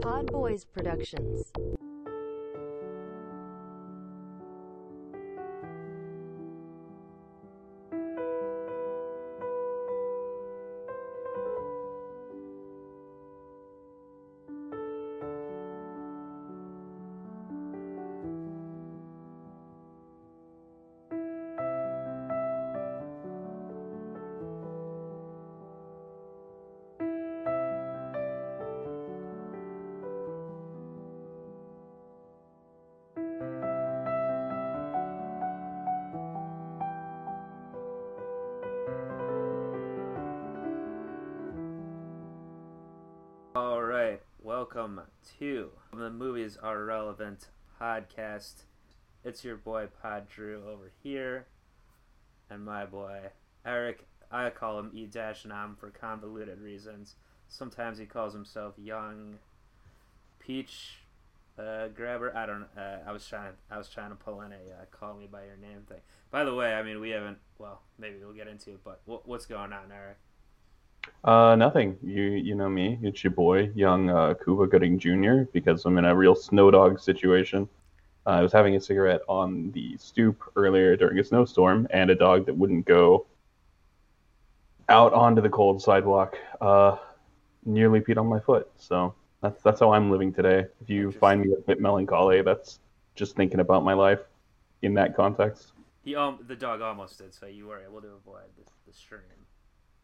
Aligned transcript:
Pod 0.00 0.30
Boys 0.32 0.64
Productions. 0.64 1.52
Movies 46.44 46.58
are 46.62 46.84
relevant 46.84 47.48
podcast. 47.80 48.64
It's 49.24 49.44
your 49.44 49.56
boy 49.56 49.88
Pod 50.02 50.28
Drew 50.28 50.62
over 50.70 50.92
here, 51.02 51.46
and 52.50 52.62
my 52.62 52.84
boy 52.84 53.30
Eric. 53.64 54.06
I 54.30 54.50
call 54.50 54.78
him 54.78 54.90
E 54.92 55.06
Dash 55.06 55.46
Nam 55.46 55.74
for 55.74 55.88
convoluted 55.88 56.60
reasons. 56.60 57.14
Sometimes 57.48 57.96
he 57.96 58.04
calls 58.04 58.34
himself 58.34 58.74
Young 58.76 59.38
Peach 60.38 60.98
uh, 61.58 61.88
Grabber. 61.88 62.36
I 62.36 62.44
don't. 62.44 62.66
Uh, 62.76 62.98
I 63.06 63.12
was 63.12 63.26
trying. 63.26 63.54
I 63.70 63.78
was 63.78 63.88
trying 63.88 64.10
to 64.10 64.16
pull 64.16 64.42
in 64.42 64.52
a 64.52 64.56
uh, 64.56 64.84
call 64.90 65.14
me 65.14 65.26
by 65.26 65.46
your 65.46 65.56
name 65.56 65.84
thing. 65.88 66.00
By 66.30 66.44
the 66.44 66.54
way, 66.54 66.74
I 66.74 66.82
mean 66.82 67.00
we 67.00 67.08
haven't. 67.08 67.38
Well, 67.56 67.80
maybe 67.98 68.16
we'll 68.22 68.34
get 68.34 68.48
into 68.48 68.72
it. 68.72 68.80
But 68.84 69.00
what, 69.06 69.26
what's 69.26 69.46
going 69.46 69.72
on, 69.72 69.90
Eric? 69.90 70.18
Uh, 71.24 71.56
nothing. 71.56 71.96
You 72.02 72.22
you 72.22 72.54
know 72.54 72.68
me. 72.68 72.98
It's 73.02 73.24
your 73.24 73.32
boy, 73.32 73.70
young 73.74 74.10
uh, 74.10 74.34
Cuba 74.34 74.66
Gooding 74.66 74.98
Jr. 74.98 75.44
Because 75.52 75.84
I'm 75.84 75.96
in 75.98 76.04
a 76.04 76.14
real 76.14 76.34
snow 76.34 76.70
dog 76.70 77.00
situation. 77.00 77.68
Uh, 78.26 78.30
I 78.30 78.42
was 78.42 78.52
having 78.52 78.76
a 78.76 78.80
cigarette 78.80 79.22
on 79.28 79.70
the 79.72 79.96
stoop 79.98 80.42
earlier 80.56 80.96
during 80.96 81.18
a 81.18 81.24
snowstorm, 81.24 81.86
and 81.90 82.10
a 82.10 82.14
dog 82.14 82.46
that 82.46 82.56
wouldn't 82.56 82.86
go 82.86 83.26
out 84.88 85.12
onto 85.14 85.40
the 85.40 85.48
cold 85.48 85.80
sidewalk 85.80 86.36
uh, 86.60 86.96
nearly 87.64 88.00
peed 88.00 88.18
on 88.18 88.26
my 88.26 88.40
foot. 88.40 88.70
So 88.76 89.14
that's 89.42 89.62
that's 89.62 89.80
how 89.80 89.92
I'm 89.92 90.10
living 90.10 90.32
today. 90.32 90.66
If 90.82 90.90
you 90.90 91.10
find 91.10 91.40
me 91.40 91.52
a 91.52 91.60
bit 91.60 91.80
melancholy, 91.80 92.42
that's 92.42 92.80
just 93.14 93.36
thinking 93.36 93.60
about 93.60 93.84
my 93.84 93.94
life 93.94 94.20
in 94.82 94.94
that 94.94 95.16
context. 95.16 95.72
He 96.02 96.14
um 96.14 96.38
the 96.46 96.56
dog 96.56 96.82
almost 96.82 97.18
did, 97.18 97.34
so 97.34 97.46
you 97.46 97.66
were 97.66 97.80
able 97.80 98.00
to 98.02 98.08
avoid 98.08 98.48
the, 98.56 98.70
the 98.86 98.92
stream. 98.92 99.20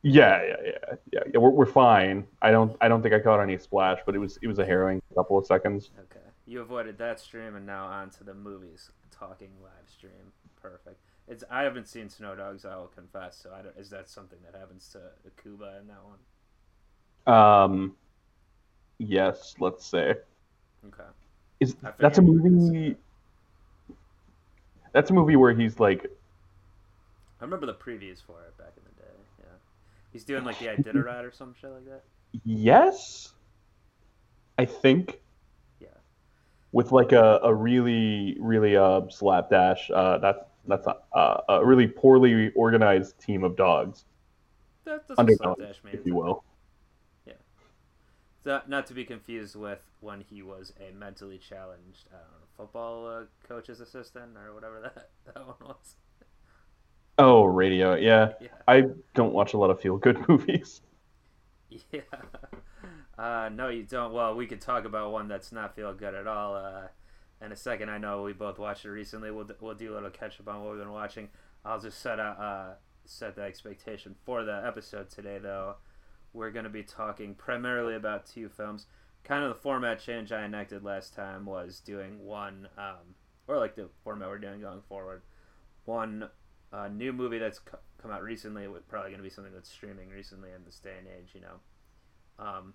Yeah, 0.03 0.43
yeah, 0.43 0.57
yeah, 0.65 0.95
yeah. 1.13 1.21
yeah 1.33 1.39
we're, 1.39 1.51
we're 1.51 1.67
fine. 1.67 2.27
I 2.41 2.51
don't 2.51 2.77
I 2.81 2.89
don't 2.89 3.03
think 3.03 3.15
I 3.15 3.21
caught 3.21 3.41
any 3.41 3.59
splash, 3.59 4.01
but 4.07 4.15
it 4.15 4.19
was 4.19 4.39
it 4.43 4.47
was 4.47 4.59
a 4.59 4.65
harrowing 4.65 5.03
couple 5.15 5.37
of 5.37 5.47
seconds. 5.47 5.91
Okay, 5.99 6.25
you 6.47 6.61
avoided 6.61 6.99
that 6.99 7.21
stream, 7.21 7.55
and 7.57 7.67
now 7.67 7.87
on 7.87 8.11
to 8.11 8.25
the 8.25 8.35
movies 8.35 8.91
talking 9.11 9.51
live 9.63 9.89
stream. 9.89 10.33
Perfect. 10.61 11.01
It's 11.29 11.45
I 11.51 11.63
haven't 11.63 11.87
seen 11.87 12.09
Snow 12.09 12.35
Dogs. 12.35 12.65
I 12.65 12.77
will 12.77 12.89
confess. 12.89 13.37
So 13.43 13.51
I 13.55 13.63
don't, 13.63 13.77
is 13.77 13.91
that 13.91 14.09
something 14.09 14.39
that 14.45 14.59
happens 14.59 14.89
to 14.93 15.01
Cuba 15.43 15.79
in 15.81 15.87
that 15.89 16.01
one? 16.05 17.35
Um, 17.35 17.97
yes, 18.99 19.55
let's 19.61 19.85
say. 19.87 20.15
Okay. 20.87 21.05
Is 21.61 21.77
that's 21.99 22.19
a 22.19 22.23
figured 22.23 22.27
you 22.27 22.33
were 22.43 22.49
gonna 22.49 22.67
say 22.67 22.73
movie? 22.73 22.97
That's 24.93 25.11
a 25.11 25.15
movie 25.15 25.37
where 25.37 25.53
he's 25.53 25.79
like, 25.79 26.07
I 27.41 27.45
remember 27.45 27.67
the 27.67 27.75
previews 27.75 28.23
for 28.25 28.43
it 28.43 28.57
back 28.59 28.73
in 28.77 28.83
the 28.85 28.90
he's 30.13 30.25
doing 30.25 30.45
like 30.45 30.59
the 30.59 30.67
Iditarod 30.67 31.25
or 31.25 31.33
some 31.33 31.55
shit 31.61 31.71
like 31.71 31.85
that. 31.87 32.03
yes, 32.45 33.33
I 34.59 34.65
think. 34.65 35.21
Yeah. 35.81 35.89
With 36.73 36.93
like 36.93 37.13
a, 37.13 37.41
a 37.43 37.55
really 37.55 38.37
really 38.41 38.77
uh 38.77 39.03
slapdash 39.09 39.91
uh 39.91 40.19
that's 40.19 40.45
that's 40.67 40.87
a, 40.87 40.97
uh, 41.17 41.41
a 41.49 41.67
really 41.67 41.87
poorly 41.87 42.53
organized 42.55 43.19
team 43.19 43.45
of 43.45 43.57
dogs 43.57 44.05
That, 44.85 45.09
that's 45.09 45.19
under 45.19 45.35
slapdash, 45.35 45.81
if 45.93 46.05
you 46.05 46.15
will. 46.15 46.45
Yeah. 47.27 47.33
Not, 48.45 48.69
not 48.69 48.87
to 48.89 48.95
be 48.95 49.05
confused 49.05 49.57
with 49.57 49.81
when 50.01 50.21
he 50.21 50.43
was 50.43 50.73
a 50.79 50.93
mentally 50.93 51.39
challenged 51.39 52.09
I 52.13 52.19
football 52.61 53.07
uh, 53.07 53.23
coach's 53.49 53.81
assistant 53.81 54.37
or 54.37 54.55
whatever 54.55 54.81
that, 54.95 55.09
that 55.27 55.47
one 55.47 55.57
was. 55.63 55.97
Oh, 57.21 57.45
radio. 57.45 57.95
Yeah, 57.95 58.33
Yeah. 58.41 58.49
I 58.67 58.85
don't 59.15 59.33
watch 59.35 59.53
a 59.53 59.59
lot 59.59 59.71
of 59.71 59.81
feel 59.81 59.99
good 59.99 60.19
movies. 60.29 60.81
Yeah. 61.93 62.01
Uh, 63.19 63.51
no, 63.53 63.69
you 63.69 63.83
don't. 63.83 64.15
Well, 64.15 64.35
we 64.35 64.47
could 64.47 64.63
talk 64.63 64.87
about 64.87 65.13
one 65.13 65.29
that's 65.29 65.53
not 65.53 65.77
feel 65.77 65.93
good 65.93 66.15
at 66.15 66.27
all 66.27 66.57
uh, 66.57 66.89
in 67.45 67.53
a 67.53 67.57
second. 67.57 67.91
I 67.91 67.99
know 67.99 68.23
we 68.23 68.33
both 68.33 68.59
watched 68.59 68.87
it 68.87 68.91
recently. 68.91 69.31
We'll, 69.31 69.47
we'll 69.61 69.75
do 69.75 69.93
a 69.93 69.95
little 69.95 70.09
catch 70.09 70.41
up 70.41 70.49
on 70.49 70.63
what 70.63 70.71
we've 70.71 70.81
been 70.81 70.91
watching. 70.91 71.29
I'll 71.63 71.79
just 71.79 72.01
set 72.01 72.19
a, 72.19 72.23
uh, 72.23 72.75
set 73.05 73.37
the 73.37 73.43
expectation 73.43 74.15
for 74.25 74.43
the 74.45 74.63
episode 74.67 75.11
today, 75.11 75.37
though. 75.37 75.75
We're 76.33 76.51
going 76.51 76.65
to 76.65 76.71
be 76.71 76.83
talking 76.83 77.35
primarily 77.35 77.95
about 77.95 78.25
two 78.25 78.49
films. 78.49 78.87
Kind 79.23 79.45
of 79.45 79.51
the 79.51 79.61
format 79.61 80.01
change 80.01 80.33
I 80.33 80.43
enacted 80.47 80.83
last 80.83 81.13
time 81.13 81.45
was 81.45 81.81
doing 81.81 82.25
one, 82.25 82.69
um, 82.79 83.15
or 83.49 83.59
like 83.59 83.75
the 83.75 83.91
format 84.03 84.29
we're 84.31 84.39
doing 84.39 84.63
going 84.63 84.81
forward. 84.89 85.21
One 85.85 86.31
uh, 86.73 86.89
new 86.89 87.13
movie 87.13 87.39
that's 87.39 87.59
co- 87.59 87.79
come 88.01 88.11
out 88.11 88.23
recently, 88.23 88.67
probably 88.89 89.11
going 89.11 89.19
to 89.19 89.25
be 89.25 89.31
something 89.31 89.53
that's 89.53 89.71
streaming 89.71 90.09
recently 90.11 90.51
in 90.55 90.65
this 90.65 90.79
day 90.79 90.95
and 90.99 91.07
age, 91.07 91.31
you 91.35 91.41
know. 91.41 91.59
Um, 92.39 92.75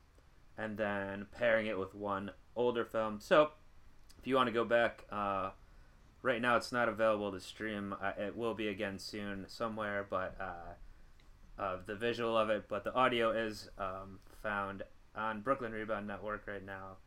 and 0.57 0.77
then 0.77 1.27
pairing 1.37 1.67
it 1.67 1.77
with 1.77 1.93
one 1.95 2.31
older 2.55 2.85
film. 2.85 3.19
So, 3.19 3.51
if 4.19 4.27
you 4.27 4.35
want 4.35 4.47
to 4.47 4.53
go 4.53 4.65
back, 4.65 5.05
uh, 5.11 5.51
right 6.21 6.41
now 6.41 6.55
it's 6.55 6.71
not 6.71 6.89
available 6.89 7.31
to 7.31 7.39
stream. 7.39 7.95
Uh, 8.01 8.11
it 8.17 8.35
will 8.35 8.53
be 8.53 8.67
again 8.67 8.99
soon 8.99 9.45
somewhere, 9.47 10.05
but 10.09 10.35
uh, 10.39 11.61
uh, 11.61 11.77
the 11.85 11.95
visual 11.95 12.37
of 12.37 12.49
it, 12.49 12.65
but 12.67 12.83
the 12.83 12.93
audio 12.93 13.31
is 13.31 13.69
um, 13.77 14.19
found 14.41 14.83
on 15.15 15.41
Brooklyn 15.41 15.71
Rebound 15.71 16.07
Network 16.07 16.47
right 16.47 16.65
now, 16.65 16.97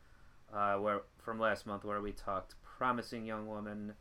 uh, 0.52 0.78
where 0.78 1.02
from 1.18 1.38
last 1.38 1.66
month 1.66 1.84
where 1.84 2.00
we 2.00 2.12
talked 2.12 2.54
"Promising 2.62 3.26
Young 3.26 3.46
Woman," 3.46 3.94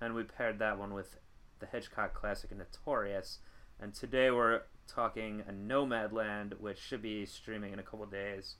and 0.00 0.14
we 0.14 0.22
paired 0.22 0.58
that 0.60 0.78
one 0.78 0.94
with 0.94 1.18
the 1.60 1.66
Hitchcock 1.66 2.14
classic 2.14 2.50
"Notorious." 2.56 3.38
And 3.78 3.94
today 3.94 4.30
we're 4.30 4.62
talking 4.86 5.42
a 5.48 5.52
Nomadland, 5.52 6.58
which 6.58 6.78
should 6.78 7.02
be 7.02 7.24
streaming 7.24 7.72
in 7.72 7.78
a 7.78 7.82
couple 7.82 8.04
days. 8.06 8.56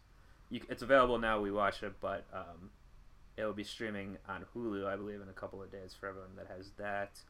You, 0.49 0.61
it's 0.69 0.83
available 0.83 1.19
now. 1.19 1.41
We 1.41 1.51
watch 1.51 1.83
it, 1.83 1.95
but 2.01 2.27
um, 2.33 2.71
it 3.37 3.45
will 3.45 3.53
be 3.53 3.65
streaming 3.65 4.19
on 4.29 4.45
Hulu, 4.55 4.87
I 4.87 4.97
believe, 4.97 5.21
in 5.21 5.29
a 5.29 5.33
couple 5.33 5.63
of 5.63 5.73
days 5.73 5.95
for 5.99 6.09
everyone 6.09 6.37
that 6.37 6.47
has 6.55 6.71
that. 6.79 7.21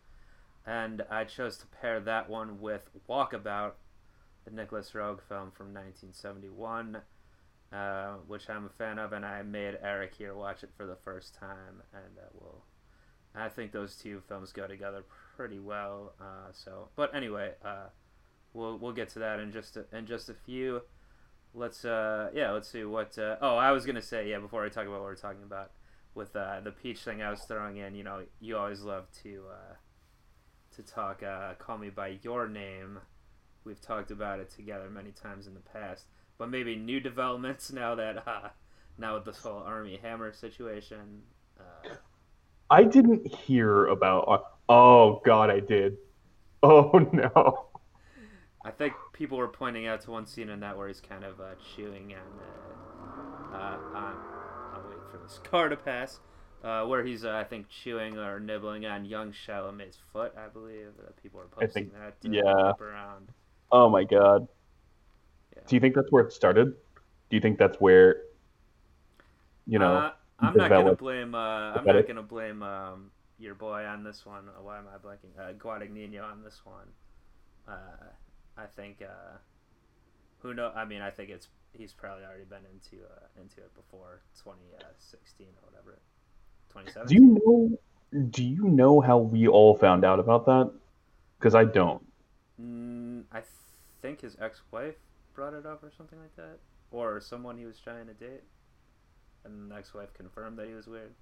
And 0.67 1.03
I 1.11 1.25
chose 1.25 1.57
to 1.59 1.67
pair 1.67 2.01
that 2.01 2.29
one 2.29 2.61
with 2.61 2.91
Walkabout, 3.09 3.73
the 4.45 4.51
Nicolas 4.51 4.91
Roeg 4.91 5.21
film 5.23 5.51
from 5.51 5.73
1971, 5.75 7.01
uh, 7.73 8.15
which 8.27 8.49
I'm 8.51 8.67
a 8.67 8.71
fan 8.71 8.99
of, 8.99 9.13
and 9.13 9.25
I 9.25 9.43
made 9.43 9.79
Eric 9.83 10.15
here 10.17 10.35
watch 10.35 10.63
it 10.63 10.71
for 10.77 10.87
the 10.87 10.97
first 10.97 11.35
time, 11.35 11.83
and 11.95 12.19
uh, 12.19 12.29
we'll. 12.35 12.65
I 13.33 13.49
think 13.49 13.71
those 13.71 13.95
two 13.95 14.23
films 14.27 14.53
go 14.53 14.67
together 14.67 15.05
pretty 15.41 15.59
well. 15.59 16.13
Uh, 16.21 16.53
so, 16.53 16.89
but 16.97 17.15
anyway, 17.15 17.53
uh, 17.65 17.87
we'll 18.53 18.77
we'll 18.77 18.93
get 18.93 19.09
to 19.09 19.21
that 19.21 19.41
in 19.41 19.51
just 19.51 19.75
a, 19.75 19.87
in 19.91 20.05
just 20.05 20.29
a 20.29 20.35
few. 20.35 20.83
Let's 21.55 21.83
uh 21.83 22.29
yeah, 22.35 22.51
let's 22.51 22.71
see 22.71 22.85
what. 22.85 23.17
Uh, 23.17 23.37
oh, 23.41 23.57
I 23.57 23.73
was 23.73 23.87
gonna 23.87 24.03
say 24.03 24.29
yeah 24.29 24.39
before 24.39 24.67
I 24.67 24.69
talk 24.69 24.83
about 24.87 25.01
what 25.01 25.05
we're 25.05 25.15
talking 25.15 25.43
about 25.43 25.71
with 26.15 26.37
uh, 26.37 26.61
the 26.61 26.73
peach 26.73 26.99
thing 26.99 27.23
I 27.23 27.31
was 27.31 27.41
throwing 27.41 27.79
in. 27.79 27.95
You 27.95 28.05
know, 28.05 28.21
you 28.39 28.59
always 28.59 28.83
love 28.83 29.07
to 29.23 29.45
uh, 29.51 29.75
to 30.77 30.83
talk. 30.83 31.23
Uh, 31.23 31.55
call 31.55 31.79
me 31.79 31.89
by 31.89 32.19
your 32.21 32.47
name. 32.47 32.99
We've 33.65 33.81
talked 33.81 34.11
about 34.11 34.41
it 34.41 34.51
together 34.51 34.91
many 34.91 35.11
times 35.11 35.47
in 35.47 35.55
the 35.55 35.61
past, 35.61 36.05
but 36.37 36.51
maybe 36.51 36.77
new 36.77 37.01
developments 37.11 37.73
now 37.73 37.95
that 37.95 38.29
uh, 38.29 38.51
now 38.99 39.15
with 39.15 39.25
this 39.25 39.39
whole 39.39 39.63
Armie 39.63 40.01
Hammer 40.03 40.35
situation. 40.35 41.23
Uh, 41.59 41.95
I 42.69 42.85
didn't 42.85 43.27
hear 43.27 43.87
about. 43.87 44.29
Oh 44.73 45.21
God, 45.25 45.51
I 45.51 45.59
did. 45.61 45.97
Oh 46.63 46.91
no. 47.13 47.67
I 48.65 48.71
think 48.71 48.93
people 49.13 49.37
were 49.39 49.49
pointing 49.49 49.87
out 49.87 50.03
to 50.03 50.11
one 50.13 50.27
scene 50.27 50.49
in 50.49 50.61
that 50.61 50.77
where 50.77 50.87
he's 50.87 51.01
kind 51.01 51.25
of 51.25 51.41
uh, 51.41 51.55
chewing 51.75 52.15
on, 52.15 53.53
uh, 53.53 53.57
uh, 53.57 53.99
on. 53.99 54.15
I'll 54.75 54.85
wait 54.89 54.99
for 55.11 55.17
this 55.19 55.39
car 55.51 55.69
to 55.69 55.77
pass. 55.77 56.21
Uh, 56.63 56.85
where 56.85 57.03
he's, 57.03 57.25
uh, 57.25 57.31
I 57.31 57.45
think, 57.45 57.69
chewing 57.71 58.19
or 58.19 58.39
nibbling 58.39 58.85
on 58.85 59.07
young 59.07 59.33
Chalamet's 59.33 59.97
foot. 60.13 60.35
I 60.37 60.47
believe 60.49 60.89
uh, 61.03 61.11
people 61.23 61.41
are 61.41 61.47
I 61.57 61.65
posting 61.65 61.91
think- 61.91 61.95
that 61.95 62.29
uh, 62.29 62.31
yeah. 62.31 62.73
around. 62.85 63.31
Oh 63.73 63.89
my 63.89 64.05
God. 64.05 64.47
Yeah. 65.57 65.63
Do 65.67 65.75
you 65.77 65.81
think 65.81 65.95
that's 65.95 66.13
where 66.13 66.23
it 66.25 66.33
started? 66.33 66.75
Do 67.31 67.37
you 67.37 67.41
think 67.41 67.59
that's 67.59 67.79
where 67.81 68.23
you 69.67 69.79
know, 69.79 69.95
Uh, 69.95 70.13
I'm 70.39 70.57
not 70.57 70.69
gonna 70.69 70.95
blame. 70.95 71.35
Uh, 71.35 71.73
I'm 71.75 71.85
not 71.87 72.07
gonna 72.07 72.23
blame 72.23 72.63
um, 72.63 73.11
your 73.41 73.55
boy 73.55 73.85
on 73.85 74.05
this 74.05 74.25
one. 74.25 74.49
Uh, 74.49 74.63
Why 74.63 74.79
am 74.79 74.85
I 74.93 74.99
blanking? 74.99 75.39
Uh, 75.39 75.53
Guadagnino 75.55 76.23
on 76.23 76.43
this 76.45 76.61
one. 76.65 76.89
Uh, 77.67 78.07
I 78.57 78.67
think. 78.67 79.03
Uh, 79.03 79.39
who 80.41 80.55
know? 80.55 80.73
I 80.75 80.85
mean, 80.85 81.03
I 81.03 81.11
think 81.11 81.31
it's 81.31 81.49
he's 81.73 81.93
probably 81.93 82.25
already 82.25 82.45
been 82.45 82.65
into 82.73 83.05
uh, 83.05 83.41
into 83.41 83.59
it 83.59 83.75
before 83.75 84.23
2016 84.43 85.47
or 85.47 85.71
whatever. 85.71 85.99
do 87.07 87.15
you 87.15 87.41
know? 87.45 87.79
Do 88.31 88.43
you 88.43 88.65
know 88.65 89.01
how 89.01 89.19
we 89.19 89.47
all 89.47 89.77
found 89.77 90.05
out 90.05 90.19
about 90.19 90.45
that? 90.47 90.73
Because 91.39 91.55
I 91.55 91.65
don't. 91.65 92.05
Mm, 92.61 93.25
I 93.33 93.43
think 94.03 94.21
his 94.21 94.37
ex-wife 94.41 94.97
brought 95.33 95.55
it 95.55 95.65
up 95.65 95.83
or 95.85 95.93
something 95.97 96.19
like 96.19 96.35
that, 96.37 96.59
or 96.91 97.21
someone 97.21 97.57
he 97.57 97.67
was 97.67 97.79
trying 97.79 98.07
to 98.07 98.15
date, 98.15 98.43
and 99.45 99.71
the 99.71 99.77
ex-wife 99.77 100.13
confirmed 100.13 100.59
that 100.59 100.67
he 100.67 100.75
was 100.75 100.87
weird. 100.87 101.13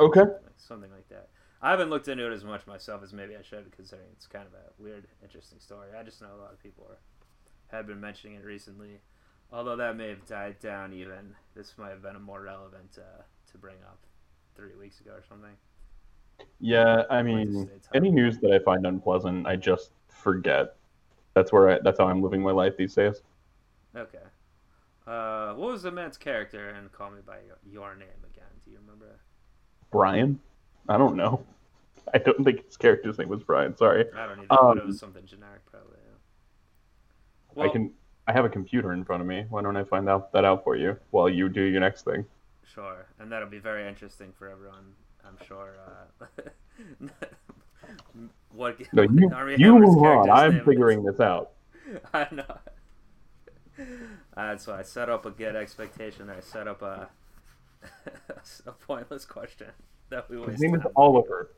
Okay. 0.00 0.20
something 0.20 0.42
like, 0.42 0.52
something 0.56 0.90
like 0.90 1.08
that. 1.08 1.28
I 1.62 1.70
haven't 1.70 1.90
looked 1.90 2.08
into 2.08 2.30
it 2.30 2.34
as 2.34 2.44
much 2.44 2.66
myself 2.66 3.02
as 3.02 3.12
maybe 3.12 3.36
I 3.36 3.42
should, 3.42 3.72
considering 3.72 4.08
it's 4.12 4.26
kind 4.26 4.46
of 4.46 4.52
a 4.52 4.82
weird, 4.82 5.06
interesting 5.22 5.58
story. 5.60 5.88
I 5.98 6.02
just 6.02 6.20
know 6.20 6.28
a 6.34 6.40
lot 6.42 6.52
of 6.52 6.62
people 6.62 6.86
are, 6.88 6.98
have 7.74 7.86
been 7.86 8.00
mentioning 8.00 8.36
it 8.36 8.44
recently. 8.44 9.00
Although 9.52 9.76
that 9.76 9.96
may 9.96 10.08
have 10.08 10.26
died 10.26 10.58
down, 10.60 10.92
even 10.92 11.34
this 11.54 11.74
might 11.78 11.90
have 11.90 12.02
been 12.02 12.16
a 12.16 12.20
more 12.20 12.42
relevant 12.42 12.98
uh, 12.98 13.22
to 13.52 13.58
bring 13.58 13.76
up 13.86 13.98
three 14.56 14.74
weeks 14.78 15.00
ago 15.00 15.12
or 15.12 15.22
something. 15.28 15.56
Yeah, 16.60 17.02
I 17.10 17.22
mean, 17.22 17.70
any 17.94 18.10
news 18.10 18.38
that 18.38 18.52
I 18.52 18.58
find 18.58 18.86
unpleasant, 18.86 19.46
I 19.46 19.56
just 19.56 19.90
forget. 20.08 20.76
That's 21.34 21.52
where 21.52 21.70
I, 21.70 21.78
that's 21.82 21.98
how 21.98 22.06
I'm 22.06 22.22
living 22.22 22.42
my 22.42 22.50
life 22.50 22.76
these 22.76 22.94
days. 22.94 23.22
Okay. 23.96 24.18
Uh, 25.06 25.52
what 25.54 25.72
was 25.72 25.82
the 25.82 25.90
man's 25.90 26.16
character 26.16 26.70
in 26.70 26.88
Call 26.88 27.10
Me 27.10 27.20
by 27.24 27.38
Your 27.70 27.94
Name 27.94 28.08
again? 28.32 28.50
Do 28.64 28.70
you 28.70 28.78
remember? 28.78 29.20
Brian? 29.94 30.40
I 30.88 30.98
don't 30.98 31.14
know. 31.16 31.44
I 32.12 32.18
don't 32.18 32.42
think 32.44 32.64
his 32.66 32.76
character's 32.76 33.16
name 33.16 33.28
was 33.28 33.44
Brian. 33.44 33.76
Sorry. 33.76 34.04
I 34.16 34.26
don't 34.26 34.38
even 34.38 34.48
know, 34.50 34.72
it 34.72 34.80
Um, 34.80 34.86
was 34.88 34.98
something 34.98 35.24
generic, 35.24 35.64
probably. 35.70 35.98
Yeah. 37.56 37.62
I 37.64 37.68
can. 37.68 37.92
I 38.26 38.32
have 38.32 38.44
a 38.44 38.48
computer 38.48 38.92
in 38.92 39.04
front 39.04 39.20
of 39.20 39.26
me. 39.28 39.44
Why 39.50 39.62
don't 39.62 39.76
I 39.76 39.84
find 39.84 40.08
out 40.08 40.32
that 40.32 40.44
out 40.44 40.64
for 40.64 40.74
you 40.76 40.96
while 41.10 41.28
you 41.28 41.48
do 41.48 41.62
your 41.62 41.80
next 41.80 42.04
thing? 42.04 42.24
Sure, 42.64 43.06
and 43.20 43.30
that'll 43.30 43.48
be 43.48 43.58
very 43.60 43.86
interesting 43.86 44.32
for 44.36 44.48
everyone. 44.48 44.94
I'm 45.24 45.36
sure. 45.46 45.76
Uh, 45.86 47.08
what? 48.52 48.80
No, 48.92 49.02
you, 49.02 49.30
you 49.56 49.78
move 49.78 50.02
on. 50.02 50.28
I'm 50.30 50.64
figuring 50.64 51.04
this 51.04 51.20
out. 51.20 51.52
I 52.14 52.26
know. 52.32 52.58
Uh, 54.36 54.56
so 54.56 54.74
I 54.74 54.82
set 54.82 55.08
up 55.08 55.24
a 55.26 55.30
good 55.30 55.54
expectation. 55.54 56.28
I 56.30 56.40
set 56.40 56.66
up 56.66 56.82
a 56.82 57.08
a 58.66 58.72
pointless 58.72 59.24
question 59.24 59.68
that 60.10 60.28
we 60.30 60.40
His 60.50 60.60
name 60.60 60.74
is. 60.74 60.82
Oliver. 60.96 61.50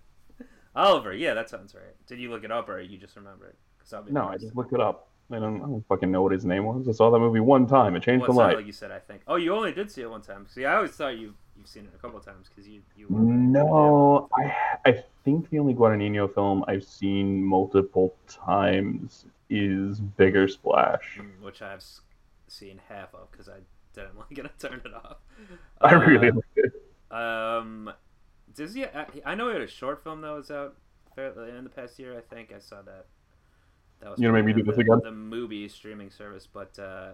Oliver. 0.74 1.14
Yeah, 1.14 1.34
that 1.34 1.48
sounds 1.48 1.74
right. 1.74 1.94
Did 2.06 2.18
you 2.18 2.30
look 2.30 2.44
it 2.44 2.52
up 2.52 2.68
or 2.68 2.80
you 2.80 2.98
just 2.98 3.16
remember 3.16 3.46
it? 3.46 3.56
No, 4.10 4.26
I 4.28 4.36
just 4.36 4.56
looked 4.56 4.72
it 4.72 4.80
up. 4.80 5.08
I 5.30 5.38
don't, 5.38 5.56
I 5.56 5.60
don't 5.60 5.84
fucking 5.88 6.10
know 6.10 6.22
what 6.22 6.32
his 6.32 6.44
name 6.44 6.64
was. 6.64 6.88
I 6.88 6.92
saw 6.92 7.10
that 7.10 7.18
movie 7.18 7.40
one 7.40 7.66
time. 7.66 7.96
It 7.96 8.02
changed 8.02 8.26
Well, 8.28 8.36
my 8.36 8.46
life. 8.46 8.56
like 8.56 8.66
you 8.66 8.72
said. 8.72 8.90
I 8.92 8.98
think. 8.98 9.22
Oh, 9.26 9.36
you 9.36 9.54
only 9.54 9.72
did 9.72 9.90
see 9.90 10.02
it 10.02 10.10
one 10.10 10.22
time. 10.22 10.46
See, 10.48 10.64
I 10.64 10.76
always 10.76 10.92
thought 10.92 11.18
you 11.18 11.34
you've 11.56 11.66
seen 11.66 11.84
it 11.84 11.90
a 11.94 11.98
couple 11.98 12.20
times 12.20 12.48
because 12.48 12.68
you 12.68 12.82
you. 12.96 13.06
No, 13.10 14.28
I 14.38 14.54
I 14.84 15.04
think 15.24 15.50
the 15.50 15.58
only 15.58 15.74
Guadagnino 15.74 16.32
film 16.32 16.64
I've 16.68 16.84
seen 16.84 17.42
multiple 17.44 18.14
times 18.28 19.24
is 19.50 19.98
Bigger 20.00 20.46
Splash. 20.48 21.18
Mm, 21.20 21.44
which 21.44 21.60
I've 21.62 21.84
seen 22.48 22.80
half 22.88 23.12
of 23.14 23.30
because 23.32 23.48
I 23.48 23.58
didn't 23.96 24.16
like 24.18 24.38
it. 24.38 24.46
I 24.46 24.50
turned 24.68 24.82
it 24.84 24.94
off. 24.94 25.18
I 25.80 25.94
Uh, 25.94 25.98
really 25.98 26.30
liked 26.30 26.56
it. 26.56 26.72
Um, 27.10 27.92
does 28.54 28.74
he? 28.74 28.84
I, 28.84 29.06
I 29.24 29.34
know 29.34 29.48
he 29.48 29.54
had 29.54 29.62
a 29.62 29.66
short 29.68 30.02
film 30.04 30.20
that 30.22 30.30
was 30.30 30.50
out 30.50 30.76
fairly 31.14 31.50
in 31.50 31.64
the 31.64 31.70
past 31.70 31.98
year. 31.98 32.16
I 32.16 32.20
think 32.34 32.52
I 32.54 32.58
saw 32.58 32.82
that. 32.82 33.06
That 34.00 34.10
was 34.10 34.20
You 34.20 34.28
wanna 34.28 34.42
maybe 34.42 34.52
do 34.60 34.62
this 34.64 34.76
the, 34.76 34.82
again? 34.82 35.00
The 35.02 35.10
movie 35.12 35.68
streaming 35.68 36.10
service, 36.10 36.46
but 36.46 36.78
uh, 36.78 37.12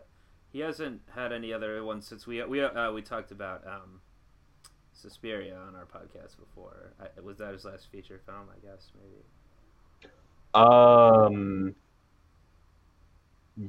he 0.51 0.61
hasn't 0.61 1.03
had 1.15 1.33
any 1.33 1.53
other 1.53 1.83
ones 1.85 2.07
since 2.07 2.27
we 2.27 2.43
we 2.45 2.63
uh, 2.63 2.93
we 2.93 3.03
talked 3.03 3.31
about 3.31 3.67
um, 3.67 4.01
Suspiria 4.93 5.57
on 5.57 5.75
our 5.77 5.87
podcast 5.87 6.39
before. 6.39 6.93
I, 7.01 7.21
was 7.21 7.39
that 7.39 7.53
his 7.53 7.65
last 7.65 7.87
feature 7.91 8.21
film? 8.27 8.49
I 8.51 8.59
guess 8.67 8.91
maybe. 9.01 9.23
Um, 10.55 11.75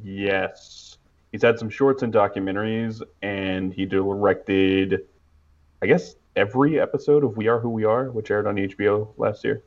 yes, 0.03 0.97
he's 1.33 1.41
had 1.41 1.59
some 1.59 1.69
shorts 1.69 2.03
and 2.03 2.13
documentaries, 2.13 3.01
and 3.21 3.73
he 3.73 3.85
directed, 3.85 5.01
I 5.81 5.87
guess, 5.87 6.15
every 6.37 6.79
episode 6.79 7.25
of 7.25 7.35
We 7.35 7.49
Are 7.49 7.59
Who 7.59 7.69
We 7.69 7.83
Are, 7.83 8.09
which 8.11 8.31
aired 8.31 8.47
on 8.47 8.55
HBO 8.55 9.09
last 9.17 9.43
year. 9.43 9.63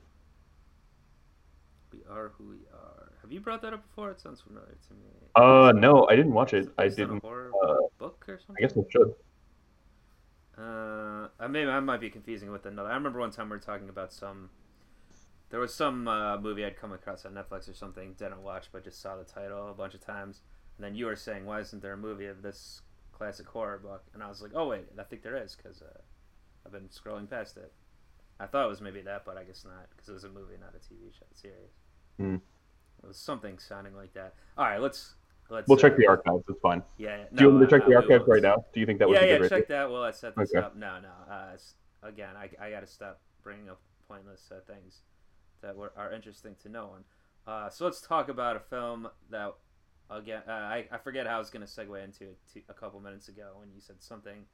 We 1.92 1.98
are 2.08 2.32
who 2.38 2.48
we 2.48 2.60
are. 2.72 3.12
Have 3.20 3.32
you 3.32 3.40
brought 3.40 3.60
that 3.62 3.74
up 3.74 3.86
before? 3.86 4.12
It 4.12 4.20
sounds 4.20 4.40
familiar 4.40 4.78
to 4.88 4.94
me. 4.94 5.10
Uh, 5.34 5.72
no, 5.72 6.06
I 6.08 6.16
didn't 6.16 6.32
watch 6.32 6.54
it. 6.54 6.68
I 6.78 6.84
based 6.84 6.98
on 7.00 7.04
a 7.04 7.06
didn't. 7.08 7.22
horror 7.22 7.50
uh, 7.62 7.74
book 7.98 8.24
or 8.28 8.38
something. 8.38 8.64
I 8.64 8.68
guess 8.68 8.78
I 8.78 8.82
should. 8.88 9.14
Uh, 10.56 11.28
I 11.38 11.46
maybe 11.48 11.68
I 11.68 11.80
might 11.80 12.00
be 12.00 12.08
confusing 12.08 12.50
with 12.50 12.64
another. 12.64 12.88
I 12.88 12.94
remember 12.94 13.18
one 13.20 13.30
time 13.30 13.50
we 13.50 13.56
were 13.56 13.62
talking 13.62 13.90
about 13.90 14.12
some. 14.12 14.50
There 15.50 15.60
was 15.60 15.74
some 15.74 16.08
uh, 16.08 16.38
movie 16.38 16.64
I'd 16.64 16.76
come 16.76 16.92
across 16.92 17.26
on 17.26 17.34
Netflix 17.34 17.68
or 17.68 17.74
something, 17.74 18.14
didn't 18.14 18.42
watch, 18.42 18.68
but 18.72 18.82
just 18.82 19.00
saw 19.00 19.16
the 19.16 19.24
title 19.24 19.68
a 19.70 19.74
bunch 19.74 19.94
of 19.94 20.00
times. 20.00 20.40
And 20.76 20.84
then 20.84 20.94
you 20.94 21.06
were 21.06 21.16
saying, 21.16 21.46
"Why 21.46 21.60
isn't 21.60 21.82
there 21.82 21.94
a 21.94 21.96
movie 21.96 22.26
of 22.26 22.42
this 22.42 22.82
classic 23.12 23.46
horror 23.46 23.78
book?" 23.78 24.04
And 24.14 24.22
I 24.22 24.28
was 24.28 24.42
like, 24.42 24.52
"Oh 24.54 24.68
wait, 24.68 24.86
I 24.98 25.02
think 25.04 25.22
there 25.22 25.36
is 25.36 25.56
because 25.56 25.82
uh, 25.82 26.00
I've 26.64 26.72
been 26.72 26.88
scrolling 26.88 27.28
past 27.28 27.56
it." 27.56 27.72
I 28.38 28.46
thought 28.46 28.66
it 28.66 28.68
was 28.68 28.82
maybe 28.82 29.00
that, 29.02 29.24
but 29.24 29.38
I 29.38 29.44
guess 29.44 29.64
not 29.64 29.88
because 29.90 30.08
it 30.08 30.12
was 30.12 30.24
a 30.24 30.28
movie, 30.28 30.54
not 30.60 30.74
a 30.74 30.78
TV 30.78 31.12
show 31.12 31.24
series. 31.32 31.70
Hmm. 32.18 32.36
It 33.02 33.06
was 33.06 33.16
something 33.16 33.58
sounding 33.58 33.94
like 33.94 34.12
that. 34.14 34.34
All 34.58 34.66
right, 34.66 34.80
let's 34.80 35.14
let's. 35.48 35.68
We'll 35.68 35.78
check 35.78 35.92
uh, 35.92 35.96
the 35.98 36.06
archives. 36.06 36.44
It's 36.48 36.60
fine. 36.60 36.82
Yeah. 36.98 37.16
yeah. 37.16 37.24
Do 37.34 37.44
you 37.44 37.50
want 37.50 37.60
me 37.60 37.66
to 37.66 37.70
check 37.78 37.88
the 37.88 37.94
archives 37.94 38.24
right 38.26 38.42
now? 38.42 38.64
Do 38.74 38.80
you 38.80 38.86
think 38.86 38.98
that 38.98 39.08
was 39.08 39.16
yeah, 39.16 39.24
a 39.24 39.26
yeah, 39.26 39.38
good 39.38 39.46
idea? 39.46 39.58
check 39.58 39.68
that 39.68 39.90
while 39.90 40.02
I 40.02 40.10
set 40.10 40.36
this 40.36 40.50
Okay. 40.50 40.64
up. 40.64 40.76
No, 40.76 40.98
no. 41.00 41.32
Uh, 41.32 41.56
again, 42.02 42.36
I, 42.36 42.50
I 42.62 42.70
got 42.70 42.80
to 42.80 42.86
stop 42.86 43.20
bringing 43.42 43.70
up 43.70 43.80
pointless 44.08 44.50
uh, 44.50 44.60
things 44.66 45.00
that 45.62 45.76
were, 45.76 45.92
are 45.96 46.12
interesting 46.12 46.54
to 46.62 46.68
no 46.68 46.86
one. 46.88 47.04
Uh, 47.46 47.68
so 47.68 47.84
let's 47.84 48.00
talk 48.00 48.28
about 48.28 48.56
a 48.56 48.60
film 48.60 49.08
that, 49.30 49.54
again, 50.10 50.42
uh, 50.48 50.52
I, 50.52 50.86
I 50.90 50.98
forget 50.98 51.26
how 51.26 51.36
I 51.36 51.38
was 51.38 51.50
going 51.50 51.66
to 51.66 51.70
segue 51.72 52.02
into 52.02 52.24
it 52.24 52.38
to, 52.54 52.62
a 52.68 52.74
couple 52.74 53.00
minutes 53.00 53.28
ago 53.28 53.52
when 53.58 53.68
you 53.74 53.80
said 53.80 53.96
something. 54.00 54.44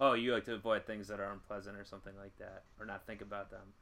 Oh, 0.00 0.14
you 0.14 0.32
like 0.32 0.44
to 0.46 0.54
avoid 0.54 0.86
things 0.86 1.08
that 1.08 1.20
are 1.20 1.30
unpleasant 1.32 1.76
or 1.76 1.84
something 1.84 2.14
like 2.18 2.36
that, 2.38 2.62
or 2.78 2.86
not 2.86 3.06
think 3.06 3.20
about 3.20 3.50
them. 3.50 3.74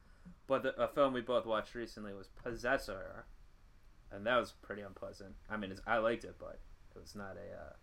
But 0.47 0.63
the, 0.63 0.81
a 0.81 0.87
film 0.87 1.13
we 1.13 1.21
both 1.21 1.45
watched 1.45 1.75
recently 1.75 2.13
was 2.13 2.27
Possessor, 2.43 3.25
and 4.11 4.25
that 4.25 4.37
was 4.37 4.51
pretty 4.61 4.81
unpleasant. 4.81 5.33
I 5.49 5.57
mean, 5.57 5.71
it's, 5.71 5.81
I 5.87 5.97
liked 5.97 6.25
it, 6.25 6.35
but 6.39 6.59
it 6.95 6.99
was 6.99 7.15
not 7.15 7.35
a. 7.37 7.55
Uh, 7.61 7.73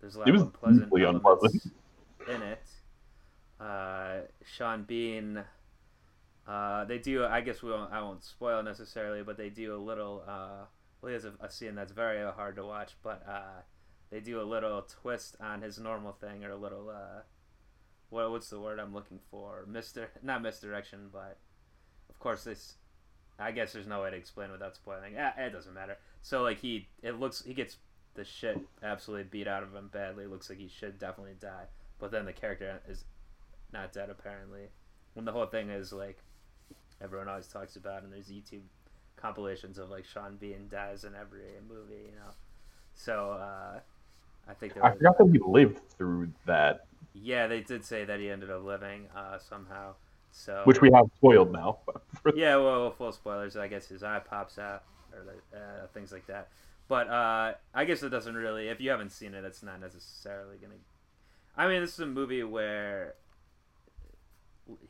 there's 0.00 0.14
a 0.16 0.18
lot 0.18 0.28
It 0.28 0.32
was 0.32 0.42
of 0.42 0.48
unpleasant 0.48 0.92
elements 0.92 1.26
unpleasant. 1.26 1.72
in 2.28 2.42
it. 2.42 2.62
Uh, 3.58 4.20
Sean 4.44 4.82
Bean. 4.82 5.42
Uh, 6.46 6.84
they 6.84 6.98
do. 6.98 7.24
I 7.24 7.40
guess 7.40 7.62
we 7.62 7.70
won't. 7.70 7.90
I 7.92 8.02
won't 8.02 8.22
spoil 8.24 8.62
necessarily, 8.62 9.22
but 9.22 9.36
they 9.38 9.48
do 9.48 9.74
a 9.74 9.78
little. 9.78 10.22
Uh, 10.28 10.66
he 11.06 11.14
has 11.14 11.24
a, 11.24 11.32
a 11.40 11.50
scene 11.50 11.74
that's 11.74 11.92
very 11.92 12.20
hard 12.32 12.56
to 12.56 12.64
watch, 12.64 12.92
but 13.02 13.22
uh, 13.28 13.62
they 14.10 14.20
do 14.20 14.40
a 14.40 14.42
little 14.42 14.82
twist 14.82 15.36
on 15.40 15.62
his 15.62 15.78
normal 15.78 16.12
thing, 16.12 16.44
or 16.44 16.50
a 16.50 16.56
little. 16.56 16.90
Uh, 16.90 17.22
what 18.10 18.30
what's 18.30 18.50
the 18.50 18.60
word 18.60 18.78
I'm 18.78 18.94
looking 18.94 19.18
for? 19.30 19.64
Mister, 19.66 20.10
not 20.22 20.42
misdirection, 20.42 21.08
but 21.12 21.38
of 22.08 22.18
course 22.18 22.44
this. 22.44 22.74
I 23.36 23.50
guess 23.50 23.72
there's 23.72 23.88
no 23.88 24.02
way 24.02 24.10
to 24.10 24.16
explain 24.16 24.52
without 24.52 24.76
spoiling. 24.76 25.16
Eh, 25.16 25.32
it 25.38 25.50
doesn't 25.50 25.74
matter. 25.74 25.96
So 26.22 26.42
like 26.42 26.60
he, 26.60 26.86
it 27.02 27.18
looks 27.18 27.42
he 27.44 27.52
gets 27.52 27.78
the 28.14 28.24
shit 28.24 28.60
absolutely 28.82 29.24
beat 29.24 29.48
out 29.48 29.64
of 29.64 29.74
him 29.74 29.88
badly. 29.92 30.24
It 30.24 30.30
looks 30.30 30.48
like 30.48 30.60
he 30.60 30.68
should 30.68 31.00
definitely 31.00 31.34
die, 31.40 31.64
but 31.98 32.12
then 32.12 32.26
the 32.26 32.32
character 32.32 32.80
is 32.88 33.04
not 33.72 33.92
dead 33.92 34.10
apparently. 34.10 34.68
When 35.14 35.24
the 35.24 35.32
whole 35.32 35.46
thing 35.46 35.70
is 35.70 35.92
like 35.92 36.18
everyone 37.00 37.28
always 37.28 37.48
talks 37.48 37.74
about, 37.74 38.04
and 38.04 38.12
there's 38.12 38.30
YouTube 38.30 38.62
compilations 39.24 39.78
of 39.78 39.88
like 39.88 40.04
Sean 40.04 40.36
Bean 40.36 40.68
dies 40.70 41.04
in 41.04 41.14
every 41.14 41.40
movie, 41.66 41.94
you 41.94 42.16
know. 42.16 42.32
So 42.94 43.30
uh, 43.30 43.80
I 44.48 44.54
think 44.54 44.74
there 44.74 44.84
I 44.84 44.92
forgot 44.92 45.16
that 45.16 45.30
he 45.32 45.38
lived 45.38 45.80
through 45.96 46.28
that, 46.44 46.86
yeah, 47.14 47.46
they 47.46 47.60
did 47.60 47.84
say 47.84 48.04
that 48.04 48.20
he 48.20 48.28
ended 48.28 48.50
up 48.50 48.64
living 48.64 49.06
uh, 49.16 49.38
somehow. 49.38 49.94
So 50.30 50.62
which 50.64 50.80
we 50.80 50.90
have 50.92 51.06
spoiled 51.16 51.52
now. 51.52 51.78
yeah, 52.34 52.56
well, 52.56 52.90
full 52.90 53.12
spoilers. 53.12 53.56
I 53.56 53.68
guess 53.68 53.86
his 53.86 54.02
eye 54.02 54.18
pops 54.18 54.58
out 54.58 54.82
or 55.12 55.24
uh, 55.56 55.86
things 55.94 56.12
like 56.12 56.26
that. 56.26 56.48
But 56.86 57.08
uh, 57.08 57.54
I 57.72 57.84
guess 57.86 58.02
it 58.02 58.10
doesn't 58.10 58.34
really. 58.34 58.68
If 58.68 58.80
you 58.80 58.90
haven't 58.90 59.10
seen 59.10 59.32
it, 59.32 59.44
it's 59.44 59.62
not 59.62 59.80
necessarily 59.80 60.56
gonna. 60.60 60.74
I 61.56 61.66
mean, 61.68 61.80
this 61.80 61.94
is 61.94 62.00
a 62.00 62.06
movie 62.06 62.42
where 62.42 63.14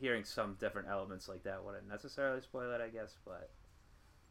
hearing 0.01 0.25
some 0.25 0.57
different 0.59 0.89
elements 0.89 1.29
like 1.29 1.45
that 1.45 1.63
wouldn't 1.65 1.89
necessarily 1.89 2.41
spoil 2.41 2.73
it, 2.73 2.81
I 2.81 2.89
guess. 2.89 3.15
But 3.25 3.51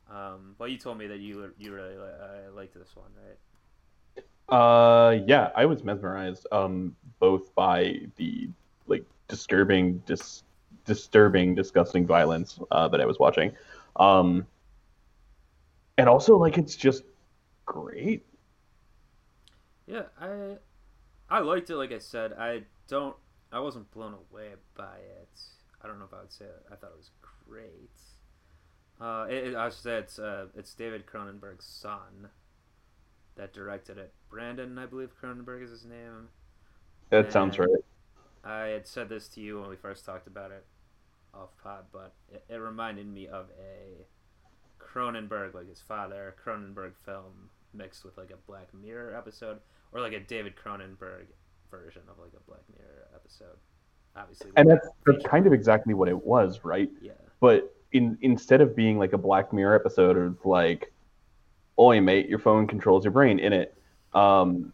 um, 0.10 0.56
but 0.58 0.72
you 0.72 0.78
told 0.78 0.98
me 0.98 1.08
that 1.08 1.20
you 1.20 1.54
you 1.58 1.74
really 1.74 1.96
uh, 1.96 2.52
liked 2.54 2.74
this 2.74 2.96
one, 2.96 3.12
right? 3.16 3.38
Uh, 4.50 5.20
yeah, 5.26 5.50
I 5.56 5.66
was 5.66 5.84
mesmerized, 5.84 6.46
um, 6.52 6.96
both 7.20 7.54
by 7.56 8.02
the 8.18 8.50
like 8.88 9.06
disturbing, 9.28 10.00
dis- 10.06 10.44
disturbing, 10.86 11.56
disgusting 11.56 12.06
violence 12.06 12.60
uh, 12.72 12.88
that 12.90 13.02
I 13.02 13.06
was 13.06 13.20
watching, 13.20 13.54
um, 13.96 14.46
and 15.98 16.10
also 16.10 16.38
like 16.38 16.58
it's 16.58 16.76
just 16.76 17.04
great. 17.66 18.26
Yeah, 19.86 20.04
I 20.20 20.58
I 21.30 21.40
liked 21.40 21.70
it. 21.72 21.78
Like 21.78 21.92
I 21.92 22.00
said, 22.00 22.34
I 22.34 22.64
don't. 22.88 23.16
I 23.52 23.60
wasn't 23.60 23.92
blown 23.92 24.14
away 24.16 24.56
by 24.76 24.98
it. 24.98 25.42
I 25.82 25.88
don't 25.88 26.00
know 26.00 26.06
if 26.06 26.14
I 26.14 26.22
would 26.22 26.34
say 26.34 26.46
it. 26.46 26.66
I 26.72 26.76
thought 26.76 26.92
it 26.92 26.98
was 26.98 27.12
great. 27.48 27.92
Uh, 29.04 29.26
it, 29.30 29.48
it, 29.48 29.56
I 29.56 29.68
should 29.68 29.80
say 29.80 29.98
it's 29.98 30.18
uh, 30.18 30.46
it's 30.56 30.74
David 30.74 31.06
Cronenberg's 31.06 31.66
son 31.66 32.30
that 33.36 33.52
directed 33.52 33.98
it. 33.98 34.14
Brandon, 34.30 34.78
I 34.78 34.86
believe 34.86 35.10
Cronenberg 35.22 35.62
is 35.62 35.72
his 35.72 35.84
name. 35.84 36.30
That 37.10 37.34
sounds 37.34 37.60
right. 37.60 37.68
I 38.46 38.68
had 38.68 38.88
said 38.88 39.10
this 39.10 39.28
to 39.30 39.42
you 39.42 39.60
when 39.60 39.70
we 39.70 39.76
first 39.76 40.06
talked 40.06 40.28
about 40.28 40.52
it 40.52 40.66
off 41.34 41.50
pod, 41.62 41.86
but 41.92 42.14
it, 42.32 42.46
it 42.48 42.56
reminded 42.56 43.08
me 43.08 43.28
of 43.28 43.48
a 43.60 44.06
Cronenberg, 44.82 45.54
like 45.54 45.68
his 45.68 45.82
father, 45.82 46.36
Cronenberg 46.46 46.94
film 47.04 47.50
mixed 47.74 48.06
with 48.06 48.18
like 48.18 48.32
a 48.32 48.38
Black 48.48 48.74
Mirror 48.74 49.18
episode, 49.18 49.60
or 49.92 50.00
like 50.00 50.14
a 50.14 50.20
David 50.22 50.54
Cronenberg 50.56 51.26
version 51.70 52.04
of 52.10 52.20
like 52.20 52.32
a 52.38 52.50
Black 52.50 52.62
Mirror 52.78 53.08
episode. 53.14 53.58
Obviously, 54.16 54.52
And 54.56 54.70
that's, 54.70 54.88
that's 55.06 55.26
kind 55.26 55.46
of 55.46 55.52
exactly 55.52 55.94
what 55.94 56.08
it 56.08 56.26
was, 56.26 56.64
right? 56.64 56.90
yeah, 57.02 57.14
But 57.42 57.76
in 57.94 58.18
instead 58.22 58.62
of 58.62 58.76
being 58.76 59.00
like 59.00 59.14
a 59.14 59.18
Black 59.18 59.54
Mirror 59.54 59.76
episode 59.76 60.18
of 60.18 60.46
like, 60.46 60.92
"Oi, 61.80 62.02
mate, 62.02 62.28
your 62.28 62.40
phone 62.40 62.68
controls 62.68 63.06
your 63.06 63.12
brain," 63.12 63.40
in 63.40 63.54
it, 63.54 63.78
um, 64.14 64.74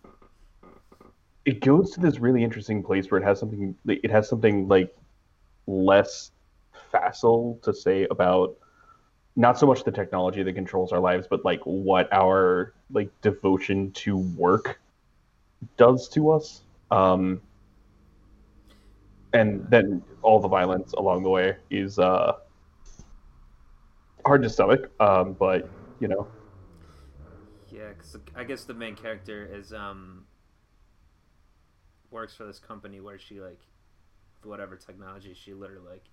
it 1.45 1.61
goes 1.61 1.91
to 1.91 1.99
this 1.99 2.19
really 2.19 2.43
interesting 2.43 2.81
place 2.81 3.11
where 3.11 3.19
it 3.19 3.23
has 3.23 3.39
something. 3.39 3.75
It 3.85 4.09
has 4.09 4.27
something 4.27 4.67
like 4.67 4.95
less 5.67 6.31
facile 6.91 7.59
to 7.61 7.73
say 7.73 8.07
about 8.09 8.57
not 9.35 9.57
so 9.57 9.67
much 9.67 9.83
the 9.83 9.91
technology 9.91 10.43
that 10.43 10.53
controls 10.53 10.91
our 10.91 10.99
lives, 10.99 11.27
but 11.29 11.45
like 11.45 11.61
what 11.63 12.11
our 12.11 12.73
like 12.91 13.09
devotion 13.21 13.91
to 13.91 14.17
work 14.17 14.79
does 15.77 16.09
to 16.09 16.31
us. 16.31 16.61
Um, 16.91 17.41
and 19.33 19.69
then 19.69 20.01
all 20.21 20.39
the 20.39 20.47
violence 20.47 20.93
along 20.93 21.23
the 21.23 21.29
way 21.29 21.55
is 21.69 21.99
uh, 21.99 22.33
hard 24.25 24.43
to 24.43 24.49
stomach. 24.49 24.91
Um, 24.99 25.33
but 25.39 25.69
you 25.99 26.07
know, 26.07 26.29
yeah. 27.67 27.89
Because 27.89 28.15
I 28.35 28.43
guess 28.43 28.65
the 28.65 28.73
main 28.73 28.95
character 28.95 29.47
is 29.51 29.73
um 29.73 30.25
works 32.11 32.35
for 32.35 32.45
this 32.45 32.59
company 32.59 32.99
where 32.99 33.19
she 33.19 33.39
like 33.39 33.61
whatever 34.43 34.75
technology 34.75 35.33
she 35.33 35.53
literally 35.53 35.87
like 35.87 36.05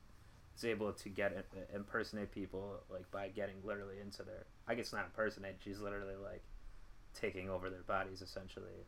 is 0.56 0.64
able 0.64 0.92
to 0.92 1.08
get 1.08 1.32
impersonate 1.74 2.32
people 2.32 2.80
like 2.90 3.10
by 3.10 3.28
getting 3.28 3.56
literally 3.64 4.00
into 4.00 4.22
their 4.22 4.46
I 4.66 4.74
guess 4.74 4.92
not 4.92 5.06
impersonate 5.06 5.56
she's 5.62 5.80
literally 5.80 6.16
like 6.16 6.42
taking 7.14 7.48
over 7.48 7.70
their 7.70 7.82
bodies 7.82 8.20
essentially 8.20 8.86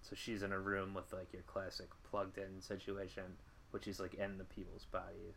so 0.00 0.14
she's 0.14 0.42
in 0.42 0.52
a 0.52 0.58
room 0.58 0.94
with 0.94 1.12
like 1.12 1.32
your 1.32 1.42
classic 1.42 1.88
plugged 2.08 2.38
in 2.38 2.60
situation 2.60 3.24
which 3.70 3.88
is 3.88 3.98
like 3.98 4.14
in 4.14 4.38
the 4.38 4.44
people's 4.44 4.84
body 4.84 5.34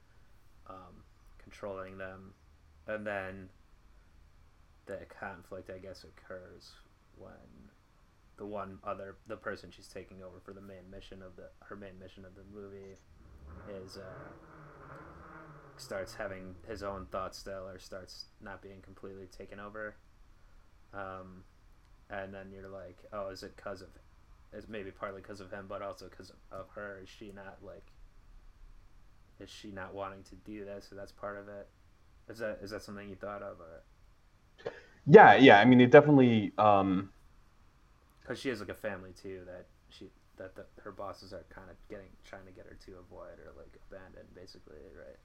um, 0.69 1.03
controlling 1.41 1.97
them 1.97 2.33
and 2.87 3.05
then 3.05 3.49
the 4.85 4.99
conflict 5.19 5.69
I 5.69 5.77
guess 5.79 6.03
occurs 6.03 6.71
when 7.17 7.71
the 8.37 8.45
one 8.45 8.79
other 8.83 9.17
the 9.27 9.35
person 9.35 9.69
she's 9.71 9.87
taking 9.87 10.23
over 10.23 10.39
for 10.43 10.53
the 10.53 10.61
main 10.61 10.89
mission 10.89 11.21
of 11.21 11.35
the 11.35 11.49
her 11.65 11.75
main 11.75 11.99
mission 11.99 12.23
of 12.25 12.35
the 12.35 12.43
movie 12.53 12.97
is 13.67 13.97
uh, 13.97 14.31
starts 15.75 16.13
having 16.15 16.55
his 16.67 16.83
own 16.83 17.07
thoughts 17.11 17.37
still 17.37 17.67
or 17.67 17.79
starts 17.79 18.25
not 18.41 18.61
being 18.61 18.81
completely 18.81 19.27
taken 19.27 19.59
over. 19.59 19.95
Um, 20.93 21.43
and 22.09 22.33
then 22.33 22.51
you're 22.53 22.69
like 22.69 23.03
oh 23.11 23.29
is 23.29 23.43
it 23.43 23.55
because 23.57 23.81
of 23.81 23.89
it's 24.53 24.69
maybe 24.69 24.91
partly 24.91 25.21
because 25.21 25.41
of 25.41 25.51
him 25.51 25.65
but 25.67 25.81
also 25.81 26.07
because 26.09 26.31
of 26.51 26.69
her? 26.75 27.01
Is 27.03 27.09
she 27.09 27.31
not 27.35 27.57
like 27.61 27.91
is 29.39 29.49
she 29.49 29.71
not 29.71 29.93
wanting 29.93 30.23
to 30.23 30.35
do 30.35 30.63
this? 30.63 30.87
So 30.89 30.95
that's 30.95 31.11
part 31.11 31.37
of 31.37 31.49
it 31.49 31.67
is 32.29 32.39
that 32.39 32.59
is 32.61 32.71
that 32.71 32.83
something 32.83 33.09
you 33.09 33.15
thought 33.15 33.41
of 33.41 33.59
or 33.59 33.83
yeah, 35.07 35.35
yeah. 35.35 35.59
I 35.59 35.65
mean, 35.65 35.79
it 35.81 35.91
definitely. 35.91 36.51
Um, 36.57 37.09
because 38.21 38.39
she 38.39 38.49
has 38.49 38.59
like 38.59 38.69
a 38.69 38.73
family 38.73 39.11
too 39.21 39.41
that 39.45 39.67
she 39.89 40.09
that 40.37 40.55
the, 40.55 40.65
her 40.81 40.91
bosses 40.91 41.31
are 41.33 41.45
kind 41.49 41.69
of 41.69 41.77
getting 41.89 42.07
trying 42.25 42.45
to 42.45 42.51
get 42.51 42.65
her 42.65 42.77
to 42.85 42.91
avoid 42.99 43.39
or 43.39 43.53
like 43.57 43.79
abandon 43.89 44.23
basically 44.35 44.75
right 44.97 45.15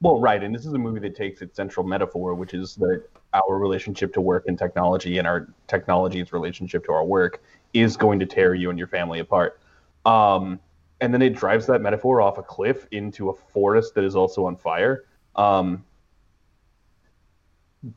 Well, 0.00 0.20
right, 0.20 0.42
and 0.42 0.54
this 0.54 0.66
is 0.66 0.72
a 0.72 0.78
movie 0.78 1.00
that 1.00 1.16
takes 1.16 1.42
its 1.42 1.56
central 1.56 1.86
metaphor, 1.86 2.34
which 2.34 2.54
is 2.54 2.76
that 2.76 3.02
our 3.34 3.58
relationship 3.58 4.12
to 4.14 4.20
work 4.20 4.44
and 4.46 4.58
technology, 4.58 5.18
and 5.18 5.26
our 5.26 5.48
technology's 5.66 6.32
relationship 6.32 6.84
to 6.86 6.92
our 6.92 7.04
work, 7.04 7.42
is 7.74 7.96
going 7.96 8.20
to 8.20 8.26
tear 8.26 8.54
you 8.54 8.70
and 8.70 8.78
your 8.78 8.88
family 8.88 9.18
apart. 9.20 9.58
Um, 10.04 10.60
and 11.00 11.12
then 11.12 11.22
it 11.22 11.34
drives 11.34 11.66
that 11.66 11.80
metaphor 11.82 12.20
off 12.20 12.38
a 12.38 12.42
cliff 12.42 12.86
into 12.92 13.30
a 13.30 13.34
forest 13.34 13.94
that 13.96 14.04
is 14.04 14.14
also 14.16 14.46
on 14.46 14.56
fire. 14.56 15.04
Um, 15.34 15.84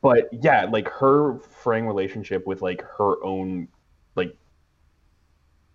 but 0.02 0.30
yeah, 0.32 0.66
like 0.66 0.88
her 0.90 1.40
fraying 1.40 1.88
relationship 1.88 2.46
with 2.46 2.62
like 2.62 2.82
her 2.98 3.24
own 3.24 3.68
like 4.16 4.36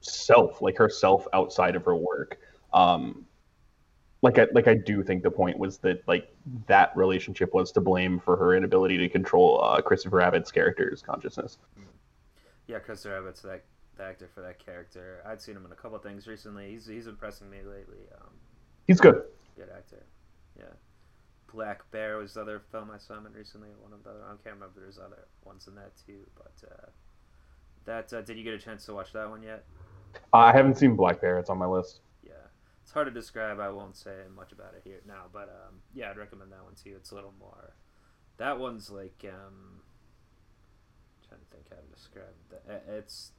self, 0.00 0.62
like 0.62 0.76
herself 0.76 1.26
outside 1.32 1.74
of 1.76 1.84
her 1.84 1.96
work. 1.96 2.38
Um, 2.72 3.24
like 4.22 4.38
I 4.38 4.46
like 4.52 4.68
I 4.68 4.74
do 4.74 5.02
think 5.02 5.22
the 5.22 5.30
point 5.30 5.58
was 5.58 5.78
that 5.78 6.06
like 6.08 6.32
that 6.66 6.96
relationship 6.96 7.52
was 7.52 7.72
to 7.72 7.80
blame 7.80 8.18
for 8.20 8.36
her 8.36 8.54
inability 8.54 8.96
to 8.98 9.08
control 9.08 9.62
uh, 9.62 9.80
Christopher 9.82 10.20
Abbott's 10.22 10.50
character's 10.50 11.02
consciousness. 11.02 11.58
yeah 12.66 12.78
Christopher 12.78 13.18
Abbott's 13.18 13.42
that 13.42 13.64
the 13.96 14.04
actor 14.04 14.28
for 14.34 14.40
that 14.40 14.64
character 14.64 15.20
I'd 15.26 15.42
seen 15.42 15.56
him 15.56 15.66
in 15.66 15.72
a 15.72 15.74
couple 15.76 15.98
things 15.98 16.26
recently 16.26 16.70
he's 16.70 16.86
he's 16.86 17.06
impressing 17.06 17.50
me 17.50 17.58
lately 17.58 18.06
um, 18.20 18.30
He's 18.86 18.98
good. 18.98 19.22
good 19.56 19.68
actor 19.76 20.02
yeah 20.58 20.64
Black 21.54 21.88
Bear 21.92 22.18
was 22.18 22.34
the 22.34 22.40
other 22.42 22.60
film 22.72 22.90
I 22.92 22.98
saw 22.98 23.14
him 23.18 23.26
in 23.26 23.32
recently 23.32 23.68
one 23.80 23.92
of 23.92 24.02
the 24.02 24.10
other, 24.10 24.24
I 24.24 24.30
can't 24.42 24.56
remember 24.56 24.80
there's 24.80 24.98
other 24.98 25.28
ones 25.44 25.68
in 25.68 25.74
that 25.76 25.92
too 26.06 26.26
but 26.34 26.52
uh, 26.68 26.86
that 27.84 28.12
uh, 28.12 28.22
did 28.22 28.36
you 28.36 28.44
get 28.44 28.54
a 28.54 28.58
chance 28.58 28.84
to 28.86 28.94
watch 28.94 29.12
that 29.12 29.28
one 29.30 29.42
yet 29.42 29.64
I 30.32 30.52
haven't 30.52 30.76
seen 30.78 30.94
Black 30.96 31.20
Bear. 31.20 31.38
It's 31.38 31.50
on 31.50 31.58
my 31.58 31.66
list. 31.66 32.00
yeah 32.24 32.32
it's 32.82 32.92
hard 32.92 33.06
to 33.06 33.12
describe 33.12 33.58
i 33.60 33.68
won't 33.68 33.96
say 33.96 34.14
much 34.36 34.52
about 34.52 34.74
it 34.74 34.82
here 34.84 35.00
now 35.06 35.22
but 35.32 35.48
um, 35.48 35.76
yeah 35.94 36.10
i'd 36.10 36.16
recommend 36.16 36.50
that 36.52 36.62
one 36.64 36.74
too 36.74 36.94
it's 36.96 37.10
a 37.12 37.14
little 37.14 37.34
more 37.38 37.74
that 38.36 38.58
one's 38.58 38.90
like 38.90 39.24
um, 39.28 39.80
trying 41.28 41.40
to 41.40 41.46
think 41.54 41.66
how 41.70 41.76
to 41.76 41.94
describe 41.94 42.34
it 42.52 42.62
Uh, 42.68 42.92
it's 42.98 43.32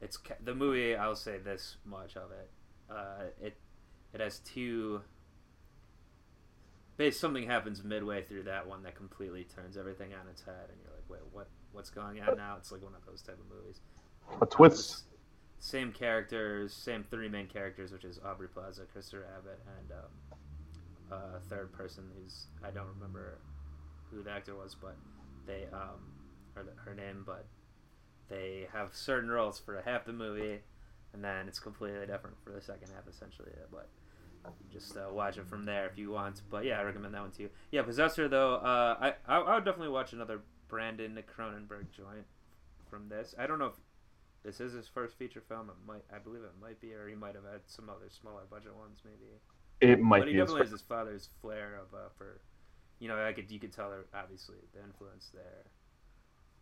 it's 0.00 0.18
the 0.42 0.54
movie 0.54 0.96
i'll 0.96 1.14
say 1.16 1.36
this 1.38 1.76
much 1.84 2.16
of 2.16 2.30
it 2.32 2.50
uh, 2.90 3.24
it 3.40 3.56
it 4.14 4.20
has 4.20 4.38
two 4.40 5.02
base 7.00 7.18
something 7.18 7.46
happens 7.46 7.82
midway 7.82 8.22
through 8.22 8.42
that 8.42 8.66
one 8.66 8.82
that 8.82 8.94
completely 8.94 9.44
turns 9.44 9.78
everything 9.78 10.12
on 10.12 10.28
its 10.28 10.42
head 10.42 10.68
and 10.68 10.78
you're 10.82 10.92
like 10.92 11.08
wait 11.08 11.20
what 11.32 11.48
what's 11.72 11.88
going 11.88 12.20
on 12.20 12.36
now 12.36 12.56
it's 12.58 12.70
like 12.70 12.82
one 12.82 12.92
of 12.94 13.06
those 13.06 13.22
type 13.22 13.38
of 13.40 13.56
movies 13.56 13.80
A 14.42 14.44
twist. 14.44 15.04
same 15.58 15.92
characters, 15.92 16.74
same 16.74 17.04
three 17.10 17.26
main 17.28 17.46
characters, 17.46 17.90
which 17.90 18.04
is 18.04 18.20
Aubrey 18.22 18.48
Plaza, 18.48 18.82
Christopher 18.92 19.26
Abbott, 19.38 19.60
and 19.78 19.92
um, 19.92 21.18
a 21.36 21.40
third 21.48 21.72
person 21.72 22.04
who's 22.14 22.48
I 22.62 22.70
don't 22.70 22.88
remember 22.94 23.38
who 24.10 24.22
the 24.22 24.30
actor 24.30 24.54
was, 24.54 24.76
but 24.80 24.96
they 25.46 25.66
um, 25.72 26.00
or 26.54 26.64
the, 26.64 26.72
her 26.84 26.94
name, 26.94 27.22
but 27.24 27.46
they 28.28 28.68
have 28.72 28.94
certain 28.94 29.30
roles 29.30 29.58
for 29.58 29.80
half 29.84 30.04
the 30.04 30.12
movie, 30.12 30.60
and 31.14 31.24
then 31.24 31.48
it's 31.48 31.58
completely 31.58 32.06
different 32.06 32.36
for 32.44 32.52
the 32.52 32.60
second 32.60 32.88
half, 32.94 33.08
essentially. 33.08 33.50
But 33.70 33.88
just 34.72 34.96
uh, 34.96 35.12
watch 35.12 35.36
it 35.36 35.46
from 35.46 35.64
there 35.64 35.86
if 35.86 35.98
you 35.98 36.10
want. 36.10 36.42
But 36.50 36.64
yeah, 36.64 36.80
I 36.80 36.82
recommend 36.82 37.14
that 37.14 37.22
one 37.22 37.30
to 37.32 37.42
you. 37.42 37.50
Yeah, 37.70 37.82
Possessor 37.82 38.28
though, 38.28 38.54
uh, 38.54 38.96
I, 39.00 39.14
I 39.26 39.38
I 39.38 39.54
would 39.54 39.64
definitely 39.64 39.92
watch 39.92 40.12
another 40.12 40.40
Brandon 40.68 41.18
Cronenberg 41.36 41.90
joint 41.92 42.26
from 42.88 43.08
this. 43.08 43.34
I 43.38 43.46
don't 43.46 43.58
know 43.58 43.66
if 43.66 43.74
this 44.44 44.60
is 44.60 44.72
his 44.72 44.88
first 44.88 45.18
feature 45.18 45.42
film. 45.46 45.68
It 45.68 45.76
might, 45.86 46.04
I 46.14 46.18
believe 46.18 46.42
it 46.42 46.52
might 46.60 46.80
be, 46.80 46.94
or 46.94 47.08
he 47.08 47.14
might 47.14 47.34
have 47.34 47.44
had 47.44 47.60
some 47.66 47.90
other 47.90 48.08
smaller 48.08 48.42
budget 48.50 48.74
ones, 48.74 49.00
maybe. 49.04 49.32
It 49.80 50.00
might 50.00 50.20
but 50.20 50.28
he 50.28 50.34
definitely 50.34 50.62
has 50.62 50.70
his 50.70 50.82
father's 50.82 51.28
flair 51.40 51.78
of 51.80 51.94
uh, 51.94 52.08
for, 52.16 52.40
you 52.98 53.08
know, 53.08 53.22
I 53.22 53.32
could 53.32 53.50
you 53.50 53.58
could 53.58 53.72
tell 53.72 53.90
there 53.90 54.04
obviously 54.14 54.56
the 54.74 54.82
influence 54.82 55.30
there, 55.32 55.64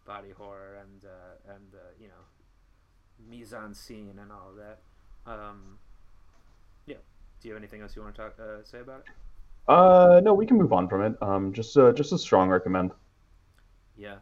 body 0.07 0.31
horror 0.31 0.77
and 0.81 1.05
uh, 1.05 1.55
and 1.55 1.75
uh, 1.75 1.91
you 2.01 2.09
know, 2.09 3.29
mise 3.29 3.53
en 3.53 3.75
scene 3.75 4.19
and 4.21 4.31
all 4.33 4.51
of 4.51 4.57
that. 4.57 4.81
Um, 5.27 5.79
yeah. 6.87 6.97
Do 7.41 7.49
you 7.49 7.55
have 7.55 7.61
anything 7.61 7.81
else 7.83 7.97
you 7.97 8.03
want 8.03 8.15
to 8.15 8.21
talk 8.23 8.39
uh, 8.39 8.63
say 8.65 8.81
about 8.81 9.01
it? 9.01 9.07
Uh, 9.69 10.21
no, 10.25 10.35
we 10.35 10.47
can 10.47 10.57
move 10.57 10.73
on 10.73 10.89
from 10.89 11.03
it. 11.03 11.17
Um, 11.23 11.53
just 11.53 11.77
uh, 11.77 11.93
just 11.93 12.13
a 12.13 12.19
strong 12.19 12.49
recommend. 12.49 12.93
Yeah. 13.97 14.19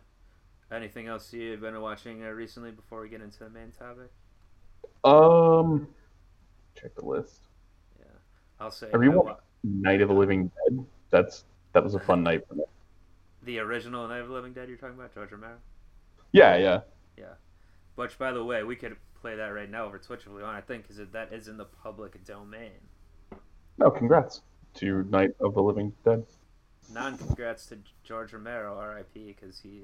Anything 0.70 1.06
else 1.06 1.32
you've 1.32 1.60
been 1.60 1.80
watching 1.80 2.24
uh, 2.24 2.30
recently 2.30 2.72
before 2.72 3.00
we 3.00 3.08
get 3.08 3.20
into 3.22 3.38
the 3.40 3.50
main 3.50 3.70
topic? 3.72 4.10
Um, 5.04 5.88
check 6.74 6.94
the 6.94 7.04
list. 7.04 7.48
Yeah, 7.98 8.06
I'll 8.60 8.70
say. 8.70 8.88
Have 8.92 9.02
you 9.02 9.12
watched 9.12 9.26
wa- 9.26 9.36
Night 9.62 10.00
of 10.00 10.08
the 10.08 10.14
Living 10.14 10.50
Dead? 10.68 10.86
That's 11.10 11.44
that 11.72 11.84
was 11.84 11.94
a 11.94 12.00
fun 12.00 12.22
night 12.22 12.46
for 12.48 12.54
me. 12.54 12.64
the 13.42 13.58
original 13.60 14.06
Night 14.08 14.20
of 14.20 14.28
the 14.28 14.34
Living 14.34 14.52
Dead 14.52 14.68
you're 14.68 14.76
talking 14.78 14.96
about, 14.96 15.14
George 15.14 15.30
Romero? 15.32 15.58
Yeah, 16.32 16.56
yeah. 16.56 16.80
Which, 17.96 18.18
by 18.18 18.32
the 18.32 18.44
way, 18.44 18.62
we 18.62 18.76
could 18.76 18.96
play 19.14 19.36
that 19.36 19.48
right 19.48 19.70
now 19.70 19.86
over 19.86 19.98
Twitch 19.98 20.20
if 20.20 20.28
we 20.28 20.42
want. 20.42 20.56
I 20.56 20.60
think 20.60 20.82
because 20.86 20.98
that 21.10 21.32
is 21.32 21.48
in 21.48 21.56
the 21.56 21.64
public 21.64 22.22
domain. 22.24 22.90
No, 23.78 23.90
congrats 23.90 24.42
to 24.74 25.04
Night 25.04 25.30
of 25.40 25.54
the 25.54 25.62
Living 25.62 25.92
Dead. 26.04 26.24
Non 26.92 27.16
congrats 27.18 27.66
to 27.66 27.78
George 28.04 28.32
Romero, 28.32 28.78
R.I.P. 28.78 29.34
Because 29.38 29.58
he 29.60 29.82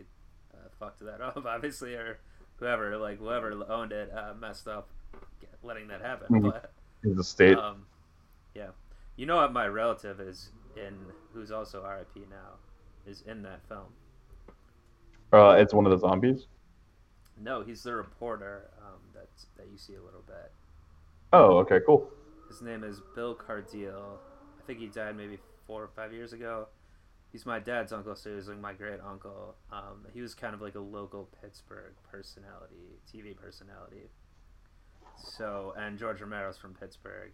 uh, 0.54 0.68
fucked 0.78 1.00
that 1.00 1.20
up, 1.22 1.44
obviously, 1.46 1.94
or 1.94 2.18
whoever, 2.56 2.96
like 2.96 3.18
whoever 3.18 3.52
owned 3.68 3.92
it, 3.92 4.12
uh, 4.16 4.34
messed 4.40 4.68
up 4.68 4.88
letting 5.62 5.88
that 5.88 6.00
happen. 6.00 6.28
Mhm. 6.28 6.50
But 6.52 6.72
His 7.02 7.18
estate. 7.18 7.56
um, 7.56 7.86
yeah, 8.54 8.68
you 9.16 9.26
know 9.26 9.36
what? 9.36 9.52
My 9.52 9.66
relative 9.66 10.20
is 10.20 10.50
in, 10.76 10.96
who's 11.32 11.50
also 11.50 11.82
R.I.P. 11.82 12.20
now, 12.30 12.56
is 13.06 13.22
in 13.22 13.42
that 13.42 13.60
film. 13.68 13.86
Uh, 15.32 15.56
it's 15.58 15.72
one 15.72 15.86
of 15.86 15.92
the 15.92 15.98
zombies. 15.98 16.46
No, 17.40 17.62
he's 17.62 17.82
the 17.82 17.94
reporter 17.94 18.68
um, 18.78 19.00
that 19.14 19.28
that 19.56 19.66
you 19.70 19.78
see 19.78 19.94
a 19.94 20.02
little 20.02 20.22
bit. 20.26 20.52
Oh, 21.32 21.58
okay, 21.58 21.80
cool. 21.86 22.10
His 22.52 22.60
name 22.60 22.84
is 22.84 23.00
Bill 23.14 23.34
Cardille. 23.34 24.18
I 24.60 24.62
think 24.66 24.78
he 24.78 24.88
died 24.88 25.16
maybe 25.16 25.38
four 25.66 25.82
or 25.82 25.88
five 25.96 26.12
years 26.12 26.34
ago. 26.34 26.68
He's 27.30 27.46
my 27.46 27.58
dad's 27.58 27.94
uncle, 27.94 28.14
so 28.14 28.28
he 28.28 28.36
was 28.36 28.46
like 28.46 28.60
my 28.60 28.74
great 28.74 29.00
uncle. 29.00 29.54
Um, 29.72 30.06
he 30.12 30.20
was 30.20 30.34
kind 30.34 30.52
of 30.52 30.60
like 30.60 30.74
a 30.74 30.80
local 30.80 31.30
Pittsburgh 31.40 31.94
personality, 32.02 33.00
TV 33.10 33.34
personality. 33.34 34.10
So, 35.16 35.72
and 35.78 35.98
George 35.98 36.20
Romero's 36.20 36.58
from 36.58 36.74
Pittsburgh, 36.74 37.32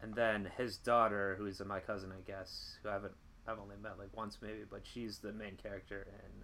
and 0.00 0.12
then 0.12 0.50
his 0.58 0.76
daughter, 0.76 1.36
who 1.38 1.46
is 1.46 1.62
my 1.64 1.78
cousin, 1.78 2.10
I 2.10 2.28
guess, 2.28 2.78
who 2.82 2.88
I 2.88 2.94
haven't, 2.94 3.14
I've 3.46 3.60
only 3.60 3.76
met 3.80 3.96
like 3.96 4.10
once 4.12 4.38
maybe, 4.42 4.64
but 4.68 4.80
she's 4.82 5.18
the 5.18 5.32
main 5.32 5.54
character 5.54 6.04
in 6.04 6.42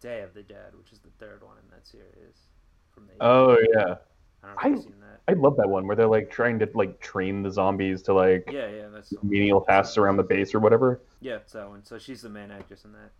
Day 0.00 0.22
of 0.22 0.34
the 0.34 0.42
Dead, 0.42 0.74
which 0.76 0.90
is 0.90 0.98
the 0.98 1.24
third 1.24 1.44
one 1.44 1.58
in 1.62 1.70
that 1.70 1.86
series. 1.86 2.48
From 2.92 3.06
the 3.06 3.24
Oh 3.24 3.58
yeah, 3.76 3.94
I 4.42 4.46
don't 4.48 4.56
know 4.56 4.78
I- 4.78 4.82
seen 4.82 5.00
that. 5.00 5.20
I 5.28 5.34
love 5.34 5.56
that 5.56 5.68
one 5.68 5.86
where 5.86 5.94
they're 5.94 6.06
like 6.08 6.30
trying 6.30 6.58
to 6.58 6.68
like 6.74 7.00
train 7.00 7.42
the 7.42 7.50
zombies 7.50 8.02
to 8.02 8.12
like 8.14 8.44
Yeah, 8.50 8.68
yeah, 8.68 8.88
that's 8.88 9.12
menial 9.22 9.60
tasks 9.60 9.96
around 9.96 10.16
the 10.16 10.24
base 10.24 10.52
or 10.54 10.58
whatever. 10.58 11.00
Yeah, 11.20 11.36
it's 11.36 11.52
that 11.52 11.68
one. 11.68 11.84
So 11.84 11.96
she's 11.98 12.22
the 12.22 12.28
main 12.28 12.50
actress 12.50 12.84
in 12.84 12.92
that. 12.92 13.10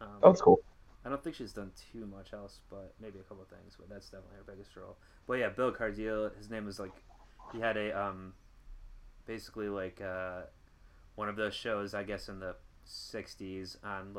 Um, 0.00 0.08
Oh, 0.22 0.30
that's 0.30 0.40
cool. 0.40 0.60
I 1.04 1.10
don't 1.10 1.22
think 1.22 1.36
she's 1.36 1.52
done 1.52 1.70
too 1.92 2.06
much 2.06 2.32
else, 2.32 2.60
but 2.70 2.94
maybe 3.00 3.18
a 3.18 3.22
couple 3.22 3.44
things. 3.44 3.74
But 3.78 3.88
that's 3.90 4.06
definitely 4.06 4.36
her 4.38 4.44
biggest 4.52 4.74
role. 4.74 4.96
But 5.26 5.34
yeah, 5.34 5.50
Bill 5.50 5.70
Cardille. 5.72 6.34
His 6.36 6.50
name 6.50 6.64
was 6.64 6.78
like, 6.80 6.92
he 7.52 7.60
had 7.60 7.76
a 7.76 7.98
um, 7.98 8.32
basically 9.26 9.68
like 9.68 10.00
uh, 10.00 10.42
one 11.16 11.28
of 11.28 11.36
those 11.36 11.54
shows 11.54 11.92
I 11.94 12.04
guess 12.04 12.28
in 12.28 12.40
the 12.40 12.54
'60s 12.86 13.76
on 13.84 14.16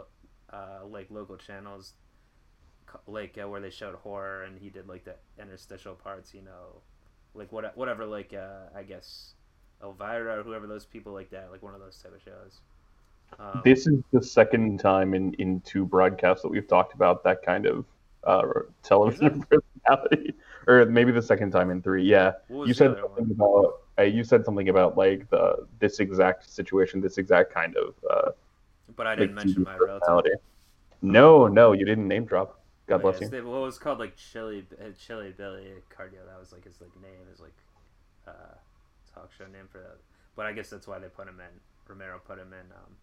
uh, 0.53 0.86
like 0.88 1.08
local 1.10 1.38
channels, 1.38 1.94
like 3.07 3.38
uh, 3.41 3.48
where 3.48 3.62
they 3.62 3.69
showed 3.69 3.95
horror, 3.95 4.43
and 4.43 4.60
he 4.60 4.69
did 4.69 4.88
like 4.88 5.03
the 5.05 5.15
interstitial 5.39 5.95
parts. 5.95 6.33
You 6.33 6.41
know, 6.43 6.81
like 7.33 7.51
what 7.51 7.75
whatever 7.77 8.05
like 8.05 8.33
uh, 8.33 8.69
I 8.75 8.83
guess 8.83 9.33
Elvira 9.83 10.39
or 10.39 10.43
whoever 10.43 10.67
those 10.67 10.86
people 10.86 11.13
like 11.13 11.29
that, 11.31 11.51
like 11.51 11.62
one 11.63 11.74
of 11.74 11.79
those 11.81 11.98
type 12.01 12.15
of 12.15 12.21
shows. 12.21 12.62
Um, 13.39 13.62
This 13.63 13.88
is 13.88 14.01
the 14.12 14.21
second 14.24 14.79
time 14.79 15.13
in 15.13 15.33
in 15.36 15.62
two 15.62 15.86
broadcasts 15.86 16.41
that 16.43 16.50
we've 16.50 16.67
talked 16.67 16.93
about 16.93 17.24
that 17.24 17.41
kind 17.43 17.65
of 17.65 17.86
uh, 18.24 18.43
television 18.83 19.43
personality, 19.50 20.36
or 20.67 20.86
maybe 20.86 21.12
the 21.12 21.21
second 21.21 21.51
time 21.51 21.69
in 21.71 21.81
three. 21.81 22.03
Yeah, 22.03 22.33
you 22.63 22.74
said 22.74 22.91
other 22.91 23.07
one? 23.07 23.15
something 23.17 23.31
about 23.31 23.81
uh, 24.00 24.03
you 24.03 24.24
said 24.24 24.45
something 24.45 24.69
about 24.69 24.98
like 24.98 25.29
the 25.29 25.67
this 25.79 26.00
exact 26.00 26.50
situation, 26.50 27.01
this 27.01 27.17
exact 27.17 27.54
kind 27.54 27.75
of 27.77 27.95
uh, 28.10 28.32
But 28.95 29.08
I 29.08 29.15
didn't 29.15 29.36
like, 29.36 29.36
mention 29.36 29.63
my 29.63 29.77
relative. 29.77 30.01
personality. 30.01 30.32
No, 31.01 31.47
no, 31.47 31.73
you 31.73 31.86
didn't 31.86 32.08
name 32.08 32.25
drop. 32.25 32.61
God 32.91 33.01
bless 33.01 33.19
you. 33.21 33.27
it's 33.27 33.32
the- 33.32 33.43
What 33.43 33.62
was 33.62 33.77
called 33.80 33.99
like 33.99 34.15
Chilly 34.15 34.65
uh, 34.80 34.91
Chilly 34.99 35.34
Billy 35.36 35.73
Cardille. 35.95 36.25
That 36.27 36.39
was 36.39 36.51
like 36.51 36.63
his 36.65 36.80
like 36.82 36.95
name, 37.01 37.27
his 37.30 37.39
like 37.39 37.56
uh, 38.27 38.56
talk 39.13 39.32
show 39.38 39.45
name 39.45 39.67
for 39.71 39.80
that. 39.80 39.97
But 40.36 40.45
I 40.45 40.54
guess 40.54 40.69
that's 40.69 40.88
why 40.88 40.99
they 40.99 41.08
put 41.08 41.27
him 41.27 41.39
in. 41.39 41.60
Romero 41.88 42.19
put 42.25 42.38
him 42.39 42.54
in 42.54 42.71
um, 42.71 42.95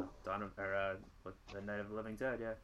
uh, 0.00 0.04
Dawn 0.24 0.42
of 0.42 0.52
or 0.58 0.74
uh, 0.74 0.94
what, 1.22 1.34
the 1.52 1.60
Night 1.60 1.80
of 1.80 1.90
the 1.90 1.94
Living 1.94 2.16
Dead. 2.16 2.38
Yeah. 2.40 2.54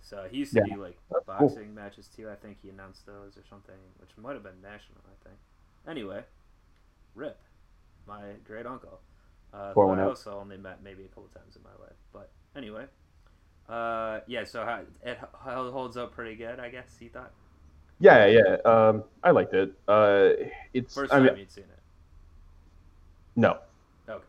So 0.00 0.26
he 0.30 0.38
used 0.38 0.52
to 0.54 0.62
Yeah, 0.66 0.74
do 0.74 0.82
like 0.82 0.98
that's 1.10 1.24
cool. 1.26 1.48
boxing 1.48 1.74
matches 1.74 2.08
too. 2.08 2.28
I 2.28 2.34
think 2.34 2.58
he 2.62 2.68
announced 2.70 3.06
those 3.06 3.36
or 3.38 3.42
something, 3.48 3.76
which 3.98 4.10
might 4.16 4.34
have 4.34 4.42
been 4.42 4.60
national. 4.62 5.00
I 5.06 5.28
think. 5.28 5.38
Anyway, 5.88 6.22
Rip, 7.14 7.38
my 8.06 8.22
great 8.44 8.66
uncle. 8.66 9.00
Uh, 9.54 9.72
Pour 9.74 9.84
who 9.84 9.90
one 9.90 10.00
I 10.00 10.04
also 10.04 10.38
only 10.38 10.56
met 10.56 10.82
maybe 10.82 11.04
a 11.04 11.08
couple 11.08 11.28
times 11.34 11.56
in 11.56 11.62
my 11.62 11.70
life. 11.84 11.96
But 12.12 12.30
anyway, 12.56 12.86
uh, 13.68 14.20
yeah. 14.26 14.44
So 14.44 14.84
it 15.04 15.18
holds 15.34 15.96
up 15.96 16.12
pretty 16.14 16.36
good, 16.36 16.60
I 16.60 16.68
guess. 16.68 16.96
You 17.00 17.08
thought 17.10 17.30
Yeah, 18.00 18.26
yeah. 18.26 18.56
Um, 18.64 19.04
I 19.22 19.30
liked 19.30 19.54
it. 19.54 19.72
Uh, 19.88 20.30
it's 20.74 20.94
first 20.94 21.12
I 21.12 21.16
time 21.16 21.26
mean, 21.26 21.36
you'd 21.38 21.50
seen 21.50 21.64
it. 21.64 21.78
no, 23.36 23.58
Okay. 24.08 24.24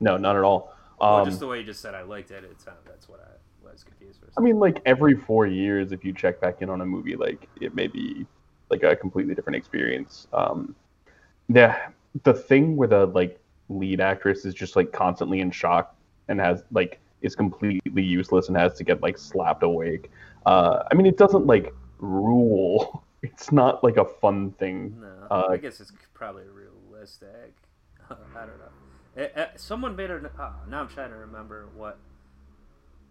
no, 0.00 0.16
not 0.16 0.36
at 0.36 0.42
all. 0.42 0.74
Well, 1.00 1.16
Um, 1.18 1.28
just 1.28 1.40
the 1.40 1.46
way 1.46 1.58
you 1.58 1.64
just 1.64 1.80
said 1.80 1.94
I 1.94 2.02
liked 2.02 2.30
it. 2.30 2.44
It's 2.44 2.64
sounded 2.64 2.82
that's 2.86 3.08
what 3.08 3.20
I 3.20 3.68
was 3.70 3.84
confused 3.84 4.20
for. 4.20 4.28
I 4.36 4.40
mean, 4.40 4.58
like 4.58 4.80
every 4.86 5.14
four 5.14 5.46
years, 5.46 5.92
if 5.92 6.04
you 6.04 6.12
check 6.12 6.40
back 6.40 6.62
in 6.62 6.70
on 6.70 6.80
a 6.80 6.86
movie, 6.86 7.16
like 7.16 7.48
it 7.60 7.74
may 7.74 7.86
be 7.86 8.26
like 8.70 8.82
a 8.82 8.96
completely 8.96 9.34
different 9.34 9.56
experience. 9.56 10.26
Um, 10.32 10.74
the 11.48 11.74
the 12.24 12.34
thing 12.34 12.76
where 12.76 12.88
the 12.88 13.06
like 13.06 13.38
lead 13.68 14.00
actress 14.00 14.44
is 14.44 14.54
just 14.54 14.76
like 14.76 14.92
constantly 14.92 15.40
in 15.40 15.50
shock 15.50 15.94
and 16.28 16.40
has 16.40 16.62
like 16.72 17.00
is 17.22 17.34
completely 17.34 18.02
useless 18.02 18.48
and 18.48 18.56
has 18.56 18.74
to 18.74 18.84
get 18.84 19.02
like 19.02 19.18
slapped 19.18 19.62
awake. 19.62 20.10
Uh, 20.46 20.84
I 20.90 20.94
mean, 20.94 21.06
it 21.06 21.16
doesn't 21.16 21.46
like 21.46 21.74
rule. 21.98 23.04
It's 23.20 23.50
not 23.50 23.82
like 23.82 23.96
a 23.96 24.04
fun 24.04 24.52
thing. 24.60 24.96
no, 25.00 25.26
uh, 25.28 25.48
I 25.50 25.56
guess 25.56 25.80
it's 25.80 25.90
probably 26.14 26.44
realistic. 26.44 27.52
I 28.08 28.46
don't 28.46 28.58
know. 28.60 28.70
It, 29.16 29.32
it, 29.34 29.50
someone 29.56 29.96
made 29.96 30.08
a. 30.08 30.30
Oh, 30.38 30.52
now 30.68 30.82
I'm 30.82 30.88
trying 30.88 31.10
to 31.10 31.16
remember 31.16 31.66
what. 31.74 31.98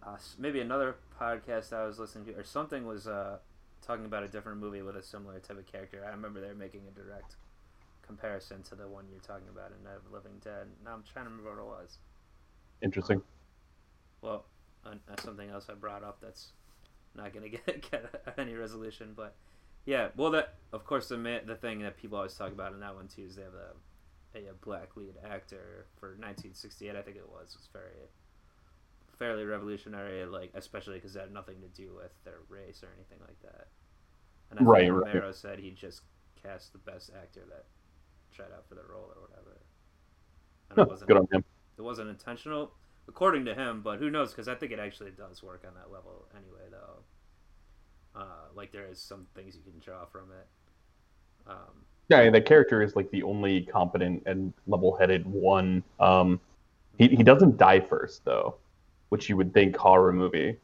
Uh, 0.01 0.15
maybe 0.39 0.61
another 0.61 0.95
podcast 1.19 1.73
I 1.73 1.85
was 1.85 1.99
listening 1.99 2.23
to, 2.27 2.39
or 2.39 2.45
something 2.45 2.87
was 2.87 3.05
uh, 3.05 3.39
talking 3.81 4.05
about 4.05 4.23
a 4.23 4.29
different 4.29 4.59
movie 4.59 4.81
with 4.81 4.95
a 4.95 5.03
similar 5.03 5.39
type 5.39 5.57
of 5.57 5.65
character. 5.69 6.05
I 6.07 6.11
remember 6.11 6.39
they 6.39 6.47
were 6.47 6.55
making 6.55 6.83
a 6.87 6.97
direct 6.97 7.35
comparison 8.01 8.63
to 8.63 8.75
the 8.75 8.87
one 8.87 9.05
you're 9.11 9.19
talking 9.19 9.49
about 9.49 9.71
in 9.77 9.83
Night 9.83 9.97
of 9.97 10.09
the 10.09 10.15
Living 10.15 10.39
Dead. 10.41 10.67
Now 10.85 10.93
I'm 10.93 11.03
trying 11.03 11.25
to 11.25 11.31
remember 11.31 11.53
what 11.53 11.61
it 11.61 11.81
was. 11.81 11.97
Interesting. 12.81 13.21
Well, 14.21 14.45
uh, 14.86 14.95
something 15.23 15.49
else 15.49 15.67
I 15.69 15.73
brought 15.75 16.03
up 16.03 16.19
that's 16.21 16.53
not 17.15 17.34
gonna 17.34 17.49
get 17.49 17.89
get 17.91 18.34
any 18.38 18.53
resolution, 18.56 19.13
but 19.15 19.36
yeah. 19.86 20.10
Well, 20.15 20.32
that 20.32 20.56
of 20.73 20.86
course 20.86 21.10
the 21.10 21.17
ma- 21.17 21.45
the 21.45 21.56
thing 21.56 21.80
that 21.80 21.97
people 21.97 22.17
always 22.17 22.36
talk 22.36 22.51
about 22.51 22.73
in 22.73 22.80
that 22.82 22.95
one 22.95 23.08
too 23.08 23.23
is 23.23 23.36
they 23.36 23.43
have 23.43 23.53
a, 23.53 24.39
a, 24.49 24.53
black 24.62 24.95
lead 24.95 25.15
actor 25.23 25.88
for 25.99 26.10
1968. 26.10 26.95
I 26.95 27.01
think 27.01 27.17
it 27.17 27.27
was 27.30 27.56
was 27.56 27.69
very 27.73 28.10
fairly 29.17 29.45
revolutionary, 29.45 30.25
like 30.25 30.51
especially 30.53 30.95
because 30.95 31.15
it 31.15 31.19
had 31.19 31.34
nothing 31.34 31.62
to 31.62 31.67
do 31.69 31.93
with 31.95 32.12
their 32.23 32.39
race 32.49 32.84
or 32.84 32.89
anything 32.95 33.19
like 33.21 33.39
that. 33.41 33.67
And 34.51 34.60
I 34.60 34.63
Right, 34.63 34.82
think 34.82 34.89
right. 34.89 34.91
Romero 34.91 35.32
said 35.32 35.60
he 35.60 35.71
just 35.71 36.01
cast 36.41 36.71
the 36.73 36.80
best 36.80 37.12
actor 37.21 37.45
that 37.49 37.65
tried 38.32 38.51
out 38.56 38.67
for 38.67 38.75
the 38.75 38.84
role 38.84 39.12
or 39.15 39.21
whatever. 39.21 39.62
And 40.69 40.80
it 40.80 40.86
wasn't 40.86 41.10
good 41.10 41.17
on 41.17 41.27
him. 41.32 41.43
it 41.77 41.82
wasn't 41.82 42.10
intentional, 42.10 42.73
according 43.07 43.45
to 43.45 43.55
him. 43.55 43.81
But 43.81 43.99
who 43.99 44.09
knows? 44.09 44.31
Because 44.31 44.47
I 44.47 44.55
think 44.55 44.71
it 44.71 44.79
actually 44.79 45.11
does 45.11 45.41
work 45.43 45.63
on 45.67 45.73
that 45.75 45.91
level 45.91 46.27
anyway, 46.35 46.67
though. 46.71 48.19
Uh, 48.19 48.47
like 48.55 48.71
there 48.71 48.85
is 48.85 48.99
some 48.99 49.27
things 49.35 49.55
you 49.55 49.61
can 49.61 49.79
draw 49.79 50.05
from 50.05 50.31
it. 50.31 50.47
Um, 51.47 51.85
Yeah, 52.09 52.21
and 52.21 52.33
the 52.33 52.41
character 52.41 52.81
is 52.81 52.95
like 52.95 53.09
the 53.11 53.23
only 53.23 53.61
competent 53.61 54.23
and 54.25 54.53
level-headed 54.65 55.25
one. 55.25 55.83
Um, 55.99 56.39
he 56.97 57.09
he 57.09 57.23
doesn't 57.23 57.57
die 57.57 57.79
first 57.79 58.25
though, 58.25 58.55
which 59.09 59.29
you 59.29 59.37
would 59.37 59.53
think 59.53 59.75
horror 59.75 60.13
movie. 60.13 60.57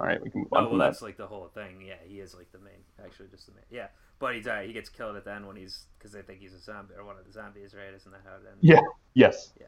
All 0.00 0.06
right, 0.06 0.22
we 0.22 0.30
can 0.30 0.42
move 0.42 0.52
on 0.52 0.58
oh 0.58 0.60
well, 0.62 0.70
from 0.70 0.78
that. 0.78 0.84
that's 0.86 1.02
like 1.02 1.16
the 1.16 1.26
whole 1.26 1.48
thing. 1.48 1.82
Yeah, 1.86 1.94
he 2.06 2.20
is 2.20 2.34
like 2.34 2.50
the 2.52 2.58
main, 2.58 2.80
actually 3.04 3.26
just 3.28 3.46
the 3.46 3.52
main. 3.52 3.64
Yeah, 3.70 3.88
but 4.18 4.34
he 4.34 4.40
died. 4.40 4.66
He 4.68 4.72
gets 4.72 4.88
killed 4.88 5.16
at 5.16 5.24
the 5.24 5.32
end 5.32 5.46
when 5.46 5.56
he's 5.56 5.86
because 5.98 6.12
they 6.12 6.22
think 6.22 6.40
he's 6.40 6.54
a 6.54 6.60
zombie 6.60 6.94
or 6.96 7.04
one 7.04 7.18
of 7.18 7.26
the 7.26 7.32
zombies, 7.32 7.74
right? 7.74 7.92
Isn't 7.94 8.12
that 8.12 8.22
how 8.24 8.36
it 8.36 8.46
ends? 8.48 8.58
Yeah. 8.60 8.80
Yes. 9.14 9.52
Yeah. 9.60 9.66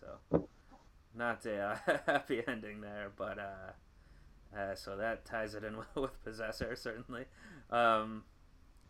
So, 0.00 0.48
not 1.18 1.44
a 1.46 1.60
uh, 1.86 1.98
happy 2.06 2.42
ending 2.46 2.80
there, 2.80 3.10
but 3.16 3.38
uh, 3.38 4.56
uh, 4.58 4.74
so 4.74 4.96
that 4.96 5.24
ties 5.24 5.54
it 5.54 5.64
in 5.64 5.76
with, 5.78 5.94
with 5.96 6.24
Possessor 6.24 6.74
certainly. 6.76 7.24
Um, 7.70 8.24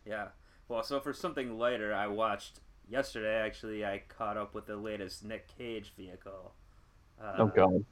yeah. 0.05 0.29
Well, 0.67 0.83
so 0.83 0.99
for 0.99 1.13
something 1.13 1.57
lighter, 1.57 1.93
I 1.93 2.07
watched 2.07 2.59
yesterday. 2.87 3.35
Actually, 3.41 3.83
I 3.83 4.03
caught 4.07 4.37
up 4.37 4.53
with 4.53 4.67
the 4.67 4.77
latest 4.77 5.25
Nick 5.25 5.47
Cage 5.57 5.93
vehicle. 5.97 6.53
Uh, 7.21 7.33
Oh 7.39 7.47
god. 7.47 7.83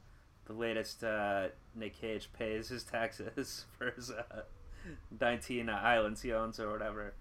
the 0.46 0.52
latest 0.54 1.02
uh, 1.04 1.48
Nick 1.74 1.94
Cage 2.00 2.30
pays 2.32 2.68
his 2.68 2.84
taxes 2.84 3.66
for 3.78 3.90
his 3.90 4.10
uh, 4.10 4.42
19 5.20 5.68
islands 5.68 6.22
he 6.22 6.32
owns 6.32 6.58
or 6.60 6.70
whatever. 6.70 7.14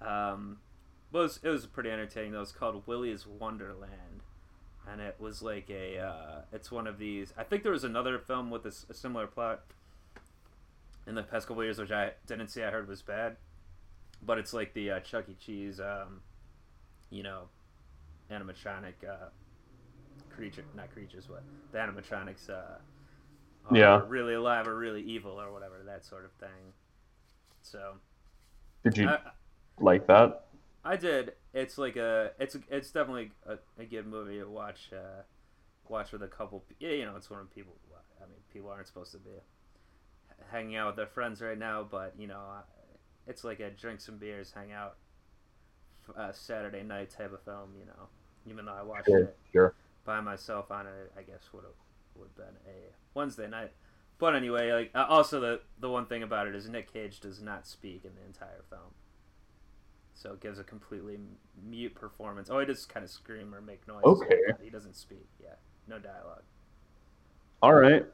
Um, 0.00 0.58
it 1.12 1.16
was, 1.16 1.40
it 1.42 1.48
was 1.48 1.66
pretty 1.66 1.90
entertaining. 1.90 2.32
Though. 2.32 2.38
It 2.38 2.40
was 2.42 2.52
called 2.52 2.86
Willy's 2.86 3.26
Wonderland, 3.26 4.22
and 4.90 5.00
it 5.00 5.16
was 5.18 5.42
like 5.42 5.70
a 5.70 5.98
uh, 5.98 6.40
it's 6.52 6.70
one 6.70 6.86
of 6.86 6.98
these. 6.98 7.32
I 7.36 7.44
think 7.44 7.62
there 7.62 7.72
was 7.72 7.84
another 7.84 8.18
film 8.18 8.50
with 8.50 8.66
a 8.66 8.72
similar 8.94 9.26
plot 9.26 9.62
in 11.06 11.14
the 11.14 11.22
past 11.22 11.46
couple 11.46 11.62
years, 11.64 11.78
which 11.78 11.90
I 11.90 12.12
didn't 12.26 12.48
see. 12.48 12.62
I 12.62 12.70
heard 12.70 12.88
was 12.88 13.02
bad, 13.02 13.36
but 14.22 14.38
it's 14.38 14.52
like 14.52 14.74
the 14.74 14.90
uh, 14.92 15.00
Chuck 15.00 15.24
E. 15.28 15.36
Cheese, 15.38 15.80
um, 15.80 16.20
you 17.10 17.22
know, 17.22 17.44
animatronic 18.30 18.94
uh, 19.08 19.28
creature, 20.30 20.64
not 20.74 20.92
creatures, 20.92 21.26
but 21.28 21.42
the 21.72 21.78
animatronics. 21.78 22.48
Uh, 22.50 22.78
are 23.70 23.76
Yeah. 23.76 24.02
really 24.06 24.34
alive 24.34 24.66
or 24.66 24.76
really 24.76 25.02
evil 25.02 25.40
or 25.40 25.52
whatever 25.52 25.74
that 25.86 26.04
sort 26.04 26.24
of 26.24 26.32
thing. 26.32 26.72
So 27.62 27.94
Did 28.84 28.96
you 28.98 29.08
I, 29.08 29.18
like 29.78 30.06
that? 30.06 30.44
I 30.84 30.96
did. 30.96 31.34
It's 31.52 31.78
like 31.78 31.96
a. 31.96 32.32
It's 32.38 32.56
it's 32.68 32.90
definitely 32.90 33.32
a, 33.46 33.58
a 33.78 33.84
good 33.84 34.06
movie 34.06 34.38
to 34.38 34.44
watch. 34.48 34.90
Uh, 34.92 35.22
watch 35.88 36.12
with 36.12 36.22
a 36.22 36.28
couple. 36.28 36.64
Yeah, 36.78 36.90
you 36.90 37.04
know, 37.04 37.16
it's 37.16 37.30
one 37.30 37.40
of 37.40 37.50
people. 37.54 37.74
I 38.22 38.26
mean, 38.26 38.38
people 38.52 38.70
aren't 38.70 38.86
supposed 38.86 39.12
to 39.12 39.18
be 39.18 39.30
hanging 40.50 40.76
out 40.76 40.88
with 40.88 40.96
their 40.96 41.06
friends 41.06 41.40
right 41.40 41.58
now, 41.58 41.86
but 41.88 42.14
you 42.18 42.26
know, 42.26 42.42
it's 43.26 43.44
like 43.44 43.60
a 43.60 43.70
drink 43.70 44.00
some 44.00 44.18
beers, 44.18 44.52
hang 44.54 44.72
out, 44.72 44.96
uh, 46.16 46.32
Saturday 46.32 46.82
night 46.82 47.10
type 47.10 47.32
of 47.32 47.42
film. 47.42 47.70
You 47.78 47.86
know, 47.86 48.08
even 48.46 48.64
though 48.64 48.74
I 48.74 48.82
watched 48.82 49.06
Sure, 49.06 49.18
it 49.24 49.36
sure. 49.52 49.74
by 50.04 50.20
myself 50.20 50.70
on 50.70 50.86
it, 50.86 51.12
I 51.16 51.22
guess 51.22 51.52
would 51.52 51.64
have 51.64 51.72
would 52.16 52.28
have 52.28 52.36
been 52.36 52.56
a 52.66 52.92
Wednesday 53.14 53.48
night. 53.48 53.72
But 54.18 54.34
anyway, 54.36 54.72
like 54.72 54.90
uh, 54.94 55.06
also 55.08 55.40
the 55.40 55.60
the 55.78 55.88
one 55.90 56.06
thing 56.06 56.22
about 56.22 56.46
it 56.46 56.54
is 56.54 56.68
Nick 56.68 56.92
Cage 56.92 57.20
does 57.20 57.40
not 57.42 57.66
speak 57.66 58.04
in 58.04 58.14
the 58.14 58.24
entire 58.26 58.62
film, 58.68 58.92
so 60.20 60.32
it 60.32 60.40
gives 60.40 60.58
a 60.58 60.64
completely 60.64 61.18
mute 61.66 61.94
performance. 61.94 62.50
Oh, 62.50 62.58
he 62.60 62.66
does 62.66 62.84
kind 62.84 63.02
of 63.04 63.10
scream 63.10 63.54
or 63.54 63.62
make 63.62 63.86
noise. 63.88 64.02
Okay. 64.04 64.36
but 64.48 64.60
he 64.62 64.68
doesn't 64.68 64.94
speak. 64.94 65.26
Yeah, 65.42 65.54
no 65.88 65.98
dialogue. 65.98 66.42
All 67.62 67.72
right. 67.72 68.04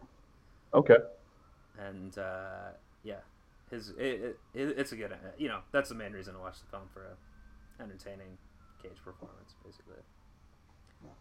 Okay. 0.73 0.99
And 1.85 2.17
uh, 2.17 2.69
yeah, 3.03 3.17
his 3.73 3.91
it, 3.99 4.39
it, 4.55 4.75
it's 4.79 4.93
a 4.93 4.97
good. 4.97 5.11
uh, 5.13 5.17
You 5.37 5.49
know, 5.49 5.59
that's 5.73 5.89
the 5.89 5.97
main 5.97 6.13
reason 6.13 6.35
to 6.35 6.41
watch 6.41 6.61
the 6.61 6.67
film 6.71 6.85
for 6.95 7.03
a 7.07 7.83
entertaining 7.83 8.39
Cage 8.81 8.99
performance, 9.05 9.55
basically. 9.65 9.97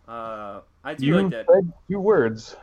Uh, 0.07 0.61
I 0.83 0.93
do 0.93 1.05
You 1.05 1.21
like 1.21 1.31
that. 1.31 1.45
said 1.51 1.73
two 1.89 1.99
words 1.99 2.55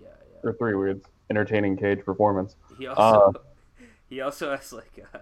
Yeah, 0.00 0.08
yeah. 0.08 0.48
or 0.50 0.54
three 0.54 0.74
words. 0.74 1.04
Entertaining 1.30 1.76
Cage 1.76 2.04
performance. 2.06 2.56
He 2.78 2.86
also 2.86 3.34
he 4.08 4.22
also 4.22 4.50
has 4.56 4.72
like 4.72 5.06
uh, 5.14 5.18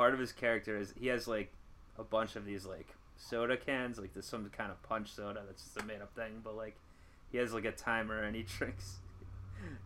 part 0.00 0.14
of 0.14 0.18
his 0.18 0.32
character 0.32 0.78
is 0.78 0.94
he 0.98 1.08
has 1.08 1.28
like 1.28 1.52
a 1.98 2.02
bunch 2.02 2.34
of 2.34 2.46
these 2.46 2.64
like 2.64 2.86
soda 3.18 3.54
cans 3.54 3.98
like 3.98 4.14
there's 4.14 4.24
some 4.24 4.48
kind 4.48 4.70
of 4.70 4.82
punch 4.82 5.12
soda 5.12 5.42
that's 5.46 5.62
just 5.62 5.76
a 5.76 5.84
made 5.84 6.00
up 6.00 6.10
thing 6.14 6.40
but 6.42 6.56
like 6.56 6.74
he 7.30 7.36
has 7.36 7.52
like 7.52 7.66
a 7.66 7.70
timer 7.70 8.22
and 8.22 8.34
he 8.34 8.42
drinks 8.58 8.96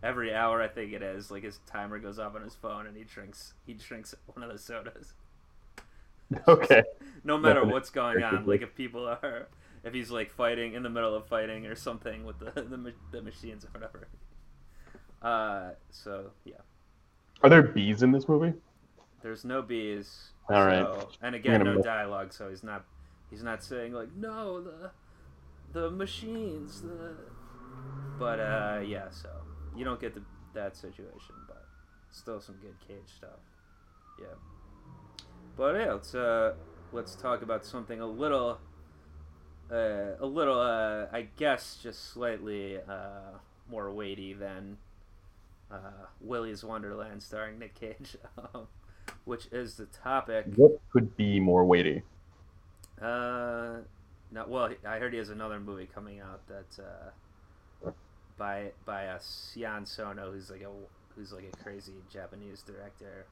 every 0.04 0.32
hour 0.32 0.62
I 0.62 0.68
think 0.68 0.92
it 0.92 1.02
is 1.02 1.32
like 1.32 1.42
his 1.42 1.58
timer 1.66 1.98
goes 1.98 2.20
off 2.20 2.36
on 2.36 2.42
his 2.42 2.54
phone 2.54 2.86
and 2.86 2.96
he 2.96 3.02
drinks 3.02 3.54
he 3.66 3.74
drinks 3.74 4.14
one 4.26 4.44
of 4.44 4.52
the 4.52 4.58
sodas. 4.58 5.14
Okay. 6.48 6.84
no 7.24 7.36
matter 7.36 7.54
Definite 7.56 7.72
what's 7.72 7.90
going 7.90 8.22
on 8.22 8.46
like 8.46 8.62
if 8.62 8.76
people 8.76 9.08
are 9.08 9.48
if 9.82 9.92
he's 9.92 10.12
like 10.12 10.30
fighting 10.30 10.74
in 10.74 10.84
the 10.84 10.90
middle 10.90 11.16
of 11.16 11.26
fighting 11.26 11.66
or 11.66 11.74
something 11.74 12.24
with 12.24 12.38
the 12.38 12.52
the, 12.62 12.92
the 13.10 13.20
machines 13.20 13.64
or 13.64 13.68
whatever. 13.72 14.06
Uh 15.20 15.70
so 15.90 16.30
yeah. 16.44 16.62
Are 17.42 17.50
there 17.50 17.62
bees 17.62 18.04
in 18.04 18.12
this 18.12 18.28
movie? 18.28 18.54
There's 19.24 19.42
no 19.42 19.62
bees. 19.62 20.32
All 20.50 20.66
right. 20.66 20.84
so- 20.84 21.08
and 21.22 21.34
again, 21.34 21.64
no 21.64 21.76
miss- 21.76 21.84
dialogue, 21.84 22.34
so 22.34 22.50
he's 22.50 22.62
not 22.62 22.84
he's 23.30 23.42
not 23.42 23.64
saying 23.64 23.94
like 23.94 24.14
no 24.14 24.60
the 24.62 24.90
the 25.72 25.90
machines 25.90 26.82
the. 26.82 27.16
But 28.18 28.38
uh, 28.38 28.80
yeah, 28.86 29.08
so 29.10 29.30
you 29.74 29.82
don't 29.84 29.98
get 29.98 30.14
the, 30.14 30.20
that 30.52 30.76
situation, 30.76 31.34
but 31.48 31.64
still 32.10 32.38
some 32.38 32.56
good 32.56 32.76
cage 32.86 33.08
stuff. 33.16 33.40
Yeah. 34.20 34.26
But 35.56 35.76
yeah, 35.76 35.92
let's 35.94 36.14
uh, 36.14 36.52
let's 36.92 37.14
talk 37.14 37.40
about 37.40 37.64
something 37.64 38.00
a 38.00 38.06
little. 38.06 38.58
Uh, 39.72 40.16
a 40.20 40.26
little, 40.26 40.60
uh, 40.60 41.06
I 41.10 41.28
guess, 41.36 41.78
just 41.82 42.12
slightly 42.12 42.76
uh, 42.86 43.38
more 43.70 43.90
weighty 43.90 44.34
than 44.34 44.76
uh, 45.70 46.04
Willy's 46.20 46.62
Wonderland 46.62 47.22
starring 47.22 47.58
Nick 47.58 47.74
Cage, 47.74 48.18
um, 48.54 48.66
which 49.24 49.46
is 49.52 49.76
the 49.76 49.86
topic. 49.86 50.46
What 50.56 50.80
could 50.92 51.16
be 51.16 51.40
more 51.40 51.64
weighty? 51.64 52.02
Uh, 53.00 53.78
no, 54.30 54.46
well, 54.48 54.70
I 54.86 54.98
heard 54.98 55.12
he 55.12 55.18
has 55.18 55.30
another 55.30 55.60
movie 55.60 55.88
coming 55.92 56.20
out 56.20 56.40
that 56.48 56.82
uh, 56.82 57.90
by 58.38 58.72
by 58.84 59.06
uh, 59.06 59.18
Sion 59.18 59.86
Sono, 59.86 60.32
who's 60.32 60.50
like 60.50 60.62
a 60.62 60.70
who's 61.14 61.32
like 61.32 61.44
a 61.52 61.62
crazy 61.62 61.94
Japanese 62.12 62.62
director, 62.62 63.26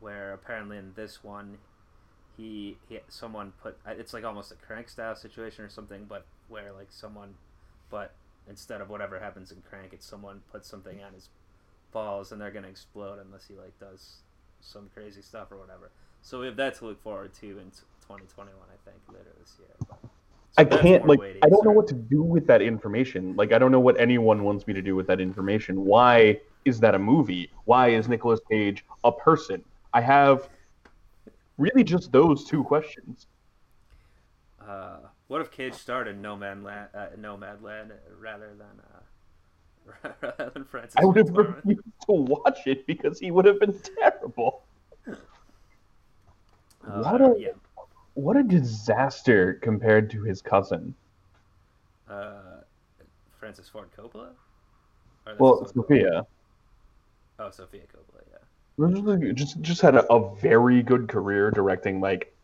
where 0.00 0.32
apparently 0.32 0.76
in 0.76 0.92
this 0.94 1.22
one, 1.24 1.58
he 2.36 2.76
he 2.88 3.00
someone 3.08 3.52
put 3.62 3.78
it's 3.86 4.12
like 4.12 4.24
almost 4.24 4.52
a 4.52 4.56
crank 4.56 4.88
style 4.88 5.16
situation 5.16 5.64
or 5.64 5.68
something, 5.68 6.06
but 6.08 6.26
where 6.48 6.72
like 6.72 6.88
someone, 6.90 7.34
but 7.90 8.14
instead 8.48 8.80
of 8.80 8.88
whatever 8.88 9.18
happens 9.18 9.50
in 9.50 9.62
crank, 9.68 9.92
it's 9.92 10.06
someone 10.06 10.42
puts 10.50 10.68
something 10.68 11.02
on 11.02 11.12
his 11.12 11.28
balls 11.92 12.30
and 12.30 12.40
they're 12.40 12.50
gonna 12.50 12.68
explode 12.68 13.18
unless 13.18 13.48
he 13.48 13.54
like 13.54 13.78
does 13.80 14.22
some 14.60 14.90
crazy 14.94 15.22
stuff 15.22 15.50
or 15.50 15.56
whatever. 15.56 15.90
So 16.22 16.40
we 16.40 16.46
have 16.46 16.56
that 16.56 16.74
to 16.78 16.86
look 16.86 17.02
forward 17.02 17.32
to 17.34 17.46
in 17.46 17.70
2021, 18.06 18.52
I 18.52 18.90
think, 18.90 18.96
later 19.08 19.30
this 19.40 19.56
year. 19.58 19.68
So 19.80 19.98
I 20.58 20.64
can't 20.64 21.06
like 21.06 21.20
I 21.42 21.48
don't 21.48 21.64
know 21.64 21.70
what 21.70 21.86
to 21.88 21.94
do 21.94 22.22
with 22.22 22.46
that 22.46 22.62
information. 22.62 23.36
Like 23.36 23.52
I 23.52 23.58
don't 23.58 23.70
know 23.70 23.80
what 23.80 24.00
anyone 24.00 24.42
wants 24.42 24.66
me 24.66 24.74
to 24.74 24.82
do 24.82 24.96
with 24.96 25.06
that 25.08 25.20
information. 25.20 25.84
Why 25.84 26.40
is 26.64 26.80
that 26.80 26.94
a 26.94 26.98
movie? 26.98 27.50
Why 27.64 27.90
is 27.90 28.08
Nicolas 28.08 28.40
Cage 28.50 28.84
a 29.04 29.12
person? 29.12 29.62
I 29.92 30.00
have 30.00 30.48
really 31.58 31.84
just 31.84 32.10
those 32.10 32.44
two 32.44 32.64
questions. 32.64 33.26
Uh, 34.66 34.98
what 35.28 35.40
if 35.40 35.50
Cage 35.50 35.74
starred 35.74 36.08
in 36.08 36.22
Nomadland, 36.22 36.88
uh, 36.94 37.06
Nomadland 37.18 37.92
rather 38.20 38.48
than 38.48 38.80
uh, 38.94 39.00
rather 40.22 40.50
than 40.52 40.64
Frances? 40.64 40.94
I 40.96 41.04
would 41.04 41.16
have 41.16 41.30
refused 41.30 41.82
to 42.06 42.12
watch 42.12 42.66
it 42.66 42.86
because 42.86 43.18
he 43.18 43.30
would 43.30 43.44
have 43.44 43.60
been 43.60 43.78
terrible. 44.00 44.62
Uh, 45.06 47.02
What 47.02 47.20
a- 47.20 47.34
yeah. 47.38 47.48
What 48.14 48.36
a 48.36 48.42
disaster 48.42 49.54
compared 49.62 50.08
to 50.10 50.22
his 50.22 50.40
cousin. 50.40 50.94
Uh, 52.08 52.60
Francis 53.38 53.68
Ford 53.68 53.88
Coppola. 53.96 54.28
Well, 55.38 55.66
Sofia 55.66 56.26
Oh, 57.38 57.50
Sofia 57.50 57.82
Coppola. 57.82 58.22
Yeah. 59.28 59.32
just 59.32 59.60
just 59.60 59.82
had 59.82 59.96
a, 59.96 60.10
a 60.12 60.34
very 60.36 60.82
good 60.82 61.08
career 61.08 61.50
directing 61.50 62.00
like 62.00 62.34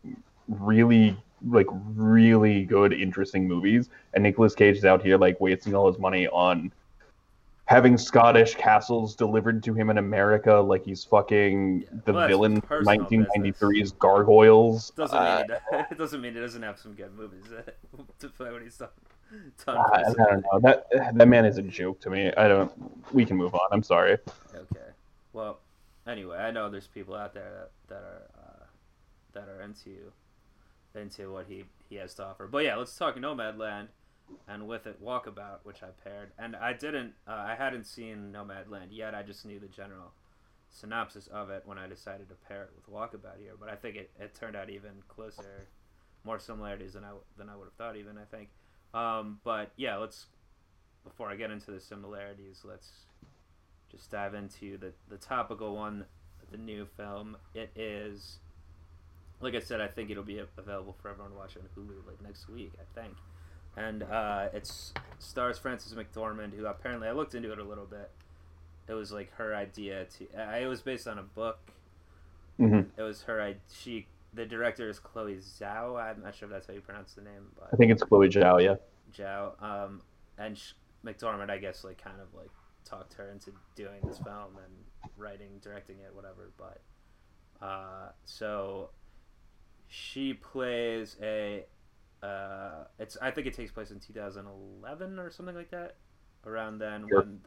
really 0.47 1.17
like 1.49 1.67
really 1.95 2.65
good 2.65 2.93
interesting 2.93 3.47
movies, 3.47 3.89
and 4.13 4.23
Nicolas 4.23 4.53
Cage 4.53 4.77
is 4.77 4.85
out 4.85 5.01
here 5.01 5.17
like 5.17 5.39
wasting 5.41 5.73
all 5.73 5.87
his 5.91 5.99
money 5.99 6.27
on 6.27 6.71
having 7.65 7.97
Scottish 7.97 8.55
castles 8.55 9.15
delivered 9.15 9.63
to 9.63 9.73
him 9.73 9.89
in 9.89 9.97
America 9.97 10.55
like 10.55 10.83
he's 10.83 11.03
fucking 11.03 11.81
Yeah, 11.81 11.99
the 12.05 12.13
well, 12.13 12.27
villain 12.27 12.61
from 12.61 12.85
personal 12.85 13.05
1993's 13.05 13.91
Gargoyles. 13.93 14.91
Doesn't 14.91 15.17
Uh, 15.17 15.43
mean 15.47 15.57
it, 15.79 15.85
it 15.91 15.97
doesn't 15.97 16.21
mean 16.21 16.33
he 16.33 16.39
doesn't 16.39 16.61
have 16.63 16.79
some 16.79 16.93
good 16.93 17.13
movies 17.15 17.45
uh, 17.51 17.61
to 18.19 18.29
play 18.29 18.51
when 18.51 18.63
he's 18.63 18.77
done. 18.77 18.89
done 19.65 19.77
I, 19.77 20.01
I 20.01 20.13
don't 20.13 20.41
know. 20.43 20.59
That 20.61 20.87
that 21.15 21.27
man 21.27 21.45
is 21.45 21.57
a 21.57 21.61
joke 21.63 21.99
to 22.01 22.09
me. 22.09 22.31
I 22.35 22.47
don't. 22.47 22.71
We 23.13 23.25
can 23.25 23.37
move 23.37 23.53
on. 23.55 23.67
I'm 23.71 23.83
sorry. 23.83 24.17
Okay. 24.53 24.89
Well, 25.31 25.59
anyway, 26.05 26.37
I 26.37 26.51
know 26.51 26.69
there's 26.69 26.87
people 26.87 27.15
out 27.15 27.33
there 27.33 27.49
that, 27.51 27.71
that 27.87 28.03
are 28.03 28.21
uh, 28.37 28.65
that 29.33 29.47
are 29.49 29.61
into 29.61 30.11
into 30.95 31.31
what 31.31 31.45
he 31.47 31.63
he 31.89 31.95
has 31.95 32.13
to 32.15 32.25
offer. 32.25 32.47
But 32.47 32.65
yeah, 32.65 32.75
let's 32.75 32.95
talk 32.95 33.15
Nomadland, 33.15 33.87
and 34.47 34.67
with 34.67 34.87
it 34.87 35.03
Walkabout, 35.03 35.59
which 35.63 35.83
I 35.83 35.89
paired. 36.03 36.31
And 36.37 36.55
I 36.55 36.73
didn't, 36.73 37.13
uh, 37.27 37.31
I 37.31 37.55
hadn't 37.55 37.85
seen 37.85 38.33
Nomadland 38.33 38.87
yet. 38.91 39.15
I 39.15 39.23
just 39.23 39.45
knew 39.45 39.59
the 39.59 39.67
general 39.67 40.11
synopsis 40.69 41.27
of 41.27 41.49
it 41.49 41.63
when 41.65 41.77
I 41.77 41.87
decided 41.87 42.29
to 42.29 42.35
pair 42.47 42.63
it 42.63 42.71
with 42.75 42.93
Walkabout 42.93 43.39
here. 43.39 43.53
But 43.59 43.69
I 43.69 43.75
think 43.75 43.95
it, 43.95 44.11
it 44.19 44.33
turned 44.33 44.55
out 44.55 44.69
even 44.69 44.91
closer, 45.07 45.67
more 46.23 46.39
similarities 46.39 46.93
than 46.93 47.03
I 47.03 47.11
than 47.37 47.49
I 47.49 47.55
would 47.55 47.65
have 47.65 47.73
thought. 47.73 47.95
Even 47.95 48.17
I 48.17 48.25
think. 48.35 48.49
Um, 48.93 49.39
but 49.43 49.71
yeah, 49.75 49.97
let's 49.97 50.27
before 51.03 51.29
I 51.29 51.35
get 51.35 51.51
into 51.51 51.71
the 51.71 51.79
similarities, 51.79 52.61
let's 52.63 52.91
just 53.91 54.09
dive 54.09 54.33
into 54.33 54.77
the, 54.77 54.93
the 55.09 55.17
topical 55.17 55.75
one, 55.75 56.05
the 56.51 56.57
new 56.57 56.87
film. 56.97 57.37
It 57.53 57.71
is, 57.75 58.39
like 59.41 59.55
I 59.55 59.59
said, 59.59 59.81
I 59.81 59.87
think 59.87 60.09
it'll 60.09 60.23
be 60.23 60.41
available 60.57 60.95
for 61.01 61.09
everyone 61.09 61.31
to 61.31 61.37
watch 61.37 61.57
on 61.57 61.63
Hulu 61.77 62.07
like 62.07 62.21
next 62.21 62.49
week. 62.49 62.73
I 62.79 62.99
think. 62.99 63.15
And 63.75 64.03
uh, 64.03 64.47
it's 64.53 64.93
stars 65.19 65.57
Frances 65.57 65.93
McDormand, 65.93 66.53
who 66.53 66.65
apparently 66.65 67.07
I 67.07 67.11
looked 67.11 67.35
into 67.35 67.51
it 67.51 67.59
a 67.59 67.63
little 67.63 67.85
bit. 67.85 68.11
It 68.87 68.93
was 68.93 69.11
like 69.11 69.33
her 69.35 69.55
idea 69.55 70.05
to. 70.17 70.25
Uh, 70.37 70.57
it 70.57 70.67
was 70.67 70.81
based 70.81 71.07
on 71.07 71.17
a 71.17 71.23
book. 71.23 71.59
hmm 72.57 72.81
It 72.97 73.01
was 73.01 73.23
her. 73.23 73.41
I 73.41 73.55
she 73.73 74.07
the 74.33 74.45
director 74.45 74.89
is 74.89 74.99
Chloe 74.99 75.35
Zhao. 75.35 76.01
I'm 76.01 76.21
not 76.23 76.35
sure 76.35 76.47
if 76.47 76.51
that's 76.51 76.67
how 76.67 76.73
you 76.73 76.81
pronounce 76.81 77.13
the 77.13 77.21
name, 77.21 77.47
but 77.57 77.69
I 77.71 77.75
think 77.75 77.91
it's 77.91 78.03
Chloe 78.03 78.29
Zhao. 78.29 78.61
Yeah. 78.61 78.75
Zhao. 79.15 79.61
Um, 79.61 80.01
and 80.37 80.57
sh- 80.57 80.73
McDormand, 81.05 81.49
I 81.49 81.57
guess, 81.59 81.83
like 81.83 82.03
kind 82.03 82.19
of 82.19 82.33
like 82.33 82.49
talked 82.85 83.13
her 83.13 83.29
into 83.29 83.51
doing 83.75 84.01
this 84.03 84.17
film 84.17 84.57
and 84.57 85.09
writing, 85.17 85.59
directing 85.61 85.97
it, 85.99 86.13
whatever. 86.13 86.49
But 86.57 86.81
uh, 87.65 88.09
so 88.25 88.89
she 89.87 90.33
plays 90.33 91.15
a. 91.21 91.65
Uh, 92.23 92.85
it's 92.99 93.17
I 93.21 93.31
think 93.31 93.47
it 93.47 93.53
takes 93.53 93.71
place 93.71 93.91
in 93.91 93.99
2011 93.99 95.19
or 95.19 95.29
something 95.29 95.55
like 95.55 95.71
that. 95.71 95.97
Around 96.45 96.79
then, 96.79 97.07
Sure. 97.07 97.19
when 97.19 97.41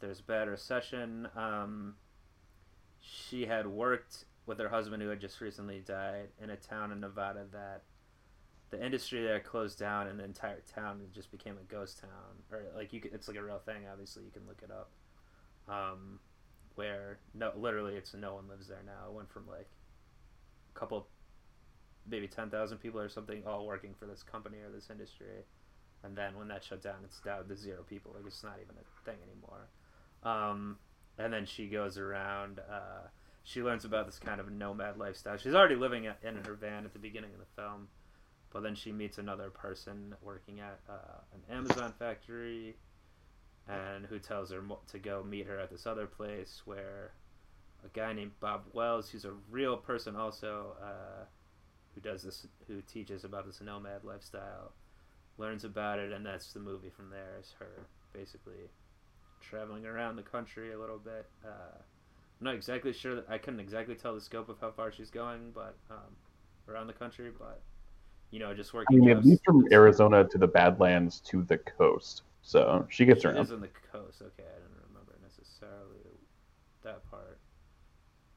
there's 0.00 0.20
a 0.20 0.22
bad 0.22 0.48
recession, 0.48 1.28
um, 1.36 1.96
she 3.00 3.46
had 3.46 3.66
worked 3.66 4.24
with 4.46 4.58
her 4.60 4.68
husband 4.68 5.02
who 5.02 5.08
had 5.08 5.20
just 5.20 5.40
recently 5.40 5.80
died 5.80 6.28
in 6.40 6.50
a 6.50 6.56
town 6.56 6.92
in 6.92 7.00
Nevada 7.00 7.46
that 7.52 7.82
the 8.70 8.84
industry 8.84 9.22
there 9.22 9.40
closed 9.40 9.78
down 9.78 10.06
and 10.08 10.18
the 10.20 10.24
entire 10.24 10.60
town 10.72 11.00
just 11.12 11.30
became 11.30 11.56
a 11.58 11.64
ghost 11.64 12.00
town 12.00 12.42
or 12.50 12.64
like 12.74 12.92
you 12.92 13.00
could, 13.00 13.12
it's 13.12 13.28
like 13.28 13.36
a 13.36 13.42
real 13.42 13.58
thing 13.60 13.86
obviously 13.90 14.24
you 14.24 14.30
can 14.30 14.42
look 14.46 14.60
it 14.62 14.70
up 14.72 14.90
um, 15.68 16.18
where 16.74 17.18
no 17.34 17.52
literally 17.56 17.94
it's 17.94 18.12
no 18.14 18.34
one 18.34 18.48
lives 18.48 18.66
there 18.66 18.82
now 18.84 19.08
it 19.08 19.12
went 19.14 19.30
from 19.30 19.46
like 19.46 19.68
a 20.74 20.78
couple 20.78 21.06
maybe 22.08 22.28
10,000 22.28 22.78
people 22.78 23.00
or 23.00 23.08
something 23.08 23.42
all 23.46 23.66
working 23.66 23.94
for 23.98 24.06
this 24.06 24.22
company 24.22 24.58
or 24.58 24.70
this 24.70 24.90
industry. 24.90 25.44
And 26.04 26.16
then 26.16 26.36
when 26.36 26.48
that 26.48 26.62
shut 26.62 26.82
down 26.82 26.96
it's 27.04 27.20
down 27.20 27.48
to 27.48 27.56
zero 27.56 27.82
people. 27.88 28.12
Like 28.14 28.26
it's 28.26 28.42
not 28.42 28.58
even 28.62 28.76
a 28.76 29.04
thing 29.04 29.18
anymore. 29.22 29.68
Um, 30.22 30.78
and 31.18 31.32
then 31.32 31.46
she 31.46 31.66
goes 31.66 31.98
around 31.98 32.60
uh, 32.60 33.08
she 33.42 33.62
learns 33.62 33.84
about 33.84 34.06
this 34.06 34.18
kind 34.18 34.40
of 34.40 34.50
nomad 34.50 34.98
lifestyle. 34.98 35.36
She's 35.36 35.54
already 35.54 35.76
living 35.76 36.04
in 36.04 36.36
her 36.44 36.54
van 36.54 36.84
at 36.84 36.92
the 36.92 36.98
beginning 36.98 37.30
of 37.32 37.38
the 37.38 37.62
film 37.62 37.88
but 38.56 38.62
then 38.62 38.74
she 38.74 38.90
meets 38.90 39.18
another 39.18 39.50
person 39.50 40.14
working 40.22 40.60
at 40.60 40.80
uh, 40.88 41.20
an 41.34 41.54
Amazon 41.54 41.92
factory, 41.98 42.76
and 43.68 44.06
who 44.06 44.18
tells 44.18 44.50
her 44.50 44.62
to 44.90 44.98
go 44.98 45.22
meet 45.22 45.46
her 45.46 45.58
at 45.58 45.70
this 45.70 45.86
other 45.86 46.06
place 46.06 46.62
where 46.64 47.12
a 47.84 47.88
guy 47.88 48.14
named 48.14 48.32
Bob 48.40 48.62
Wells, 48.72 49.10
who's 49.10 49.26
a 49.26 49.32
real 49.50 49.76
person 49.76 50.16
also, 50.16 50.74
uh, 50.82 51.24
who 51.96 52.00
does 52.02 52.22
this, 52.22 52.46
who 52.68 52.80
teaches 52.82 53.24
about 53.24 53.46
this 53.46 53.60
nomad 53.60 54.04
lifestyle, 54.04 54.72
learns 55.38 55.64
about 55.64 55.98
it, 55.98 56.12
and 56.12 56.24
that's 56.24 56.52
the 56.52 56.60
movie 56.60 56.90
from 56.90 57.10
there. 57.10 57.38
Is 57.40 57.54
her 57.58 57.88
basically 58.12 58.70
traveling 59.40 59.86
around 59.86 60.16
the 60.16 60.22
country 60.22 60.72
a 60.72 60.78
little 60.78 60.98
bit. 60.98 61.26
Uh, 61.44 61.78
I'm 62.40 62.44
not 62.44 62.54
exactly 62.54 62.92
sure 62.92 63.14
that 63.14 63.26
I 63.30 63.38
couldn't 63.38 63.60
exactly 63.60 63.94
tell 63.94 64.14
the 64.14 64.20
scope 64.20 64.48
of 64.48 64.58
how 64.60 64.70
far 64.70 64.92
she's 64.92 65.10
going, 65.10 65.52
but 65.54 65.76
um, 65.90 66.14
around 66.68 66.86
the 66.86 66.92
country, 66.92 67.30
but 67.38 67.62
you 68.30 68.38
know, 68.40 68.52
just 68.54 68.74
I 68.74 68.78
working. 68.78 69.00
mean, 69.00 69.10
at 69.10 69.22
jobs. 69.24 69.40
from 69.44 69.64
Arizona 69.72 70.24
to 70.24 70.38
the 70.38 70.46
Badlands 70.48 71.20
to 71.20 71.42
the 71.44 71.56
coast, 71.58 72.22
so 72.42 72.86
she 72.90 73.06
gets 73.06 73.22
She 73.22 73.28
around. 73.28 73.38
is 73.38 73.52
on 73.52 73.60
the 73.60 73.68
coast. 73.92 74.20
Okay, 74.22 74.44
I 74.44 74.58
don't 74.60 74.88
remember 74.88 75.14
necessarily 75.22 76.18
that 76.82 77.02
part. 77.10 77.38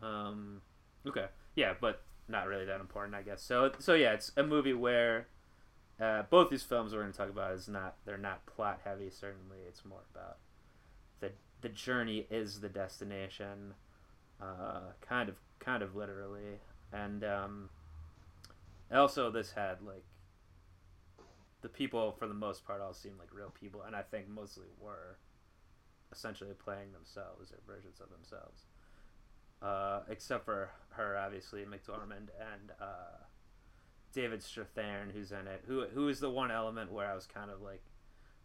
Um, 0.02 0.62
okay, 1.08 1.26
yeah, 1.56 1.74
but 1.82 2.04
not 2.30 2.48
really 2.48 2.66
that 2.66 2.80
important, 2.80 3.16
I 3.16 3.22
guess. 3.22 3.42
So, 3.42 3.72
so 3.80 3.94
yeah, 3.94 4.14
it's 4.14 4.32
a 4.38 4.44
movie 4.44 4.74
where 4.74 5.28
uh, 6.00 6.24
both 6.30 6.50
these 6.50 6.64
films 6.64 6.94
we're 6.94 7.02
going 7.02 7.12
to 7.12 7.18
talk 7.18 7.30
about 7.30 7.54
is 7.54 7.68
not 7.68 7.96
they're 8.06 8.18
not 8.18 8.46
plot 8.46 8.82
heavy. 8.84 9.10
Certainly, 9.10 9.58
it's 9.68 9.84
more 9.84 10.04
about 10.14 10.38
the 11.20 11.32
the 11.62 11.70
journey 11.70 12.28
is 12.30 12.62
the 12.62 12.70
destination, 12.70 13.74
uh, 14.42 14.92
kind 15.02 15.30
of 15.30 15.36
kind 15.60 15.84
of 15.84 15.96
literally, 15.96 16.60
and 16.94 17.24
um, 17.24 17.70
also 18.92 19.30
this 19.30 19.52
had 19.52 19.82
like 19.82 20.04
the 21.62 21.70
people 21.70 22.16
for 22.18 22.28
the 22.28 22.34
most 22.34 22.66
part 22.66 22.82
all 22.82 22.94
seemed 22.94 23.20
like 23.20 23.34
real 23.34 23.54
people 23.60 23.82
and 23.86 23.96
i 23.96 24.02
think 24.02 24.28
mostly 24.30 24.68
were 24.80 25.18
essentially 26.12 26.54
playing 26.54 26.92
themselves 26.92 27.52
or 27.52 27.60
versions 27.68 28.00
of 28.00 28.10
themselves 28.10 28.64
uh, 29.62 30.02
except 30.10 30.46
for 30.46 30.70
her 30.92 31.18
obviously 31.18 31.62
mcdormand 31.66 32.30
and 32.54 32.72
uh, 32.82 33.18
david 34.14 34.40
strathairn 34.42 35.12
who's 35.14 35.32
in 35.32 35.48
it 35.48 35.64
who 35.68 35.86
who 35.94 36.08
is 36.08 36.20
the 36.20 36.30
one 36.30 36.52
element 36.52 36.92
where 36.92 37.10
i 37.10 37.16
was 37.16 37.26
kind 37.26 37.52
of 37.52 37.62
like 37.62 37.82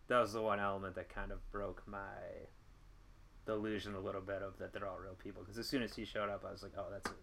that 0.08 0.18
was 0.20 0.32
the 0.34 0.42
one 0.42 0.60
element 0.60 0.94
that 0.94 1.08
kind 1.08 1.32
of 1.32 1.38
broke 1.50 1.82
my 1.86 1.98
the 3.46 3.52
illusion 3.52 3.94
a 3.94 4.00
little 4.00 4.20
bit 4.20 4.42
of 4.42 4.58
that 4.58 4.72
they're 4.72 4.86
all 4.88 4.98
real 4.98 5.14
people. 5.22 5.42
Because 5.42 5.58
as 5.58 5.66
soon 5.68 5.82
as 5.82 5.94
he 5.94 6.04
showed 6.04 6.28
up 6.30 6.44
i 6.48 6.50
was 6.52 6.62
like 6.62 6.72
oh 6.78 6.86
that's 6.90 7.10
an 7.10 7.16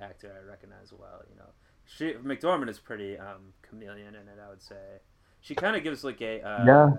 actor 0.00 0.32
i 0.40 0.48
recognize 0.48 0.92
well 0.92 1.22
you 1.30 1.36
know. 1.36 1.48
She 1.84 2.12
mcdormand 2.14 2.68
is 2.68 2.78
pretty 2.78 3.18
um, 3.18 3.52
chameleon 3.62 4.08
in 4.14 4.28
it 4.28 4.38
i 4.44 4.48
would 4.48 4.62
say. 4.62 5.00
She 5.40 5.54
kind 5.54 5.76
of 5.76 5.82
gives 5.82 6.04
like 6.04 6.20
a 6.20 6.40
uh, 6.40 6.64
Yeah. 6.66 6.90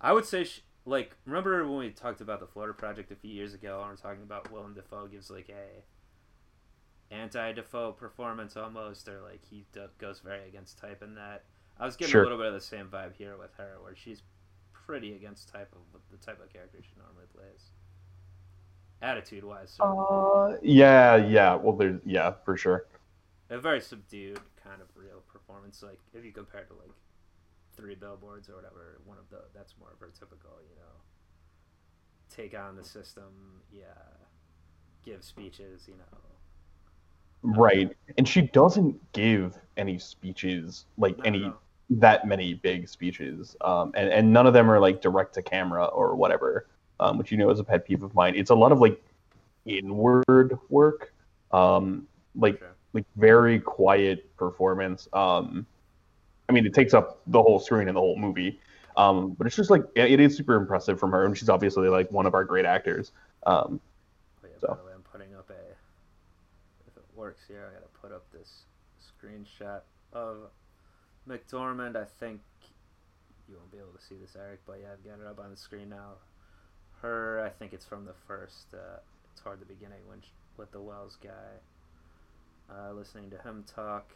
i 0.00 0.12
would 0.12 0.24
say 0.26 0.44
she, 0.44 0.62
like 0.84 1.16
remember 1.26 1.64
when 1.66 1.78
we 1.78 1.90
talked 1.90 2.20
about 2.20 2.40
the 2.40 2.46
florida 2.46 2.74
project 2.74 3.10
a 3.12 3.16
few 3.16 3.30
years 3.32 3.54
ago 3.54 3.80
and 3.80 3.90
we're 3.90 3.96
talking 3.96 4.22
about 4.22 4.50
willem 4.52 4.74
dafoe 4.74 5.06
gives 5.06 5.30
like 5.30 5.48
a 5.50 7.14
anti-dafoe 7.14 7.92
performance 7.92 8.56
almost 8.56 9.06
or 9.08 9.20
like 9.20 9.40
he 9.48 9.64
d- 9.72 9.80
goes 9.98 10.20
very 10.20 10.48
against 10.48 10.78
type 10.78 11.02
in 11.02 11.14
that 11.14 11.44
i 11.78 11.84
was 11.84 11.96
getting 11.96 12.10
Sure. 12.12 12.22
a 12.22 12.24
little 12.24 12.38
bit 12.38 12.46
of 12.48 12.54
the 12.54 12.60
same 12.60 12.86
vibe 12.88 13.14
here 13.14 13.36
with 13.36 13.54
her 13.58 13.76
where 13.82 13.94
she's 13.94 14.22
pretty 14.72 15.14
against 15.14 15.48
type 15.48 15.72
of 15.72 16.00
the 16.10 16.16
type 16.24 16.40
of 16.42 16.52
character 16.52 16.78
she 16.82 16.90
normally 16.98 17.26
plays 17.34 17.70
attitude 19.02 19.44
wise 19.44 19.76
Uh, 19.80 20.56
yeah, 20.62 21.16
yeah. 21.16 21.54
Well, 21.56 21.76
there's 21.76 22.00
yeah 22.04 22.32
for 22.44 22.56
sure. 22.56 22.86
a 23.50 23.58
very 23.58 23.80
subdued 23.80 24.38
kind 24.62 24.80
of 24.80 24.86
real 24.94 25.22
performance. 25.32 25.82
Like 25.82 25.98
if 26.14 26.24
you 26.24 26.30
compare 26.32 26.62
to 26.64 26.74
like 26.74 26.92
three 27.76 27.94
billboards 27.94 28.48
or 28.48 28.56
whatever, 28.56 29.00
one 29.04 29.18
of 29.18 29.28
the 29.30 29.42
that's 29.54 29.74
more 29.78 29.90
of 29.92 30.00
her 30.00 30.10
typical, 30.18 30.50
you 30.68 30.76
know, 30.76 31.00
take 32.28 32.58
on 32.58 32.76
the 32.76 32.84
system, 32.84 33.62
yeah, 33.70 33.84
give 35.04 35.22
speeches, 35.24 35.86
you 35.88 35.94
know. 35.96 36.18
Right, 37.42 37.96
and 38.18 38.28
she 38.28 38.42
doesn't 38.42 38.98
give 39.12 39.58
any 39.76 39.98
speeches 39.98 40.86
like 40.96 41.18
at 41.18 41.26
any 41.26 41.44
all. 41.44 41.60
that 41.90 42.26
many 42.26 42.54
big 42.54 42.88
speeches, 42.88 43.56
um, 43.62 43.92
and 43.96 44.08
and 44.10 44.32
none 44.32 44.46
of 44.46 44.52
them 44.54 44.70
are 44.70 44.78
like 44.78 45.00
direct 45.00 45.34
to 45.34 45.42
camera 45.42 45.86
or 45.86 46.14
whatever, 46.14 46.68
um, 47.00 47.18
which 47.18 47.32
you 47.32 47.36
know 47.38 47.50
is 47.50 47.58
a 47.58 47.64
pet 47.64 47.84
peeve 47.84 48.02
of 48.04 48.14
mine. 48.14 48.34
It's 48.36 48.50
a 48.50 48.54
lot 48.54 48.70
of 48.72 48.78
like 48.80 49.02
inward 49.66 50.58
work, 50.68 51.12
um, 51.50 52.06
like 52.36 52.60
Sure. 52.60 52.76
like 52.92 53.06
very 53.16 53.58
quiet 53.60 54.34
performance. 54.36 55.08
Um, 55.12 55.66
I 56.52 56.54
mean, 56.54 56.66
it 56.66 56.74
takes 56.74 56.92
up 56.92 57.22
the 57.26 57.42
whole 57.42 57.58
screen 57.58 57.88
in 57.88 57.94
the 57.94 58.00
whole 58.00 58.18
movie, 58.18 58.60
um, 58.98 59.30
but 59.38 59.46
it's 59.46 59.56
just 59.56 59.70
like 59.70 59.82
it 59.94 60.10
it 60.12 60.20
is 60.20 60.36
super 60.36 60.54
impressive 60.54 61.00
from 61.00 61.10
her, 61.12 61.24
and 61.24 61.36
she's 61.36 61.48
obviously 61.48 61.88
like 61.88 62.12
one 62.12 62.26
of 62.26 62.34
our 62.34 62.44
great 62.44 62.66
actors. 62.66 63.12
Um, 63.46 63.80
Oh, 64.44 64.48
yeah, 64.48 64.58
So. 64.60 64.68
by 64.68 64.74
the 64.76 64.84
way, 64.84 64.92
I'm 64.94 65.02
putting 65.02 65.34
up 65.34 65.48
a. 65.48 65.54
If 66.86 66.96
it 66.96 67.04
works 67.16 67.40
here, 67.48 67.66
I 67.70 67.72
gotta 67.72 67.86
put 68.02 68.12
up 68.12 68.30
this 68.32 68.64
screenshot 69.00 69.80
of 70.12 70.50
McDormand. 71.26 71.96
I 71.96 72.04
think 72.04 72.40
you 73.48 73.56
won't 73.56 73.72
be 73.72 73.78
able 73.78 73.92
to 73.98 74.04
see 74.04 74.16
this, 74.20 74.36
Eric, 74.36 74.60
but 74.66 74.78
yeah, 74.82 74.88
I've 74.92 75.04
got 75.04 75.24
it 75.24 75.26
up 75.26 75.40
on 75.42 75.50
the 75.50 75.56
screen 75.56 75.88
now. 75.88 76.16
Her, 77.00 77.42
I 77.44 77.48
think 77.48 77.72
it's 77.72 77.86
from 77.86 78.04
the 78.04 78.14
first, 78.26 78.66
uh, 78.74 78.98
toward 79.42 79.60
the 79.60 79.64
beginning 79.64 80.00
when 80.06 80.20
sh 80.20 80.26
with 80.58 80.70
the 80.70 80.80
Wells 80.82 81.16
guy. 81.22 81.30
Uh, 82.70 82.92
listening 82.92 83.30
to 83.30 83.38
him 83.38 83.64
talk. 83.74 84.12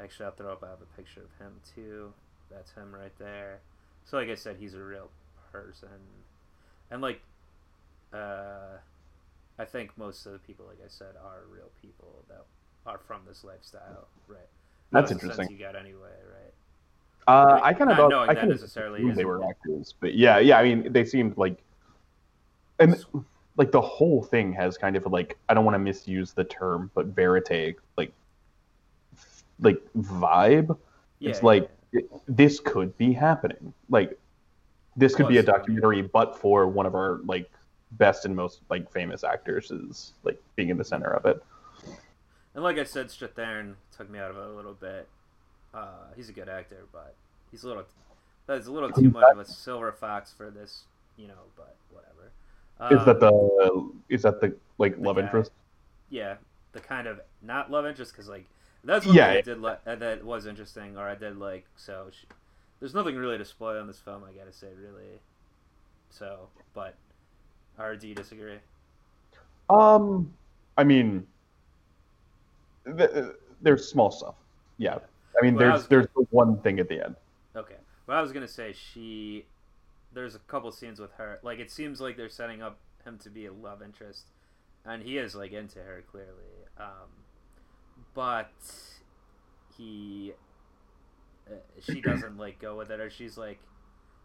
Actually, 0.00 0.26
I'll 0.26 0.32
throw 0.32 0.52
up. 0.52 0.62
I 0.62 0.70
have 0.70 0.82
a 0.82 0.96
picture 0.96 1.22
of 1.22 1.44
him 1.44 1.52
too. 1.74 2.12
That's 2.50 2.72
him 2.72 2.94
right 2.94 3.16
there. 3.18 3.60
So, 4.04 4.16
like 4.16 4.28
I 4.28 4.34
said, 4.34 4.56
he's 4.58 4.74
a 4.74 4.82
real 4.82 5.10
person, 5.50 5.88
and 6.90 7.02
like, 7.02 7.20
uh, 8.12 8.78
I 9.58 9.64
think 9.64 9.96
most 9.96 10.26
of 10.26 10.32
the 10.32 10.38
people, 10.38 10.66
like 10.66 10.78
I 10.84 10.88
said, 10.88 11.14
are 11.24 11.40
real 11.52 11.70
people 11.82 12.24
that 12.28 12.44
are 12.86 12.98
from 12.98 13.22
this 13.26 13.42
lifestyle, 13.42 14.06
right? 14.28 14.38
That 14.92 15.00
That's 15.00 15.12
interesting. 15.12 15.50
You 15.50 15.58
got 15.58 15.74
anyway, 15.74 16.10
right? 16.30 16.52
Uh, 17.28 17.60
I 17.62 17.72
kind 17.72 17.90
of 17.90 18.08
knowing 18.08 18.30
I 18.30 18.34
that 18.34 18.48
necessarily 18.48 19.00
assumed 19.00 19.16
they 19.16 19.24
were 19.24 19.42
actors, 19.48 19.94
but 19.98 20.14
yeah, 20.14 20.38
yeah. 20.38 20.58
I 20.58 20.62
mean, 20.62 20.92
they 20.92 21.04
seemed 21.04 21.36
like, 21.36 21.58
and 22.78 23.04
like 23.56 23.72
the 23.72 23.80
whole 23.80 24.22
thing 24.22 24.52
has 24.52 24.78
kind 24.78 24.94
of 24.94 25.06
like 25.06 25.36
I 25.48 25.54
don't 25.54 25.64
want 25.64 25.74
to 25.74 25.80
misuse 25.80 26.32
the 26.32 26.44
term, 26.44 26.90
but 26.94 27.06
verite 27.06 27.74
like 27.96 28.12
like 29.60 29.80
vibe. 29.96 30.76
Yeah, 31.18 31.30
it's 31.30 31.40
yeah, 31.40 31.46
like 31.46 31.70
yeah. 31.92 32.00
it- 32.00 32.10
this 32.28 32.60
could 32.60 32.96
be 32.98 33.12
happening. 33.12 33.72
Like 33.88 34.18
this 34.96 35.14
could 35.14 35.28
be 35.28 35.38
a 35.38 35.42
Plus, 35.42 35.48
I 35.48 35.52
mean- 35.52 35.60
documentary, 35.60 36.02
but 36.02 36.38
for 36.38 36.66
one 36.68 36.86
of 36.86 36.94
our 36.94 37.20
like 37.24 37.50
best 37.92 38.24
and 38.24 38.34
most 38.34 38.60
like 38.68 38.90
famous 38.90 39.24
actors 39.24 39.70
is 39.70 40.12
like 40.24 40.40
being 40.56 40.68
in 40.70 40.76
the 40.76 40.84
center 40.84 41.08
of 41.14 41.24
it. 41.26 41.42
And 42.54 42.64
like 42.64 42.78
I 42.78 42.84
said, 42.84 43.06
Strathairn 43.08 43.74
took 43.96 44.08
me 44.10 44.18
out 44.18 44.30
of 44.30 44.36
it 44.38 44.44
a 44.46 44.52
little 44.52 44.72
bit. 44.74 45.06
Uh, 45.74 45.88
he's 46.16 46.28
a 46.30 46.32
good 46.32 46.48
actor, 46.48 46.84
but 46.92 47.14
he's 47.50 47.64
a 47.64 47.68
little 47.68 47.84
that's 48.46 48.66
a 48.66 48.70
little 48.72 48.90
too 48.90 49.10
much 49.10 49.30
of 49.32 49.38
a 49.38 49.44
silver 49.44 49.92
fox 49.92 50.32
for 50.32 50.50
this, 50.50 50.84
you 51.16 51.28
know. 51.28 51.34
But 51.56 51.74
whatever. 51.90 52.94
is 53.00 53.04
that 53.06 53.22
Um, 53.22 54.02
the 54.08 54.14
is 54.14 54.22
that 54.22 54.40
the 54.40 54.54
like 54.78 54.96
the 54.96 55.02
love 55.02 55.16
guy. 55.16 55.22
interest? 55.22 55.52
yeah, 56.10 56.36
the 56.72 56.80
kind 56.80 57.06
of 57.06 57.20
not 57.42 57.70
love 57.70 57.84
interest 57.86 58.12
because 58.12 58.28
like 58.28 58.46
that's 58.86 59.06
one 59.06 59.14
Yeah, 59.16 59.28
thing 59.28 59.38
I 59.38 59.40
did 59.42 59.60
like 59.60 59.80
uh, 59.86 59.96
that 59.96 60.24
was 60.24 60.46
interesting, 60.46 60.96
or 60.96 61.08
I 61.08 61.14
did 61.14 61.38
like. 61.38 61.66
So 61.76 62.08
she, 62.12 62.26
there's 62.80 62.94
nothing 62.94 63.16
really 63.16 63.38
to 63.38 63.44
spoil 63.44 63.80
on 63.80 63.86
this 63.86 63.98
film, 64.00 64.24
I 64.24 64.32
gotta 64.32 64.52
say, 64.52 64.68
really. 64.80 65.20
So, 66.10 66.48
but, 66.74 66.96
or 67.78 67.96
do 67.96 68.08
you 68.08 68.14
disagree? 68.14 68.58
Um, 69.70 70.32
I 70.76 70.84
mean, 70.84 71.26
th- 72.86 73.12
th- 73.12 73.34
there's 73.62 73.88
small 73.88 74.10
stuff. 74.10 74.34
Yeah, 74.78 74.98
I 75.40 75.44
mean, 75.44 75.56
Well, 75.56 75.66
I 75.68 75.70
there's 75.70 75.78
was- 75.78 75.88
there's 75.88 76.06
the 76.16 76.26
one 76.30 76.60
thing 76.62 76.78
at 76.80 76.88
the 76.88 77.04
end. 77.04 77.16
Okay. 77.56 77.76
Well, 78.06 78.18
I 78.18 78.20
was 78.20 78.32
gonna 78.32 78.48
say 78.48 78.72
she. 78.72 79.46
There's 80.12 80.34
a 80.34 80.38
couple 80.40 80.70
scenes 80.72 81.00
with 81.00 81.12
her. 81.14 81.38
Like 81.42 81.58
it 81.58 81.70
seems 81.70 82.00
like 82.00 82.16
they're 82.16 82.28
setting 82.28 82.62
up 82.62 82.78
him 83.04 83.18
to 83.18 83.30
be 83.30 83.46
a 83.46 83.52
love 83.52 83.82
interest, 83.82 84.30
and 84.84 85.02
he 85.02 85.18
is 85.18 85.34
like 85.34 85.52
into 85.52 85.80
her 85.80 86.02
clearly. 86.10 86.66
Um, 86.78 87.25
but 88.16 88.50
he, 89.76 90.32
uh, 91.48 91.54
she 91.80 92.00
doesn't 92.00 92.36
like 92.38 92.58
go 92.58 92.76
with 92.76 92.90
it, 92.90 92.98
or 92.98 93.10
she's 93.10 93.36
like, 93.36 93.60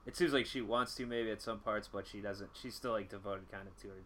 it 0.08 0.16
seems 0.16 0.34
like 0.34 0.48
she 0.48 0.62
wants 0.62 0.96
to 0.96 1.06
maybe 1.06 1.30
at 1.30 1.42
some 1.42 1.60
parts, 1.60 1.88
but 1.92 2.08
she 2.08 2.22
doesn't. 2.22 2.50
She's 2.60 2.74
still 2.74 2.94
like 2.94 3.10
devoted 3.10 3.52
kind 3.52 3.68
of 3.68 3.80
to 3.82 3.90
her 3.90 4.04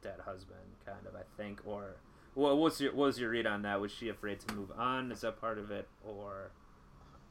dead 0.00 0.20
husband, 0.24 0.60
kind 0.86 1.06
of 1.06 1.14
I 1.14 1.24
think. 1.36 1.60
Or 1.66 1.96
what 2.34 2.56
what's 2.56 2.80
your 2.80 2.92
what 2.94 3.06
was 3.06 3.18
your 3.18 3.30
read 3.30 3.46
on 3.46 3.62
that? 3.62 3.80
Was 3.80 3.90
she 3.90 4.08
afraid 4.08 4.40
to 4.40 4.54
move 4.54 4.70
on? 4.78 5.12
Is 5.12 5.22
that 5.22 5.40
part 5.40 5.58
of 5.58 5.70
it, 5.72 5.88
or? 6.06 6.52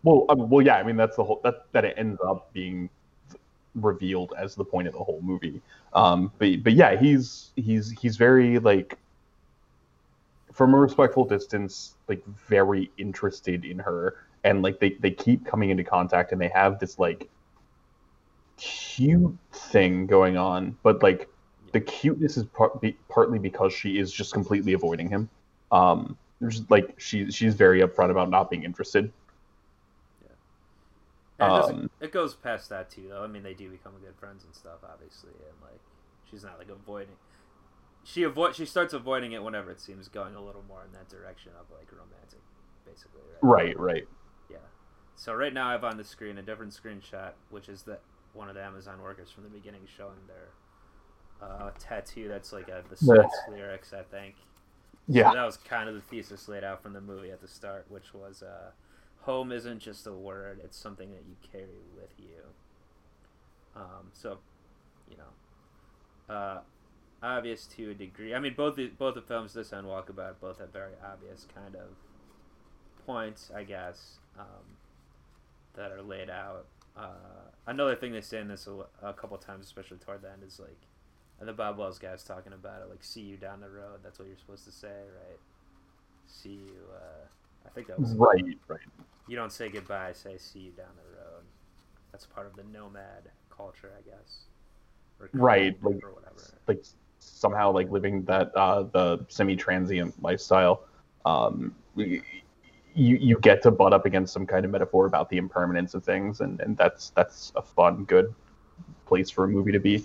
Well, 0.03 0.25
I 0.29 0.35
mean, 0.35 0.49
well, 0.49 0.63
yeah. 0.63 0.75
I 0.75 0.83
mean, 0.83 0.97
that's 0.97 1.15
the 1.15 1.23
whole 1.23 1.39
that 1.43 1.65
that 1.71 1.85
it 1.85 1.95
ends 1.97 2.19
up 2.27 2.51
being 2.53 2.89
revealed 3.75 4.33
as 4.37 4.53
the 4.53 4.65
point 4.65 4.87
of 4.87 4.93
the 4.93 5.03
whole 5.03 5.21
movie. 5.23 5.61
Um, 5.93 6.31
but 6.37 6.61
but 6.61 6.73
yeah, 6.73 6.99
he's 6.99 7.51
he's 7.55 7.91
he's 7.99 8.17
very 8.17 8.59
like 8.59 8.97
from 10.53 10.73
a 10.73 10.77
respectful 10.79 11.25
distance, 11.25 11.97
like 12.07 12.23
very 12.25 12.91
interested 12.97 13.65
in 13.65 13.79
her, 13.79 14.15
and 14.43 14.61
like 14.61 14.79
they 14.79 14.91
they 15.01 15.11
keep 15.11 15.45
coming 15.45 15.69
into 15.69 15.83
contact, 15.83 16.31
and 16.31 16.41
they 16.41 16.49
have 16.49 16.79
this 16.79 16.99
like 16.99 17.29
cute 18.57 19.37
thing 19.51 20.05
going 20.07 20.37
on, 20.37 20.77
but 20.83 21.01
like 21.03 21.29
the 21.71 21.81
cuteness 21.81 22.37
is 22.37 22.45
part, 22.45 22.79
be, 22.81 22.97
partly 23.09 23.39
because 23.39 23.73
she 23.73 23.97
is 23.97 24.11
just 24.11 24.33
completely 24.33 24.73
avoiding 24.73 25.09
him. 25.09 25.29
Um, 25.71 26.17
there's 26.39 26.69
like 26.69 26.93
she 26.99 27.31
she's 27.31 27.55
very 27.55 27.81
upfront 27.81 28.11
about 28.11 28.29
not 28.29 28.49
being 28.49 28.63
interested. 28.63 29.11
It, 31.39 31.65
Um, 31.65 31.89
it 31.99 32.11
goes 32.11 32.35
past 32.35 32.69
that 32.69 32.89
too, 32.89 33.07
though. 33.09 33.23
I 33.23 33.27
mean, 33.27 33.43
they 33.43 33.53
do 33.53 33.69
become 33.69 33.93
good 33.99 34.15
friends 34.15 34.45
and 34.45 34.53
stuff, 34.55 34.79
obviously, 34.83 35.31
and 35.49 35.61
like 35.61 35.81
she's 36.29 36.43
not 36.43 36.57
like 36.59 36.69
avoiding. 36.69 37.17
She 38.03 38.23
avoid. 38.23 38.55
She 38.55 38.65
starts 38.65 38.93
avoiding 38.93 39.31
it 39.31 39.43
whenever 39.43 39.71
it 39.71 39.79
seems 39.79 40.07
going 40.07 40.35
a 40.35 40.41
little 40.41 40.63
more 40.67 40.83
in 40.83 40.91
that 40.93 41.09
direction 41.09 41.53
of 41.59 41.65
like 41.75 41.89
romantic, 41.91 42.41
basically. 42.85 43.21
Right, 43.41 43.77
right. 43.79 44.07
Yeah. 44.49 44.57
So 45.15 45.33
right 45.33 45.53
now 45.53 45.69
I 45.69 45.71
have 45.73 45.83
on 45.83 45.97
the 45.97 46.03
screen 46.03 46.37
a 46.37 46.41
different 46.41 46.73
screenshot, 46.73 47.31
which 47.49 47.69
is 47.69 47.83
that 47.83 48.01
one 48.33 48.49
of 48.49 48.55
the 48.55 48.63
Amazon 48.63 49.01
workers 49.01 49.29
from 49.31 49.43
the 49.43 49.49
beginning 49.49 49.81
showing 49.97 50.17
their 50.27 51.47
uh, 51.47 51.71
tattoo. 51.79 52.27
That's 52.27 52.51
like 52.51 52.67
a, 52.67 52.83
the 52.89 52.97
Yeah. 53.01 53.53
Lyrics, 53.53 53.93
I 53.93 54.03
think. 54.03 54.35
Yeah. 55.07 55.29
So 55.29 55.35
that 55.35 55.45
was 55.45 55.57
kind 55.57 55.89
of 55.89 55.95
the 55.95 56.01
thesis 56.01 56.47
laid 56.47 56.63
out 56.63 56.81
from 56.81 56.93
the 56.93 57.01
movie 57.01 57.31
at 57.31 57.41
the 57.41 57.47
start, 57.47 57.85
which 57.89 58.13
was 58.13 58.41
uh, 58.41 58.71
home 59.21 59.51
isn't 59.51 59.79
just 59.79 60.07
a 60.07 60.13
word; 60.13 60.59
it's 60.63 60.77
something 60.77 61.11
that 61.11 61.23
you 61.27 61.35
carry 61.51 61.83
with 61.95 62.11
you. 62.17 62.41
Um, 63.75 64.11
so, 64.13 64.37
you 65.09 65.17
know, 65.17 66.33
uh, 66.33 66.59
obvious 67.23 67.65
to 67.65 67.91
a 67.91 67.93
degree. 67.93 68.35
I 68.35 68.39
mean, 68.39 68.53
both 68.55 68.75
the 68.75 68.87
both 68.87 69.15
the 69.15 69.21
films, 69.21 69.53
this 69.53 69.71
and 69.71 69.87
Walkabout, 69.87 70.35
both 70.41 70.59
have 70.59 70.71
very 70.73 70.93
obvious 71.03 71.47
kind 71.55 71.75
of 71.75 71.87
points, 73.05 73.49
I 73.55 73.63
guess, 73.63 74.17
um, 74.37 74.77
that 75.75 75.91
are 75.91 76.01
laid 76.01 76.29
out. 76.29 76.65
Uh, 76.95 77.49
another 77.65 77.95
thing 77.95 78.11
they 78.11 78.21
say 78.21 78.39
in 78.39 78.47
this 78.47 78.67
a, 78.67 79.07
a 79.07 79.13
couple 79.13 79.37
times, 79.37 79.65
especially 79.65 79.97
toward 79.97 80.21
the 80.21 80.31
end, 80.31 80.43
is 80.45 80.59
like, 80.59 80.77
and 81.39 81.47
the 81.49 81.53
Bob 81.53 81.77
Wells 81.77 81.97
guy's 81.97 82.23
talking 82.23 82.53
about 82.53 82.81
it, 82.81 82.89
like, 82.89 83.03
see 83.03 83.21
you 83.21 83.37
down 83.37 83.61
the 83.61 83.69
road. 83.69 83.99
That's 84.03 84.19
what 84.19 84.27
you're 84.27 84.37
supposed 84.37 84.65
to 84.65 84.71
say, 84.71 84.87
right? 84.87 85.39
See 86.27 86.49
you. 86.67 86.77
Uh, 86.93 87.25
I 87.65 87.69
think 87.69 87.87
that 87.87 87.99
was 87.99 88.13
Right, 88.13 88.57
right. 88.67 88.79
you 89.27 89.35
don't 89.35 89.51
say 89.51 89.69
goodbye, 89.69 90.13
say 90.13 90.37
see 90.37 90.59
you 90.59 90.71
down 90.71 90.91
the 90.95 91.17
road. 91.17 91.43
That's 92.11 92.25
part 92.27 92.45
of 92.45 92.55
the 92.55 92.63
nomad 92.63 93.29
culture, 93.49 93.91
I 93.97 94.01
guess. 94.07 94.43
Or 95.19 95.29
Right, 95.33 95.75
like- 95.83 96.03
or 96.03 96.13
whatever. 96.13 96.41
Like 96.67 96.83
somehow 97.23 97.71
like 97.71 97.89
living 97.91 98.23
that 98.23 98.51
uh 98.55 98.83
the 98.83 99.25
semi-transient 99.29 100.21
lifestyle. 100.21 100.83
Um 101.25 101.75
you 101.95 102.21
you 102.95 103.39
get 103.39 103.61
to 103.63 103.71
butt 103.71 103.93
up 103.93 104.05
against 104.05 104.33
some 104.33 104.45
kind 104.45 104.65
of 104.65 104.71
metaphor 104.71 105.05
about 105.05 105.29
the 105.29 105.37
impermanence 105.37 105.93
of 105.93 106.03
things 106.03 106.41
and 106.41 106.59
and 106.61 106.77
that's 106.77 107.09
that's 107.11 107.51
a 107.55 107.61
fun 107.61 108.05
good 108.05 108.33
place 109.05 109.29
for 109.29 109.45
a 109.45 109.47
movie 109.47 109.71
to 109.71 109.79
be. 109.79 110.03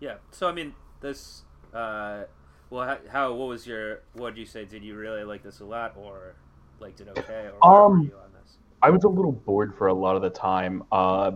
Yeah. 0.00 0.16
So 0.30 0.48
I 0.48 0.52
mean, 0.52 0.74
this. 1.00 1.42
Uh, 1.72 2.24
well, 2.70 2.86
how, 2.86 2.98
how? 3.10 3.32
What 3.32 3.48
was 3.48 3.66
your? 3.66 4.00
What 4.14 4.34
did 4.34 4.40
you 4.40 4.46
say? 4.46 4.64
Did 4.64 4.82
you 4.82 4.96
really 4.96 5.24
like 5.24 5.42
this 5.42 5.60
a 5.60 5.64
lot, 5.64 5.94
or 5.96 6.34
liked 6.80 7.00
it 7.00 7.08
okay, 7.16 7.48
or 7.60 7.86
Um, 7.86 7.92
were 7.92 8.04
you 8.04 8.14
on 8.16 8.32
this? 8.32 8.56
I 8.82 8.90
was 8.90 9.04
a 9.04 9.08
little 9.08 9.32
bored 9.32 9.74
for 9.76 9.86
a 9.86 9.94
lot 9.94 10.16
of 10.16 10.22
the 10.22 10.30
time. 10.30 10.82
Uh, 10.92 11.32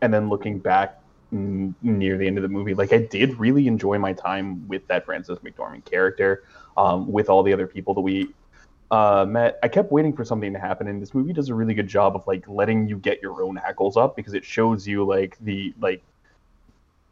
and 0.00 0.12
then 0.12 0.28
looking 0.28 0.58
back 0.58 1.00
n- 1.34 1.74
near 1.82 2.16
the 2.16 2.26
end 2.26 2.38
of 2.38 2.42
the 2.42 2.48
movie, 2.48 2.74
like 2.74 2.92
I 2.92 2.98
did 2.98 3.38
really 3.38 3.66
enjoy 3.66 3.98
my 3.98 4.12
time 4.12 4.66
with 4.68 4.86
that 4.88 5.04
Frances 5.04 5.38
McDormand 5.40 5.84
character, 5.84 6.44
um, 6.76 7.10
with 7.10 7.28
all 7.28 7.42
the 7.42 7.52
other 7.52 7.66
people 7.66 7.94
that 7.94 8.00
we 8.00 8.28
uh, 8.90 9.26
met. 9.28 9.58
I 9.62 9.68
kept 9.68 9.90
waiting 9.92 10.14
for 10.14 10.24
something 10.24 10.52
to 10.52 10.58
happen, 10.58 10.86
and 10.88 11.02
this 11.02 11.14
movie 11.14 11.32
does 11.32 11.48
a 11.48 11.54
really 11.54 11.74
good 11.74 11.88
job 11.88 12.16
of 12.16 12.26
like 12.26 12.48
letting 12.48 12.88
you 12.88 12.96
get 12.98 13.20
your 13.20 13.42
own 13.42 13.56
hackles 13.56 13.96
up 13.96 14.16
because 14.16 14.34
it 14.34 14.44
shows 14.44 14.86
you 14.86 15.04
like 15.04 15.36
the 15.40 15.74
like. 15.80 16.02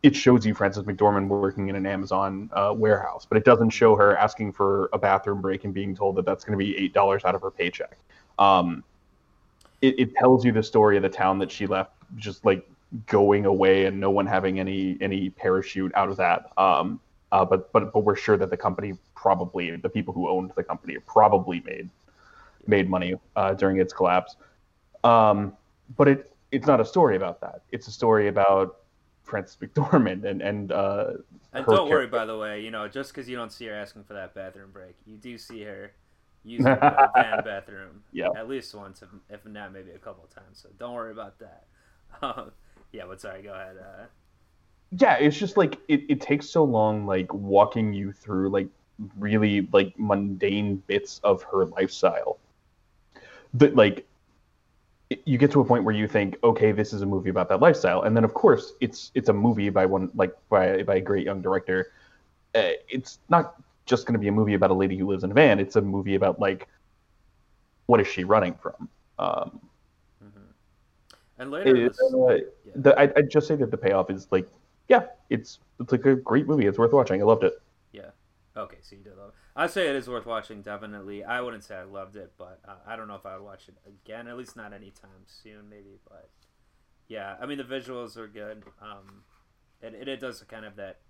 It 0.02 0.16
shows 0.16 0.44
you 0.44 0.52
Frances 0.52 0.82
McDormand 0.82 1.28
working 1.28 1.68
in 1.68 1.76
an 1.76 1.87
Amazon 1.87 2.50
uh, 2.52 2.74
warehouse, 2.76 3.24
but 3.24 3.38
it 3.38 3.44
doesn't 3.44 3.70
show 3.70 3.94
her 3.94 4.16
asking 4.16 4.52
for 4.52 4.90
a 4.92 4.98
bathroom 4.98 5.40
break 5.40 5.64
and 5.64 5.72
being 5.72 5.94
told 5.94 6.16
that 6.16 6.24
that's 6.24 6.44
going 6.44 6.58
to 6.58 6.64
be 6.64 6.76
eight 6.76 6.92
dollars 6.92 7.24
out 7.24 7.37
of 7.37 7.42
her 7.42 7.52
paycheck. 7.52 7.96
Um, 8.37 8.82
it, 9.80 9.98
it 10.00 10.14
tells 10.16 10.44
you 10.44 10.50
the 10.50 10.62
story 10.62 10.96
of 10.96 11.04
the 11.04 11.08
town 11.08 11.38
that 11.38 11.52
she 11.52 11.68
left 11.68 11.92
just 12.16 12.44
like 12.44 12.68
going 13.07 13.46
away 13.46 13.87
and 13.87 13.98
no 13.98 14.11
one 14.11 14.26
having 14.26 14.61
any 14.61 14.98
any 15.00 15.31
parachute 15.31 15.92
out 15.94 16.09
of 16.09 16.16
that 16.16 16.50
um 16.59 17.00
uh, 17.33 17.44
but 17.44 17.72
but 17.72 17.92
but 17.92 18.00
we're 18.00 18.16
sure 18.16 18.37
that 18.37 18.50
the 18.50 18.57
company 18.57 18.94
probably 19.14 19.74
the 19.76 19.88
people 19.88 20.12
who 20.12 20.28
owned 20.28 20.52
the 20.57 20.62
company 20.62 20.96
probably 21.07 21.61
made 21.61 21.88
made 22.66 22.88
money 22.88 23.14
uh, 23.37 23.55
during 23.55 23.78
its 23.78 23.92
collapse 23.92 24.37
um 25.05 25.52
but 25.96 26.09
it 26.09 26.33
it's 26.50 26.66
not 26.66 26.81
a 26.81 26.85
story 26.85 27.16
about 27.16 27.40
that 27.40 27.62
it's 27.70 27.88
a 27.88 27.92
story 27.92 28.28
about 28.28 28.76
Frances 29.24 29.57
McDormand 29.57 30.24
and 30.24 30.42
and 30.42 30.72
uh 30.72 31.12
And 31.52 31.66
don't 31.66 31.88
worry, 31.88 32.07
by 32.07 32.24
the 32.24 32.37
way. 32.37 32.61
You 32.61 32.70
know, 32.70 32.88
just 32.88 33.12
because 33.12 33.28
you 33.28 33.37
don't 33.37 33.52
see 33.52 33.66
her 33.66 33.74
asking 33.74 34.05
for 34.05 34.14
that 34.14 34.35
bathroom 34.35 34.70
break, 34.72 34.96
you 35.05 35.16
do 35.16 35.37
see 35.38 35.62
her 35.62 35.92
using 36.44 36.88
the 36.88 37.09
van 37.14 37.40
bathroom 37.44 38.02
Yeah. 38.12 38.28
at 38.35 38.48
least 38.48 38.74
once, 38.74 39.02
if, 39.02 39.09
if 39.31 39.46
not 39.46 39.72
maybe 39.72 39.92
a 39.92 39.98
couple 39.98 40.24
of 40.24 40.31
times. 40.31 40.59
So 40.61 40.70
don't 40.78 40.94
worry 40.94 41.12
about 41.12 41.38
that. 41.40 41.66
Um, 42.20 42.52
yeah, 42.92 43.05
but 43.09 43.20
sorry. 43.20 43.42
Go 43.42 43.52
ahead. 43.52 43.76
Uh, 43.78 44.05
yeah 44.98 45.14
it's 45.14 45.38
just 45.38 45.57
like 45.57 45.78
it, 45.88 46.02
it 46.09 46.20
takes 46.20 46.48
so 46.48 46.64
long 46.64 47.07
like 47.07 47.33
walking 47.33 47.92
you 47.92 48.12
through 48.12 48.50
like 48.50 48.68
really 49.18 49.66
like 49.72 49.94
mundane 49.98 50.76
bits 50.87 51.20
of 51.24 51.42
her 51.42 51.64
lifestyle 51.66 52.38
that 53.55 53.74
like 53.74 54.07
you 55.26 55.37
get 55.38 55.50
to 55.50 55.61
a 55.61 55.64
point 55.64 55.85
where 55.85 55.94
you 55.94 56.07
think 56.07 56.37
okay 56.44 56.72
this 56.72 56.92
is 56.92 57.02
a 57.02 57.07
movie 57.07 57.31
about 57.31 57.48
that 57.48 57.61
lifestyle 57.61 58.02
and 58.02 58.16
then 58.16 58.24
of 58.24 58.35
course 58.35 58.74
it's 58.81 59.11
it's 59.14 59.28
a 59.28 59.33
movie 59.33 59.70
by 59.70 59.87
one 59.87 60.10
like 60.14 60.33
by 60.48 60.83
by 60.83 60.96
a 60.96 61.00
great 61.00 61.25
young 61.25 61.40
director 61.40 61.92
uh, 62.54 62.71
it's 62.88 63.19
not 63.31 63.62
just 63.87 64.06
going 64.06 64.12
to 64.12 64.19
be 64.19 64.29
a 64.29 64.33
movie 64.33 64.54
about 64.54 64.71
a 64.71 64.75
lady 64.75 64.96
who 64.96 65.06
lives 65.06 65.25
in 65.25 65.31
a 65.31 65.35
van 65.35 65.58
it's 65.58 65.77
a 65.77 65.81
movie 65.81 66.14
about 66.14 66.38
like 66.38 66.69
what 67.87 68.00
is 68.00 68.06
she 68.06 68.25
running 68.25 68.54
from 68.54 68.88
um. 69.19 69.60
And 71.42 71.50
later, 71.50 71.74
in 71.74 71.76
it, 71.76 71.88
this, 71.88 72.00
uh, 72.14 72.34
yeah. 72.64 72.72
the, 72.76 72.98
I, 72.98 73.12
I'd 73.16 73.30
just 73.30 73.46
say 73.48 73.56
that 73.56 73.70
the 73.70 73.76
payoff 73.76 74.10
is 74.10 74.28
like 74.30 74.48
yeah 74.88 75.06
it's 75.30 75.58
it's 75.80 75.92
like 75.92 76.04
a 76.06 76.14
great 76.16 76.46
movie 76.46 76.66
it's 76.66 76.78
worth 76.78 76.92
watching 76.92 77.20
i 77.20 77.24
loved 77.24 77.44
it 77.44 77.54
Yeah. 77.92 78.10
Okay, 78.56 78.76
so 78.82 78.96
you 78.96 79.02
did 79.02 79.16
love 79.16 79.30
it. 79.30 79.34
I'd 79.56 79.70
say 79.70 79.88
it 79.88 79.96
is 79.96 80.08
worth 80.08 80.26
watching, 80.26 80.62
definitely. 80.62 81.24
I 81.24 81.40
wouldn't 81.40 81.64
say 81.64 81.76
I 81.76 81.84
loved 81.84 82.16
it, 82.16 82.32
but 82.36 82.60
uh, 82.68 82.76
I 82.86 82.96
don't 82.96 83.08
know 83.08 83.14
if 83.14 83.24
I 83.24 83.36
would 83.36 83.44
watch 83.44 83.68
it 83.68 83.76
again, 83.86 84.28
at 84.28 84.36
least 84.36 84.56
not 84.56 84.72
anytime 84.74 85.24
soon, 85.26 85.68
maybe. 85.70 85.98
But 86.08 86.28
yeah, 87.08 87.36
I 87.40 87.46
mean, 87.46 87.58
the 87.58 87.64
visuals 87.64 88.16
are 88.16 88.28
good. 88.28 88.64
Um, 88.80 89.24
it, 89.80 89.94
it, 89.94 90.08
it 90.08 90.20
does 90.20 90.42
kind 90.42 90.64
of 90.66 90.76
that, 90.76 91.00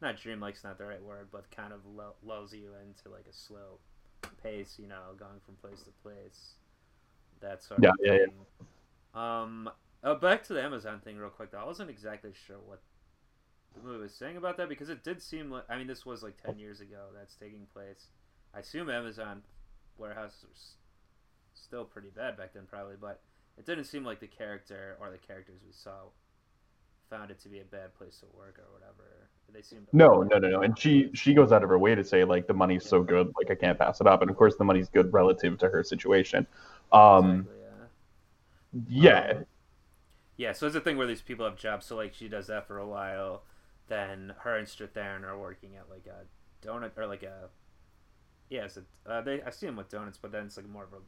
not 0.00 0.16
dreamlike's 0.16 0.64
not 0.64 0.78
the 0.78 0.84
right 0.86 1.02
word, 1.02 1.28
but 1.32 1.50
kind 1.50 1.72
of 1.72 1.80
lu- 1.86 2.14
lulls 2.24 2.52
you 2.54 2.70
into 2.82 3.08
like 3.10 3.26
a 3.28 3.32
slow 3.32 3.78
pace, 4.42 4.76
you 4.78 4.86
know, 4.88 5.14
going 5.18 5.40
from 5.44 5.56
place 5.56 5.82
to 5.82 5.90
place. 6.02 6.54
that 7.40 7.62
sort 7.62 7.80
Yeah, 7.82 7.90
of 7.90 7.96
yeah, 8.02 8.12
yeah. 8.14 8.26
Um, 9.14 9.70
uh, 10.02 10.14
back 10.14 10.42
to 10.44 10.52
the 10.54 10.62
Amazon 10.62 11.00
thing 11.00 11.16
real 11.16 11.30
quick 11.30 11.50
though. 11.50 11.58
I 11.58 11.64
wasn't 11.66 11.90
exactly 11.90 12.32
sure 12.46 12.58
what 12.64 12.80
the 13.74 13.82
movie 13.82 14.02
was 14.02 14.14
saying 14.14 14.36
about 14.36 14.56
that 14.58 14.68
because 14.68 14.88
it 14.88 15.04
did 15.04 15.22
seem 15.22 15.50
like 15.50 15.64
I 15.68 15.78
mean 15.78 15.86
this 15.86 16.04
was 16.06 16.22
like 16.22 16.36
ten 16.42 16.58
years 16.58 16.80
ago 16.80 17.08
that's 17.14 17.34
taking 17.36 17.66
place. 17.72 18.08
I 18.54 18.60
assume 18.60 18.90
Amazon 18.90 19.42
warehouses 19.98 20.42
were 20.44 20.50
s- 20.54 20.76
still 21.54 21.84
pretty 21.84 22.10
bad 22.10 22.36
back 22.36 22.54
then 22.54 22.64
probably, 22.68 22.96
but 23.00 23.22
it 23.58 23.66
didn't 23.66 23.84
seem 23.84 24.04
like 24.04 24.20
the 24.20 24.26
character 24.26 24.96
or 25.00 25.10
the 25.10 25.18
characters 25.18 25.60
we 25.66 25.72
saw 25.72 26.10
found 27.10 27.30
it 27.30 27.38
to 27.40 27.48
be 27.48 27.60
a 27.60 27.64
bad 27.64 27.94
place 27.94 28.18
to 28.20 28.26
work 28.36 28.58
or 28.58 28.72
whatever. 28.72 29.28
They 29.52 29.62
seemed 29.62 29.86
No, 29.92 30.22
no, 30.22 30.38
no, 30.38 30.48
no. 30.48 30.62
And 30.62 30.78
she 30.78 31.10
she 31.14 31.34
goes 31.34 31.52
out 31.52 31.62
of 31.62 31.68
her 31.68 31.78
way 31.78 31.94
to 31.94 32.02
say 32.04 32.24
like 32.24 32.46
the 32.46 32.54
money's 32.54 32.86
so 32.88 33.02
good, 33.02 33.32
like 33.36 33.50
I 33.50 33.54
can't 33.54 33.78
pass 33.78 34.00
it 34.00 34.06
up. 34.06 34.22
And 34.22 34.30
of 34.30 34.36
course, 34.36 34.56
the 34.56 34.64
money's 34.64 34.88
good 34.88 35.12
relative 35.12 35.58
to 35.58 35.68
her 35.68 35.82
situation. 35.84 36.46
Um, 36.90 37.26
Exactly, 37.34 37.52
yeah. 37.60 37.61
Yeah, 38.88 39.34
Um, 39.34 39.46
yeah, 40.36 40.52
so 40.52 40.66
it's 40.66 40.76
a 40.76 40.80
thing 40.80 40.96
where 40.96 41.06
these 41.06 41.22
people 41.22 41.44
have 41.44 41.56
jobs. 41.56 41.86
So 41.86 41.96
like 41.96 42.14
she 42.14 42.28
does 42.28 42.46
that 42.48 42.66
for 42.66 42.78
a 42.78 42.86
while, 42.86 43.44
then 43.88 44.34
her 44.40 44.56
and 44.56 44.66
Strathairn 44.66 45.24
are 45.24 45.38
working 45.38 45.76
at 45.76 45.90
like 45.90 46.06
a 46.06 46.26
donut 46.66 46.96
or 46.96 47.06
like 47.06 47.22
a 47.22 47.50
yeah, 48.50 48.64
it's 48.64 48.76
a, 48.76 49.10
uh, 49.10 49.20
they 49.22 49.42
I 49.42 49.50
see 49.50 49.66
them 49.66 49.76
with 49.76 49.88
donuts, 49.90 50.18
but 50.18 50.32
then 50.32 50.46
it's 50.46 50.56
like 50.56 50.68
more 50.68 50.84
of 50.84 50.92
a 50.92 51.00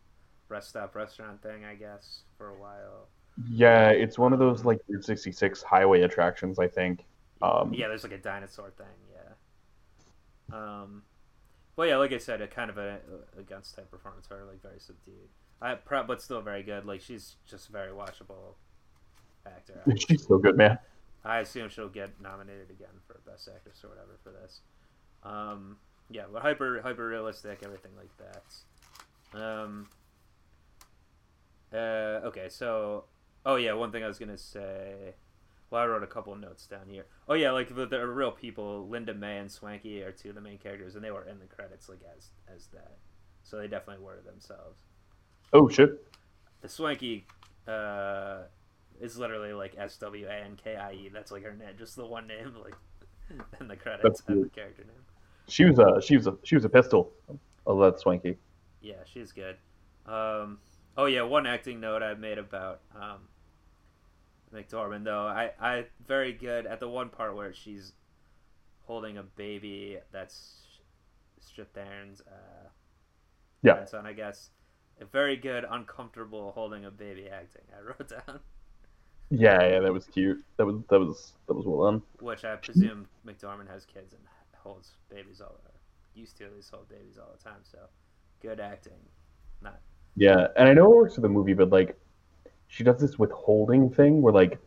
rest 0.48 0.70
stop 0.70 0.94
restaurant 0.94 1.42
thing, 1.42 1.64
I 1.64 1.74
guess, 1.74 2.22
for 2.38 2.48
a 2.48 2.58
while. 2.58 3.08
yeah. 3.48 3.90
It's 3.90 4.18
one 4.18 4.32
of 4.32 4.38
those 4.38 4.64
like 4.64 4.80
Route 4.88 5.04
66 5.04 5.62
highway 5.62 6.02
attractions, 6.02 6.58
I 6.58 6.68
think. 6.68 7.04
Um, 7.42 7.74
yeah, 7.74 7.88
there's 7.88 8.04
like 8.04 8.12
a 8.12 8.18
dinosaur 8.18 8.70
thing, 8.70 8.86
yeah. 9.12 9.34
Um, 10.52 11.02
but 11.76 11.88
yeah, 11.88 11.96
like 11.96 12.12
I 12.12 12.18
said, 12.18 12.40
a 12.40 12.48
kind 12.48 12.70
of 12.70 12.78
a, 12.78 13.00
a 13.36 13.40
against 13.40 13.74
type 13.76 13.90
performance 13.90 14.26
for 14.26 14.44
like 14.44 14.62
very 14.62 14.80
subdued. 14.80 15.30
I 15.60 15.74
pro- 15.74 16.04
but 16.04 16.20
still 16.20 16.40
very 16.40 16.62
good. 16.62 16.84
Like 16.84 17.00
she's 17.00 17.36
just 17.48 17.68
a 17.68 17.72
very 17.72 17.92
watchable 17.92 18.54
actor. 19.46 19.82
She's 19.96 20.26
so 20.26 20.38
good, 20.38 20.56
man. 20.56 20.78
I 21.24 21.38
assume 21.38 21.70
she'll 21.70 21.88
get 21.88 22.20
nominated 22.20 22.70
again 22.70 23.00
for 23.06 23.20
Best 23.26 23.48
Actress 23.48 23.82
or 23.82 23.88
whatever 23.88 24.18
for 24.22 24.30
this. 24.30 24.60
Um, 25.22 25.78
yeah, 26.10 26.24
but 26.30 26.42
hyper 26.42 26.82
hyper 26.82 27.06
realistic, 27.06 27.62
everything 27.64 27.92
like 27.96 28.10
that. 28.18 29.40
Um, 29.40 29.88
uh, 31.72 32.26
okay, 32.26 32.48
so 32.48 33.04
oh 33.46 33.56
yeah, 33.56 33.72
one 33.72 33.90
thing 33.90 34.04
I 34.04 34.08
was 34.08 34.18
gonna 34.18 34.38
say. 34.38 35.14
Well, 35.70 35.82
I 35.82 35.86
wrote 35.86 36.02
a 36.04 36.06
couple 36.06 36.36
notes 36.36 36.66
down 36.66 36.88
here. 36.88 37.06
Oh 37.26 37.34
yeah, 37.34 37.50
like 37.50 37.74
the, 37.74 37.86
the 37.86 38.06
real 38.06 38.30
people, 38.30 38.86
Linda 38.86 39.14
May 39.14 39.38
and 39.38 39.48
Swankie 39.48 40.06
are 40.06 40.12
two 40.12 40.28
of 40.28 40.34
the 40.34 40.40
main 40.40 40.58
characters, 40.58 40.94
and 40.94 41.02
they 41.02 41.10
were 41.10 41.24
in 41.24 41.38
the 41.38 41.46
credits 41.46 41.88
like 41.88 42.00
as 42.16 42.28
as 42.54 42.66
that. 42.68 42.98
So 43.42 43.56
they 43.56 43.66
definitely 43.66 44.04
were 44.04 44.20
themselves. 44.24 44.78
Oh 45.54 45.68
shit. 45.68 46.04
The 46.60 46.68
Swankie 46.68 47.22
uh, 47.68 48.42
is 49.00 49.16
literally 49.18 49.52
like 49.52 49.74
S 49.78 49.96
W 49.98 50.26
A 50.26 50.32
N 50.32 50.56
K 50.62 50.76
I 50.76 50.92
E. 50.92 51.10
That's 51.12 51.30
like 51.30 51.44
her 51.44 51.54
name, 51.54 51.68
just 51.78 51.96
the 51.96 52.04
one 52.06 52.26
name, 52.26 52.54
like 52.62 52.74
in 53.60 53.68
the 53.68 53.76
credits 53.76 54.02
That's 54.02 54.22
and 54.28 54.44
the 54.44 54.48
character 54.50 54.82
name. 54.84 55.04
She 55.48 55.64
was 55.64 55.78
a 55.78 56.00
she 56.02 56.16
was 56.16 56.26
a 56.26 56.36
she 56.42 56.56
was 56.56 56.64
a 56.64 56.68
pistol. 56.68 57.12
Oh, 57.66 57.80
that's 57.80 58.02
swanky. 58.02 58.36
Yeah, 58.80 59.04
she's 59.04 59.32
good. 59.32 59.56
Um, 60.06 60.58
oh 60.96 61.06
yeah, 61.06 61.22
one 61.22 61.46
acting 61.46 61.80
note 61.80 62.02
I 62.02 62.14
made 62.14 62.38
about 62.38 62.80
um, 62.94 63.28
McDormand 64.52 65.04
though. 65.04 65.26
I 65.26 65.52
I 65.60 65.86
very 66.06 66.32
good 66.32 66.66
at 66.66 66.80
the 66.80 66.88
one 66.88 67.08
part 67.10 67.36
where 67.36 67.52
she's 67.52 67.92
holding 68.86 69.18
a 69.18 69.22
baby 69.22 69.98
that's 70.12 70.80
Strathairn's 71.40 72.20
uh, 72.22 72.68
Yeah. 73.62 73.74
grandson, 73.74 74.06
I 74.06 74.12
guess. 74.12 74.50
A 75.00 75.04
very 75.04 75.36
good, 75.36 75.64
uncomfortable 75.68 76.50
holding 76.50 76.84
a 76.84 76.90
baby 76.90 77.28
acting. 77.28 77.62
I 77.76 77.80
wrote 77.80 78.08
down, 78.26 78.40
Yeah, 79.30 79.60
yeah, 79.68 79.80
that 79.80 79.92
was 79.92 80.06
cute. 80.06 80.44
That 80.56 80.66
was 80.66 80.82
that 80.90 80.98
was 81.00 81.32
that 81.46 81.54
was 81.54 81.66
well 81.66 81.90
done. 81.90 82.02
which 82.20 82.44
I 82.44 82.56
presume 82.56 83.08
McDormand 83.26 83.68
has 83.68 83.84
kids 83.84 84.12
and 84.12 84.22
holds 84.56 84.96
babies 85.08 85.40
all 85.40 85.60
or 85.64 85.72
used 86.14 86.36
to 86.38 86.44
at 86.44 86.54
least 86.54 86.70
hold 86.70 86.88
babies 86.88 87.18
all 87.18 87.32
the 87.36 87.42
time. 87.42 87.60
So 87.64 87.78
good 88.40 88.60
acting. 88.60 89.08
Not 89.60 89.80
Yeah, 90.16 90.48
and 90.56 90.68
I 90.68 90.74
know 90.74 90.92
it 90.92 90.96
works 90.96 91.14
for 91.16 91.20
the 91.20 91.28
movie, 91.28 91.54
but 91.54 91.70
like, 91.70 91.98
she 92.68 92.84
does 92.84 93.00
this 93.00 93.18
withholding 93.18 93.90
thing 93.90 94.22
where 94.22 94.32
like, 94.32 94.60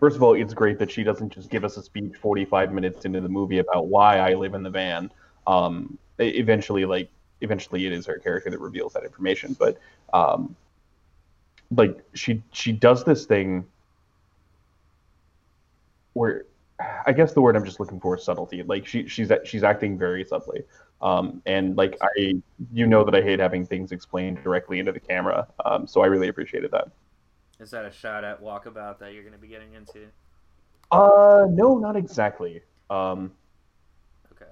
first 0.00 0.16
of 0.16 0.22
all, 0.22 0.34
it's 0.34 0.54
great 0.54 0.78
that 0.78 0.90
she 0.90 1.04
doesn't 1.04 1.32
just 1.32 1.50
give 1.50 1.64
us 1.64 1.76
a 1.76 1.82
speech 1.82 2.16
45 2.16 2.72
minutes 2.72 3.04
into 3.04 3.20
the 3.20 3.28
movie 3.28 3.58
about 3.58 3.88
why 3.88 4.18
I 4.18 4.34
live 4.34 4.54
in 4.54 4.62
the 4.62 4.70
van. 4.70 5.10
Um, 5.46 5.98
eventually, 6.18 6.84
like, 6.84 7.10
eventually, 7.42 7.86
it 7.86 7.92
is 7.92 8.06
her 8.06 8.18
character 8.18 8.50
that 8.50 8.58
reveals 8.58 8.92
that 8.94 9.04
information, 9.04 9.56
but 9.58 9.78
um, 10.12 10.56
like 11.70 12.02
she 12.14 12.42
she 12.52 12.72
does 12.72 13.04
this 13.04 13.26
thing 13.26 13.64
where 16.14 16.44
I 17.06 17.12
guess 17.12 17.32
the 17.32 17.40
word 17.40 17.56
I'm 17.56 17.64
just 17.64 17.80
looking 17.80 18.00
for 18.00 18.16
is 18.16 18.24
subtlety. 18.24 18.62
Like 18.62 18.86
she 18.86 19.06
she's 19.08 19.30
she's 19.44 19.62
acting 19.62 19.98
very 19.98 20.24
subtly. 20.24 20.62
Um, 21.00 21.42
and 21.46 21.76
like 21.76 21.96
I, 22.00 22.34
you 22.72 22.86
know 22.86 23.04
that 23.04 23.14
I 23.14 23.22
hate 23.22 23.40
having 23.40 23.66
things 23.66 23.90
explained 23.92 24.42
directly 24.42 24.78
into 24.78 24.92
the 24.92 25.00
camera. 25.00 25.48
Um, 25.64 25.86
so 25.86 26.00
I 26.02 26.06
really 26.06 26.28
appreciated 26.28 26.70
that. 26.70 26.88
Is 27.58 27.70
that 27.70 27.84
a 27.84 27.92
shot 27.92 28.24
at 28.24 28.42
Walkabout 28.42 28.98
that 28.98 29.12
you're 29.12 29.22
going 29.22 29.34
to 29.34 29.38
be 29.38 29.48
getting 29.48 29.74
into? 29.74 30.06
Uh, 30.90 31.46
no, 31.50 31.78
not 31.78 31.96
exactly. 31.96 32.60
Um, 32.90 33.32
Okay. 34.32 34.50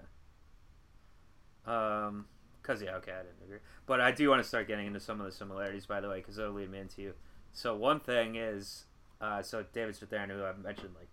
Um, 1.67 2.27
cause 2.71 2.83
yeah, 2.83 2.97
okay, 2.97 3.13
I 3.13 3.23
didn't 3.23 3.43
agree, 3.45 3.59
but 3.87 4.01
I 4.01 4.13
do 4.13 4.29
want 4.31 4.43
to 4.43 4.49
start 4.49 4.69
getting 4.69 4.87
into 4.87 5.01
some 5.01 5.21
of 5.21 5.27
the 5.27 5.33
similarities, 5.33 5.87
by 5.87 6.01
the 6.01 6.09
way, 6.09 6.19
because 6.19 6.39
it'll 6.39 6.53
lead 6.53 6.71
me 6.71 6.79
into. 6.79 7.03
You. 7.03 7.15
So 7.53 7.75
one 7.75 8.01
thing 8.01 8.37
is, 8.37 8.85
uh, 9.21 9.43
so 9.43 9.65
David 9.73 9.97
Strathairn, 9.97 10.29
who 10.29 10.45
I've 10.45 10.59
mentioned 10.59 10.91
like 10.97 11.09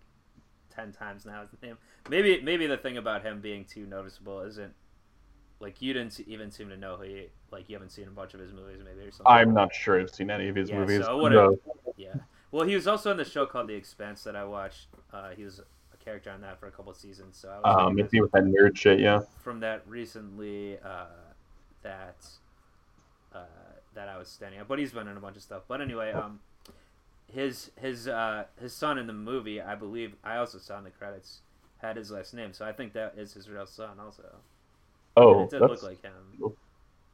ten 0.70 0.92
times 0.92 1.26
now, 1.26 1.42
his 1.50 1.60
name. 1.62 1.78
Maybe 2.08 2.40
maybe 2.40 2.66
the 2.66 2.76
thing 2.76 2.96
about 2.96 3.22
him 3.22 3.40
being 3.40 3.64
too 3.64 3.86
noticeable 3.86 4.40
isn't 4.42 4.72
like 5.60 5.82
you 5.82 5.92
didn't 5.92 6.20
even 6.28 6.50
seem 6.50 6.68
to 6.68 6.76
know 6.76 6.96
who 6.96 7.02
he 7.02 7.26
like 7.50 7.68
you 7.68 7.74
haven't 7.74 7.90
seen 7.90 8.06
a 8.06 8.10
bunch 8.12 8.34
of 8.34 8.40
his 8.40 8.52
movies 8.52 8.80
maybe 8.84 9.00
or 9.08 9.10
something. 9.10 9.26
I'm 9.26 9.52
not 9.52 9.74
sure 9.74 10.00
I've 10.00 10.10
seen 10.10 10.30
any 10.30 10.48
of 10.48 10.54
his 10.54 10.70
Yeah, 10.70 10.78
movies. 10.78 11.04
so 11.04 11.26
No. 11.28 11.58
Yeah. 11.96 12.14
Well, 12.50 12.66
he 12.66 12.74
was 12.74 12.86
also 12.86 13.10
in 13.10 13.16
the 13.16 13.24
show 13.24 13.44
called 13.44 13.68
The 13.68 13.74
Expanse 13.74 14.22
that 14.22 14.34
I 14.36 14.44
watched. 14.44 14.86
Uh, 15.12 15.30
he 15.36 15.44
was 15.44 15.60
a 15.60 15.96
character 16.02 16.30
on 16.30 16.40
that 16.40 16.58
for 16.58 16.66
a 16.66 16.70
couple 16.70 16.94
seasons. 16.94 17.36
So 17.36 17.50
I 17.50 17.56
was 17.58 17.86
Um, 17.86 17.98
it's 17.98 18.12
with 18.14 18.30
that 18.32 18.44
nerd 18.44 18.76
shit, 18.76 19.00
yeah. 19.00 19.20
from 19.42 19.60
that 19.60 19.82
recently 19.86 20.78
uh, 20.78 21.06
that 21.82 22.26
uh, 23.34 23.38
that 23.94 24.08
I 24.08 24.18
was 24.18 24.28
standing 24.28 24.60
up. 24.60 24.68
But 24.68 24.78
he's 24.78 24.92
been 24.92 25.08
in 25.08 25.16
a 25.16 25.20
bunch 25.20 25.36
of 25.36 25.42
stuff. 25.42 25.62
But 25.68 25.80
anyway, 25.80 26.12
um, 26.12 26.40
his 27.32 27.70
his 27.80 28.08
uh, 28.08 28.44
his 28.60 28.72
son 28.72 28.98
in 28.98 29.06
the 29.06 29.12
movie, 29.12 29.60
I 29.60 29.74
believe, 29.74 30.14
I 30.24 30.36
also 30.36 30.58
saw 30.58 30.78
in 30.78 30.84
the 30.84 30.90
credits 30.90 31.40
had 31.78 31.96
his 31.96 32.10
last 32.10 32.34
name. 32.34 32.52
So 32.52 32.64
I 32.64 32.72
think 32.72 32.92
that 32.94 33.14
is 33.16 33.34
his 33.34 33.48
real 33.48 33.66
son 33.66 34.00
also. 34.00 34.24
Oh, 35.16 35.44
it 35.44 35.50
did 35.50 35.60
that's, 35.62 35.70
look 35.70 35.82
like 35.82 36.02
him. 36.02 36.12
cool. 36.40 36.56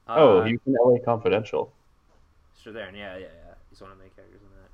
oh, 0.09 0.39
Uh, 0.39 0.45
he 0.45 0.53
was 0.55 0.61
in 0.67 0.75
LA 0.75 0.99
Confidential. 1.05 1.73
Strathairn, 2.59 2.93
yeah, 2.95 3.17
yeah, 3.17 3.19
yeah. 3.19 3.55
He's 3.71 3.81
one 3.81 3.91
of 3.91 3.99
the 3.99 4.05
main 4.05 4.13
characters 4.15 4.41
in 4.43 4.49
that. 4.61 4.71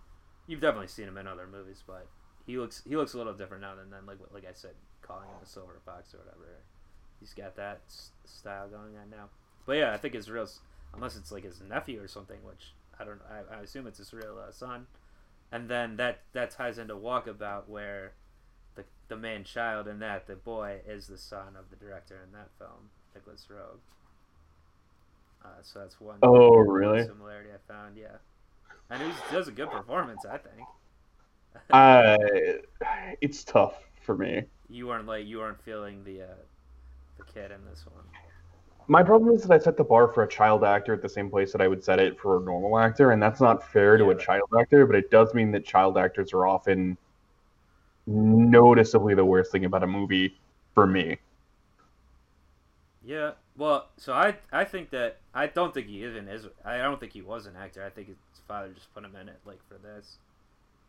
You've 0.46 0.60
definitely 0.60 0.88
seen 0.88 1.06
him 1.08 1.16
in 1.16 1.26
other 1.26 1.46
movies, 1.46 1.82
but 1.86 2.06
he 2.46 2.58
looks 2.58 2.82
he 2.86 2.96
looks 2.96 3.14
a 3.14 3.18
little 3.18 3.34
different 3.34 3.62
now 3.62 3.74
than 3.74 3.90
then. 3.90 4.06
Like 4.06 4.18
like 4.32 4.44
I 4.44 4.52
said, 4.52 4.72
calling 5.02 5.28
him 5.28 5.36
a 5.42 5.46
silver 5.46 5.80
fox 5.84 6.14
or 6.14 6.18
whatever. 6.18 6.58
He's 7.20 7.34
got 7.34 7.56
that 7.56 7.80
s- 7.86 8.10
style 8.24 8.68
going 8.68 8.96
on 8.96 9.10
now. 9.10 9.28
But 9.66 9.74
yeah, 9.76 9.92
I 9.92 9.96
think 9.98 10.14
his 10.14 10.30
real, 10.30 10.48
unless 10.94 11.16
it's 11.16 11.32
like 11.32 11.44
his 11.44 11.60
nephew 11.60 12.02
or 12.02 12.08
something, 12.08 12.38
which 12.44 12.74
I 12.98 13.04
don't. 13.04 13.20
I, 13.30 13.56
I 13.58 13.60
assume 13.62 13.86
it's 13.86 13.98
his 13.98 14.12
real 14.12 14.38
uh, 14.46 14.50
son. 14.52 14.86
And 15.52 15.68
then 15.68 15.96
that 15.96 16.22
that 16.32 16.50
ties 16.50 16.78
into 16.78 16.94
Walkabout, 16.96 17.68
where 17.68 18.12
the 18.74 18.84
the 19.08 19.16
main 19.16 19.44
child 19.44 19.88
in 19.88 19.98
that, 20.00 20.26
the 20.26 20.36
boy, 20.36 20.80
is 20.86 21.06
the 21.08 21.18
son 21.18 21.56
of 21.58 21.70
the 21.70 21.76
director 21.76 22.20
in 22.24 22.32
that 22.32 22.50
film, 22.58 22.90
Nicolas 23.14 23.46
Roeg. 23.50 23.80
Uh, 25.44 25.48
so 25.62 25.80
that's 25.80 26.00
one. 26.00 26.18
Oh, 26.22 26.56
really? 26.58 27.04
Similarity 27.04 27.50
I 27.54 27.72
found, 27.72 27.96
yeah. 27.96 28.16
And 28.90 29.02
he 29.02 29.12
does 29.32 29.48
a 29.48 29.52
good 29.52 29.70
performance, 29.70 30.24
I 30.24 30.38
think. 30.38 30.68
Uh, 31.72 32.16
it's 33.20 33.42
tough 33.44 33.74
for 34.02 34.16
me. 34.16 34.44
you 34.68 34.86
weren't 34.86 35.06
like 35.06 35.26
you 35.26 35.38
weren't 35.38 35.60
feeling 35.62 36.04
the 36.04 36.22
uh, 36.22 36.34
the 37.16 37.24
kid 37.24 37.50
in 37.50 37.64
this 37.64 37.84
one. 37.86 38.04
My 38.90 39.04
problem 39.04 39.32
is 39.34 39.44
that 39.44 39.54
I 39.54 39.58
set 39.58 39.76
the 39.76 39.84
bar 39.84 40.08
for 40.08 40.24
a 40.24 40.28
child 40.28 40.64
actor 40.64 40.92
at 40.92 41.00
the 41.00 41.08
same 41.08 41.30
place 41.30 41.52
that 41.52 41.60
I 41.62 41.68
would 41.68 41.82
set 41.82 42.00
it 42.00 42.18
for 42.18 42.36
a 42.38 42.40
normal 42.40 42.76
actor, 42.76 43.12
and 43.12 43.22
that's 43.22 43.40
not 43.40 43.62
fair 43.72 43.96
to 43.96 44.10
Yeah, 44.10 44.10
a 44.10 44.18
child 44.18 44.50
actor, 44.58 44.84
but 44.84 44.96
it 44.96 45.10
does 45.10 45.32
mean 45.32 45.52
that 45.52 45.64
child 45.64 45.96
actors 45.96 46.32
are 46.34 46.44
often 46.46 46.98
noticeably 48.06 49.14
the 49.14 49.24
worst 49.24 49.52
thing 49.52 49.64
about 49.64 49.82
a 49.82 49.86
movie 49.86 50.38
for 50.74 50.86
me. 50.86 51.18
Yeah. 53.02 53.32
Well, 53.56 53.90
so 53.96 54.12
I 54.12 54.36
I 54.52 54.64
think 54.64 54.90
that 54.90 55.20
I 55.34 55.46
don't 55.46 55.72
think 55.74 55.86
he 55.86 56.04
even 56.04 56.28
is. 56.28 56.46
I 56.64 56.78
don't 56.78 57.00
think 57.00 57.12
he 57.12 57.22
was 57.22 57.46
an 57.46 57.56
actor. 57.56 57.84
I 57.84 57.90
think 57.90 58.08
his 58.08 58.16
father 58.46 58.72
just 58.72 58.92
put 58.94 59.04
him 59.04 59.16
in 59.16 59.28
it 59.28 59.40
like 59.44 59.60
for 59.68 59.78
this, 59.78 60.18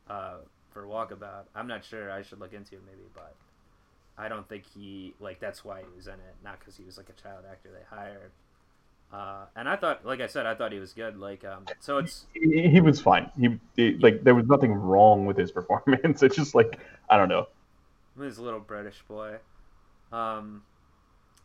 uh, 0.07 0.37
for 0.71 0.85
Walkabout. 0.87 1.45
I'm 1.55 1.67
not 1.67 1.85
sure. 1.85 2.11
I 2.11 2.21
should 2.23 2.39
look 2.39 2.53
into 2.53 2.75
it 2.75 2.83
maybe, 2.85 3.09
but 3.13 3.37
I 4.21 4.27
don't 4.27 4.47
think 4.47 4.63
he 4.73 5.13
like 5.19 5.39
that's 5.39 5.65
why 5.65 5.79
he 5.79 5.95
was 5.95 6.07
in 6.07 6.13
it, 6.13 6.35
not 6.43 6.59
because 6.59 6.77
he 6.77 6.83
was 6.83 6.97
like 6.97 7.09
a 7.09 7.21
child 7.21 7.43
actor 7.49 7.69
they 7.71 7.95
hired. 7.95 8.31
Uh, 9.11 9.45
and 9.57 9.67
I 9.67 9.75
thought, 9.75 10.05
like 10.05 10.21
I 10.21 10.27
said, 10.27 10.45
I 10.45 10.55
thought 10.55 10.71
he 10.71 10.79
was 10.79 10.93
good. 10.93 11.17
Like, 11.17 11.43
um, 11.43 11.65
so 11.81 11.97
it's 11.97 12.25
He, 12.33 12.69
he 12.69 12.79
was 12.79 13.01
fine. 13.01 13.29
He, 13.37 13.59
he 13.75 13.97
like 13.97 14.23
there 14.23 14.35
was 14.35 14.45
nothing 14.45 14.71
wrong 14.73 15.25
with 15.25 15.37
his 15.37 15.51
performance. 15.59 16.23
It's 16.23 16.35
just 16.35 16.55
like 16.55 16.79
I 17.09 17.17
don't 17.17 17.29
know. 17.29 17.47
He's 18.21 18.37
a 18.37 18.43
little 18.43 18.59
British 18.59 19.01
boy. 19.07 19.37
Um, 20.11 20.63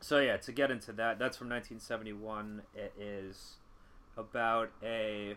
so 0.00 0.18
yeah, 0.18 0.36
to 0.36 0.52
get 0.52 0.70
into 0.70 0.92
that, 0.92 1.18
that's 1.18 1.36
from 1.36 1.48
1971. 1.48 2.62
It 2.74 2.92
is 3.00 3.54
about 4.16 4.70
a 4.82 5.36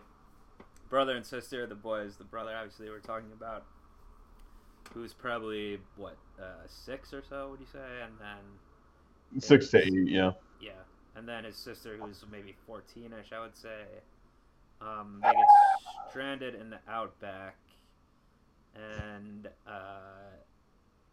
brother 0.88 1.16
and 1.16 1.24
sister. 1.24 1.66
The 1.66 1.74
boy 1.74 2.00
is 2.00 2.16
the 2.16 2.24
brother, 2.24 2.54
obviously, 2.54 2.90
we're 2.90 2.98
talking 2.98 3.32
about, 3.32 3.64
who's 4.92 5.12
probably 5.12 5.78
what 5.96 6.16
uh, 6.40 6.66
six 6.66 7.12
or 7.12 7.22
so, 7.28 7.48
would 7.50 7.60
you 7.60 7.66
say? 7.72 7.78
And 8.02 8.12
then 8.18 9.40
Six 9.40 9.68
to 9.68 9.78
eight, 9.86 10.08
yeah. 10.08 10.32
yeah, 10.60 10.72
and 11.14 11.28
then 11.28 11.44
his 11.44 11.56
sister, 11.56 11.96
who's 11.96 12.24
maybe 12.32 12.56
14ish, 12.68 13.32
I 13.32 13.40
would 13.40 13.56
say. 13.56 13.84
Um, 14.80 15.20
they 15.22 15.30
get 15.30 15.46
stranded 16.10 16.54
in 16.56 16.70
the 16.70 16.78
outback, 16.88 17.56
and 18.74 19.48
uh, 19.68 19.70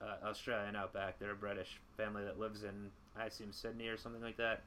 uh, 0.02 0.28
Australian 0.28 0.76
outback. 0.76 1.20
They're 1.20 1.32
a 1.32 1.36
British 1.36 1.80
family 1.96 2.24
that 2.24 2.40
lives 2.40 2.64
in, 2.64 2.90
I 3.16 3.26
assume, 3.26 3.52
Sydney 3.52 3.88
or 3.88 3.98
something 3.98 4.22
like 4.22 4.38
that. 4.38 4.64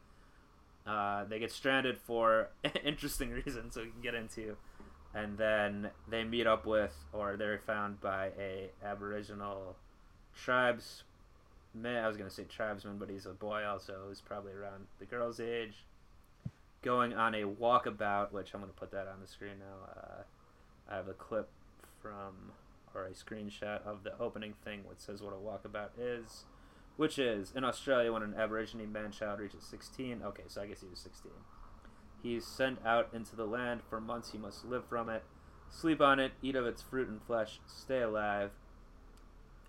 Uh, 0.87 1.25
they 1.25 1.39
get 1.39 1.51
stranded 1.51 1.99
for 1.99 2.51
interesting 2.85 3.31
reasons 3.31 3.75
so 3.75 3.83
we 3.83 3.91
can 3.91 4.01
get 4.01 4.15
into, 4.15 4.57
and 5.15 5.37
then 5.37 5.91
they 6.09 6.25
meet 6.25 6.47
up 6.47 6.67
with, 6.67 6.95
or 7.13 7.37
they're 7.37 7.59
found 7.59 8.01
by 8.01 8.31
a 8.39 8.71
Aboriginal 8.85 9.77
tribes 10.35 11.03
man. 11.75 12.05
I 12.05 12.09
was 12.09 12.17
gonna 12.17 12.31
say 12.31 12.45
tribesman, 12.45 12.99
but 12.99 13.11
he's 13.11 13.27
a 13.27 13.31
boy 13.31 13.65
also. 13.65 13.95
Who's 14.07 14.21
probably 14.21 14.53
around 14.53 14.87
the 14.99 15.05
girl's 15.05 15.41
age, 15.41 15.85
going 16.83 17.13
on 17.13 17.35
a 17.35 17.43
walkabout. 17.43 18.33
Which 18.33 18.55
I'm 18.55 18.61
gonna 18.61 18.73
put 18.73 18.91
that 18.93 19.09
on 19.09 19.21
the 19.21 19.27
screen 19.27 19.59
now. 19.59 20.03
Uh, 20.03 20.23
I 20.91 20.97
have 20.97 21.09
a 21.09 21.15
clip 21.15 21.49
from 22.01 22.53
or 22.95 23.07
a 23.07 23.11
screenshot 23.11 23.83
of 23.87 24.03
the 24.03 24.19
opening 24.19 24.55
thing, 24.65 24.81
which 24.89 24.99
says 24.99 25.23
what 25.23 25.33
a 25.33 25.37
walkabout 25.37 25.91
is, 25.99 26.45
which 26.97 27.19
is 27.19 27.53
in 27.55 27.65
Australia 27.65 28.13
when 28.13 28.23
an 28.23 28.35
Aborigine 28.37 28.91
man 28.91 29.13
child 29.13 29.39
reaches 29.39 29.63
16. 29.65 30.23
Okay, 30.25 30.43
so 30.49 30.63
I 30.63 30.67
guess 30.67 30.81
he 30.81 30.89
was 30.89 30.99
16. 30.99 31.31
He's 32.23 32.47
sent 32.47 32.85
out 32.85 33.09
into 33.13 33.37
the 33.37 33.47
land 33.47 33.81
for 33.89 34.01
months. 34.01 34.33
He 34.33 34.39
must 34.39 34.65
live 34.65 34.85
from 34.87 35.09
it, 35.09 35.23
sleep 35.71 36.01
on 36.01 36.21
it, 36.21 36.33
eat 36.43 36.57
of 36.57 36.67
its 36.67 36.83
fruit 36.83 37.09
and 37.09 37.23
flesh, 37.23 37.61
stay 37.67 38.03
alive, 38.03 38.51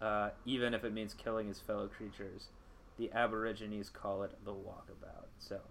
uh, 0.01 0.31
even 0.45 0.73
if 0.73 0.83
it 0.83 0.93
means 0.93 1.13
killing 1.13 1.47
his 1.47 1.59
fellow 1.59 1.87
creatures. 1.87 2.47
The 2.97 3.11
Aborigines 3.13 3.89
call 3.89 4.23
it 4.23 4.31
the 4.43 4.51
walkabout. 4.51 5.27
So 5.39 5.61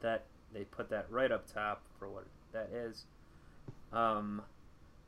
that 0.00 0.24
they 0.52 0.64
put 0.64 0.90
that 0.90 1.06
right 1.10 1.32
up 1.32 1.52
top 1.52 1.82
for 1.98 2.08
what 2.08 2.26
that 2.52 2.70
is. 2.72 3.04
Um, 3.92 4.42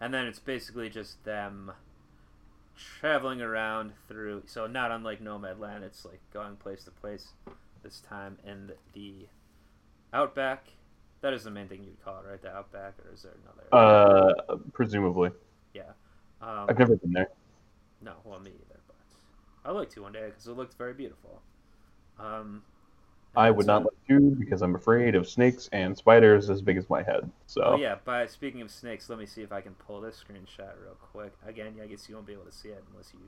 and 0.01 0.13
then 0.13 0.27
it's 0.27 0.39
basically 0.39 0.89
just 0.89 1.25
them 1.25 1.73
traveling 2.77 3.41
around 3.41 3.93
through. 4.09 4.45
So 4.47 4.67
not 4.67 4.91
unlike 4.91 5.23
Nomadland, 5.23 5.83
it's 5.83 6.05
like 6.05 6.21
going 6.33 6.57
place 6.57 6.85
to 6.85 6.91
place. 6.91 7.29
This 7.83 8.01
time 8.01 8.39
in 8.47 8.73
the 8.95 9.27
outback. 10.15 10.69
That 11.21 11.33
is 11.33 11.45
the 11.45 11.51
main 11.51 11.69
thing 11.69 11.83
you'd 11.83 12.03
call 12.05 12.19
it, 12.19 12.29
right? 12.29 12.41
The 12.41 12.55
outback, 12.55 12.95
or 13.05 13.13
is 13.13 13.23
there 13.23 13.33
another? 13.43 13.67
Uh, 13.73 14.57
presumably. 14.73 15.31
yeah. 15.73 15.83
Um, 16.43 16.67
I've 16.69 16.79
never 16.79 16.97
been 16.97 17.13
there. 17.13 17.29
no, 18.03 18.13
well, 18.25 18.39
me 18.39 18.51
either. 18.51 18.81
But 18.87 18.97
I 19.65 19.73
would 19.73 19.79
like 19.79 19.91
to 19.91 20.03
one 20.03 20.13
day 20.13 20.27
because 20.27 20.47
it 20.47 20.53
looked 20.53 20.77
very 20.77 20.93
beautiful. 20.93 21.41
Um, 22.19 22.63
I 23.37 23.51
would 23.51 23.67
not 23.67 23.83
like 23.83 24.07
to 24.09 24.37
because 24.39 24.63
I'm 24.63 24.75
afraid 24.77 25.15
of 25.15 25.29
snakes 25.29 25.69
and 25.73 25.97
spiders 25.97 26.51
as 26.51 26.63
big 26.63 26.77
as 26.77 26.89
my 26.89 27.03
head. 27.03 27.31
So 27.47 27.63
Oh 27.65 27.77
yeah, 27.77 27.97
but 28.05 28.31
speaking 28.31 28.61
of 28.61 28.71
snakes, 28.71 29.09
let 29.11 29.19
me 29.19 29.27
see 29.27 29.43
if 29.43 29.51
I 29.51 29.61
can 29.61 29.75
pull 29.75 30.01
this 30.01 30.23
screenshot 30.23 30.73
real 30.81 30.97
quick. 31.13 31.33
Again, 31.47 31.75
I 31.83 31.87
guess 31.87 32.09
you 32.09 32.15
won't 32.15 32.27
be 32.27 32.35
able 32.35 32.45
to 32.45 32.53
see 32.53 32.69
it 32.69 32.85
unless 32.93 33.13
you 33.13 33.21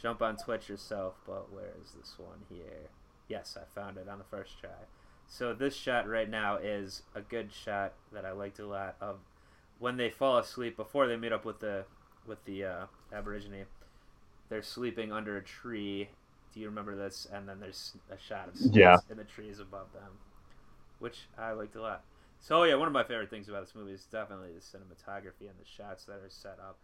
jump 0.00 0.22
on 0.22 0.36
Twitch 0.36 0.68
yourself. 0.68 1.14
But 1.26 1.52
where 1.52 1.72
is 1.82 1.92
this 1.98 2.14
one 2.18 2.42
here? 2.48 2.90
Yes, 3.28 3.56
I 3.60 3.64
found 3.80 3.96
it 3.96 4.08
on 4.08 4.18
the 4.18 4.24
first 4.24 4.60
try. 4.60 4.70
So 5.32 5.54
this 5.54 5.74
shot 5.74 6.06
right 6.06 6.28
now 6.28 6.56
is 6.56 7.04
a 7.14 7.22
good 7.22 7.50
shot 7.50 7.94
that 8.12 8.26
I 8.26 8.32
liked 8.32 8.58
a 8.58 8.66
lot 8.66 8.96
of 9.00 9.16
when 9.78 9.96
they 9.96 10.10
fall 10.10 10.36
asleep 10.36 10.76
before 10.76 11.06
they 11.06 11.16
meet 11.16 11.32
up 11.32 11.46
with 11.46 11.58
the 11.58 11.86
with 12.26 12.44
the 12.44 12.66
uh, 12.66 12.84
Aborigine. 13.10 13.64
They're 14.50 14.62
sleeping 14.62 15.10
under 15.10 15.38
a 15.38 15.42
tree. 15.42 16.10
Do 16.52 16.60
you 16.60 16.66
remember 16.66 16.94
this? 16.94 17.26
And 17.32 17.48
then 17.48 17.60
there's 17.60 17.96
a 18.10 18.18
shot 18.18 18.48
of 18.48 18.56
snakes 18.58 18.76
Yeah. 18.76 18.96
in 19.08 19.16
the 19.16 19.24
trees 19.24 19.58
above 19.58 19.90
them, 19.94 20.18
which 20.98 21.20
I 21.38 21.52
liked 21.52 21.76
a 21.76 21.80
lot. 21.80 22.02
So 22.38 22.64
yeah, 22.64 22.74
one 22.74 22.86
of 22.86 22.92
my 22.92 23.02
favorite 23.02 23.30
things 23.30 23.48
about 23.48 23.64
this 23.64 23.74
movie 23.74 23.92
is 23.92 24.04
definitely 24.04 24.50
the 24.52 24.60
cinematography 24.60 25.48
and 25.48 25.58
the 25.58 25.64
shots 25.64 26.04
that 26.04 26.16
are 26.16 26.28
set 26.28 26.58
up, 26.60 26.76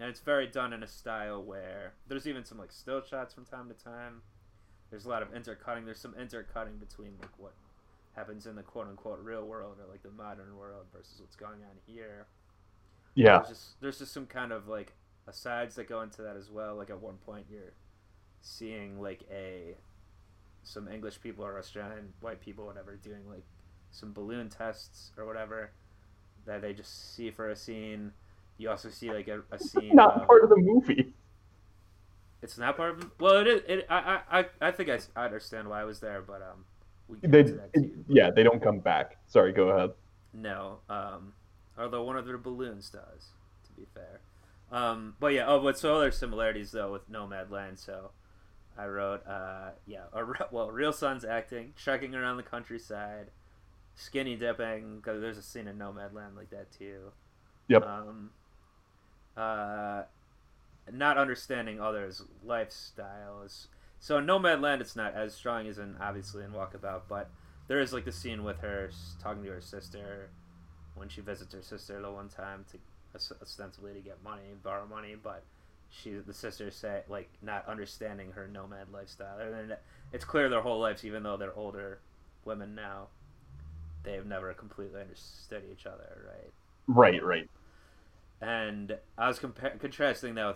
and 0.00 0.08
it's 0.10 0.18
very 0.18 0.48
done 0.48 0.72
in 0.72 0.82
a 0.82 0.88
style 0.88 1.40
where 1.40 1.92
there's 2.08 2.26
even 2.26 2.44
some 2.44 2.58
like 2.58 2.72
still 2.72 3.00
shots 3.00 3.32
from 3.32 3.44
time 3.44 3.68
to 3.68 3.74
time. 3.74 4.22
There's 4.90 5.04
a 5.04 5.08
lot 5.08 5.22
of 5.22 5.32
intercutting. 5.32 5.84
There's 5.84 6.00
some 6.00 6.16
intercutting 6.20 6.78
between 6.78 7.12
like 7.20 7.30
what 7.38 7.52
happens 8.14 8.46
in 8.46 8.56
the 8.56 8.62
quote 8.62 8.88
unquote 8.88 9.20
real 9.20 9.44
world 9.46 9.76
or 9.80 9.90
like 9.90 10.02
the 10.02 10.10
modern 10.10 10.56
world 10.56 10.86
versus 10.92 11.20
what's 11.20 11.36
going 11.36 11.62
on 11.64 11.78
here. 11.86 12.26
yeah, 13.14 13.42
There's 13.42 13.48
just 13.48 13.80
there's 13.80 13.98
just 13.98 14.12
some 14.12 14.26
kind 14.26 14.52
of 14.52 14.68
like 14.68 14.94
asides 15.26 15.76
that 15.76 15.88
go 15.88 16.02
into 16.02 16.22
that 16.22 16.36
as 16.36 16.50
well. 16.50 16.76
Like 16.76 16.90
at 16.90 17.00
one 17.00 17.16
point 17.16 17.46
you're 17.50 17.72
seeing 18.40 19.00
like 19.00 19.24
a 19.30 19.76
some 20.62 20.88
English 20.88 21.20
people 21.20 21.44
or 21.44 21.58
Australian 21.58 22.12
white 22.20 22.40
people 22.40 22.66
whatever 22.66 22.96
doing 22.96 23.28
like 23.28 23.44
some 23.90 24.12
balloon 24.12 24.48
tests 24.48 25.12
or 25.16 25.26
whatever 25.26 25.72
that 26.46 26.62
they 26.62 26.72
just 26.74 27.14
see 27.14 27.30
for 27.30 27.50
a 27.50 27.56
scene. 27.56 28.12
You 28.58 28.70
also 28.70 28.90
see 28.90 29.12
like 29.12 29.28
a, 29.28 29.42
a 29.52 29.58
scene. 29.58 29.96
not 29.96 30.16
of- 30.22 30.26
part 30.26 30.44
of 30.44 30.50
the 30.50 30.56
movie. 30.56 31.14
It's 32.42 32.58
not 32.58 32.76
part 32.76 32.98
of. 32.98 33.10
Well, 33.20 33.36
it 33.38 33.46
is. 33.46 33.62
It, 33.68 33.86
I, 33.88 34.20
I 34.30 34.46
I 34.60 34.70
think 34.72 34.88
I, 34.88 34.98
I 35.14 35.24
understand 35.26 35.68
why 35.68 35.80
I 35.80 35.84
was 35.84 36.00
there, 36.00 36.20
but 36.22 36.42
um, 36.42 36.64
They, 37.20 37.28
get 37.28 37.40
into 37.40 37.52
that 37.54 37.74
too. 37.74 38.04
yeah, 38.08 38.30
they 38.30 38.42
don't 38.42 38.62
come 38.62 38.78
back. 38.78 39.16
Sorry, 39.26 39.52
go 39.52 39.68
ahead. 39.68 39.90
No. 40.32 40.78
Um, 40.88 41.34
although 41.78 42.02
one 42.02 42.16
of 42.16 42.26
their 42.26 42.38
balloons 42.38 42.90
does, 42.90 43.30
to 43.66 43.72
be 43.72 43.86
fair. 43.94 44.20
Um, 44.70 45.14
but 45.20 45.28
yeah. 45.28 45.44
Oh, 45.46 45.60
but 45.60 45.78
so 45.78 45.96
other 45.96 46.10
similarities 46.10 46.72
though 46.72 46.92
with 46.92 47.10
Nomadland. 47.10 47.78
So 47.78 48.10
I 48.78 48.86
wrote, 48.86 49.26
uh, 49.26 49.70
yeah. 49.86 50.04
A, 50.12 50.24
well, 50.50 50.70
real 50.70 50.92
son's 50.92 51.24
acting, 51.24 51.74
trekking 51.76 52.14
around 52.14 52.38
the 52.38 52.42
countryside, 52.42 53.26
skinny 53.94 54.36
dipping 54.36 54.96
because 54.96 55.20
there's 55.20 55.38
a 55.38 55.42
scene 55.42 55.68
in 55.68 55.78
Nomadland 55.78 56.36
like 56.36 56.50
that 56.50 56.72
too. 56.72 57.12
Yep. 57.68 57.82
Um, 57.86 58.30
uh, 59.36 60.02
not 60.90 61.18
understanding 61.18 61.80
others' 61.80 62.22
lifestyles. 62.46 63.66
So 64.02 64.18
in 64.18 64.26
Nomadland, 64.26 64.80
it's 64.82 64.96
not 64.96 65.14
as 65.14 65.32
strong 65.34 65.68
as 65.68 65.78
in 65.78 65.96
obviously 66.00 66.44
in 66.44 66.52
Walkabout, 66.52 67.02
but 67.08 67.30
there 67.68 67.80
is 67.80 67.92
like 67.94 68.04
the 68.04 68.12
scene 68.12 68.44
with 68.44 68.58
her 68.60 68.90
talking 69.22 69.44
to 69.44 69.50
her 69.52 69.60
sister 69.62 70.30
when 70.96 71.08
she 71.08 71.20
visits 71.22 71.54
her 71.54 71.62
sister 71.62 72.02
the 72.02 72.10
one 72.10 72.28
time 72.28 72.64
to 72.72 72.78
ostensibly 73.42 73.94
to 73.94 74.00
get 74.00 74.22
money, 74.24 74.54
borrow 74.62 74.86
money, 74.86 75.16
but 75.22 75.44
she 75.90 76.12
the 76.14 76.34
sister 76.34 76.70
say 76.72 77.04
like 77.08 77.30
not 77.42 77.66
understanding 77.68 78.32
her 78.32 78.48
nomad 78.48 78.90
lifestyle. 78.92 79.38
And 79.40 79.76
it's 80.12 80.24
clear 80.24 80.48
their 80.50 80.62
whole 80.62 80.80
lives, 80.80 81.04
even 81.04 81.22
though 81.22 81.36
they're 81.38 81.54
older 81.56 82.00
women 82.44 82.74
now, 82.74 83.08
they've 84.04 84.26
never 84.26 84.52
completely 84.54 85.00
understood 85.00 85.64
each 85.72 85.86
other, 85.86 86.24
right? 86.26 86.52
Right, 86.88 87.22
right. 87.24 87.48
and 88.40 88.98
I 89.16 89.28
was 89.28 89.38
compa- 89.38 89.78
contrasting 89.80 90.34
that 90.34 90.46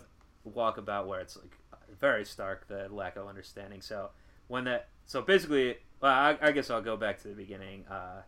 with 0.44 0.54
Walkabout, 0.56 1.06
where 1.06 1.20
it's 1.20 1.36
like 1.36 1.58
very 2.00 2.24
stark 2.24 2.66
the 2.68 2.88
lack 2.90 3.16
of 3.16 3.26
understanding. 3.26 3.80
So 3.80 4.10
when 4.48 4.64
that, 4.64 4.88
so 5.06 5.22
basically, 5.22 5.76
well, 6.00 6.12
I, 6.12 6.38
I 6.40 6.52
guess 6.52 6.70
I'll 6.70 6.82
go 6.82 6.96
back 6.96 7.20
to 7.22 7.28
the 7.28 7.34
beginning. 7.34 7.84
Uh, 7.86 8.22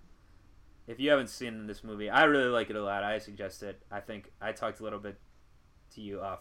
if 0.86 0.98
you 0.98 1.10
haven't 1.10 1.28
seen 1.28 1.66
this 1.66 1.84
movie, 1.84 2.08
I 2.08 2.24
really 2.24 2.48
like 2.48 2.70
it 2.70 2.76
a 2.76 2.82
lot. 2.82 3.04
I 3.04 3.18
suggest 3.18 3.62
it. 3.62 3.82
I 3.90 4.00
think 4.00 4.32
I 4.40 4.52
talked 4.52 4.80
a 4.80 4.82
little 4.84 4.98
bit 4.98 5.18
to 5.94 6.00
you 6.00 6.20
off 6.20 6.40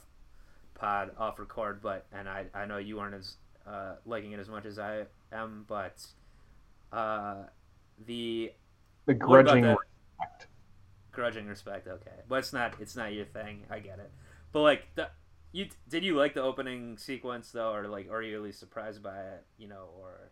pod, 0.73 1.11
off 1.17 1.39
record, 1.39 1.81
but 1.81 2.05
and 2.13 2.29
I 2.29 2.45
I 2.53 2.65
know 2.65 2.77
you 2.77 2.99
aren't 2.99 3.15
as 3.15 3.35
uh, 3.67 3.95
liking 4.05 4.31
it 4.31 4.39
as 4.39 4.47
much 4.47 4.65
as 4.65 4.79
I 4.79 5.03
am, 5.33 5.65
but 5.67 6.05
uh, 6.93 7.43
the 8.05 8.53
The 9.05 9.13
grudging 9.13 9.63
respect. 9.63 10.47
grudging 11.11 11.47
respect 11.47 11.87
okay 11.87 12.11
but 12.29 12.35
it's 12.39 12.53
not 12.53 12.75
it's 12.79 12.95
not 12.95 13.11
your 13.11 13.25
thing 13.25 13.63
i 13.71 13.79
get 13.79 13.97
it 13.97 14.11
but 14.51 14.61
like 14.61 14.83
the 14.93 15.09
you 15.51 15.67
did 15.87 16.03
you 16.03 16.15
like 16.15 16.33
the 16.33 16.41
opening 16.41 16.97
sequence 16.97 17.51
though 17.51 17.73
or 17.73 17.87
like 17.87 18.09
are 18.11 18.21
you 18.21 18.35
at 18.35 18.43
least 18.43 18.59
surprised 18.59 19.01
by 19.01 19.17
it 19.17 19.45
you 19.57 19.67
know 19.67 19.89
or 19.97 20.31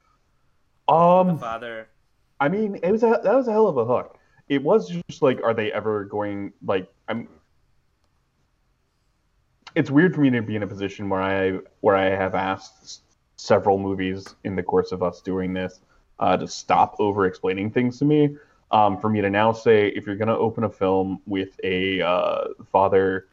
the 0.88 0.94
Um, 0.94 1.40
father 1.40 1.88
I 2.40 2.50
mean, 2.50 2.80
it 2.84 2.92
was 2.92 3.04
a 3.04 3.20
that 3.24 3.34
was 3.36 3.48
a 3.48 3.52
hell 3.52 3.68
of 3.68 3.78
a 3.78 3.86
hook. 3.86 4.18
It 4.50 4.62
was 4.62 4.90
just 4.90 5.22
like, 5.22 5.42
are 5.44 5.54
they 5.54 5.72
ever 5.72 6.06
going 6.06 6.54
like 6.64 6.92
I'm? 7.08 7.28
It's 9.74 9.90
weird 9.90 10.16
for 10.16 10.22
me 10.22 10.30
to 10.32 10.42
be 10.42 10.56
in 10.56 10.64
a 10.64 10.68
position 10.68 11.10
where 11.10 11.22
I 11.22 11.60
where 11.82 11.96
I 11.96 12.10
have 12.10 12.36
asked 12.36 13.02
several 13.38 13.78
movies 13.78 14.26
in 14.44 14.56
the 14.56 14.64
course 14.64 14.92
of 14.92 15.04
us 15.04 15.22
doing 15.22 15.54
this, 15.54 15.82
uh, 16.20 16.38
to 16.38 16.48
stop 16.48 16.96
over 17.00 17.26
explaining 17.26 17.72
things 17.72 18.00
to 18.00 18.06
me. 18.06 18.38
Um, 18.72 18.98
for 19.00 19.10
me 19.10 19.22
to 19.22 19.30
now 19.30 19.52
say, 19.54 19.88
if 19.90 20.06
you're 20.06 20.16
going 20.16 20.28
to 20.28 20.38
open 20.38 20.64
a 20.64 20.70
film 20.70 21.22
with 21.26 21.60
a 21.64 22.02
uh, 22.02 22.46
father 22.72 23.28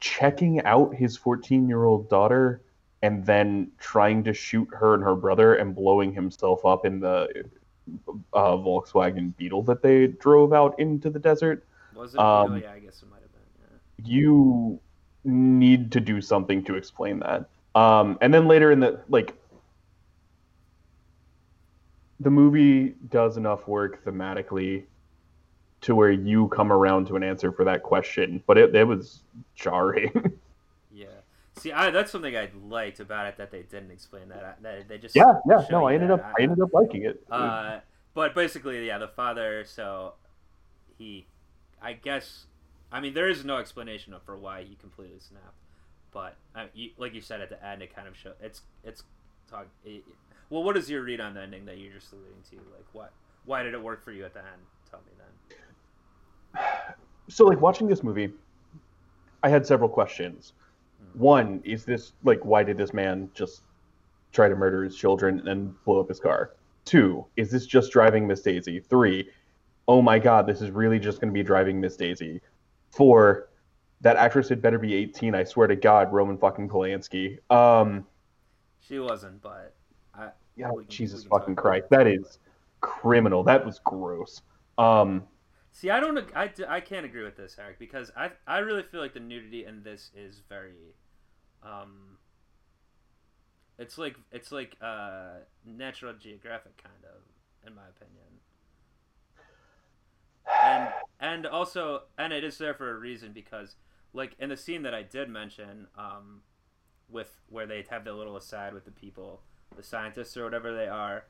checking 0.00 0.62
out 0.64 0.94
his 0.94 1.16
14 1.16 1.68
year 1.68 1.84
old 1.84 2.08
daughter 2.08 2.62
and 3.02 3.24
then 3.24 3.70
trying 3.78 4.24
to 4.24 4.32
shoot 4.32 4.68
her 4.72 4.94
and 4.94 5.02
her 5.02 5.14
brother 5.14 5.54
and 5.54 5.74
blowing 5.74 6.12
himself 6.12 6.64
up 6.64 6.84
in 6.84 7.00
the 7.00 7.44
uh, 8.32 8.56
Volkswagen 8.56 9.36
Beetle 9.36 9.62
that 9.62 9.82
they 9.82 10.08
drove 10.08 10.52
out 10.52 10.78
into 10.78 11.10
the 11.10 11.18
desert, 11.18 11.64
Was 11.94 12.14
it? 12.14 12.20
Um, 12.20 12.52
oh, 12.52 12.56
yeah, 12.56 12.72
I 12.72 12.80
guess 12.80 13.02
it 13.02 13.10
might 13.10 13.22
have 13.22 13.32
been. 13.32 14.04
Yeah. 14.04 14.10
you 14.10 14.80
need 15.24 15.92
to 15.92 16.00
do 16.00 16.20
something 16.20 16.64
to 16.64 16.74
explain 16.74 17.20
that. 17.20 17.48
Um, 17.74 18.18
and 18.20 18.32
then 18.32 18.48
later 18.48 18.72
in 18.72 18.80
the 18.80 19.00
like, 19.08 19.34
the 22.20 22.30
movie 22.30 22.94
does 23.10 23.36
enough 23.36 23.68
work 23.68 24.04
thematically 24.04 24.84
to 25.82 25.94
where 25.94 26.10
you 26.10 26.48
come 26.48 26.72
around 26.72 27.06
to 27.08 27.16
an 27.16 27.22
answer 27.22 27.52
for 27.52 27.64
that 27.64 27.82
question, 27.82 28.42
but 28.46 28.58
it, 28.58 28.74
it 28.74 28.84
was 28.84 29.20
jarring. 29.54 30.12
Yeah. 30.90 31.06
See, 31.56 31.70
I, 31.70 31.90
that's 31.90 32.10
something 32.10 32.36
I 32.36 32.50
liked 32.68 32.98
about 32.98 33.26
it 33.26 33.36
that 33.36 33.50
they 33.52 33.62
didn't 33.62 33.92
explain 33.92 34.28
that. 34.30 34.58
I- 34.58 34.62
That 34.62 34.88
they 34.88 34.98
just 34.98 35.14
yeah, 35.14 35.34
yeah. 35.48 35.64
No, 35.70 35.86
I 35.86 35.94
ended 35.94 36.10
that. 36.10 36.14
up 36.20 36.32
I 36.38 36.42
ended 36.42 36.60
up 36.60 36.72
liking 36.72 37.04
it. 37.04 37.22
Uh, 37.30 37.78
but 38.14 38.34
basically, 38.34 38.86
yeah, 38.86 38.98
the 38.98 39.06
father. 39.08 39.64
So 39.64 40.14
he, 40.96 41.26
I 41.80 41.92
guess, 41.92 42.46
I 42.90 43.00
mean, 43.00 43.14
there 43.14 43.28
is 43.28 43.44
no 43.44 43.58
explanation 43.58 44.12
for 44.24 44.36
why 44.36 44.64
he 44.64 44.74
completely 44.76 45.20
snapped. 45.20 45.54
But 46.10 46.36
uh, 46.56 46.64
you, 46.74 46.90
like 46.96 47.14
you 47.14 47.20
said 47.20 47.40
at 47.40 47.50
the 47.50 47.64
end, 47.64 47.82
it 47.82 47.94
kind 47.94 48.08
of 48.08 48.16
show 48.16 48.32
it's 48.42 48.62
it's 48.82 49.04
talk. 49.48 49.66
It, 49.84 50.02
well, 50.50 50.64
what 50.64 50.76
is 50.76 50.90
your 50.90 51.02
read 51.02 51.20
on 51.20 51.34
the 51.34 51.42
ending 51.42 51.64
that 51.66 51.78
you're 51.78 51.92
just 51.92 52.12
alluding 52.12 52.42
to? 52.50 52.56
Like, 52.56 52.86
what? 52.92 53.12
Why 53.44 53.62
did 53.62 53.74
it 53.74 53.82
work 53.82 54.02
for 54.02 54.10
you 54.10 54.24
at 54.24 54.32
the 54.32 54.40
end? 54.40 54.62
Tell 54.90 55.00
me 55.00 55.12
then. 55.16 55.58
So 57.28 57.44
like 57.44 57.60
watching 57.60 57.86
this 57.86 58.02
movie 58.02 58.32
i 59.42 59.48
had 59.48 59.64
several 59.66 59.88
questions. 59.88 60.52
One 61.14 61.60
is 61.64 61.84
this 61.84 62.12
like 62.24 62.44
why 62.44 62.62
did 62.62 62.76
this 62.76 62.92
man 62.92 63.30
just 63.34 63.62
try 64.32 64.48
to 64.48 64.54
murder 64.54 64.84
his 64.84 64.94
children 64.96 65.46
and 65.48 65.72
blow 65.84 66.00
up 66.00 66.08
his 66.08 66.20
car? 66.20 66.54
Two 66.84 67.24
is 67.36 67.50
this 67.50 67.66
just 67.66 67.92
driving 67.92 68.26
miss 68.26 68.42
daisy? 68.42 68.80
Three 68.80 69.28
oh 69.86 70.02
my 70.02 70.18
god 70.18 70.46
this 70.46 70.60
is 70.60 70.70
really 70.70 70.98
just 70.98 71.20
going 71.20 71.32
to 71.32 71.34
be 71.34 71.42
driving 71.42 71.80
miss 71.80 71.96
daisy. 71.96 72.40
Four 72.90 73.48
that 74.00 74.16
actress 74.16 74.48
had 74.48 74.62
better 74.62 74.78
be 74.78 74.94
18 74.94 75.34
i 75.34 75.42
swear 75.44 75.66
to 75.66 75.74
god 75.76 76.12
roman 76.12 76.36
fucking 76.38 76.68
polanski. 76.68 77.38
Um 77.50 78.06
She 78.80 78.98
wasn't, 78.98 79.40
but 79.42 79.74
I. 80.14 80.28
yeah 80.56 80.68
can- 80.70 80.84
jesus 80.88 81.20
we 81.20 81.22
can 81.22 81.30
talk 81.30 81.40
fucking 81.40 81.56
christ 81.56 81.86
that. 81.90 82.04
that 82.04 82.06
is 82.06 82.38
criminal. 82.80 83.42
That 83.44 83.64
was 83.64 83.80
gross. 83.84 84.42
Um 84.76 85.24
See, 85.78 85.90
I 85.90 86.00
don't. 86.00 86.18
I, 86.34 86.50
I, 86.68 86.80
can't 86.80 87.06
agree 87.06 87.22
with 87.22 87.36
this, 87.36 87.56
Eric, 87.56 87.78
because 87.78 88.10
I 88.16 88.32
I 88.48 88.58
really 88.58 88.82
feel 88.82 89.00
like 89.00 89.14
the 89.14 89.20
nudity 89.20 89.64
in 89.64 89.84
this 89.84 90.10
is 90.12 90.42
very, 90.48 90.96
um. 91.62 92.18
It's 93.78 93.96
like 93.96 94.16
it's 94.32 94.50
like 94.50 94.74
uh 94.82 95.34
Natural 95.64 96.14
Geographic 96.14 96.82
kind 96.82 97.04
of, 97.04 97.22
in 97.64 97.76
my 97.76 97.82
opinion. 97.90 98.24
And 100.60 100.88
and 101.20 101.46
also 101.46 102.02
and 102.18 102.32
it 102.32 102.42
is 102.42 102.58
there 102.58 102.74
for 102.74 102.90
a 102.90 102.98
reason 102.98 103.30
because 103.32 103.76
like 104.12 104.32
in 104.40 104.48
the 104.48 104.56
scene 104.56 104.82
that 104.82 104.94
I 104.94 105.04
did 105.04 105.28
mention, 105.28 105.86
um, 105.96 106.40
with 107.08 107.38
where 107.48 107.66
they 107.66 107.84
have 107.88 108.04
the 108.04 108.14
little 108.14 108.36
aside 108.36 108.74
with 108.74 108.84
the 108.84 108.90
people, 108.90 109.42
the 109.76 109.84
scientists 109.84 110.36
or 110.36 110.42
whatever 110.42 110.74
they 110.74 110.88
are, 110.88 111.26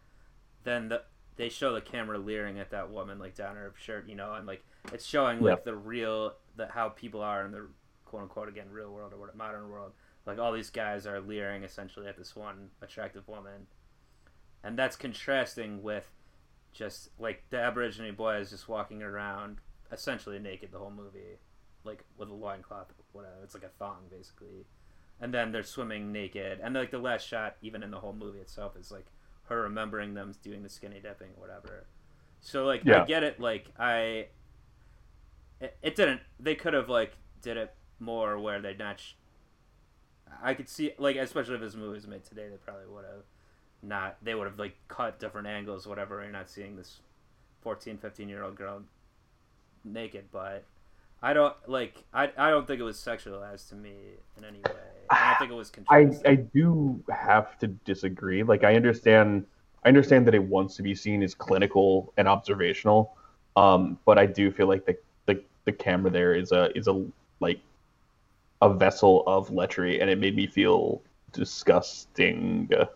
then 0.64 0.88
the 0.88 1.02
they 1.38 1.48
show 1.48 1.72
the 1.72 1.80
camera 1.80 2.18
leering 2.18 2.58
at 2.58 2.70
that 2.70 2.90
woman 2.90 3.18
like 3.18 3.34
down 3.34 3.56
her 3.56 3.72
shirt, 3.80 4.06
you 4.08 4.14
know, 4.14 4.34
and 4.34 4.46
like 4.46 4.62
it's 4.92 5.06
showing 5.06 5.40
like 5.40 5.58
Yeah. 5.58 5.64
the 5.64 5.76
real 5.76 6.34
the 6.56 6.66
how 6.66 6.90
people 6.90 7.22
are 7.22 7.44
in 7.46 7.52
the 7.52 7.66
quote 8.04 8.22
unquote 8.22 8.48
again 8.48 8.66
real 8.70 8.92
world 8.92 9.14
or 9.16 9.30
modern 9.34 9.70
world. 9.70 9.92
Like 10.26 10.38
all 10.38 10.52
these 10.52 10.68
guys 10.68 11.06
are 11.06 11.20
leering 11.20 11.62
essentially 11.64 12.06
at 12.06 12.18
this 12.18 12.36
one 12.36 12.68
attractive 12.82 13.26
woman, 13.28 13.66
and 14.62 14.78
that's 14.78 14.96
contrasting 14.96 15.82
with 15.82 16.10
just 16.72 17.08
like 17.18 17.44
the 17.50 17.58
Aborigine 17.58 18.14
boy 18.14 18.36
is 18.36 18.50
just 18.50 18.68
walking 18.68 19.02
around 19.02 19.58
essentially 19.90 20.38
naked 20.38 20.70
the 20.72 20.78
whole 20.78 20.90
movie, 20.90 21.38
like 21.84 22.04
with 22.18 22.28
a 22.28 22.34
loincloth, 22.34 22.92
whatever. 23.12 23.36
It's 23.42 23.54
like 23.54 23.62
a 23.64 23.70
thong 23.78 24.02
basically, 24.10 24.66
and 25.20 25.32
then 25.32 25.50
they're 25.52 25.62
swimming 25.62 26.12
naked, 26.12 26.60
and 26.62 26.74
like 26.74 26.90
the 26.90 26.98
last 26.98 27.26
shot, 27.26 27.56
even 27.62 27.82
in 27.82 27.90
the 27.90 28.00
whole 28.00 28.12
movie 28.12 28.40
itself, 28.40 28.76
is 28.76 28.90
like 28.90 29.06
her 29.48 29.62
remembering 29.62 30.14
them 30.14 30.34
doing 30.42 30.62
the 30.62 30.68
skinny 30.68 31.00
dipping, 31.00 31.28
or 31.36 31.40
whatever. 31.40 31.86
So 32.40 32.64
like 32.64 32.84
I 33.02 33.04
get 33.04 33.22
it. 33.22 33.40
Like 33.40 33.66
I, 33.78 34.26
it, 35.60 35.76
it 35.82 35.96
didn't. 35.96 36.20
They 36.38 36.54
could 36.54 36.74
have 36.74 36.88
like 36.88 37.12
did 37.42 37.56
it 37.56 37.74
more 37.98 38.38
where 38.38 38.60
they 38.60 38.74
not. 38.74 39.00
Sh- 39.00 39.14
I 40.42 40.54
could 40.54 40.68
see 40.68 40.92
like 40.98 41.16
especially 41.16 41.54
if 41.54 41.60
this 41.60 41.74
movie 41.74 41.94
was 41.94 42.06
made 42.06 42.24
today, 42.24 42.48
they 42.48 42.56
probably 42.56 42.86
would 42.86 43.04
have 43.04 43.24
not. 43.82 44.16
They 44.22 44.34
would 44.34 44.46
have 44.46 44.58
like 44.58 44.76
cut 44.88 45.18
different 45.18 45.46
angles, 45.46 45.86
whatever. 45.86 46.22
You're 46.22 46.30
not 46.30 46.50
seeing 46.50 46.76
this 46.76 47.00
14, 47.62 47.98
15 47.98 48.28
year 48.28 48.42
old 48.42 48.56
girl 48.56 48.82
naked, 49.84 50.26
but. 50.30 50.64
I 51.22 51.32
don't 51.32 51.54
like. 51.66 52.02
I, 52.12 52.30
I 52.36 52.50
don't 52.50 52.66
think 52.66 52.80
it 52.80 52.84
was 52.84 52.96
sexualized 52.96 53.68
to 53.70 53.74
me 53.74 53.94
in 54.36 54.44
any 54.44 54.58
way. 54.58 54.72
I 55.10 55.30
don't 55.30 55.38
think 55.38 55.50
it 55.50 55.54
was 55.54 55.72
I. 55.90 56.10
I 56.30 56.34
do 56.36 57.02
have 57.10 57.58
to 57.58 57.66
disagree. 57.66 58.42
Like 58.42 58.64
I 58.64 58.76
understand 58.76 59.44
I 59.84 59.88
understand 59.88 60.26
that 60.26 60.34
it 60.34 60.42
wants 60.42 60.76
to 60.76 60.82
be 60.82 60.94
seen 60.94 61.22
as 61.22 61.34
clinical 61.34 62.12
and 62.16 62.28
observational. 62.28 63.16
Um, 63.56 63.98
but 64.04 64.18
I 64.18 64.26
do 64.26 64.50
feel 64.50 64.68
like 64.68 64.86
the, 64.86 64.96
the, 65.26 65.42
the 65.64 65.72
camera 65.72 66.10
there 66.10 66.34
is 66.34 66.52
a 66.52 66.76
is 66.76 66.88
a 66.88 67.04
like 67.40 67.60
a 68.60 68.72
vessel 68.72 69.22
of 69.26 69.50
lechery 69.50 70.00
and 70.00 70.10
it 70.10 70.18
made 70.18 70.34
me 70.34 70.46
feel 70.46 71.00
disgusting 71.32 72.68
uh, 72.76 72.86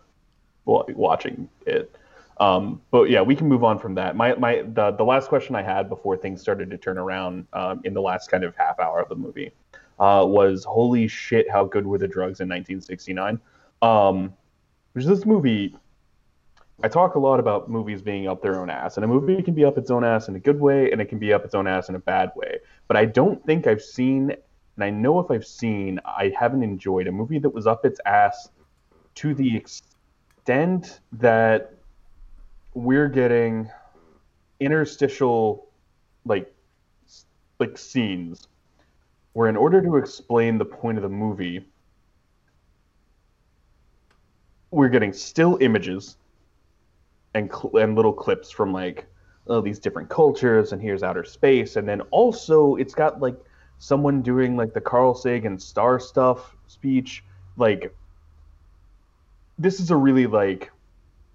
watching 0.65 1.49
it. 1.65 1.93
Um, 2.39 2.81
but 2.91 3.09
yeah, 3.09 3.21
we 3.21 3.35
can 3.35 3.47
move 3.47 3.63
on 3.63 3.77
from 3.79 3.95
that. 3.95 4.15
My 4.15 4.35
my 4.35 4.63
the, 4.73 4.91
the 4.91 5.03
last 5.03 5.29
question 5.29 5.55
I 5.55 5.61
had 5.61 5.89
before 5.89 6.17
things 6.17 6.41
started 6.41 6.69
to 6.71 6.77
turn 6.77 6.97
around 6.97 7.47
um, 7.53 7.81
in 7.83 7.93
the 7.93 8.01
last 8.01 8.31
kind 8.31 8.43
of 8.43 8.55
half 8.55 8.79
hour 8.79 8.99
of 8.99 9.09
the 9.09 9.15
movie 9.15 9.51
uh, 9.99 10.25
was 10.25 10.63
holy 10.63 11.07
shit, 11.07 11.49
how 11.49 11.65
good 11.65 11.85
were 11.85 11.97
the 11.97 12.07
drugs 12.07 12.39
in 12.39 12.49
1969? 12.49 13.39
Um, 13.81 14.33
which 14.93 15.05
this 15.05 15.25
movie, 15.25 15.75
I 16.81 16.87
talk 16.87 17.15
a 17.15 17.19
lot 17.19 17.39
about 17.39 17.69
movies 17.69 18.01
being 18.01 18.27
up 18.27 18.41
their 18.41 18.59
own 18.59 18.69
ass, 18.69 18.97
and 18.97 19.03
a 19.03 19.07
movie 19.07 19.41
can 19.41 19.53
be 19.53 19.65
up 19.65 19.77
its 19.77 19.91
own 19.91 20.03
ass 20.03 20.27
in 20.27 20.35
a 20.35 20.39
good 20.39 20.59
way, 20.59 20.91
and 20.91 21.01
it 21.01 21.05
can 21.05 21.19
be 21.19 21.33
up 21.33 21.45
its 21.45 21.55
own 21.55 21.67
ass 21.67 21.89
in 21.89 21.95
a 21.95 21.99
bad 21.99 22.31
way. 22.35 22.59
But 22.87 22.97
I 22.97 23.05
don't 23.05 23.43
think 23.45 23.67
I've 23.67 23.81
seen, 23.81 24.31
and 24.31 24.83
I 24.83 24.89
know 24.89 25.19
if 25.19 25.29
I've 25.31 25.45
seen, 25.45 25.99
I 26.05 26.33
haven't 26.37 26.63
enjoyed 26.63 27.07
a 27.07 27.11
movie 27.11 27.39
that 27.39 27.49
was 27.49 27.67
up 27.67 27.85
its 27.85 27.99
ass 28.05 28.49
to 29.15 29.33
the 29.33 29.55
extent 29.55 30.99
that 31.13 31.73
we're 32.73 33.09
getting 33.09 33.69
interstitial, 34.59 35.67
like, 36.25 36.53
like 37.59 37.77
scenes 37.77 38.47
where 39.33 39.49
in 39.49 39.57
order 39.57 39.81
to 39.81 39.97
explain 39.97 40.57
the 40.57 40.65
point 40.65 40.97
of 40.97 41.03
the 41.03 41.09
movie, 41.09 41.65
we're 44.71 44.89
getting 44.89 45.13
still 45.13 45.57
images 45.61 46.17
and 47.33 47.51
cl- 47.51 47.75
and 47.77 47.95
little 47.95 48.13
clips 48.13 48.49
from 48.49 48.71
like 48.71 49.05
oh 49.47 49.61
these 49.61 49.79
different 49.79 50.09
cultures 50.09 50.71
and 50.71 50.81
here's 50.81 51.03
outer 51.03 51.23
space. 51.23 51.75
And 51.75 51.87
then 51.87 52.01
also 52.11 52.75
it's 52.75 52.93
got 52.93 53.21
like 53.21 53.35
someone 53.77 54.21
doing 54.21 54.55
like 54.55 54.73
the 54.73 54.81
Carl 54.81 55.13
Sagan 55.13 55.59
star 55.59 55.99
stuff 55.99 56.55
speech. 56.67 57.23
Like 57.57 57.95
this 59.59 59.79
is 59.79 59.91
a 59.91 59.95
really 59.95 60.27
like 60.27 60.71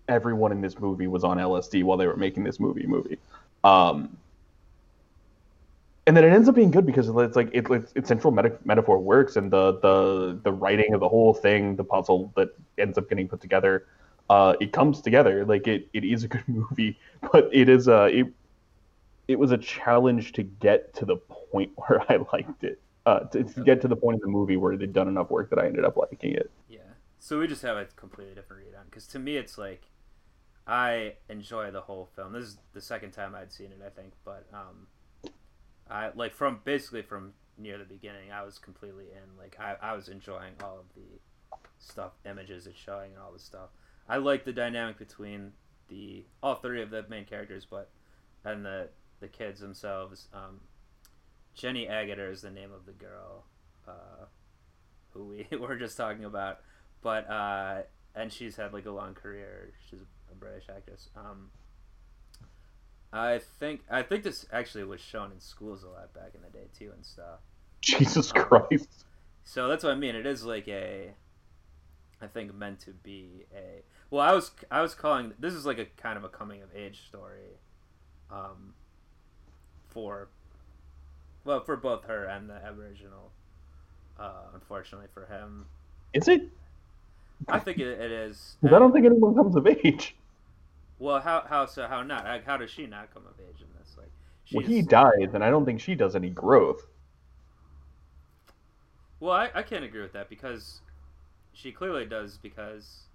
everyone 0.09 0.53
in 0.53 0.61
this 0.61 0.79
movie 0.79 1.07
was 1.07 1.25
on 1.25 1.39
LSD 1.39 1.85
while 1.85 1.99
they 1.99 2.07
were 2.07 2.17
making 2.17 2.45
this 2.45 2.59
movie 2.59 2.87
movie. 2.87 3.19
Um 3.65 4.17
and 6.07 6.17
then 6.17 6.25
it 6.25 6.33
ends 6.33 6.49
up 6.49 6.55
being 6.55 6.71
good 6.71 6.87
because 6.87 7.07
it's 7.07 7.37
like 7.37 7.51
it, 7.53 7.67
it's, 7.71 7.93
its 7.95 8.09
central 8.09 8.33
meta- 8.33 8.59
metaphor 8.65 8.99
works 8.99 9.37
and 9.37 9.51
the 9.51 9.79
the 9.81 10.39
the 10.43 10.53
writing 10.53 10.95
of 10.95 11.01
the 11.01 11.09
whole 11.09 11.35
thing 11.35 11.77
the 11.77 11.85
puzzle 11.85 12.33
that 12.35 12.49
ends 12.79 12.97
up 12.97 13.09
getting 13.11 13.29
put 13.29 13.41
together 13.41 13.87
uh 14.31 14.55
it 14.61 14.73
comes 14.73 15.01
together. 15.03 15.45
Like 15.45 15.67
it, 15.69 15.89
it 15.93 16.05
is 16.05 16.25
a 16.25 16.29
good 16.29 16.49
movie 16.49 16.99
but 17.31 17.51
it 17.53 17.69
is 17.69 17.89
a 17.89 18.07
it, 18.07 18.27
it 19.29 19.39
was 19.39 19.53
a 19.53 19.59
challenge 19.59 20.33
to 20.33 20.43
get 20.43 20.95
to 20.95 21.05
the 21.05 21.17
point 21.17 21.71
where 21.77 22.01
i 22.11 22.17
liked 22.33 22.65
it 22.65 22.81
uh 23.05 23.21
to, 23.21 23.45
to 23.45 23.61
get 23.63 23.81
to 23.83 23.89
the 23.89 23.97
point 23.97 24.15
of 24.17 24.23
the 24.23 24.29
movie 24.29 24.57
where 24.57 24.77
they'd 24.77 24.93
done 24.95 25.09
enough 25.09 25.31
work 25.31 25.51
that 25.51 25.59
i 25.59 25.67
ended 25.67 25.85
up 25.85 25.97
liking 25.97 26.33
it. 26.33 26.51
Yeah. 26.71 26.79
So 27.19 27.39
we 27.39 27.47
just 27.47 27.63
have 27.63 27.77
a 27.77 27.85
completely 27.97 28.35
different 28.35 28.65
read 28.65 28.75
on 28.75 28.85
because 28.87 29.07
to 29.09 29.19
me 29.19 29.37
it's 29.37 29.59
like 29.59 29.83
I 30.69 31.14
enjoy 31.31 31.71
the 31.71 31.81
whole 31.81 32.11
film. 32.14 32.35
This 32.35 32.45
is 32.45 32.59
the 32.75 32.83
second 32.83 33.12
time 33.12 33.35
I'd 33.35 33.51
seen 33.51 33.69
it, 33.69 33.81
I 33.85 33.89
think, 33.89 34.12
but 34.23 34.47
um, 34.53 34.87
I 35.91 36.11
like 36.14 36.35
from 36.35 36.61
basically 36.62 37.01
from 37.01 37.33
near 37.57 37.79
the 37.79 37.85
beginning, 37.85 38.31
I 38.31 38.43
was 38.43 38.59
completely 38.59 39.07
in. 39.07 39.39
Like 39.39 39.57
I, 39.59 39.77
I 39.81 39.95
was 39.95 40.09
enjoying 40.09 40.53
all 40.62 40.79
of 40.79 40.85
the 40.95 41.59
stuff, 41.79 42.12
images 42.27 42.66
it's 42.66 42.79
showing, 42.79 43.12
and 43.12 43.21
all 43.21 43.33
the 43.33 43.39
stuff. 43.39 43.71
I 44.09 44.19
like 44.19 44.45
the 44.45 44.53
dynamic 44.53 44.99
between 44.99 45.53
the 45.89 46.25
all 46.43 46.57
three 46.57 46.83
of 46.83 46.91
the 46.91 47.05
main 47.09 47.25
characters, 47.25 47.66
but 47.69 47.89
and 48.45 48.62
the 48.64 48.91
the 49.21 49.29
kids 49.29 49.61
themselves. 49.61 50.29
Um, 50.35 50.61
Jenny 51.55 51.87
Agutter 51.87 52.31
is 52.31 52.43
the 52.43 52.51
name 52.51 52.73
of 52.73 52.85
the 52.85 52.93
girl 52.93 53.45
uh, 53.89 54.27
who 55.11 55.25
we 55.25 55.47
were 55.57 55.77
just 55.77 55.97
talking 55.97 56.25
about, 56.25 56.61
but 57.01 57.29
uh, 57.31 57.83
and 58.14 58.31
she's 58.31 58.57
had 58.57 58.75
like 58.75 58.85
a 58.85 58.91
long 58.91 59.14
career. 59.14 59.73
She's 59.89 60.01
a 60.31 60.35
British 60.35 60.64
actress. 60.68 61.09
Um, 61.16 61.51
I 63.12 63.39
think 63.59 63.81
I 63.91 64.03
think 64.03 64.22
this 64.24 64.47
actually 64.53 64.85
was 64.85 65.01
shown 65.01 65.33
in 65.33 65.41
schools 65.41 65.83
a 65.83 65.89
lot 65.89 66.12
back 66.14 66.33
in 66.35 66.43
the 66.43 66.49
day 66.51 66.66
too 66.79 66.91
and 66.95 67.05
stuff. 67.05 67.41
Jesus 67.81 68.33
Um, 68.37 68.43
Christ. 68.43 69.05
So 69.45 69.68
that's 69.68 69.83
what 69.85 69.93
I 69.93 69.97
mean. 69.97 70.14
It 70.14 70.26
is 70.26 70.45
like 70.45 70.68
a, 70.68 71.12
I 72.20 72.26
think 72.26 72.55
meant 72.55 72.81
to 72.81 72.91
be 72.93 73.47
a. 73.55 73.83
Well, 74.11 74.20
I 74.20 74.33
was 74.33 74.51
I 74.70 74.83
was 74.83 74.95
calling 74.95 75.33
this 75.39 75.55
is 75.55 75.64
like 75.64 75.79
a 75.79 75.87
kind 76.01 76.18
of 76.18 76.24
a 76.24 76.29
coming 76.29 76.62
of 76.62 76.68
age 76.76 77.07
story, 77.07 77.57
um, 78.31 78.74
for, 79.89 80.29
well, 81.45 81.61
for 81.61 81.76
both 81.76 82.05
her 82.05 82.24
and 82.26 82.49
the 82.51 82.55
Aboriginal. 82.55 83.33
Uh, 84.18 84.49
unfortunately 84.53 85.07
for 85.14 85.26
him, 85.26 85.64
Is 86.12 86.26
it? 86.26 86.49
I 87.47 87.59
think 87.59 87.78
it, 87.78 87.86
it 87.86 88.11
is. 88.11 88.57
'Cause 88.62 88.72
I 88.72 88.78
don't 88.78 88.93
think 88.93 89.07
anyone 89.07 89.34
comes 89.34 89.57
of 89.57 89.66
age. 89.66 90.16
Well, 90.99 91.20
how 91.20 91.43
how 91.49 91.66
so 91.66 91.86
how 91.89 92.03
not? 92.03 92.24
Like, 92.24 92.45
How 92.45 92.57
does 92.57 92.70
she 92.70 92.86
not 92.86 93.12
come 93.12 93.26
of 93.26 93.39
age 93.41 93.61
in 93.62 93.68
this? 93.78 93.97
Like, 93.97 94.12
Well, 94.51 94.64
he 94.66 94.82
dies, 94.82 95.32
and 95.34 95.43
I 95.43 95.49
don't 95.51 95.64
think 95.64 95.80
she 95.80 95.95
does 95.95 96.14
any 96.14 96.28
growth. 96.30 96.86
Well, 99.20 99.32
I, 99.32 99.51
I 99.55 99.62
can't 99.62 99.84
agree 99.84 100.03
with 100.03 100.12
that 100.12 100.28
because 100.28 100.80
she 101.53 101.72
clearly 101.72 102.07
does 102.07 102.39
because 102.39 103.09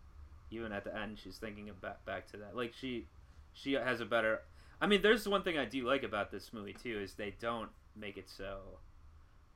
even 0.51 0.71
at 0.71 0.83
the 0.83 0.95
end 0.95 1.19
she's 1.19 1.37
thinking 1.37 1.69
about 1.69 2.05
back 2.05 2.27
to 2.31 2.37
that. 2.37 2.55
Like 2.55 2.73
she 2.73 3.07
she 3.53 3.73
has 3.73 4.01
a 4.01 4.05
better 4.05 4.41
I 4.81 4.87
mean, 4.87 5.01
there's 5.01 5.27
one 5.27 5.43
thing 5.43 5.57
I 5.57 5.65
do 5.65 5.85
like 5.87 6.03
about 6.03 6.31
this 6.31 6.53
movie 6.53 6.73
too 6.73 6.99
is 6.99 7.15
they 7.15 7.35
don't 7.39 7.71
make 7.95 8.17
it 8.17 8.29
so 8.29 8.79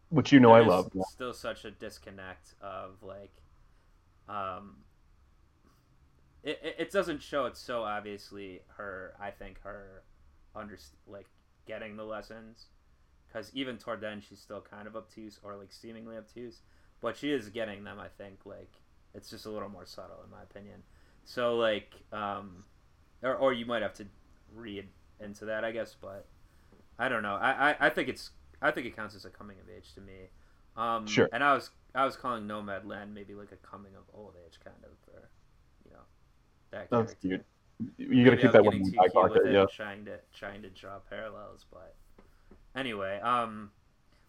Which 0.10 0.32
you 0.32 0.40
know 0.40 0.52
I 0.52 0.62
love. 0.62 0.92
Still 1.02 1.34
such 1.34 1.66
a 1.66 1.72
disconnect 1.72 2.56
of 2.62 3.04
like 3.04 3.32
um 4.30 4.78
it, 6.44 6.76
it, 6.80 6.92
doesn't 6.92 7.22
show 7.22 7.46
it 7.46 7.58
so 7.58 7.84
obviously 7.84 8.62
her 8.78 9.14
I 9.20 9.32
think 9.32 9.62
her 9.64 10.04
under 10.56 10.78
like 11.06 11.28
getting 11.66 11.98
the 11.98 12.04
lessons 12.06 12.68
because 13.28 13.52
even 13.54 13.78
toward 13.78 14.02
then 14.02 14.22
she's 14.22 14.40
still 14.40 14.62
kind 14.62 14.88
of 14.88 14.96
obtuse 14.96 15.40
or 15.44 15.56
like 15.56 15.74
seemingly 15.74 16.16
obtuse 16.16 16.62
but 17.02 17.18
she 17.18 17.32
is 17.32 17.50
getting 17.50 17.84
them 17.84 18.00
i 18.00 18.08
think 18.08 18.40
like 18.46 18.72
it's 19.14 19.30
just 19.30 19.46
a 19.46 19.50
little 19.50 19.68
more 19.68 19.86
subtle 19.86 20.18
in 20.24 20.32
my 20.32 20.44
opinion. 20.44 20.84
So 21.26 21.58
like 21.58 21.92
um 22.14 22.64
or, 23.22 23.36
or 23.36 23.54
you 23.54 23.66
might 23.66 23.82
have 23.82 23.94
to 23.96 24.06
read 24.56 24.88
into 25.20 25.46
that 25.46 25.66
i 25.66 25.72
guess 25.72 25.96
but 26.00 26.28
i 26.98 27.10
don't 27.10 27.24
know. 27.24 27.36
I, 27.36 27.72
I 27.72 27.76
i 27.88 27.90
think 27.90 28.08
it's 28.08 28.30
i 28.62 28.72
think 28.72 28.86
it 28.88 28.96
counts 28.96 29.16
as 29.16 29.26
a 29.26 29.30
coming 29.30 29.58
of 29.60 29.70
age 29.70 29.94
to 29.96 30.02
me 30.02 30.30
um 30.78 31.08
Sure. 31.08 31.28
and 31.34 31.44
i 31.44 31.54
was 31.54 31.72
i 31.96 32.06
was 32.06 32.16
calling 32.16 32.44
Nomadland 32.48 33.14
maybe 33.14 33.34
like 33.34 33.52
a 33.52 33.58
coming 33.68 33.94
of 33.96 34.04
old 34.14 34.36
age 34.46 34.60
kind 34.64 34.76
of 34.84 34.92
for 35.06 35.30
you 35.86 35.92
know 35.92 36.04
that 36.72 36.90
That's 36.90 37.14
character. 37.14 37.28
cute. 37.28 37.46
You 37.98 38.26
gotta 38.26 38.38
keep 38.38 38.52
that 38.54 38.64
one 38.66 38.76
in 38.76 38.92
back 38.92 39.14
pocket, 39.14 39.44
yeah. 39.52 39.66
Trying 39.72 40.06
to 40.06 40.20
trying 40.34 40.62
to 40.64 40.70
draw 40.70 40.98
parallels, 41.10 41.66
but 41.72 41.96
anyway, 42.76 43.20
um, 43.22 43.70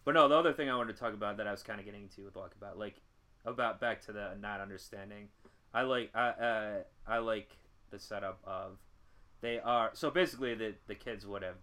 but 0.05 0.13
no, 0.13 0.27
the 0.27 0.35
other 0.35 0.53
thing 0.53 0.69
I 0.69 0.75
wanted 0.75 0.93
to 0.93 0.99
talk 0.99 1.13
about 1.15 1.37
that 1.37 1.47
I 1.47 1.51
was 1.51 1.63
kind 1.63 1.79
of 1.79 1.85
getting 1.85 2.07
to 2.15 2.21
with 2.21 2.35
Walkabout, 2.35 2.77
like 2.77 3.01
about 3.45 3.79
back 3.79 4.01
to 4.05 4.11
the 4.13 4.35
not 4.39 4.61
understanding. 4.61 5.29
I 5.73 5.81
like 5.81 6.11
I 6.15 6.27
uh, 6.29 6.73
I 7.07 7.17
like 7.17 7.49
the 7.89 7.97
setup 7.99 8.39
of 8.43 8.77
they 9.41 9.59
are 9.59 9.89
so 9.93 10.11
basically 10.11 10.53
the 10.53 10.75
the 10.87 10.95
kids 10.95 11.25
would 11.25 11.41
have 11.41 11.55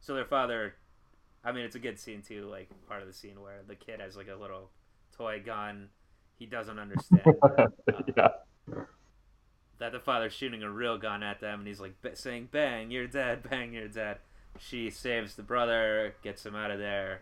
so 0.00 0.14
their 0.14 0.24
father. 0.24 0.76
I 1.44 1.52
mean, 1.52 1.64
it's 1.64 1.76
a 1.76 1.80
good 1.80 1.98
scene 1.98 2.22
too, 2.22 2.46
like 2.50 2.68
part 2.88 3.02
of 3.02 3.06
the 3.08 3.12
scene 3.14 3.40
where 3.40 3.60
the 3.66 3.74
kid 3.74 4.00
has 4.00 4.16
like 4.16 4.28
a 4.28 4.34
little 4.34 4.70
toy 5.16 5.42
gun. 5.44 5.88
He 6.38 6.46
doesn't 6.46 6.78
understand. 6.78 7.22
that, 7.24 7.72
uh, 7.86 7.94
yeah. 8.16 8.28
that 9.78 9.92
the 9.92 10.00
father's 10.00 10.32
shooting 10.32 10.62
a 10.62 10.70
real 10.70 10.98
gun 10.98 11.22
at 11.22 11.40
them 11.40 11.60
and 11.60 11.68
he's 11.68 11.80
like 11.80 12.00
b- 12.02 12.10
saying 12.14 12.48
bang 12.50 12.90
you're 12.90 13.06
dead 13.06 13.42
bang 13.48 13.72
you're 13.72 13.88
dead 13.88 14.18
she 14.58 14.90
saves 14.90 15.34
the 15.34 15.42
brother 15.42 16.14
gets 16.22 16.44
him 16.44 16.54
out 16.54 16.70
of 16.70 16.78
there 16.78 17.20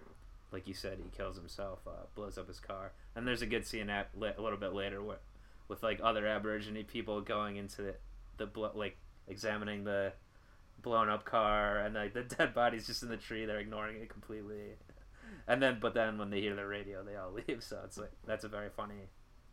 like 0.52 0.68
you 0.68 0.74
said 0.74 0.98
he 0.98 1.16
kills 1.16 1.36
himself 1.36 1.80
uh, 1.86 2.04
blows 2.14 2.38
up 2.38 2.46
his 2.46 2.60
car 2.60 2.92
and 3.16 3.26
there's 3.26 3.42
a 3.42 3.46
good 3.46 3.66
scene 3.66 3.90
at 3.90 4.08
a 4.14 4.40
little 4.40 4.58
bit 4.58 4.72
later 4.72 5.02
with, 5.02 5.18
with 5.68 5.82
like 5.82 6.00
other 6.02 6.26
aborigine 6.26 6.84
people 6.84 7.20
going 7.20 7.56
into 7.56 7.82
the, 7.82 7.94
the 8.36 8.70
like 8.74 8.96
examining 9.28 9.84
the 9.84 10.12
blown 10.82 11.08
up 11.08 11.24
car 11.24 11.78
and 11.78 11.94
like 11.94 12.12
the 12.14 12.22
dead 12.36 12.54
body's 12.54 12.86
just 12.86 13.02
in 13.02 13.08
the 13.08 13.16
tree 13.16 13.44
they're 13.46 13.58
ignoring 13.60 14.00
it 14.00 14.08
completely 14.08 14.76
and 15.46 15.62
then 15.62 15.78
but 15.80 15.94
then 15.94 16.18
when 16.18 16.30
they 16.30 16.40
hear 16.40 16.54
the 16.54 16.66
radio 16.66 17.02
they 17.04 17.16
all 17.16 17.32
leave 17.48 17.62
so 17.62 17.80
it's 17.84 17.98
like 17.98 18.12
that's 18.26 18.44
a 18.44 18.48
very 18.48 18.68
funny 18.70 19.08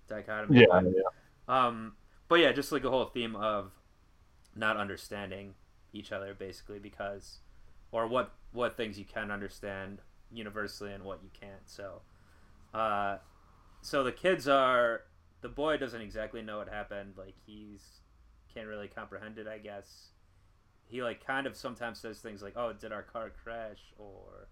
dichotomy 0.08 0.60
Yeah, 0.60 0.82
yeah. 0.82 1.10
um, 1.48 1.94
but 2.28 2.36
yeah, 2.40 2.52
just 2.52 2.72
like 2.72 2.84
a 2.84 2.90
whole 2.90 3.06
theme 3.06 3.36
of 3.36 3.72
not 4.56 4.78
understanding 4.78 5.56
each 5.94 6.12
other, 6.12 6.34
basically, 6.34 6.80
because 6.80 7.40
or 7.92 8.08
what 8.08 8.32
what 8.52 8.78
things 8.78 8.98
you 9.00 9.06
can 9.06 9.32
understand 9.32 10.00
universally 10.32 10.92
and 10.94 11.04
what 11.04 11.22
you 11.24 11.30
can't. 11.40 11.68
So, 11.68 12.02
uh, 12.74 13.18
so 13.82 14.04
the 14.04 14.12
kids 14.12 14.48
are 14.48 15.02
the 15.42 15.50
boy 15.50 15.78
doesn't 15.78 16.02
exactly 16.02 16.42
know 16.42 16.58
what 16.58 16.70
happened. 16.70 17.14
Like 17.18 17.36
he's 17.46 18.02
can't 18.54 18.68
really 18.68 18.88
comprehend 18.88 19.38
it. 19.38 19.48
I 19.48 19.58
guess 19.60 20.10
he 20.90 21.02
like 21.02 21.26
kind 21.26 21.48
of 21.48 21.56
sometimes 21.56 22.00
says 22.00 22.20
things 22.20 22.42
like, 22.42 22.58
"Oh, 22.58 22.74
did 22.74 22.92
our 22.92 23.04
car 23.04 23.32
crash?" 23.44 23.80
or 23.98 24.50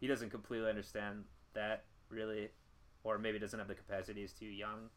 he 0.00 0.06
doesn't 0.06 0.30
completely 0.30 0.68
understand 0.68 1.24
that 1.54 1.84
really, 2.10 2.50
or 3.02 3.18
maybe 3.18 3.38
doesn't 3.38 3.58
have 3.58 3.68
the 3.68 3.74
capacity. 3.74 4.20
He's 4.20 4.32
too 4.32 4.46
young 4.46 4.90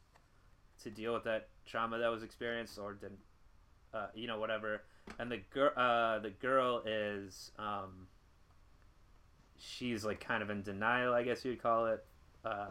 to 0.83 0.89
deal 0.89 1.13
with 1.13 1.23
that 1.23 1.49
trauma 1.65 1.97
that 1.97 2.09
was 2.09 2.23
experienced 2.23 2.77
or 2.77 2.93
didn't 2.93 3.19
uh, 3.93 4.07
you 4.13 4.27
know 4.27 4.39
whatever 4.39 4.83
and 5.19 5.31
the 5.31 5.37
girl 5.53 5.71
uh, 5.75 6.19
the 6.19 6.29
girl 6.29 6.81
is 6.85 7.51
um, 7.59 8.07
she's 9.57 10.03
like 10.05 10.19
kind 10.19 10.41
of 10.41 10.49
in 10.49 10.61
denial 10.63 11.13
i 11.13 11.23
guess 11.23 11.43
you'd 11.45 11.61
call 11.61 11.87
it 11.87 12.03
uh, 12.45 12.69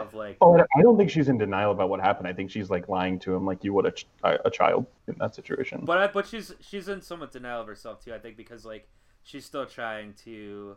of 0.00 0.14
like 0.14 0.36
Oh, 0.40 0.56
I 0.58 0.82
don't 0.82 0.96
think 0.96 1.10
she's 1.10 1.28
in 1.28 1.38
denial 1.38 1.72
about 1.72 1.88
what 1.88 2.00
happened. 2.00 2.28
I 2.28 2.32
think 2.32 2.50
she's 2.50 2.70
like 2.70 2.88
lying 2.88 3.18
to 3.20 3.34
him, 3.34 3.44
like 3.46 3.64
you 3.64 3.72
would 3.74 3.86
a, 3.86 3.90
ch- 3.90 4.06
a 4.24 4.50
child 4.50 4.86
in 5.08 5.16
that 5.18 5.34
situation. 5.34 5.82
but 5.84 5.98
I, 5.98 6.06
but 6.08 6.26
she's 6.26 6.52
she's 6.60 6.88
in 6.88 7.00
somewhat 7.00 7.32
denial 7.32 7.60
of 7.60 7.66
herself 7.66 8.04
too 8.04 8.12
i 8.14 8.18
think 8.18 8.36
because 8.36 8.64
like 8.64 8.88
she's 9.22 9.44
still 9.44 9.66
trying 9.66 10.14
to 10.24 10.76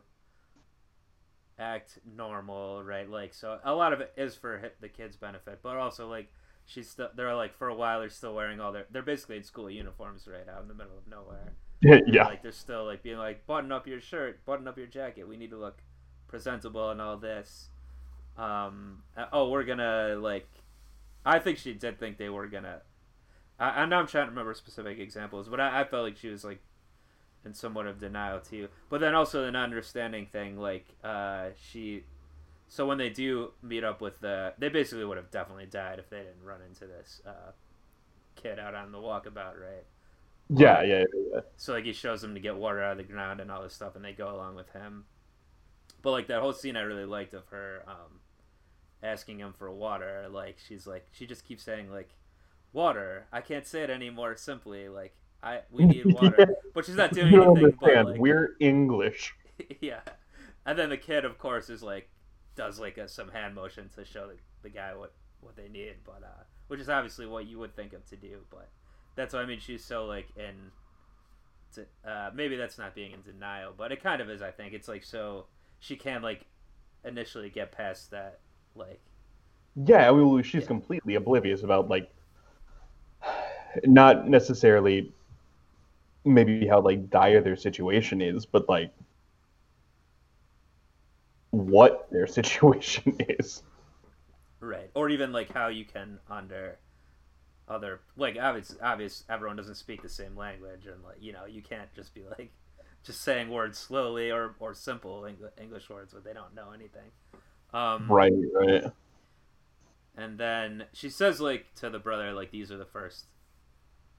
act 1.57 1.99
normal 2.15 2.83
right 2.83 3.09
like 3.09 3.33
so 3.33 3.59
a 3.63 3.73
lot 3.73 3.91
of 3.91 3.99
it 3.99 4.13
is 4.15 4.35
for 4.35 4.71
the 4.79 4.87
kids 4.87 5.17
benefit 5.17 5.59
but 5.61 5.75
also 5.75 6.09
like 6.09 6.31
she's 6.65 6.89
still 6.89 7.09
they're 7.15 7.35
like 7.35 7.57
for 7.57 7.67
a 7.67 7.75
while 7.75 7.99
they're 7.99 8.09
still 8.09 8.33
wearing 8.33 8.59
all 8.61 8.71
their 8.71 8.85
they're 8.91 9.01
basically 9.01 9.35
in 9.35 9.43
school 9.43 9.69
uniforms 9.69 10.27
right 10.27 10.47
out 10.47 10.61
in 10.61 10.67
the 10.67 10.73
middle 10.73 10.97
of 10.97 11.05
nowhere 11.07 11.53
yeah, 11.81 11.99
yeah. 12.07 12.25
like 12.25 12.41
they're 12.41 12.51
still 12.51 12.85
like 12.85 13.03
being 13.03 13.17
like 13.17 13.45
button 13.45 13.71
up 13.71 13.87
your 13.87 13.99
shirt 13.99 14.43
button 14.45 14.67
up 14.67 14.77
your 14.77 14.87
jacket 14.87 15.27
we 15.27 15.35
need 15.35 15.49
to 15.49 15.57
look 15.57 15.79
presentable 16.27 16.91
and 16.91 17.01
all 17.01 17.17
this 17.17 17.69
um 18.39 19.03
uh, 19.17 19.25
oh 19.33 19.49
we're 19.49 19.63
gonna 19.63 20.15
like 20.19 20.47
i 21.25 21.39
think 21.39 21.57
she 21.57 21.73
did 21.73 21.99
think 21.99 22.17
they 22.17 22.29
were 22.29 22.47
gonna 22.47 22.81
i, 23.59 23.81
I 23.81 23.85
know 23.85 23.97
i'm 23.97 24.07
trying 24.07 24.25
to 24.25 24.29
remember 24.29 24.53
specific 24.53 24.99
examples 24.99 25.49
but 25.49 25.59
I, 25.59 25.81
I 25.81 25.83
felt 25.83 26.03
like 26.03 26.17
she 26.17 26.29
was 26.29 26.43
like 26.43 26.61
in 27.45 27.53
somewhat 27.53 27.87
of 27.87 27.99
denial 27.99 28.39
too 28.39 28.67
but 28.89 29.01
then 29.01 29.15
also 29.15 29.43
the 29.45 29.51
not 29.51 29.63
understanding 29.63 30.25
thing 30.25 30.57
like 30.57 30.85
uh 31.03 31.47
she 31.69 32.03
so 32.67 32.85
when 32.85 32.97
they 32.97 33.09
do 33.09 33.51
meet 33.61 33.83
up 33.83 34.01
with 34.01 34.19
the 34.19 34.53
they 34.57 34.69
basically 34.69 35.05
would 35.05 35.17
have 35.17 35.31
definitely 35.31 35.65
died 35.65 35.99
if 35.99 36.09
they 36.09 36.17
didn't 36.17 36.43
run 36.43 36.61
into 36.67 36.85
this 36.85 37.21
uh 37.25 37.51
kid 38.35 38.59
out 38.59 38.75
on 38.75 38.91
the 38.91 38.97
walkabout 38.97 39.59
right 39.59 39.85
yeah, 40.49 40.81
yeah, 40.81 40.99
yeah, 40.99 41.03
yeah. 41.33 41.39
so 41.57 41.73
like 41.73 41.85
he 41.85 41.93
shows 41.93 42.21
them 42.21 42.33
to 42.33 42.39
get 42.39 42.55
water 42.55 42.81
out 42.81 42.93
of 42.93 42.97
the 42.97 43.03
ground 43.03 43.39
and 43.39 43.51
all 43.51 43.61
this 43.61 43.73
stuff, 43.73 43.95
and 43.95 44.03
they 44.03 44.13
go 44.13 44.33
along 44.33 44.55
with 44.55 44.71
him. 44.71 45.05
But 46.01 46.11
like 46.11 46.27
that 46.27 46.41
whole 46.41 46.53
scene, 46.53 46.75
I 46.75 46.81
really 46.81 47.05
liked 47.05 47.33
of 47.35 47.45
her 47.49 47.83
um, 47.87 48.19
asking 49.03 49.39
him 49.39 49.53
for 49.57 49.71
water. 49.71 50.27
Like 50.29 50.57
she's 50.65 50.85
like 50.87 51.07
she 51.11 51.25
just 51.25 51.45
keeps 51.45 51.63
saying 51.63 51.91
like 51.91 52.09
water. 52.73 53.25
I 53.31 53.41
can't 53.41 53.65
say 53.65 53.83
it 53.83 53.89
anymore 53.89 54.35
simply. 54.35 54.89
Like 54.89 55.15
I 55.41 55.61
we 55.71 55.85
need 55.85 56.05
water, 56.13 56.35
Yeah. 56.37 56.45
but 56.73 56.85
she's 56.85 56.95
not 56.95 57.11
doing 57.11 57.31
You 57.33 57.43
anything. 57.43 57.77
But 57.79 58.05
like, 58.05 58.19
We're 58.19 58.55
English. 58.59 59.35
yeah, 59.81 60.01
and 60.65 60.77
then 60.77 60.89
the 60.89 60.97
kid, 60.97 61.25
of 61.25 61.37
course, 61.37 61.69
is 61.69 61.83
like 61.83 62.09
does 62.55 62.79
like 62.79 62.97
a, 62.97 63.07
some 63.07 63.29
hand 63.29 63.55
motion 63.55 63.89
to 63.95 64.05
show 64.05 64.27
the, 64.27 64.35
the 64.63 64.69
guy 64.69 64.93
what 64.95 65.13
what 65.41 65.55
they 65.55 65.69
need, 65.69 65.95
but 66.05 66.21
uh, 66.23 66.43
which 66.67 66.79
is 66.79 66.89
obviously 66.89 67.25
what 67.25 67.47
you 67.47 67.59
would 67.59 67.75
think 67.75 67.93
of 67.93 68.05
to 68.05 68.15
do, 68.15 68.39
but 68.49 68.69
that's 69.15 69.33
what 69.33 69.43
I 69.43 69.45
mean. 69.45 69.59
She's 69.59 69.83
so 69.83 70.05
like 70.05 70.27
in. 70.35 70.71
To, 71.75 71.85
uh, 72.09 72.31
maybe 72.33 72.55
that's 72.55 72.79
not 72.79 72.95
being 72.95 73.11
in 73.11 73.21
denial, 73.21 73.73
but 73.77 73.91
it 73.91 74.01
kind 74.01 74.21
of 74.21 74.29
is. 74.29 74.41
I 74.41 74.49
think 74.49 74.73
it's 74.73 74.87
like 74.87 75.03
so 75.03 75.45
she 75.79 75.95
can 75.95 76.21
like 76.23 76.45
initially 77.05 77.49
get 77.49 77.71
past 77.71 78.09
that 78.11 78.39
like 78.75 79.01
Yeah, 79.75 80.09
well, 80.11 80.41
she's 80.43 80.65
Yeah. 80.65 80.67
completely 80.67 81.15
oblivious 81.15 81.63
about 81.63 81.89
like 81.89 82.11
not 83.85 84.27
necessarily 84.27 85.13
maybe 86.25 86.67
how 86.67 86.81
like 86.81 87.09
dire 87.09 87.41
their 87.41 87.55
situation 87.55 88.21
is, 88.21 88.45
but 88.45 88.67
like 88.69 88.93
what 91.51 92.07
their 92.11 92.27
situation 92.37 93.15
is. 93.19 93.63
Right. 94.61 94.89
Or 94.93 95.09
even 95.09 95.31
like 95.31 95.51
how 95.53 95.67
you 95.67 95.85
can 95.85 96.19
under 96.29 96.79
other 97.67 98.01
like 98.17 98.37
obvious 98.41 98.75
obvious 98.81 99.23
everyone 99.29 99.55
doesn't 99.57 99.75
speak 99.75 100.01
the 100.01 100.09
same 100.09 100.35
language 100.37 100.87
and 100.87 101.03
like 101.03 101.17
you 101.21 101.33
know 101.33 101.45
you 101.45 101.61
can't 101.63 101.93
just 101.95 102.13
be 102.13 102.23
like 102.37 102.51
just 103.05 103.21
saying 103.21 103.49
words 103.49 103.77
slowly 103.79 104.31
or 104.31 104.55
or 104.59 104.73
simple 104.73 105.25
English 105.59 105.89
words 105.89 106.13
but 106.13 106.23
they 106.25 106.33
don't 106.33 106.55
know 106.55 106.71
anything. 106.71 107.11
Um, 107.73 108.11
right. 108.11 108.33
Right. 108.53 108.83
And 110.17 110.37
then 110.37 110.85
she 110.91 111.09
says 111.09 111.39
like 111.39 111.73
to 111.75 111.89
the 111.89 111.99
brother 111.99 112.33
like 112.33 112.51
these 112.51 112.71
are 112.71 112.77
the 112.77 112.85
first 112.85 113.25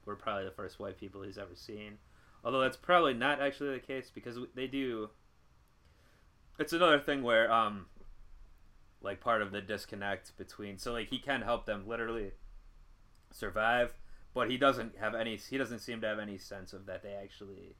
we're 0.05 0.15
probably 0.15 0.45
the 0.45 0.51
first 0.51 0.79
white 0.79 0.99
people 0.99 1.21
he's 1.21 1.37
ever 1.37 1.55
seen. 1.55 1.97
Although 2.43 2.61
that's 2.61 2.77
probably 2.77 3.13
not 3.13 3.39
actually 3.39 3.73
the 3.73 3.79
case 3.79 4.11
because 4.13 4.37
they 4.55 4.67
do 4.67 5.09
it's 6.59 6.73
another 6.73 6.99
thing 6.99 7.23
where 7.23 7.51
um 7.51 7.85
like 9.01 9.19
part 9.19 9.41
of 9.41 9.51
the 9.51 9.61
disconnect 9.61 10.37
between 10.37 10.77
so 10.77 10.93
like 10.93 11.09
he 11.09 11.17
can 11.17 11.41
help 11.41 11.65
them 11.65 11.87
literally 11.87 12.31
survive 13.31 13.93
but 14.33 14.49
he 14.49 14.57
doesn't 14.57 14.95
have 14.97 15.15
any 15.15 15.37
he 15.37 15.57
doesn't 15.57 15.79
seem 15.79 16.01
to 16.01 16.07
have 16.07 16.19
any 16.19 16.37
sense 16.37 16.73
of 16.73 16.85
that 16.85 17.01
they 17.01 17.13
actually 17.13 17.75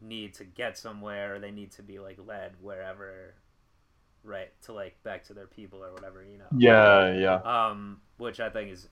need 0.00 0.34
to 0.34 0.44
get 0.44 0.76
somewhere 0.76 1.34
or 1.34 1.38
they 1.38 1.50
need 1.50 1.70
to 1.70 1.82
be 1.82 1.98
like 1.98 2.18
led 2.24 2.54
wherever 2.60 3.34
right 4.22 4.50
to 4.62 4.72
like 4.72 5.02
back 5.02 5.24
to 5.24 5.32
their 5.32 5.46
people 5.46 5.82
or 5.82 5.92
whatever 5.92 6.22
you 6.22 6.38
know 6.38 6.44
yeah 6.56 7.12
yeah 7.14 7.68
um 7.68 8.00
which 8.18 8.38
i 8.38 8.50
think 8.50 8.70
is 8.70 8.88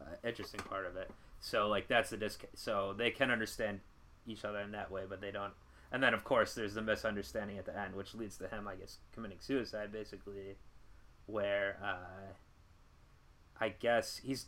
an 0.00 0.28
interesting 0.28 0.60
part 0.60 0.86
of 0.86 0.96
it 0.96 1.10
so 1.40 1.68
like 1.68 1.88
that's 1.88 2.10
the 2.10 2.16
disc 2.16 2.44
so 2.54 2.94
they 2.96 3.10
can 3.10 3.30
understand 3.30 3.80
each 4.26 4.44
other 4.44 4.60
in 4.60 4.70
that 4.70 4.90
way 4.90 5.02
but 5.08 5.20
they 5.20 5.32
don't 5.32 5.52
and 5.92 6.02
then 6.02 6.14
of 6.14 6.24
course 6.24 6.54
there's 6.54 6.74
the 6.74 6.82
misunderstanding 6.82 7.58
at 7.58 7.66
the 7.66 7.78
end, 7.78 7.94
which 7.94 8.14
leads 8.14 8.38
to 8.38 8.48
him, 8.48 8.66
I 8.66 8.76
guess, 8.76 8.96
committing 9.12 9.38
suicide, 9.40 9.92
basically, 9.92 10.56
where 11.26 11.76
uh, 11.84 12.32
I 13.60 13.68
guess 13.68 14.16
he's 14.24 14.46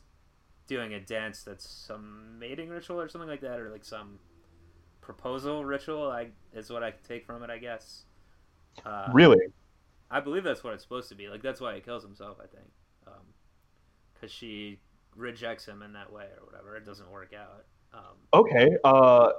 doing 0.66 0.94
a 0.94 1.00
dance 1.00 1.42
that's 1.42 1.68
some 1.68 2.38
mating 2.38 2.70
ritual 2.70 2.98
or 2.98 3.08
something 3.10 3.28
like 3.28 3.42
that, 3.42 3.60
or 3.60 3.68
like 3.70 3.84
some 3.84 4.18
proposal 5.02 5.66
ritual. 5.66 6.10
I 6.10 6.28
is 6.54 6.70
what 6.70 6.82
I 6.82 6.94
take 7.06 7.26
from 7.26 7.42
it, 7.42 7.50
I 7.50 7.58
guess. 7.58 8.04
Uh, 8.84 9.10
really, 9.12 9.36
I 10.14 10.20
believe 10.20 10.44
that's 10.44 10.62
what 10.62 10.72
it's 10.72 10.82
supposed 10.82 11.08
to 11.10 11.14
be. 11.14 11.28
Like 11.28 11.42
that's 11.42 11.60
why 11.60 11.74
he 11.74 11.80
kills 11.80 12.02
himself. 12.02 12.38
I 12.38 12.46
think, 12.46 12.68
because 13.04 14.22
um, 14.22 14.28
she 14.28 14.78
rejects 15.16 15.66
him 15.66 15.82
in 15.82 15.92
that 15.92 16.10
way 16.12 16.26
or 16.38 16.46
whatever. 16.46 16.76
It 16.76 16.86
doesn't 16.86 17.10
work 17.10 17.32
out. 17.34 17.64
Um, 17.92 18.16
okay. 18.32 18.76
Uh 18.84 19.30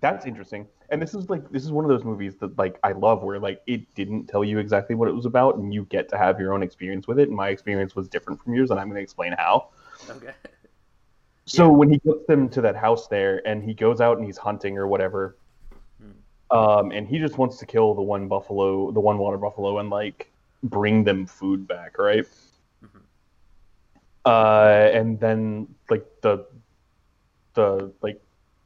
that's 0.00 0.26
interesting. 0.26 0.66
And 0.90 1.00
this 1.00 1.14
is 1.14 1.28
like 1.28 1.50
this 1.50 1.64
is 1.64 1.72
one 1.72 1.84
of 1.84 1.88
those 1.88 2.04
movies 2.04 2.36
that 2.36 2.56
like 2.58 2.78
I 2.84 2.92
love 2.92 3.22
where 3.22 3.38
like 3.38 3.62
it 3.66 3.94
didn't 3.94 4.26
tell 4.26 4.44
you 4.44 4.58
exactly 4.58 4.94
what 4.94 5.08
it 5.08 5.12
was 5.12 5.26
about 5.26 5.56
and 5.56 5.72
you 5.72 5.84
get 5.86 6.08
to 6.10 6.18
have 6.18 6.38
your 6.38 6.52
own 6.52 6.62
experience 6.62 7.06
with 7.06 7.18
it. 7.18 7.28
And 7.28 7.36
my 7.36 7.48
experience 7.48 7.96
was 7.96 8.08
different 8.08 8.42
from 8.42 8.54
yours, 8.54 8.70
and 8.70 8.78
I'm 8.78 8.86
going 8.88 8.96
to 8.96 9.02
explain 9.02 9.34
how. 9.36 9.68
Okay. 10.10 10.32
So 11.48 11.64
yeah. 11.64 11.76
when 11.76 11.88
he 11.90 11.96
gets 12.00 12.26
them 12.26 12.50
to 12.50 12.60
that 12.60 12.76
house 12.76 13.08
there, 13.08 13.40
and 13.48 13.64
he 13.64 13.72
goes 13.72 14.02
out 14.02 14.18
and 14.18 14.26
he's 14.26 14.36
hunting 14.36 14.76
or 14.76 14.86
whatever. 14.86 15.38
Um, 16.50 16.92
and 16.92 17.06
he 17.06 17.18
just 17.18 17.38
wants 17.38 17.58
to 17.58 17.66
kill 17.66 17.94
the 17.94 18.02
one 18.02 18.28
buffalo, 18.28 18.90
the 18.90 19.00
one 19.00 19.18
water 19.18 19.38
buffalo, 19.38 19.78
and 19.78 19.90
like 19.90 20.30
bring 20.62 21.04
them 21.04 21.26
food 21.26 21.66
back, 21.66 21.98
right? 21.98 22.26
Mm-hmm. 22.84 22.98
Uh, 24.24 24.90
and 24.92 25.20
then 25.20 25.68
like 25.90 26.06
the 26.22 26.46
the 27.54 27.92
like 28.02 28.20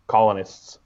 colonists 0.07 0.79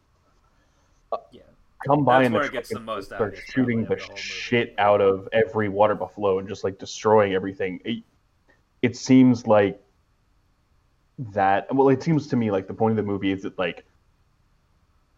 yeah. 1.32 1.42
come 1.86 2.04
by 2.04 2.18
That's 2.18 2.26
and 2.26 2.34
where 2.34 2.44
it 2.44 2.52
gets 2.52 2.68
the 2.68 2.80
most 2.80 3.06
start 3.06 3.36
shooting 3.48 3.84
the, 3.84 3.96
the 3.96 4.16
shit 4.16 4.74
out 4.78 5.00
of 5.00 5.28
every 5.32 5.68
water 5.68 5.94
buffalo 5.94 6.38
and 6.38 6.48
just 6.48 6.64
like 6.64 6.78
destroying 6.78 7.34
everything. 7.34 7.80
It, 7.84 8.04
it 8.82 8.96
seems 8.96 9.46
like 9.46 9.80
that. 11.18 11.74
Well, 11.74 11.88
it 11.88 12.02
seems 12.02 12.28
to 12.28 12.36
me 12.36 12.50
like 12.50 12.68
the 12.68 12.74
point 12.74 12.92
of 12.92 12.96
the 12.96 13.10
movie 13.10 13.32
is 13.32 13.42
that 13.42 13.58
like 13.58 13.84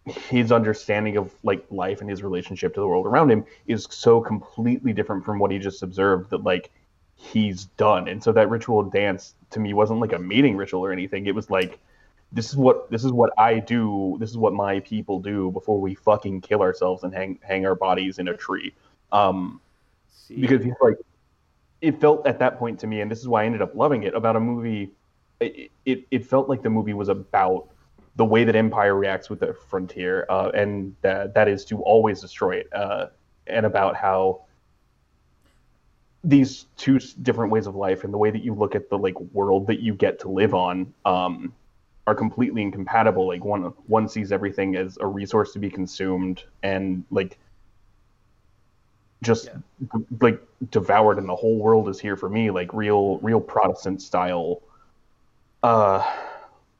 his 0.08 0.52
understanding 0.52 1.16
of 1.16 1.32
like 1.42 1.64
life 1.70 2.00
and 2.00 2.10
his 2.10 2.22
relationship 2.22 2.74
to 2.74 2.80
the 2.80 2.86
world 2.86 3.06
around 3.06 3.30
him 3.30 3.44
is 3.66 3.86
so 3.90 4.20
completely 4.20 4.92
different 4.92 5.24
from 5.24 5.38
what 5.38 5.50
he 5.50 5.58
just 5.58 5.82
observed 5.82 6.30
that 6.30 6.44
like 6.44 6.70
he's 7.16 7.66
done. 7.76 8.08
And 8.08 8.22
so 8.22 8.32
that 8.32 8.48
ritual 8.48 8.82
dance 8.82 9.34
to 9.50 9.60
me 9.60 9.74
wasn't 9.74 10.00
like 10.00 10.12
a 10.12 10.18
mating 10.18 10.56
ritual 10.56 10.84
or 10.84 10.92
anything. 10.92 11.26
It 11.26 11.34
was 11.34 11.50
like 11.50 11.78
this 12.32 12.50
is 12.50 12.56
what 12.56 12.90
this 12.90 13.04
is 13.04 13.12
what 13.12 13.32
I 13.38 13.58
do. 13.58 14.16
This 14.20 14.30
is 14.30 14.36
what 14.36 14.52
my 14.52 14.80
people 14.80 15.20
do 15.20 15.50
before 15.50 15.80
we 15.80 15.94
fucking 15.94 16.42
kill 16.42 16.60
ourselves 16.60 17.02
and 17.02 17.12
hang 17.12 17.38
hang 17.42 17.66
our 17.66 17.74
bodies 17.74 18.18
in 18.18 18.28
a 18.28 18.36
tree. 18.36 18.74
Um, 19.12 19.60
because 20.28 20.62
he's 20.62 20.74
like, 20.82 20.96
it 21.80 22.00
felt 22.00 22.26
at 22.26 22.38
that 22.40 22.58
point 22.58 22.78
to 22.80 22.86
me, 22.86 23.00
and 23.00 23.10
this 23.10 23.20
is 23.20 23.28
why 23.28 23.42
I 23.42 23.46
ended 23.46 23.62
up 23.62 23.74
loving 23.74 24.02
it 24.02 24.14
about 24.14 24.36
a 24.36 24.40
movie. 24.40 24.90
It 25.40 25.70
it, 25.86 26.04
it 26.10 26.26
felt 26.26 26.48
like 26.48 26.62
the 26.62 26.70
movie 26.70 26.92
was 26.92 27.08
about 27.08 27.68
the 28.16 28.24
way 28.24 28.44
that 28.44 28.56
Empire 28.56 28.94
reacts 28.96 29.30
with 29.30 29.40
the 29.40 29.54
frontier, 29.54 30.26
uh, 30.28 30.50
and 30.54 30.94
that 31.02 31.34
that 31.34 31.48
is 31.48 31.64
to 31.66 31.82
always 31.82 32.20
destroy 32.20 32.56
it, 32.56 32.68
uh, 32.72 33.06
and 33.46 33.66
about 33.66 33.96
how 33.96 34.42
these 36.24 36.66
two 36.76 36.98
different 37.22 37.52
ways 37.52 37.66
of 37.66 37.76
life 37.76 38.04
and 38.04 38.12
the 38.12 38.18
way 38.18 38.30
that 38.30 38.42
you 38.42 38.52
look 38.52 38.74
at 38.74 38.90
the 38.90 38.98
like 38.98 39.18
world 39.32 39.66
that 39.66 39.80
you 39.80 39.94
get 39.94 40.18
to 40.20 40.28
live 40.28 40.52
on 40.52 40.92
um, 41.04 41.52
are 42.06 42.14
completely 42.14 42.62
incompatible. 42.62 43.26
Like 43.28 43.44
one 43.44 43.62
one 43.86 44.08
sees 44.08 44.32
everything 44.32 44.76
as 44.76 44.98
a 45.00 45.06
resource 45.06 45.52
to 45.52 45.58
be 45.58 45.70
consumed 45.70 46.42
and 46.62 47.04
like 47.10 47.38
just 49.22 49.46
yeah. 49.46 50.00
like 50.20 50.40
devoured 50.70 51.18
and 51.18 51.28
the 51.28 51.36
whole 51.36 51.58
world 51.58 51.88
is 51.88 51.98
here 51.98 52.16
for 52.16 52.28
me 52.28 52.50
like 52.50 52.72
real 52.72 53.18
real 53.18 53.40
protestant 53.40 54.00
style 54.00 54.62
uh 55.62 56.04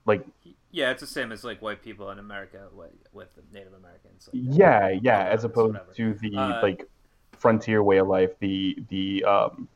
like 0.07 0.25
yeah 0.71 0.91
it's 0.91 1.01
the 1.01 1.07
same 1.07 1.33
as 1.33 1.45
like 1.45 1.61
white 1.63 1.83
people 1.83 2.11
in 2.11 2.19
america 2.19 2.69
with, 2.73 2.91
with 3.13 3.29
native 3.53 3.73
americans 3.73 4.29
like 4.33 4.43
yeah 4.57 4.89
yeah 5.03 5.25
as 5.25 5.45
opposed 5.45 5.75
whatever. 5.75 5.93
to 5.93 6.15
the 6.15 6.37
uh, 6.37 6.63
like 6.63 6.89
frontier 7.33 7.83
way 7.83 7.99
of 7.99 8.09
life 8.09 8.31
the 8.41 8.77
the 8.89 9.25
um 9.25 9.69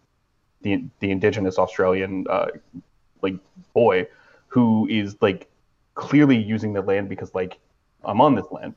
the 0.62 0.84
the 1.00 1.10
indigenous 1.10 1.58
australian 1.58 2.26
uh 2.28 2.46
like 3.22 3.34
boy 3.72 4.06
who 4.48 4.86
is 4.90 5.16
like 5.20 5.48
clearly 5.94 6.36
using 6.36 6.72
the 6.72 6.82
land 6.82 7.08
because 7.08 7.34
like 7.34 7.58
I'm 8.04 8.20
on 8.20 8.34
this 8.34 8.46
land. 8.50 8.74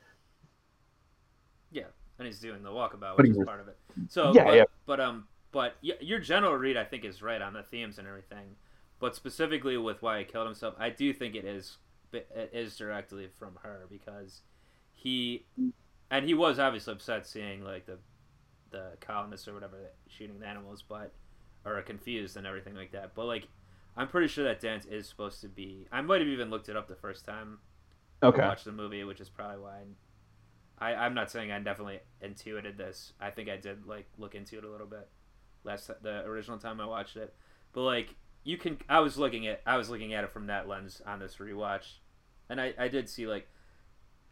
Yeah, 1.72 1.84
and 2.18 2.28
he's 2.28 2.40
doing 2.40 2.64
the 2.64 2.70
walkabout, 2.70 3.18
which 3.18 3.30
is 3.30 3.38
part 3.46 3.60
of 3.60 3.68
it. 3.68 3.78
So 4.10 4.34
yeah, 4.34 4.44
but, 4.44 4.56
yeah. 4.56 4.64
but 4.86 5.00
um, 5.00 5.28
but 5.52 5.76
your 5.82 6.20
general 6.20 6.54
read 6.54 6.78
I 6.78 6.84
think 6.84 7.06
is 7.06 7.22
right 7.22 7.42
on 7.42 7.54
the 7.54 7.64
themes 7.64 7.98
and 7.98 8.08
everything, 8.08 8.56
but 9.00 9.16
specifically 9.16 9.78
with 9.78 10.02
why 10.02 10.20
he 10.20 10.26
killed 10.26 10.46
himself, 10.46 10.76
I 10.78 10.90
do 10.90 11.14
think 11.14 11.36
it 11.36 11.46
is 11.46 11.78
it 12.14 12.52
is 12.54 12.76
directly 12.78 13.28
from 13.28 13.58
her 13.64 13.86
because 13.90 14.42
he 14.94 15.46
and 16.12 16.26
he 16.26 16.34
was 16.34 16.60
obviously 16.60 16.94
upset 16.94 17.28
seeing 17.28 17.64
like 17.64 17.86
the 17.86 17.98
the 18.72 18.92
colonists 19.00 19.48
or 19.48 19.54
whatever 19.54 19.78
shooting 20.08 20.40
the 20.40 20.48
animals, 20.48 20.84
but 20.88 21.14
or 21.66 21.82
confused 21.82 22.38
and 22.38 22.46
everything 22.46 22.76
like 22.76 22.92
that. 22.92 23.16
But 23.16 23.26
like 23.26 23.48
I'm 23.98 24.08
pretty 24.08 24.28
sure 24.28 24.44
that 24.44 24.60
dance 24.60 24.86
is 24.86 25.08
supposed 25.08 25.42
to 25.42 25.48
be. 25.48 25.88
I 25.92 26.02
might 26.02 26.22
have 26.22 26.28
even 26.28 26.50
looked 26.50 26.70
it 26.70 26.76
up 26.76 26.88
the 26.88 26.96
first 26.96 27.26
time. 27.26 27.60
Okay. 28.22 28.42
I 28.42 28.48
watched 28.50 28.66
the 28.66 28.72
movie, 28.72 29.04
which 29.04 29.22
is 29.22 29.30
probably 29.30 29.60
why. 29.60 29.82
I, 30.78 30.94
I'm 30.94 31.14
not 31.14 31.32
saying 31.32 31.52
I 31.52 31.60
definitely 31.60 32.00
intuited 32.22 32.78
this. 32.78 33.14
I 33.20 33.30
think 33.30 33.50
I 33.50 33.56
did 33.56 33.86
like 33.86 34.08
look 34.18 34.36
into 34.36 34.58
it 34.58 34.66
a 34.66 34.70
little 34.70 34.88
bit 34.88 35.08
last 35.66 35.90
the 36.02 36.24
original 36.26 36.58
time 36.58 36.80
I 36.80 36.86
watched 36.86 37.18
it, 37.18 37.34
but 37.74 37.82
like 37.82 38.16
you 38.46 38.58
can. 38.58 38.78
I 38.88 39.02
was 39.02 39.18
looking 39.18 39.46
at 39.48 39.62
I 39.66 39.76
was 39.76 39.90
looking 39.90 40.14
at 40.14 40.24
it 40.24 40.32
from 40.32 40.48
that 40.48 40.70
lens 40.70 41.02
on 41.06 41.20
this 41.20 41.36
rewatch, 41.36 41.96
and 42.50 42.62
I 42.62 42.74
I 42.78 42.88
did 42.88 43.10
see 43.10 43.28
like, 43.28 43.50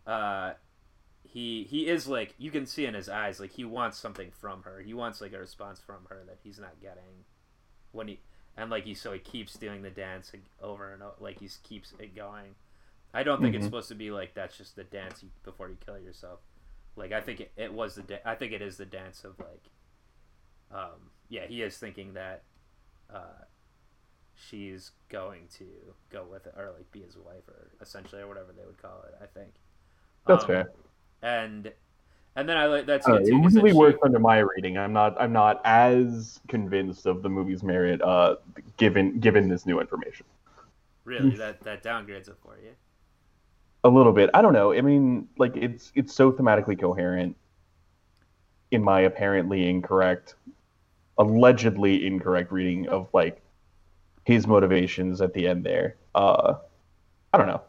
uh, 0.08 0.54
he 1.24 1.68
he 1.70 1.88
is 1.88 2.08
like 2.08 2.36
you 2.38 2.52
can 2.52 2.66
see 2.66 2.86
in 2.86 2.94
his 2.94 3.10
eyes 3.10 3.40
like 3.40 3.52
he 3.52 3.66
wants 3.66 3.98
something 3.98 4.32
from 4.32 4.64
her. 4.64 4.80
He 4.80 4.94
wants 4.94 5.20
like 5.20 5.34
a 5.34 5.40
response 5.40 5.82
from 5.82 6.06
her 6.10 6.24
that 6.28 6.38
he's 6.44 6.60
not 6.60 6.80
getting 6.82 7.26
when 7.92 8.08
he 8.08 8.20
and 8.56 8.70
like 8.70 8.86
he 8.86 8.94
so 8.94 9.12
he 9.12 9.20
keeps 9.20 9.56
doing 9.56 9.82
the 9.82 9.90
dance 9.90 10.32
over 10.62 10.94
and 10.94 11.02
over, 11.02 11.16
like 11.20 11.40
he 11.40 11.50
keeps 11.64 11.94
it 12.00 12.16
going. 12.16 12.56
I 13.16 13.24
don't 13.24 13.42
think 13.42 13.54
mm-hmm. 13.54 13.58
it's 13.58 13.66
supposed 13.66 13.90
to 13.90 13.96
be 13.96 14.12
like 14.12 14.36
that's 14.36 14.58
just 14.58 14.76
the 14.76 14.84
dance 14.84 15.26
before 15.44 15.70
you 15.70 15.78
kill 15.84 16.00
yourself. 16.00 16.40
Like 16.96 17.12
I 17.12 17.22
think 17.22 17.40
it, 17.40 17.52
it 17.58 17.74
was 17.74 17.96
the 17.96 18.04
da- 18.04 18.22
I 18.26 18.36
think 18.36 18.54
it 18.54 18.62
is 18.62 18.78
the 18.78 18.86
dance 18.86 19.24
of 19.24 19.40
like, 19.40 19.70
um, 20.72 21.10
yeah, 21.30 21.46
he 21.48 21.64
is 21.64 21.78
thinking 21.78 22.14
that, 22.14 22.44
uh, 23.14 23.46
she's 24.50 24.92
going 25.10 25.48
to 25.58 25.66
go 26.10 26.26
with 26.30 26.48
it 26.48 26.54
or 26.58 26.72
like 26.76 26.92
be 26.92 27.02
his 27.02 27.18
wife 27.18 27.48
or 27.48 27.72
essentially 27.82 28.22
or 28.22 28.28
whatever 28.28 28.52
they 28.56 28.66
would 28.66 28.82
call 28.82 29.04
it. 29.08 29.16
I 29.22 29.26
think. 29.26 29.54
That's 30.28 30.44
um, 30.44 30.48
fair. 30.48 30.72
And 31.22 31.72
and 32.36 32.50
then 32.50 32.58
I 32.58 32.66
like 32.66 32.86
that's 32.86 33.08
uh, 33.08 33.16
it 33.16 33.32
really 33.32 33.72
she... 33.72 33.78
works 33.78 34.00
under 34.04 34.20
my 34.20 34.40
reading. 34.40 34.78
I'm 34.78 34.94
not 34.94 35.16
I'm 35.20 35.34
not 35.34 35.62
as 35.66 36.40
convinced 36.48 37.06
of 37.06 37.22
the 37.22 37.30
movie's 37.30 37.64
merit 37.64 38.02
uh, 38.02 38.38
given 38.78 39.20
given 39.20 39.48
this 39.48 39.66
new 39.66 39.80
information. 39.80 40.26
Really, 41.06 41.36
that 41.38 41.62
that 41.62 41.84
downgrades 41.84 42.30
it 42.30 42.38
for 42.42 42.58
you. 42.64 42.72
a 43.84 43.90
little 43.90 44.14
bit. 44.14 44.30
I 44.34 44.42
don't 44.42 44.54
know. 44.54 44.74
I 44.74 44.82
mean, 44.82 45.28
like 45.38 45.56
it's 45.56 45.92
it's 45.96 46.14
so 46.14 46.32
thematically 46.32 46.80
coherent 46.80 47.36
in 48.72 48.84
my 48.84 49.02
apparently 49.02 49.70
incorrect, 49.70 50.36
allegedly 51.18 52.08
incorrect 52.08 52.52
reading 52.52 52.88
of 52.88 53.08
like 53.14 53.43
his 54.24 54.48
motivations 54.48 55.22
at 55.22 55.34
the 55.34 55.48
end 55.48 55.66
there. 55.66 55.96
Uh, 56.16 56.56
I 57.34 57.38
don't 57.38 57.48
know. 57.48 57.62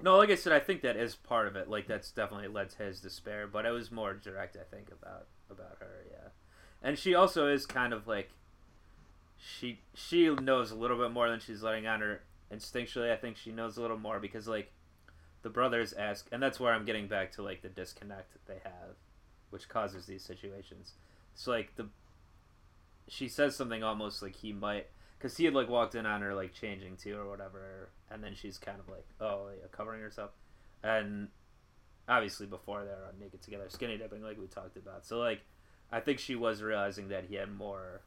No, 0.00 0.16
like 0.16 0.30
I 0.30 0.36
said, 0.36 0.52
I 0.52 0.60
think 0.60 0.82
that 0.82 0.96
is 0.96 1.16
part 1.16 1.48
of 1.48 1.56
it. 1.56 1.68
Like 1.68 1.86
that's 1.86 2.10
definitely 2.10 2.48
led 2.48 2.70
to 2.70 2.84
his 2.84 3.00
despair, 3.00 3.46
but 3.46 3.66
it 3.66 3.70
was 3.70 3.90
more 3.90 4.14
direct, 4.14 4.56
I 4.56 4.74
think, 4.74 4.90
about 4.90 5.26
about 5.50 5.76
her. 5.80 6.04
Yeah, 6.10 6.28
and 6.82 6.98
she 6.98 7.14
also 7.14 7.48
is 7.48 7.66
kind 7.66 7.92
of 7.92 8.06
like 8.06 8.30
she 9.36 9.80
she 9.94 10.28
knows 10.28 10.70
a 10.70 10.76
little 10.76 10.96
bit 10.98 11.10
more 11.10 11.28
than 11.28 11.40
she's 11.40 11.62
letting 11.62 11.86
on 11.86 12.00
her 12.00 12.20
instinctually. 12.52 13.12
I 13.12 13.16
think 13.16 13.36
she 13.36 13.50
knows 13.50 13.76
a 13.76 13.80
little 13.80 13.98
more 13.98 14.20
because 14.20 14.46
like 14.46 14.72
the 15.42 15.50
brothers 15.50 15.92
ask, 15.92 16.28
and 16.30 16.42
that's 16.42 16.60
where 16.60 16.72
I'm 16.72 16.84
getting 16.84 17.08
back 17.08 17.32
to 17.32 17.42
like 17.42 17.62
the 17.62 17.68
disconnect 17.68 18.32
that 18.32 18.46
they 18.46 18.60
have, 18.62 18.94
which 19.50 19.68
causes 19.68 20.06
these 20.06 20.22
situations. 20.22 20.92
So 21.34 21.50
like 21.50 21.74
the 21.74 21.88
she 23.08 23.28
says 23.28 23.56
something 23.56 23.82
almost 23.82 24.22
like 24.22 24.36
he 24.36 24.52
might 24.52 24.86
because 25.18 25.36
he 25.36 25.44
had 25.44 25.54
like 25.54 25.68
walked 25.68 25.94
in 25.94 26.06
on 26.06 26.22
her 26.22 26.34
like 26.34 26.52
changing 26.54 26.96
too 26.96 27.16
or 27.18 27.28
whatever, 27.28 27.90
and 28.10 28.22
then 28.22 28.34
she's 28.34 28.58
kind 28.58 28.78
of 28.78 28.88
like 28.88 29.06
oh 29.20 29.48
yeah, 29.58 29.66
covering 29.72 30.00
herself, 30.00 30.30
and 30.82 31.28
obviously 32.08 32.46
before 32.46 32.84
they're 32.84 33.04
on 33.06 33.18
naked 33.20 33.42
together, 33.42 33.66
skinny 33.68 33.98
dipping 33.98 34.22
like 34.22 34.38
we 34.38 34.46
talked 34.46 34.76
about. 34.76 35.04
So 35.04 35.18
like 35.18 35.40
I 35.90 36.00
think 36.00 36.18
she 36.18 36.34
was 36.34 36.62
realizing 36.62 37.08
that 37.08 37.24
he 37.24 37.36
had 37.36 37.52
more. 37.52 38.02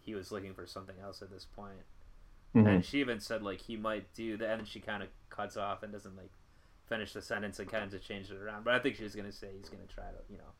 He 0.00 0.14
was 0.14 0.32
looking 0.32 0.54
for 0.54 0.66
something 0.66 0.96
else 1.02 1.22
at 1.22 1.30
this 1.30 1.44
point. 1.44 1.84
Mhm. 2.54 2.66
And 2.68 2.84
she 2.84 3.00
even 3.00 3.20
said 3.20 3.42
like 3.42 3.60
he 3.60 3.76
might 3.76 4.12
do 4.14 4.36
that, 4.36 4.58
and 4.58 4.68
she 4.68 4.80
kind 4.80 5.02
of 5.02 5.08
cuts 5.30 5.56
off 5.56 5.82
and 5.82 5.92
doesn't 5.92 6.16
like 6.16 6.30
finish 6.86 7.12
the 7.12 7.22
sentence 7.22 7.58
and 7.58 7.70
kind 7.70 7.92
of 7.92 8.02
change 8.02 8.30
it 8.30 8.36
around. 8.36 8.64
But 8.64 8.74
I 8.74 8.78
think 8.78 8.96
she's 8.96 9.14
gonna 9.14 9.32
say 9.32 9.48
he's 9.56 9.68
gonna 9.68 9.86
try 9.86 10.04
to 10.04 10.18
you 10.30 10.36
know 10.38 10.52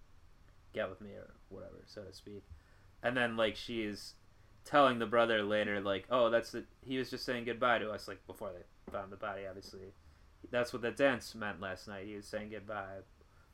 get 0.72 0.88
with 0.88 1.01
me 1.01 1.11
or 1.11 1.34
whatever, 1.51 1.82
so 1.86 2.03
to 2.03 2.12
speak. 2.12 2.45
And 3.03 3.16
then 3.16 3.36
like 3.36 3.57
she's 3.57 4.14
telling 4.65 4.99
the 4.99 5.07
brother 5.07 5.43
later 5.43 5.81
like, 5.81 6.07
oh, 6.11 6.31
that's 6.31 6.53
the 6.53 6.65
he 6.85 6.99
was 6.99 7.11
just 7.11 7.25
saying 7.25 7.45
goodbye 7.45 7.79
to 7.79 7.91
us 7.91 8.09
like 8.09 8.25
before 8.27 8.51
they 8.53 8.93
found 8.93 9.11
the 9.13 9.17
body. 9.17 9.43
Obviously, 9.49 9.93
that's 10.51 10.73
what 10.73 10.83
the 10.83 10.91
dance 10.91 11.35
meant 11.35 11.61
last 11.61 11.89
night. 11.89 12.07
He 12.07 12.15
was 12.15 12.27
saying 12.27 12.51
goodbye. 12.51 12.99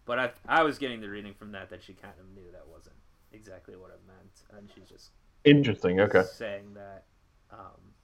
But 0.05 0.19
I 0.19 0.31
I 0.49 0.63
was 0.63 0.79
getting 0.79 1.01
the 1.01 1.09
reading 1.09 1.35
from 1.35 1.53
that 1.53 1.71
that 1.71 1.83
she 1.83 1.93
kind 1.93 2.15
of 2.19 2.27
knew 2.35 2.51
that 2.53 2.67
wasn't 2.67 2.97
exactly 3.33 3.77
what 3.77 3.91
it 3.91 4.01
meant, 4.07 4.59
and 4.59 4.69
she's 4.75 4.89
just 4.89 5.11
Interesting. 5.45 6.01
Okay. 6.01 6.25
saying 6.25 6.75
that, 6.75 7.05
um, 7.53 7.95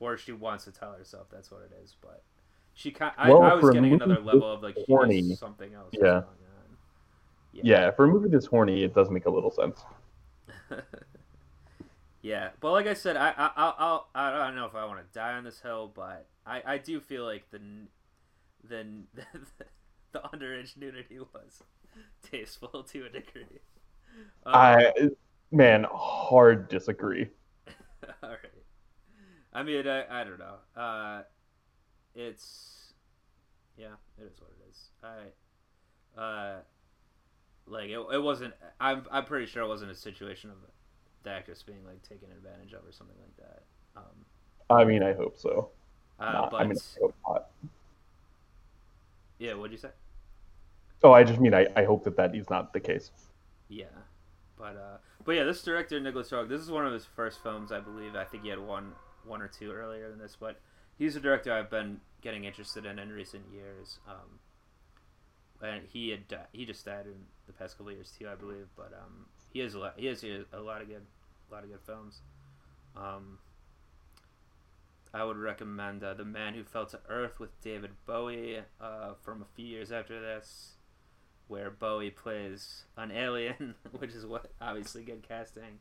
or 0.00 0.16
she 0.16 0.32
wants 0.32 0.64
to 0.64 0.72
tell 0.72 0.92
herself 0.92 1.26
that's 1.30 1.50
what 1.50 1.62
it 1.62 1.72
is. 1.82 1.96
But 2.00 2.22
she 2.74 2.90
kind, 2.90 3.12
I, 3.18 3.30
Well, 3.30 3.42
I 3.42 3.54
was 3.54 3.70
getting 3.70 3.92
another 3.94 4.20
level 4.20 4.50
of 4.50 4.62
like 4.62 4.76
she 4.76 4.84
horny, 4.86 5.34
something 5.34 5.74
else. 5.74 5.90
yeah. 5.92 6.00
going 6.00 6.16
on. 6.22 6.26
Yeah, 7.52 7.90
for 7.90 8.04
a 8.04 8.08
movie 8.08 8.28
that's 8.28 8.46
horny, 8.46 8.82
it 8.84 8.94
does 8.94 9.10
make 9.10 9.26
a 9.26 9.30
little 9.30 9.50
sense. 9.50 9.82
yeah, 12.22 12.50
but 12.60 12.72
like 12.72 12.86
I 12.86 12.94
said, 12.94 13.16
I 13.16 13.32
I 13.36 13.50
I'll, 13.56 14.08
I 14.14 14.28
I 14.28 14.46
don't 14.46 14.56
know 14.56 14.66
if 14.66 14.74
I 14.74 14.84
want 14.86 15.00
to 15.00 15.18
die 15.18 15.34
on 15.34 15.44
this 15.44 15.60
hill, 15.60 15.90
but 15.94 16.26
I 16.46 16.62
I 16.66 16.78
do 16.78 17.00
feel 17.00 17.24
like 17.24 17.50
the 17.50 17.58
n- 17.58 17.88
the 18.64 18.84
the 20.12 20.20
underage 20.20 20.76
nudity 20.76 21.18
was 21.18 21.62
tasteful 22.22 22.82
to 22.92 23.06
a 23.06 23.08
degree. 23.08 23.60
Um, 24.44 24.54
I 24.54 24.92
man, 25.50 25.86
hard 25.90 26.68
disagree. 26.68 27.28
All 28.22 28.30
right. 28.30 28.38
I 29.52 29.62
mean, 29.62 29.86
I, 29.86 30.20
I 30.20 30.24
don't 30.24 30.38
know. 30.38 30.80
Uh, 30.80 31.22
it's 32.14 32.92
yeah, 33.76 33.94
it 34.18 34.24
is 34.24 34.40
what 34.40 34.50
it 34.50 34.70
is. 34.70 34.90
I 36.16 36.20
uh, 36.20 36.56
like 37.66 37.90
it. 37.90 37.98
It 38.12 38.22
wasn't. 38.22 38.54
I'm 38.80 39.04
I'm 39.10 39.24
pretty 39.24 39.46
sure 39.46 39.62
it 39.62 39.68
wasn't 39.68 39.90
a 39.90 39.94
situation 39.94 40.50
of 40.50 40.56
the 41.26 41.32
actress 41.32 41.62
being 41.62 41.84
like 41.84 42.00
taken 42.02 42.28
advantage 42.30 42.72
of 42.72 42.86
or 42.88 42.92
something 42.92 43.16
like 43.20 43.36
that. 43.48 43.62
Um, 43.96 44.04
I 44.70 44.84
mean, 44.84 45.02
I 45.02 45.12
hope 45.12 45.36
so. 45.36 45.70
uh, 46.20 46.32
Not- 46.32 46.50
but 46.52 46.60
I 46.62 46.64
mean, 46.66 46.76
I 46.78 47.00
hope 47.00 47.14
not. 47.28 47.46
yeah, 49.38 49.54
what'd 49.54 49.72
you 49.72 49.78
say? 49.78 49.90
Oh, 51.02 51.12
I 51.12 51.24
just 51.24 51.40
mean 51.40 51.52
I, 51.52 51.66
I 51.76 51.84
hope 51.84 52.04
that 52.04 52.16
that 52.16 52.34
is 52.34 52.48
not 52.48 52.72
the 52.72 52.80
case. 52.80 53.10
Yeah, 53.68 53.84
but 54.56 54.76
uh, 54.76 54.96
but 55.24 55.32
yeah, 55.32 55.44
this 55.44 55.62
director 55.62 55.98
Nicolas 56.00 56.30
Roeg. 56.30 56.48
This 56.48 56.60
is 56.62 56.70
one 56.70 56.86
of 56.86 56.92
his 56.92 57.04
first 57.04 57.42
films, 57.42 57.70
I 57.72 57.80
believe. 57.80 58.14
I 58.16 58.24
think 58.24 58.44
he 58.44 58.48
had 58.48 58.58
one 58.60 58.92
one 59.24 59.42
or 59.42 59.48
two 59.48 59.72
earlier 59.72 60.08
than 60.08 60.18
this, 60.18 60.36
but 60.38 60.60
he's 60.98 61.16
a 61.16 61.20
director 61.20 61.52
I've 61.52 61.70
been 61.70 62.00
getting 62.22 62.44
interested 62.44 62.86
in 62.86 62.98
in 62.98 63.10
recent 63.12 63.44
years. 63.52 63.98
Um, 64.08 64.38
and 65.62 65.82
he 65.92 66.10
had 66.10 66.46
he 66.52 66.64
just 66.64 66.84
died 66.84 67.06
in 67.06 67.14
the 67.46 67.52
past 67.52 67.76
couple 67.76 67.88
of 67.90 67.94
years 67.96 68.12
too, 68.18 68.28
I 68.28 68.34
believe. 68.36 68.68
But 68.76 68.92
um, 68.94 69.26
he 69.52 69.60
has 69.60 69.74
a 69.74 69.78
lot. 69.78 69.94
He 69.96 70.06
has 70.06 70.22
a 70.24 70.60
lot 70.60 70.80
of 70.82 70.88
good, 70.88 71.02
a 71.50 71.54
lot 71.54 71.64
of 71.64 71.70
good 71.70 71.82
films. 71.86 72.20
Um, 72.96 73.38
I 75.12 75.24
would 75.24 75.36
recommend 75.36 76.04
uh, 76.04 76.14
The 76.14 76.24
Man 76.24 76.54
Who 76.54 76.64
Fell 76.64 76.86
to 76.86 77.00
Earth 77.08 77.40
with 77.40 77.60
David 77.62 77.90
Bowie 78.06 78.60
uh, 78.80 79.14
from 79.22 79.42
a 79.42 79.46
few 79.54 79.66
years 79.66 79.92
after 79.92 80.20
this 80.20 80.76
where 81.48 81.70
Bowie 81.70 82.10
plays 82.10 82.84
an 82.96 83.10
alien, 83.10 83.74
which 83.98 84.12
is 84.12 84.26
what 84.26 84.50
obviously 84.60 85.02
good 85.02 85.22
casting. 85.26 85.78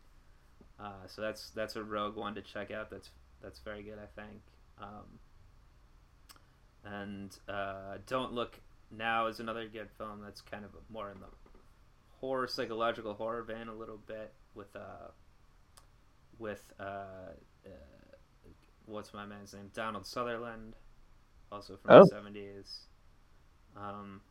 Uh, 0.79 1.07
so 1.07 1.21
that's 1.21 1.49
that's 1.51 1.75
a 1.75 1.79
Roeg 1.79 2.15
one 2.15 2.35
to 2.35 2.41
check 2.41 2.71
out. 2.71 2.89
That's 2.89 3.09
that's 3.41 3.59
very 3.59 3.83
good, 3.83 3.97
I 3.97 4.21
think. 4.21 4.41
Um, 4.79 5.19
and 6.83 7.37
uh, 7.47 7.97
Don't 8.05 8.33
Look 8.33 8.59
Now 8.91 9.27
is 9.27 9.39
another 9.39 9.67
good 9.67 9.89
film 9.97 10.21
that's 10.23 10.41
kind 10.41 10.65
of 10.65 10.71
more 10.89 11.09
in 11.09 11.19
the 11.19 11.27
horror, 12.19 12.47
psychological 12.47 13.13
horror 13.13 13.41
vein 13.43 13.67
a 13.67 13.73
little 13.73 13.99
bit 14.05 14.33
with 14.53 14.75
uh, 14.75 15.09
with 16.39 16.73
uh, 16.79 16.83
uh, 17.65 17.69
what's 18.85 19.13
my 19.13 19.25
man's 19.25 19.53
name? 19.53 19.71
Donald 19.73 20.05
Sutherland, 20.05 20.73
also 21.51 21.77
from 21.77 21.91
Oh. 21.91 21.99
the 22.01 22.07
seventies. 22.07 22.87
Um, 23.75 24.21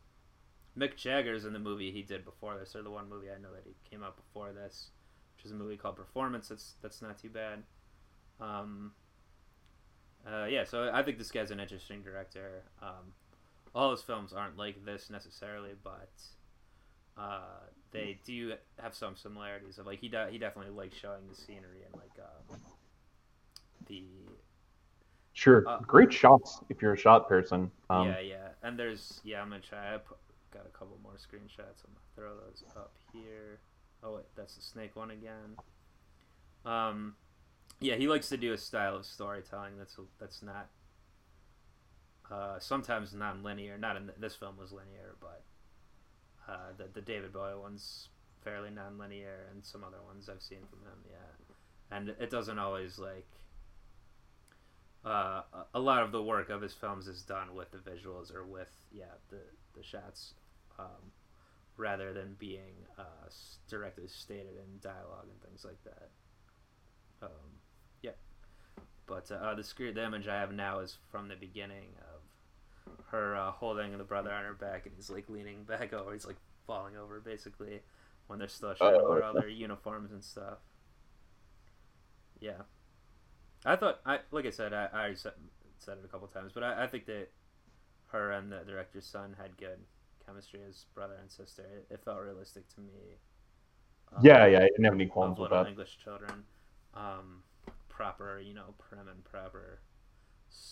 Mick 0.77 0.95
Jagger's 0.97 1.45
in 1.45 1.53
the 1.53 1.59
movie 1.59 1.91
he 1.91 2.01
did 2.01 2.25
before 2.25 2.57
this, 2.57 2.75
or 2.75 2.81
the 2.83 2.89
one 2.89 3.07
movie 3.09 3.29
I 3.29 3.37
know 3.41 3.53
that 3.53 3.63
he 3.65 3.75
came 3.89 4.03
out 4.03 4.17
before 4.17 4.51
this, 4.51 4.89
which 5.35 5.45
is 5.45 5.51
a 5.51 5.55
movie 5.55 5.77
called 5.77 5.95
Performance. 5.95 6.49
That's 6.49 6.73
that's 6.81 7.01
not 7.01 7.17
too 7.17 7.29
bad. 7.29 7.63
Um, 8.41 8.93
uh, 10.27 10.45
yeah, 10.45 10.63
so 10.63 10.89
I 10.93 11.03
think 11.03 11.17
this 11.17 11.31
guy's 11.31 11.51
an 11.51 11.59
interesting 11.59 12.01
director. 12.01 12.63
Um, 12.81 13.13
all 13.73 13.91
his 13.91 14.01
films 14.01 14.33
aren't 14.33 14.57
like 14.57 14.83
this 14.83 15.09
necessarily, 15.09 15.71
but 15.83 16.09
uh, 17.17 17.67
they 17.95 18.19
do 18.25 18.53
have 18.79 18.93
some 18.93 19.15
similarities. 19.15 19.77
Of 19.77 19.85
like 19.85 19.99
he 19.99 20.09
de- 20.09 20.29
he 20.31 20.37
definitely 20.37 20.73
likes 20.73 20.97
showing 20.97 21.27
the 21.29 21.35
scenery 21.35 21.83
and 21.85 21.93
like 21.95 22.19
um, 22.19 22.59
the 23.87 24.03
Sure, 25.35 25.67
Uh, 25.67 25.79
great 25.79 26.13
shots 26.13 26.61
if 26.69 26.81
you're 26.81 26.93
a 26.93 26.97
shot 26.97 27.27
person. 27.27 27.69
Um, 27.89 28.07
yeah, 28.07 28.19
yeah, 28.19 28.47
and 28.63 28.79
there's 28.79 29.19
yeah. 29.25 29.41
I'm 29.41 29.49
gonna 29.49 29.59
try. 29.59 29.93
I 29.93 29.97
put, 29.97 30.17
got 30.51 30.65
a 30.65 30.69
couple 30.69 30.97
more 31.03 31.15
screenshots. 31.15 31.83
I'm 31.83 31.91
gonna 31.93 32.15
throw 32.15 32.35
those 32.37 32.63
up 32.77 32.93
here. 33.11 33.59
Oh 34.01 34.15
wait, 34.15 34.25
that's 34.37 34.55
the 34.55 34.61
snake 34.61 34.95
one 34.95 35.11
again. 35.11 35.57
Um, 36.63 37.15
yeah, 37.81 37.95
he 37.95 38.07
likes 38.07 38.29
to 38.29 38.37
do 38.37 38.53
a 38.53 38.57
style 38.57 38.95
of 38.95 39.05
storytelling 39.05 39.77
that's 39.77 39.97
that's 40.19 40.41
not 40.41 40.69
uh, 42.31 42.57
sometimes 42.59 43.13
non-linear. 43.13 43.77
Not 43.77 43.97
in 43.97 44.03
th- 44.03 44.17
this 44.17 44.35
film 44.35 44.55
was 44.57 44.71
linear, 44.71 45.15
but 45.19 45.43
uh, 46.47 46.71
the 46.77 46.85
the 46.93 47.01
David 47.01 47.33
Bowie 47.33 47.59
one's 47.59 48.09
fairly 48.43 48.69
non-linear, 48.69 49.47
and 49.51 49.65
some 49.65 49.83
other 49.83 50.01
ones 50.05 50.29
I've 50.29 50.41
seen 50.41 50.59
from 50.69 50.79
him. 50.79 50.99
Yeah, 51.09 51.97
and 51.97 52.09
it 52.09 52.29
doesn't 52.29 52.59
always 52.59 52.99
like 52.99 53.27
uh, 55.05 55.41
a- 55.73 55.79
lot 55.79 56.03
of 56.03 56.11
the 56.11 56.21
work 56.21 56.49
of 56.49 56.61
his 56.61 56.73
films 56.73 57.07
is 57.07 57.21
done 57.21 57.53
with 57.53 57.71
the 57.71 57.77
visuals 57.77 58.33
or 58.33 58.43
with 58.43 58.71
yeah 58.91 59.13
the 59.29 59.41
the 59.75 59.83
shots 59.83 60.33
um, 60.79 61.11
rather 61.77 62.13
than 62.13 62.35
being 62.39 62.73
uh, 62.97 63.29
directly 63.69 64.07
stated 64.07 64.53
in 64.57 64.79
dialogue 64.81 65.27
and 65.29 65.41
things 65.41 65.63
like 65.65 65.83
that. 65.83 66.09
Um, 67.21 67.59
yeah, 68.01 68.11
but 69.05 69.31
uh, 69.31 69.53
the 69.55 69.63
screen 69.63 69.93
the 69.93 70.03
image 70.03 70.27
I 70.27 70.39
have 70.39 70.53
now 70.53 70.79
is 70.79 70.97
from 71.11 71.27
the 71.27 71.35
beginning 71.35 71.89
her 73.07 73.35
uh, 73.35 73.51
holding 73.51 73.97
the 73.97 74.03
brother 74.03 74.31
on 74.31 74.43
her 74.43 74.53
back 74.53 74.85
and 74.85 74.95
he's 74.95 75.09
like 75.09 75.29
leaning 75.29 75.63
back 75.63 75.93
over. 75.93 76.13
He's 76.13 76.25
like 76.25 76.37
falling 76.67 76.97
over 76.97 77.19
basically 77.19 77.81
when 78.27 78.39
they're 78.39 78.47
still 78.47 78.73
showing 78.73 78.95
Oh, 79.01 79.11
about 79.13 79.23
all 79.23 79.33
their 79.33 79.49
uniforms 79.49 80.11
and 80.11 80.23
stuff. 80.23 80.57
Yeah. 82.39 82.61
I 83.65 83.75
thought 83.75 83.99
I 84.05 84.19
like 84.31 84.45
I 84.45 84.51
said 84.51 84.73
I, 84.73 84.89
I 84.93 84.99
already 84.99 85.15
said, 85.15 85.33
said 85.79 85.97
it 85.97 86.05
a 86.05 86.07
couple 86.07 86.27
times, 86.27 86.51
but 86.53 86.63
I, 86.63 86.83
I 86.83 86.87
think 86.87 87.05
that 87.07 87.29
her 88.07 88.31
and 88.31 88.51
the 88.51 88.59
director's 88.67 89.05
son 89.05 89.35
had 89.39 89.57
good 89.57 89.79
chemistry 90.25 90.59
as 90.67 90.85
brother 90.93 91.15
and 91.19 91.31
sister. 91.31 91.63
It, 91.63 91.93
it 91.93 92.03
felt 92.03 92.19
realistic 92.21 92.67
to 92.75 92.81
me. 92.81 93.17
Um, 94.15 94.23
yeah, 94.23 94.45
yeah. 94.45 94.59
I 94.59 94.67
didn't 94.67 94.85
have 94.85 94.93
any 94.93 95.07
qualms 95.07 95.39
with 95.39 95.49
that. 95.51 95.67
English 95.67 95.97
children, 96.03 96.43
um, 96.93 97.43
proper, 97.89 98.39
you 98.39 98.53
know, 98.53 98.73
prim 98.77 99.07
and 99.07 99.23
proper 99.23 99.79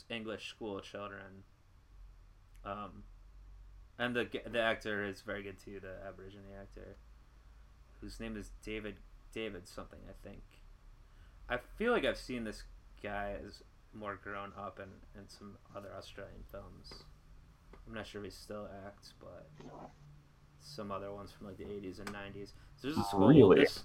English 0.09 0.49
school 0.49 0.79
children. 0.79 1.43
Um, 2.65 3.03
and 3.99 4.15
the 4.15 4.27
the 4.51 4.61
actor 4.61 5.05
is 5.05 5.21
very 5.21 5.43
good 5.43 5.59
too. 5.59 5.79
The 5.79 5.95
Aborigine 6.07 6.41
actor, 6.59 6.95
whose 8.01 8.19
name 8.19 8.37
is 8.37 8.51
David 8.63 8.95
David 9.33 9.67
something 9.67 9.99
I 10.07 10.13
think. 10.27 10.41
I 11.49 11.57
feel 11.77 11.91
like 11.91 12.05
I've 12.05 12.17
seen 12.17 12.43
this 12.45 12.63
guy 13.01 13.35
as 13.45 13.61
more 13.93 14.15
grown 14.15 14.51
up 14.57 14.79
in, 14.79 14.89
in 15.19 15.27
some 15.29 15.57
other 15.75 15.89
Australian 15.97 16.43
films. 16.51 16.93
I'm 17.87 17.93
not 17.93 18.07
sure 18.07 18.21
if 18.21 18.25
he 18.25 18.31
still 18.31 18.67
acts, 18.87 19.13
but 19.19 19.47
some 20.61 20.91
other 20.91 21.11
ones 21.11 21.31
from 21.31 21.47
like 21.47 21.57
the 21.57 21.65
80s 21.65 21.99
and 21.99 22.07
90s. 22.09 22.53
So 22.77 22.87
there's 22.87 22.95
this 22.95 23.05
whole 23.07 23.27
Really? 23.27 23.59
this, 23.59 23.83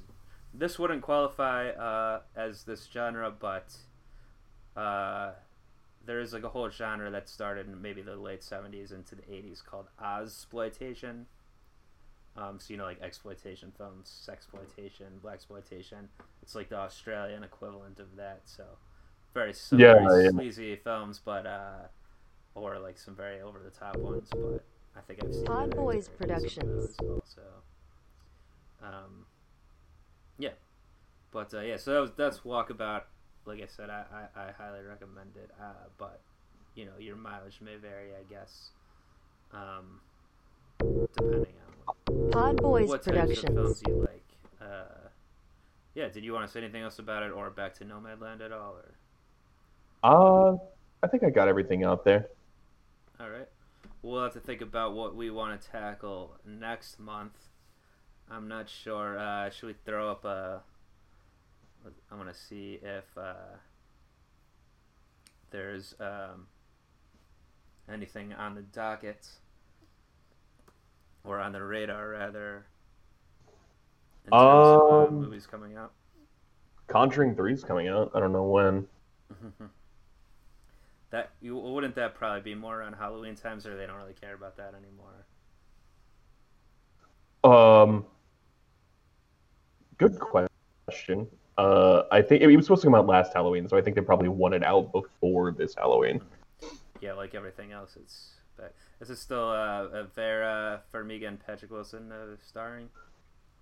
this 0.54 0.78
wouldn't 0.78 1.02
qualify 1.02 1.70
uh, 1.70 2.20
as 2.36 2.62
this 2.64 2.88
genre, 2.90 3.30
but 3.36 3.74
uh, 4.76 5.32
there 6.08 6.20
is 6.20 6.32
like 6.32 6.42
a 6.42 6.48
whole 6.48 6.70
genre 6.70 7.10
that 7.10 7.28
started 7.28 7.66
in 7.68 7.82
maybe 7.82 8.00
the 8.00 8.16
late 8.16 8.40
70s 8.40 8.94
into 8.94 9.14
the 9.14 9.20
80s 9.22 9.62
called 9.62 9.88
Ozploitation. 10.02 11.24
Um, 12.34 12.58
so 12.58 12.72
you 12.72 12.78
know, 12.78 12.84
like 12.84 13.02
exploitation 13.02 13.72
films, 13.76 14.26
sexploitation, 14.26 15.20
blaxploitation. 15.22 16.06
It's 16.42 16.54
like 16.54 16.70
the 16.70 16.78
Australian 16.78 17.44
equivalent 17.44 18.00
of 18.00 18.16
that. 18.16 18.40
So 18.46 18.64
very, 19.34 19.52
some 19.52 19.80
Yeah, 19.80 19.94
very 19.98 20.24
yeah. 20.24 20.30
sleazy 20.30 20.76
films, 20.76 21.20
but 21.22 21.44
uh, 21.44 21.88
or 22.54 22.78
like 22.78 22.96
some 22.96 23.14
very 23.14 23.42
over 23.42 23.58
the 23.62 23.70
top 23.70 23.96
ones. 23.98 24.30
But 24.32 24.64
I 24.96 25.00
think 25.00 25.22
I've 25.22 25.34
seen 25.34 25.44
Pod 25.44 25.70
that 25.70 25.76
Boys 25.76 26.08
actor 26.08 26.32
in 26.32 26.48
some 26.48 26.68
of 26.68 26.84
Productions. 26.88 26.96
So, 27.24 27.42
um, 28.82 29.26
yeah, 30.38 30.52
but 31.32 31.52
uh, 31.52 31.60
yeah, 31.60 31.76
so 31.76 31.92
that 31.92 32.00
was 32.00 32.12
that's 32.16 32.38
Walkabout. 32.40 33.02
Like 33.48 33.62
I 33.62 33.66
said, 33.66 33.90
I, 33.90 34.04
I, 34.12 34.40
I 34.40 34.52
highly 34.52 34.82
recommend 34.82 35.30
it. 35.36 35.50
Uh, 35.60 35.88
but 35.96 36.20
you 36.74 36.84
know, 36.84 36.92
your 37.00 37.16
mileage 37.16 37.58
may 37.60 37.76
vary, 37.76 38.10
I 38.10 38.22
guess, 38.32 38.70
um, 39.52 40.00
depending 41.16 41.54
on 41.66 42.14
what, 42.14 42.30
Pod 42.30 42.56
Boys 42.58 42.88
what 42.88 43.02
types 43.02 43.42
of 43.42 43.54
films 43.54 43.82
you 43.88 43.94
like. 43.94 44.22
Uh, 44.60 45.08
yeah, 45.94 46.08
did 46.08 46.22
you 46.22 46.32
want 46.32 46.46
to 46.46 46.52
say 46.52 46.60
anything 46.60 46.82
else 46.82 46.98
about 47.00 47.22
it, 47.24 47.32
or 47.32 47.50
back 47.50 47.74
to 47.78 47.84
Nomadland 47.84 48.40
at 48.40 48.52
all, 48.52 48.76
or? 48.76 48.94
Uh, 50.04 50.56
I 51.02 51.08
think 51.08 51.24
I 51.24 51.30
got 51.30 51.48
everything 51.48 51.82
out 51.84 52.04
there. 52.04 52.28
All 53.18 53.30
right. 53.30 53.48
We'll 54.02 54.22
have 54.22 54.34
to 54.34 54.40
think 54.40 54.60
about 54.60 54.94
what 54.94 55.16
we 55.16 55.30
want 55.30 55.60
to 55.60 55.68
tackle 55.68 56.36
next 56.46 57.00
month. 57.00 57.32
I'm 58.30 58.46
not 58.46 58.68
sure. 58.68 59.18
Uh, 59.18 59.50
should 59.50 59.66
we 59.66 59.74
throw 59.84 60.10
up 60.10 60.24
a? 60.24 60.62
I 62.10 62.14
want 62.14 62.28
to 62.28 62.34
see 62.34 62.80
if 62.82 63.04
uh, 63.16 63.56
there's 65.50 65.94
um, 66.00 66.46
anything 67.92 68.32
on 68.32 68.54
the 68.54 68.62
docket 68.62 69.26
or 71.24 71.38
on 71.38 71.52
the 71.52 71.62
radar, 71.62 72.08
rather. 72.08 72.66
In 74.26 74.32
of 74.32 74.92
uh, 74.92 75.06
Um, 75.06 75.20
movies 75.22 75.46
coming 75.46 75.76
out. 75.76 75.92
Conjuring 76.86 77.34
3 77.36 77.52
is 77.52 77.64
coming 77.64 77.88
out. 77.88 78.10
I 78.14 78.20
don't 78.20 78.32
know 78.32 78.44
when. 78.44 78.86
that 81.10 81.30
you 81.40 81.56
wouldn't 81.56 81.94
that 81.96 82.14
probably 82.14 82.40
be 82.40 82.54
more 82.54 82.80
around 82.80 82.94
Halloween 82.94 83.34
times, 83.34 83.66
or 83.66 83.76
they 83.76 83.86
don't 83.86 83.96
really 83.96 84.14
care 84.14 84.34
about 84.34 84.56
that 84.56 84.74
anymore. 84.74 85.26
Um, 87.44 88.04
good 89.98 90.18
question. 90.18 91.28
Uh, 91.58 92.04
I 92.12 92.22
think 92.22 92.40
it 92.42 92.46
was 92.46 92.66
supposed 92.66 92.82
to 92.82 92.86
come 92.86 92.94
out 92.94 93.06
last 93.06 93.34
Halloween, 93.34 93.68
so 93.68 93.76
I 93.76 93.82
think 93.82 93.96
they 93.96 94.02
probably 94.02 94.28
won 94.28 94.52
it 94.52 94.62
out 94.62 94.92
before 94.92 95.50
this 95.50 95.74
Halloween. 95.74 96.20
yeah, 97.00 97.12
like 97.12 97.34
everything 97.34 97.72
else, 97.72 97.96
it's 98.00 98.34
back. 98.56 98.72
Is 99.00 99.10
it 99.10 99.16
still 99.16 99.50
uh, 99.50 100.04
Vera 100.14 100.80
Farmiga 100.94 101.28
and 101.28 101.44
Patrick 101.44 101.70
Wilson 101.70 102.12
uh, 102.12 102.36
starring? 102.46 102.88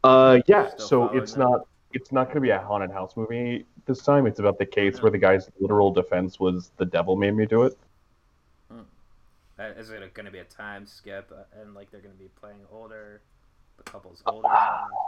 Uh, 0.05 0.41
yeah. 0.47 0.71
So 0.77 1.09
it's 1.09 1.33
them? 1.33 1.41
not 1.41 1.61
it's 1.93 2.13
not 2.13 2.25
going 2.27 2.37
to 2.37 2.41
be 2.43 2.51
a 2.51 2.59
haunted 2.59 2.91
house 2.91 3.17
movie 3.17 3.65
this 3.87 4.03
time. 4.03 4.27
It's 4.27 4.41
about 4.41 4.59
the 4.59 4.67
case 4.67 5.01
where 5.01 5.11
the 5.11 5.19
guy's 5.19 5.51
literal 5.59 5.91
defense 5.91 6.39
was 6.39 6.71
the 6.77 6.85
devil 6.85 7.17
made 7.17 7.35
me 7.35 7.47
do 7.47 7.63
it. 7.63 7.79
Uh, 9.59 9.71
is 9.79 9.89
it 9.89 10.13
going 10.13 10.27
to 10.27 10.33
be 10.33 10.39
a 10.39 10.45
time 10.45 10.87
skip, 10.87 11.33
uh, 11.33 11.61
and 11.63 11.75
like 11.75 11.91
they're 11.91 12.03
going 12.03 12.13
to 12.13 12.21
be 12.21 12.29
playing 12.41 12.61
older? 12.71 13.23
The 13.79 13.85
couple's 13.85 14.23
older. 14.27 14.49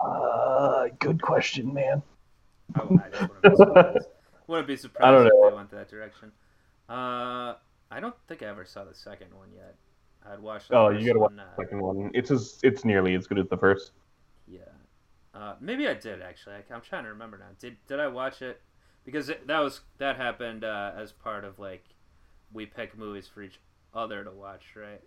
Uh, 0.02 0.88
good 0.98 1.20
question, 1.20 1.74
man. 1.74 2.02
I, 2.74 2.80
I 2.80 2.84
wouldn't 2.84 3.42
be 3.42 3.56
surprised. 3.56 4.06
Wouldn't 4.46 4.66
be 4.68 4.76
surprised 4.76 5.06
I 5.06 5.10
don't 5.10 5.24
know. 5.24 5.44
if 5.46 5.50
they 5.52 5.56
went 5.56 5.70
that 5.72 5.90
direction. 5.90 6.32
Uh, 6.88 7.54
I 7.90 8.00
don't 8.00 8.14
think 8.28 8.42
I 8.42 8.46
ever 8.46 8.64
saw 8.64 8.84
the 8.84 8.94
second 8.94 9.28
one 9.34 9.48
yet. 9.54 9.74
I'd 10.26 10.40
watch. 10.40 10.68
The 10.68 10.76
Oh, 10.76 10.88
first 10.90 11.00
you 11.02 11.06
gotta 11.08 11.18
watch 11.18 11.30
one, 11.32 11.36
the 11.36 11.42
uh, 11.42 11.56
second 11.56 11.80
one. 11.82 12.10
It's 12.14 12.30
as 12.30 12.58
it's 12.62 12.84
nearly 12.84 13.14
as 13.14 13.26
good 13.26 13.38
as 13.38 13.48
the 13.48 13.58
first. 13.58 13.92
Yeah, 14.46 14.60
uh, 15.34 15.56
maybe 15.60 15.86
I 15.86 15.92
did 15.94 16.22
actually. 16.22 16.54
I, 16.56 16.74
I'm 16.74 16.80
trying 16.80 17.04
to 17.04 17.10
remember 17.10 17.36
now. 17.36 17.44
Did 17.58 17.76
did 17.86 18.00
I 18.00 18.08
watch 18.08 18.40
it? 18.40 18.60
Because 19.04 19.28
it, 19.28 19.46
that 19.46 19.60
was 19.60 19.82
that 19.98 20.16
happened 20.16 20.64
uh, 20.64 20.92
as 20.96 21.12
part 21.12 21.44
of 21.44 21.58
like 21.58 21.84
we 22.52 22.64
pick 22.64 22.96
movies 22.96 23.26
for 23.28 23.42
each 23.42 23.60
other 23.94 24.24
to 24.24 24.30
watch, 24.30 24.64
right? 24.76 25.02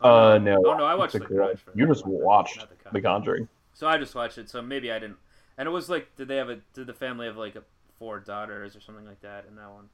Uh, 0.00 0.38
no. 0.38 0.62
Oh 0.66 0.74
no, 0.76 0.84
I 0.84 0.94
watched 0.94 1.12
The. 1.12 1.20
Grudge. 1.20 1.60
You 1.74 1.86
just 1.86 2.06
watched 2.06 2.64
The. 2.92 3.00
Conjuring. 3.00 3.46
So 3.74 3.86
I 3.86 3.98
just 3.98 4.14
watched 4.14 4.38
it. 4.38 4.48
So 4.48 4.62
maybe 4.62 4.90
I 4.90 4.98
didn't. 4.98 5.16
And 5.56 5.68
it 5.68 5.70
was 5.70 5.88
like, 5.88 6.16
did 6.16 6.28
they 6.28 6.36
have 6.36 6.50
a? 6.50 6.58
Did 6.74 6.86
the 6.86 6.94
family 6.94 7.26
have 7.26 7.36
like 7.36 7.54
a, 7.56 7.62
four 7.98 8.20
daughters 8.20 8.76
or 8.76 8.80
something 8.80 9.06
like 9.06 9.20
that 9.22 9.46
in 9.48 9.56
that 9.56 9.70
one? 9.70 9.88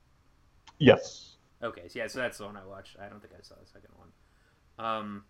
Yes. 0.79 1.37
Okay, 1.63 1.89
so 1.89 1.99
yeah, 1.99 2.07
so 2.07 2.19
that's 2.21 2.39
the 2.39 2.47
one 2.47 2.57
I 2.57 2.65
watched. 2.65 2.97
I 2.99 3.09
don't 3.09 3.21
think 3.21 3.35
I 3.39 3.43
saw 3.43 3.55
the 3.61 3.67
second 3.67 3.91
one. 3.97 4.85
Um, 4.85 5.25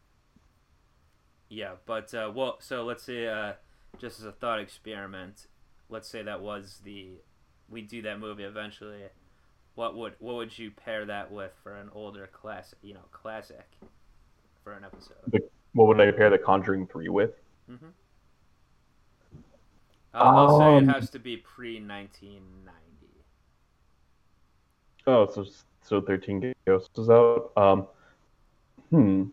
yeah, 1.49 1.72
but 1.87 2.14
uh, 2.14 2.31
well, 2.35 2.59
so 2.61 2.85
let's 2.85 3.03
say 3.03 3.26
uh, 3.26 3.55
just 3.99 4.20
as 4.20 4.26
a 4.26 4.33
thought 4.33 4.61
experiment, 4.61 5.47
let's 5.89 6.09
say 6.09 6.22
that 6.22 6.41
was 6.41 6.81
the 6.85 7.14
we 7.68 7.83
do 7.83 8.03
that 8.03 8.20
movie 8.20 8.45
eventually. 8.45 9.03
What 9.74 9.97
would 9.97 10.14
what 10.20 10.37
would 10.37 10.57
you 10.57 10.70
pair 10.70 11.05
that 11.07 11.33
with 11.33 11.53
for 11.62 11.74
an 11.74 11.91
older 11.93 12.28
classic? 12.33 12.78
You 12.83 12.95
know, 12.95 13.05
classic 13.11 13.66
for 14.62 14.72
an 14.72 14.85
episode. 14.85 15.43
What 15.72 15.89
would 15.89 16.01
I 16.01 16.11
pair 16.12 16.31
The 16.31 16.39
Conjuring 16.39 16.87
Three 16.87 17.09
with? 17.09 17.33
Mm-hmm. 17.70 17.87
I'll 20.15 20.59
say 20.59 20.77
Um, 20.77 20.89
it 20.89 20.93
has 20.93 21.11
to 21.11 21.19
be 21.19 21.37
pre 21.37 21.79
nineteen 21.79 22.43
ninety. 22.65 23.25
Oh, 25.07 25.27
so 25.27 25.45
so 25.83 26.01
Thirteen 26.01 26.55
Ghosts 26.67 26.99
is 26.99 27.11
out. 27.11 27.53
Um, 27.57 27.87
hmm. 28.91 29.25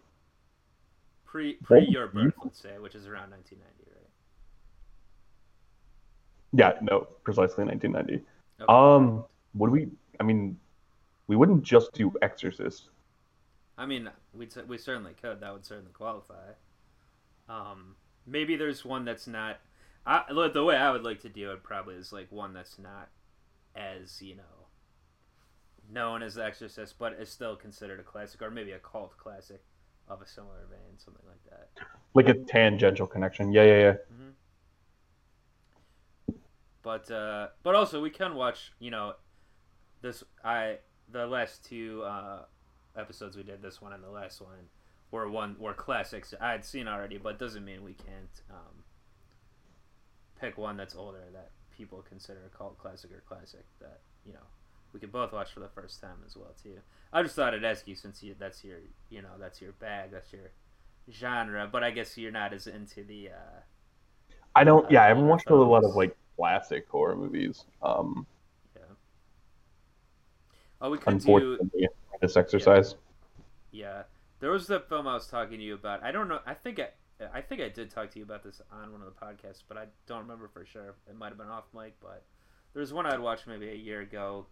Pre 1.26 1.54
pre 1.56 1.80
Well, 1.82 1.90
your 1.90 2.08
birth, 2.08 2.34
let's 2.44 2.60
say, 2.60 2.78
which 2.80 2.96
is 2.96 3.08
around 3.08 3.32
nineteen 3.32 3.60
ninety, 3.60 3.92
right? 3.92 4.08
Yeah, 6.54 6.74
no, 6.82 7.08
precisely 7.24 7.66
1990. 7.66 8.26
Okay. 8.62 8.66
Um, 8.70 9.26
would 9.56 9.70
we? 9.72 9.88
I 10.20 10.24
mean, 10.24 10.58
we 11.28 11.36
wouldn't 11.36 11.64
just 11.64 11.92
do 11.94 12.14
Exorcist. 12.22 12.90
I 13.78 13.86
mean, 13.86 14.10
we 14.34 14.48
we 14.68 14.78
certainly 14.78 15.14
could. 15.22 15.40
That 15.42 15.54
would 15.54 15.66
certainly 15.66 15.92
qualify. 15.92 16.54
Um, 17.50 17.96
maybe 18.26 18.56
there's 18.56 18.86
one 18.86 19.06
that's 19.06 19.28
not. 19.28 19.60
I, 20.08 20.24
look, 20.32 20.54
the 20.54 20.64
way 20.64 20.78
I 20.78 20.92
would 20.92 21.04
like 21.04 21.22
to 21.24 21.30
do 21.30 21.52
it 21.52 21.64
probably 21.64 21.96
is 21.96 22.14
like 22.14 22.32
one 22.32 22.54
that's 22.54 22.80
not 22.80 23.10
as 23.76 24.22
you 24.22 24.38
know 24.38 24.68
known 25.92 26.24
as 26.24 26.36
The 26.36 26.46
Exorcist, 26.46 26.96
but 26.98 27.14
is 27.14 27.30
still 27.30 27.56
considered 27.56 28.00
a 28.00 28.04
classic, 28.04 28.42
or 28.42 28.50
maybe 28.50 28.72
a 28.72 28.80
cult 28.80 29.18
classic 29.18 29.62
of 30.08 30.22
a 30.22 30.28
similar 30.28 30.66
vein, 30.70 30.98
something 30.98 31.26
like 31.28 31.44
that. 31.50 31.70
Like 32.14 32.30
a 32.30 32.34
tangential 32.34 33.06
connection. 33.06 33.52
Yeah, 33.52 33.64
yeah, 33.64 33.78
yeah. 33.78 33.96
But 36.82 37.12
uh, 37.12 37.50
but 37.64 37.76
also 37.76 38.02
we 38.02 38.10
can 38.10 38.36
watch. 38.36 38.72
You 38.80 38.92
know, 38.92 39.14
this 40.02 40.24
I 40.44 40.78
the 41.12 41.28
last 41.28 41.66
two 41.66 42.04
uh, 42.04 42.44
episodes 42.96 43.36
we 43.36 43.44
did, 43.44 43.62
this 43.62 43.82
one 43.82 43.92
and 43.92 44.02
the 44.02 44.10
last 44.10 44.42
one, 44.42 44.70
were 45.12 45.30
one 45.30 45.58
were 45.60 45.74
classics 45.74 46.34
I 46.40 46.52
had 46.52 46.64
seen 46.64 46.88
already, 46.88 47.18
but 47.18 47.40
doesn't 47.40 47.66
mean 47.66 47.84
we 47.84 47.94
can't 47.94 48.42
um, 48.50 48.84
pick 50.40 50.58
one 50.58 50.78
that's 50.78 50.96
older 50.96 51.24
that 51.34 51.52
people 51.76 52.04
consider 52.08 52.40
a 52.46 52.58
cult 52.58 52.78
classic 52.78 53.12
or 53.12 53.24
classic 53.28 53.66
that 53.80 54.00
you 54.26 54.34
know 54.34 54.40
we 54.94 55.00
could 55.00 55.12
both 55.12 55.32
watch 55.34 55.52
for 55.52 55.60
the 55.60 55.70
first 55.70 56.02
time 56.02 56.18
as 56.26 56.36
well 56.36 56.54
too. 56.62 56.78
I 57.14 57.22
just 57.22 57.36
thought 57.36 57.54
I'd 57.54 57.64
ask 57.64 57.88
you 57.88 57.96
since 57.96 58.24
you 58.24 58.36
that's 58.38 58.64
your 58.64 58.78
you 59.10 59.22
know 59.22 59.38
that's 59.40 59.62
your 59.62 59.74
bag, 59.74 60.12
that's 60.12 60.32
your 60.34 60.52
genre, 61.12 61.68
but 61.72 61.84
I 61.84 61.92
guess 61.92 62.18
you're 62.18 62.32
not 62.32 62.54
as 62.54 62.68
into 62.68 63.04
the. 63.04 63.30
Uh, 63.30 63.60
I 64.56 64.64
don't. 64.64 64.90
Yeah, 64.92 65.04
I 65.04 65.08
haven't 65.08 65.28
watched 65.28 65.50
a 65.50 65.56
lot 65.56 65.84
of 65.84 65.96
like 65.96 66.16
classic 66.36 66.88
horror 66.90 67.16
movies. 67.16 67.66
Um, 67.82 68.26
yeah. 68.76 68.82
Oh, 70.82 70.92
we 70.92 70.98
could 70.98 71.20
do 71.20 71.58
this 72.22 72.38
exercise. 72.38 72.96
Yeah, 73.72 74.04
there 74.40 74.52
was 74.52 74.68
the 74.68 74.80
film 74.80 75.08
I 75.08 75.14
was 75.14 75.28
talking 75.28 75.60
to 75.60 75.64
you 75.64 75.76
about. 75.76 76.04
I 76.04 76.12
don't 76.12 76.28
know. 76.28 76.40
I 76.46 76.54
think 76.54 76.80
I, 76.80 76.90
I 77.34 77.42
think 77.42 77.62
I 77.62 77.70
did 77.70 77.90
talk 77.90 78.12
to 78.12 78.20
you 78.20 78.26
about 78.26 78.44
this 78.44 78.62
on 78.72 78.92
one 78.92 79.02
of 79.02 79.08
the 79.08 79.20
podcasts, 79.26 79.64
but 79.68 79.78
I 79.78 79.86
don't 80.06 80.22
remember 80.22 80.48
for 80.48 80.66
sure. 80.66 80.96
It 81.10 81.16
might 81.18 81.30
have 81.30 81.38
been 81.38 81.48
off 81.48 81.66
mic, 81.74 81.96
but 82.02 82.24
there's 82.74 82.94
one 82.94 83.06
I'd 83.06 83.20
watched 83.20 83.48
maybe 83.48 83.70
a 83.70 83.76
year 83.76 84.02
ago 84.02 84.46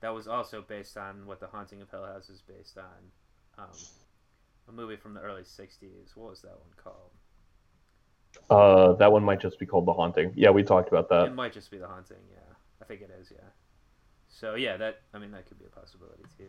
that 0.00 0.14
was 0.14 0.28
also 0.28 0.62
based 0.66 0.98
on 0.98 1.26
what 1.26 1.40
The 1.40 1.46
Haunting 1.46 1.80
of 1.80 1.90
Hill 1.90 2.04
House 2.04 2.28
is 2.28 2.42
based 2.42 2.76
on. 2.76 3.64
Um, 3.64 3.70
a 4.68 4.72
movie 4.72 4.96
from 4.96 5.14
the 5.14 5.20
early 5.20 5.42
'60s. 5.42 6.14
What 6.14 6.30
was 6.30 6.42
that 6.42 6.52
one 6.52 6.74
called? 6.76 7.10
Uh, 8.50 8.94
that 8.94 9.10
one 9.12 9.22
might 9.22 9.40
just 9.40 9.58
be 9.58 9.66
called 9.66 9.86
The 9.86 9.92
Haunting. 9.92 10.32
Yeah, 10.34 10.50
we 10.50 10.62
talked 10.62 10.88
about 10.88 11.08
that. 11.10 11.26
It 11.28 11.34
might 11.34 11.52
just 11.52 11.70
be 11.70 11.78
The 11.78 11.86
Haunting. 11.86 12.18
Yeah, 12.30 12.54
I 12.82 12.84
think 12.84 13.00
it 13.00 13.10
is. 13.20 13.30
Yeah. 13.30 13.48
So 14.28 14.56
yeah, 14.56 14.76
that 14.76 15.00
I 15.12 15.18
mean 15.18 15.30
that 15.30 15.46
could 15.46 15.58
be 15.58 15.66
a 15.66 15.68
possibility 15.68 16.24
too. 16.36 16.46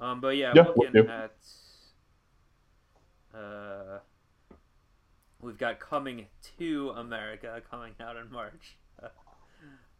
Um, 0.00 0.20
but 0.20 0.36
yeah, 0.36 0.52
Yeah, 0.54 0.62
I'm 0.62 0.74
we'll 0.76 0.90
looking 0.92 1.10
at. 1.10 1.36
Uh, 3.34 3.98
we've 5.40 5.58
got 5.58 5.80
Coming 5.80 6.26
to 6.58 6.90
America 6.90 7.60
coming 7.70 7.94
out 8.00 8.16
in 8.16 8.30
March. 8.30 8.76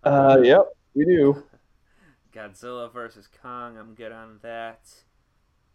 Uh, 0.05 0.39
yep, 0.45 0.61
we 0.95 1.05
do. 1.05 1.43
Godzilla 2.33 2.91
versus 2.93 3.27
Kong. 3.43 3.77
I'm 3.77 3.95
good 3.95 4.13
on 4.13 4.39
that. 4.43 4.89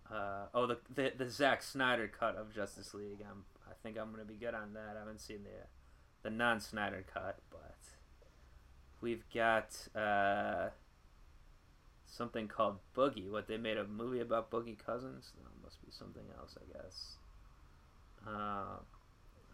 Uh, 0.09 0.45
oh, 0.53 0.65
the, 0.65 0.77
the 0.95 1.11
the 1.17 1.29
Zack 1.29 1.61
Snyder 1.61 2.07
cut 2.07 2.37
of 2.37 2.55
Justice 2.55 2.93
League. 2.93 3.19
I'm 3.29 3.43
I 3.69 3.73
think 3.83 3.97
I'm 3.99 4.11
gonna 4.11 4.23
be 4.23 4.35
good 4.35 4.53
on 4.53 4.73
that. 4.75 4.95
I 4.95 4.99
haven't 4.99 5.19
seen 5.19 5.39
the 5.43 5.67
the 6.23 6.29
non 6.33 6.61
Snyder 6.61 7.03
cut, 7.13 7.39
but 7.51 7.75
we've 9.01 9.25
got 9.33 9.75
uh, 9.93 10.69
something 12.05 12.47
called 12.47 12.77
Boogie. 12.95 13.29
What 13.29 13.47
they 13.47 13.57
made 13.57 13.77
a 13.77 13.85
movie 13.85 14.21
about 14.21 14.49
Boogie 14.49 14.77
Cousins? 14.77 15.33
No, 15.37 15.49
must 15.63 15.83
be 15.85 15.91
something 15.91 16.23
else, 16.37 16.55
I 16.57 16.77
guess. 16.77 17.17
Uh, 18.25 18.77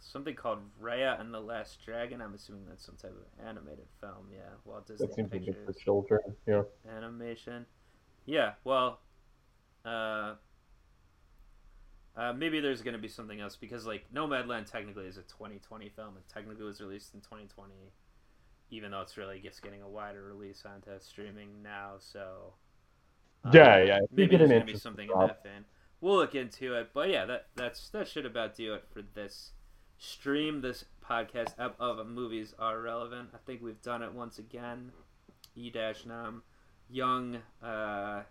something 0.02 0.36
called 0.36 0.60
Raya 0.82 1.20
and 1.20 1.34
the 1.34 1.40
Last 1.40 1.84
Dragon. 1.86 2.22
I'm 2.22 2.34
assuming 2.34 2.64
that's 2.68 2.86
some 2.86 2.96
type 2.96 3.12
of 3.12 3.48
animated 3.48 3.88
film. 4.00 4.28
Yeah, 4.32 4.40
Walt 4.66 4.88
Disney 4.88 5.08
That 5.08 5.16
seems 5.16 5.32
Pictures 5.32 5.56
bit 5.56 5.66
for 5.66 5.74
children. 5.74 6.20
Yeah. 6.48 6.64
animation. 6.90 7.66
Yeah, 8.26 8.54
well, 8.64 9.00
uh, 9.86 10.36
uh, 12.16 12.34
maybe 12.34 12.60
there's 12.60 12.82
gonna 12.82 12.98
be 12.98 13.08
something 13.08 13.40
else 13.40 13.56
because 13.56 13.86
like 13.86 14.06
Nomadland 14.14 14.70
technically 14.70 15.06
is 15.06 15.18
a 15.18 15.24
2020 15.24 15.90
film 15.90 16.16
and 16.16 16.28
technically 16.28 16.66
was 16.66 16.82
released 16.82 17.14
in 17.14 17.22
2020, 17.22 17.74
even 18.72 18.92
though 18.92 19.02
it's 19.02 19.18
really 19.18 19.40
just 19.40 19.62
getting 19.62 19.82
a 19.82 19.88
wider 19.88 20.24
release 20.24 20.64
onto 20.66 20.92
streaming 21.00 21.64
now. 21.64 21.94
So 21.98 22.54
um, 23.44 23.52
Yeah, 23.54 23.84
yeah, 23.84 24.00
maybe 24.12 24.38
there's 24.38 24.50
gonna 24.50 24.66
be 24.66 24.78
something 24.78 25.10
in 25.10 25.20
that 25.20 25.44
vein. 25.44 25.66
We'll 26.02 26.18
look 26.18 26.36
into 26.36 26.76
it, 26.76 26.92
but 26.94 27.10
yeah, 27.10 27.26
that 27.26 27.48
that's 27.56 27.90
that 27.90 28.08
should 28.08 28.26
about 28.26 28.56
do 28.56 28.74
it 28.74 28.86
for 28.94 29.02
this 29.02 29.52
stream. 30.00 30.62
This 30.62 30.86
podcast 31.08 31.54
of, 31.60 31.74
of 31.80 32.06
movies 32.08 32.56
are 32.58 32.80
relevant. 32.80 33.30
I 33.34 33.38
think 33.46 33.62
we've 33.62 33.82
done 33.82 34.02
it 34.02 34.14
once 34.14 34.40
again. 34.40 34.92
E 35.56 35.70
dash 35.70 36.06
num, 36.06 36.42
young, 36.90 37.38
uh, 37.62 38.24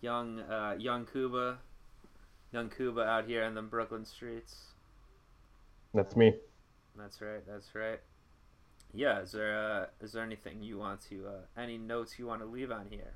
young, 0.00 0.40
uh, 0.40 0.74
young 0.78 1.06
Cuba, 1.06 1.58
young 2.52 2.68
Cuba 2.68 3.02
out 3.02 3.26
here 3.26 3.44
in 3.44 3.54
the 3.54 3.62
Brooklyn 3.62 4.04
streets. 4.04 4.72
That's 5.94 6.16
me. 6.16 6.34
That's 6.96 7.20
right. 7.20 7.46
That's 7.46 7.74
right. 7.74 8.00
Yeah. 8.92 9.20
Is 9.20 9.32
there 9.32 9.58
uh, 9.58 9.86
is 10.04 10.12
there 10.12 10.22
anything 10.22 10.62
you 10.62 10.78
want 10.78 11.00
to 11.08 11.26
uh, 11.26 11.60
any 11.60 11.78
notes 11.78 12.18
you 12.18 12.26
want 12.26 12.40
to 12.40 12.46
leave 12.46 12.70
on 12.70 12.86
here? 12.90 13.14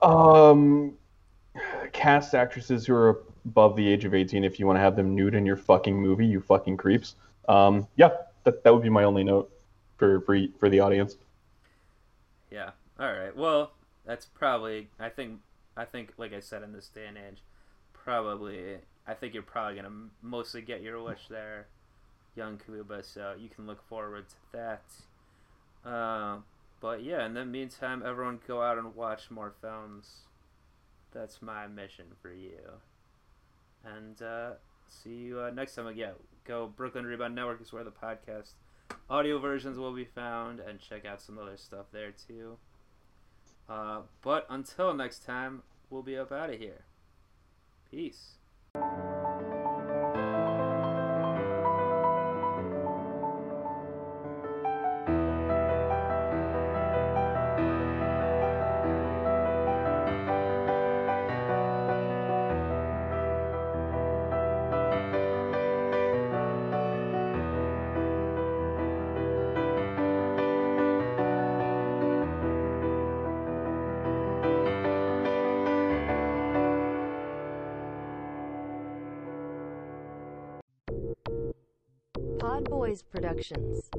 Um, 0.00 0.94
cast 1.92 2.34
actresses 2.34 2.86
who 2.86 2.94
are 2.94 3.22
above 3.44 3.76
the 3.76 3.88
age 3.88 4.04
of 4.04 4.14
18 4.14 4.44
if 4.44 4.58
you 4.58 4.66
want 4.66 4.76
to 4.76 4.80
have 4.80 4.96
them 4.96 5.14
nude 5.14 5.34
in 5.34 5.46
your 5.46 5.56
fucking 5.56 5.96
movie, 5.96 6.26
you 6.26 6.40
fucking 6.40 6.76
creeps. 6.76 7.14
Um, 7.48 7.86
yeah, 7.96 8.10
that, 8.44 8.62
that 8.64 8.72
would 8.72 8.82
be 8.82 8.90
my 8.90 9.04
only 9.04 9.24
note 9.24 9.50
for 9.96 10.20
for 10.20 10.38
for 10.58 10.68
the 10.68 10.80
audience. 10.80 11.16
Yeah. 12.50 12.70
All 12.98 13.12
right. 13.12 13.36
Well, 13.36 13.72
that's 14.06 14.26
probably. 14.26 14.88
I 14.98 15.08
think. 15.08 15.40
I 15.76 15.84
think, 15.84 16.12
like 16.18 16.32
I 16.32 16.40
said, 16.40 16.64
in 16.64 16.72
this 16.72 16.88
day 16.88 17.06
and 17.06 17.16
age, 17.16 17.42
probably. 17.92 18.78
I 19.06 19.14
think 19.14 19.32
you're 19.32 19.42
probably 19.42 19.76
gonna 19.76 20.08
mostly 20.22 20.60
get 20.60 20.82
your 20.82 21.02
wish 21.02 21.28
there, 21.30 21.66
young 22.36 22.58
Kuba. 22.58 23.02
So 23.02 23.34
you 23.38 23.48
can 23.48 23.66
look 23.66 23.86
forward 23.88 24.26
to 24.28 24.34
that. 24.52 24.82
Uh, 25.88 26.38
but 26.80 27.02
yeah, 27.02 27.24
in 27.24 27.34
the 27.34 27.44
meantime, 27.44 28.02
everyone 28.04 28.40
go 28.46 28.62
out 28.62 28.78
and 28.78 28.94
watch 28.94 29.30
more 29.30 29.54
films. 29.60 30.22
That's 31.12 31.40
my 31.40 31.66
mission 31.66 32.06
for 32.20 32.32
you. 32.32 32.58
And 33.84 34.20
uh, 34.20 34.50
see 34.88 35.14
you 35.14 35.40
uh, 35.40 35.50
next 35.50 35.74
time. 35.74 35.86
Again, 35.86 36.12
go 36.44 36.66
Brooklyn 36.66 37.06
Rebound 37.06 37.34
Network 37.34 37.60
is 37.60 37.72
where 37.72 37.84
the 37.84 37.90
podcast 37.90 38.52
audio 39.08 39.38
versions 39.38 39.78
will 39.78 39.94
be 39.94 40.04
found, 40.04 40.60
and 40.60 40.78
check 40.80 41.04
out 41.04 41.20
some 41.20 41.38
other 41.38 41.56
stuff 41.56 41.86
there 41.92 42.12
too. 42.12 42.56
Uh, 43.68 44.00
but 44.22 44.46
until 44.48 44.94
next 44.94 45.24
time, 45.24 45.62
we'll 45.90 46.02
be 46.02 46.16
up 46.16 46.32
out 46.32 46.50
of 46.50 46.58
here. 46.58 46.84
Peace. 47.90 48.34
Productions. 83.02 83.90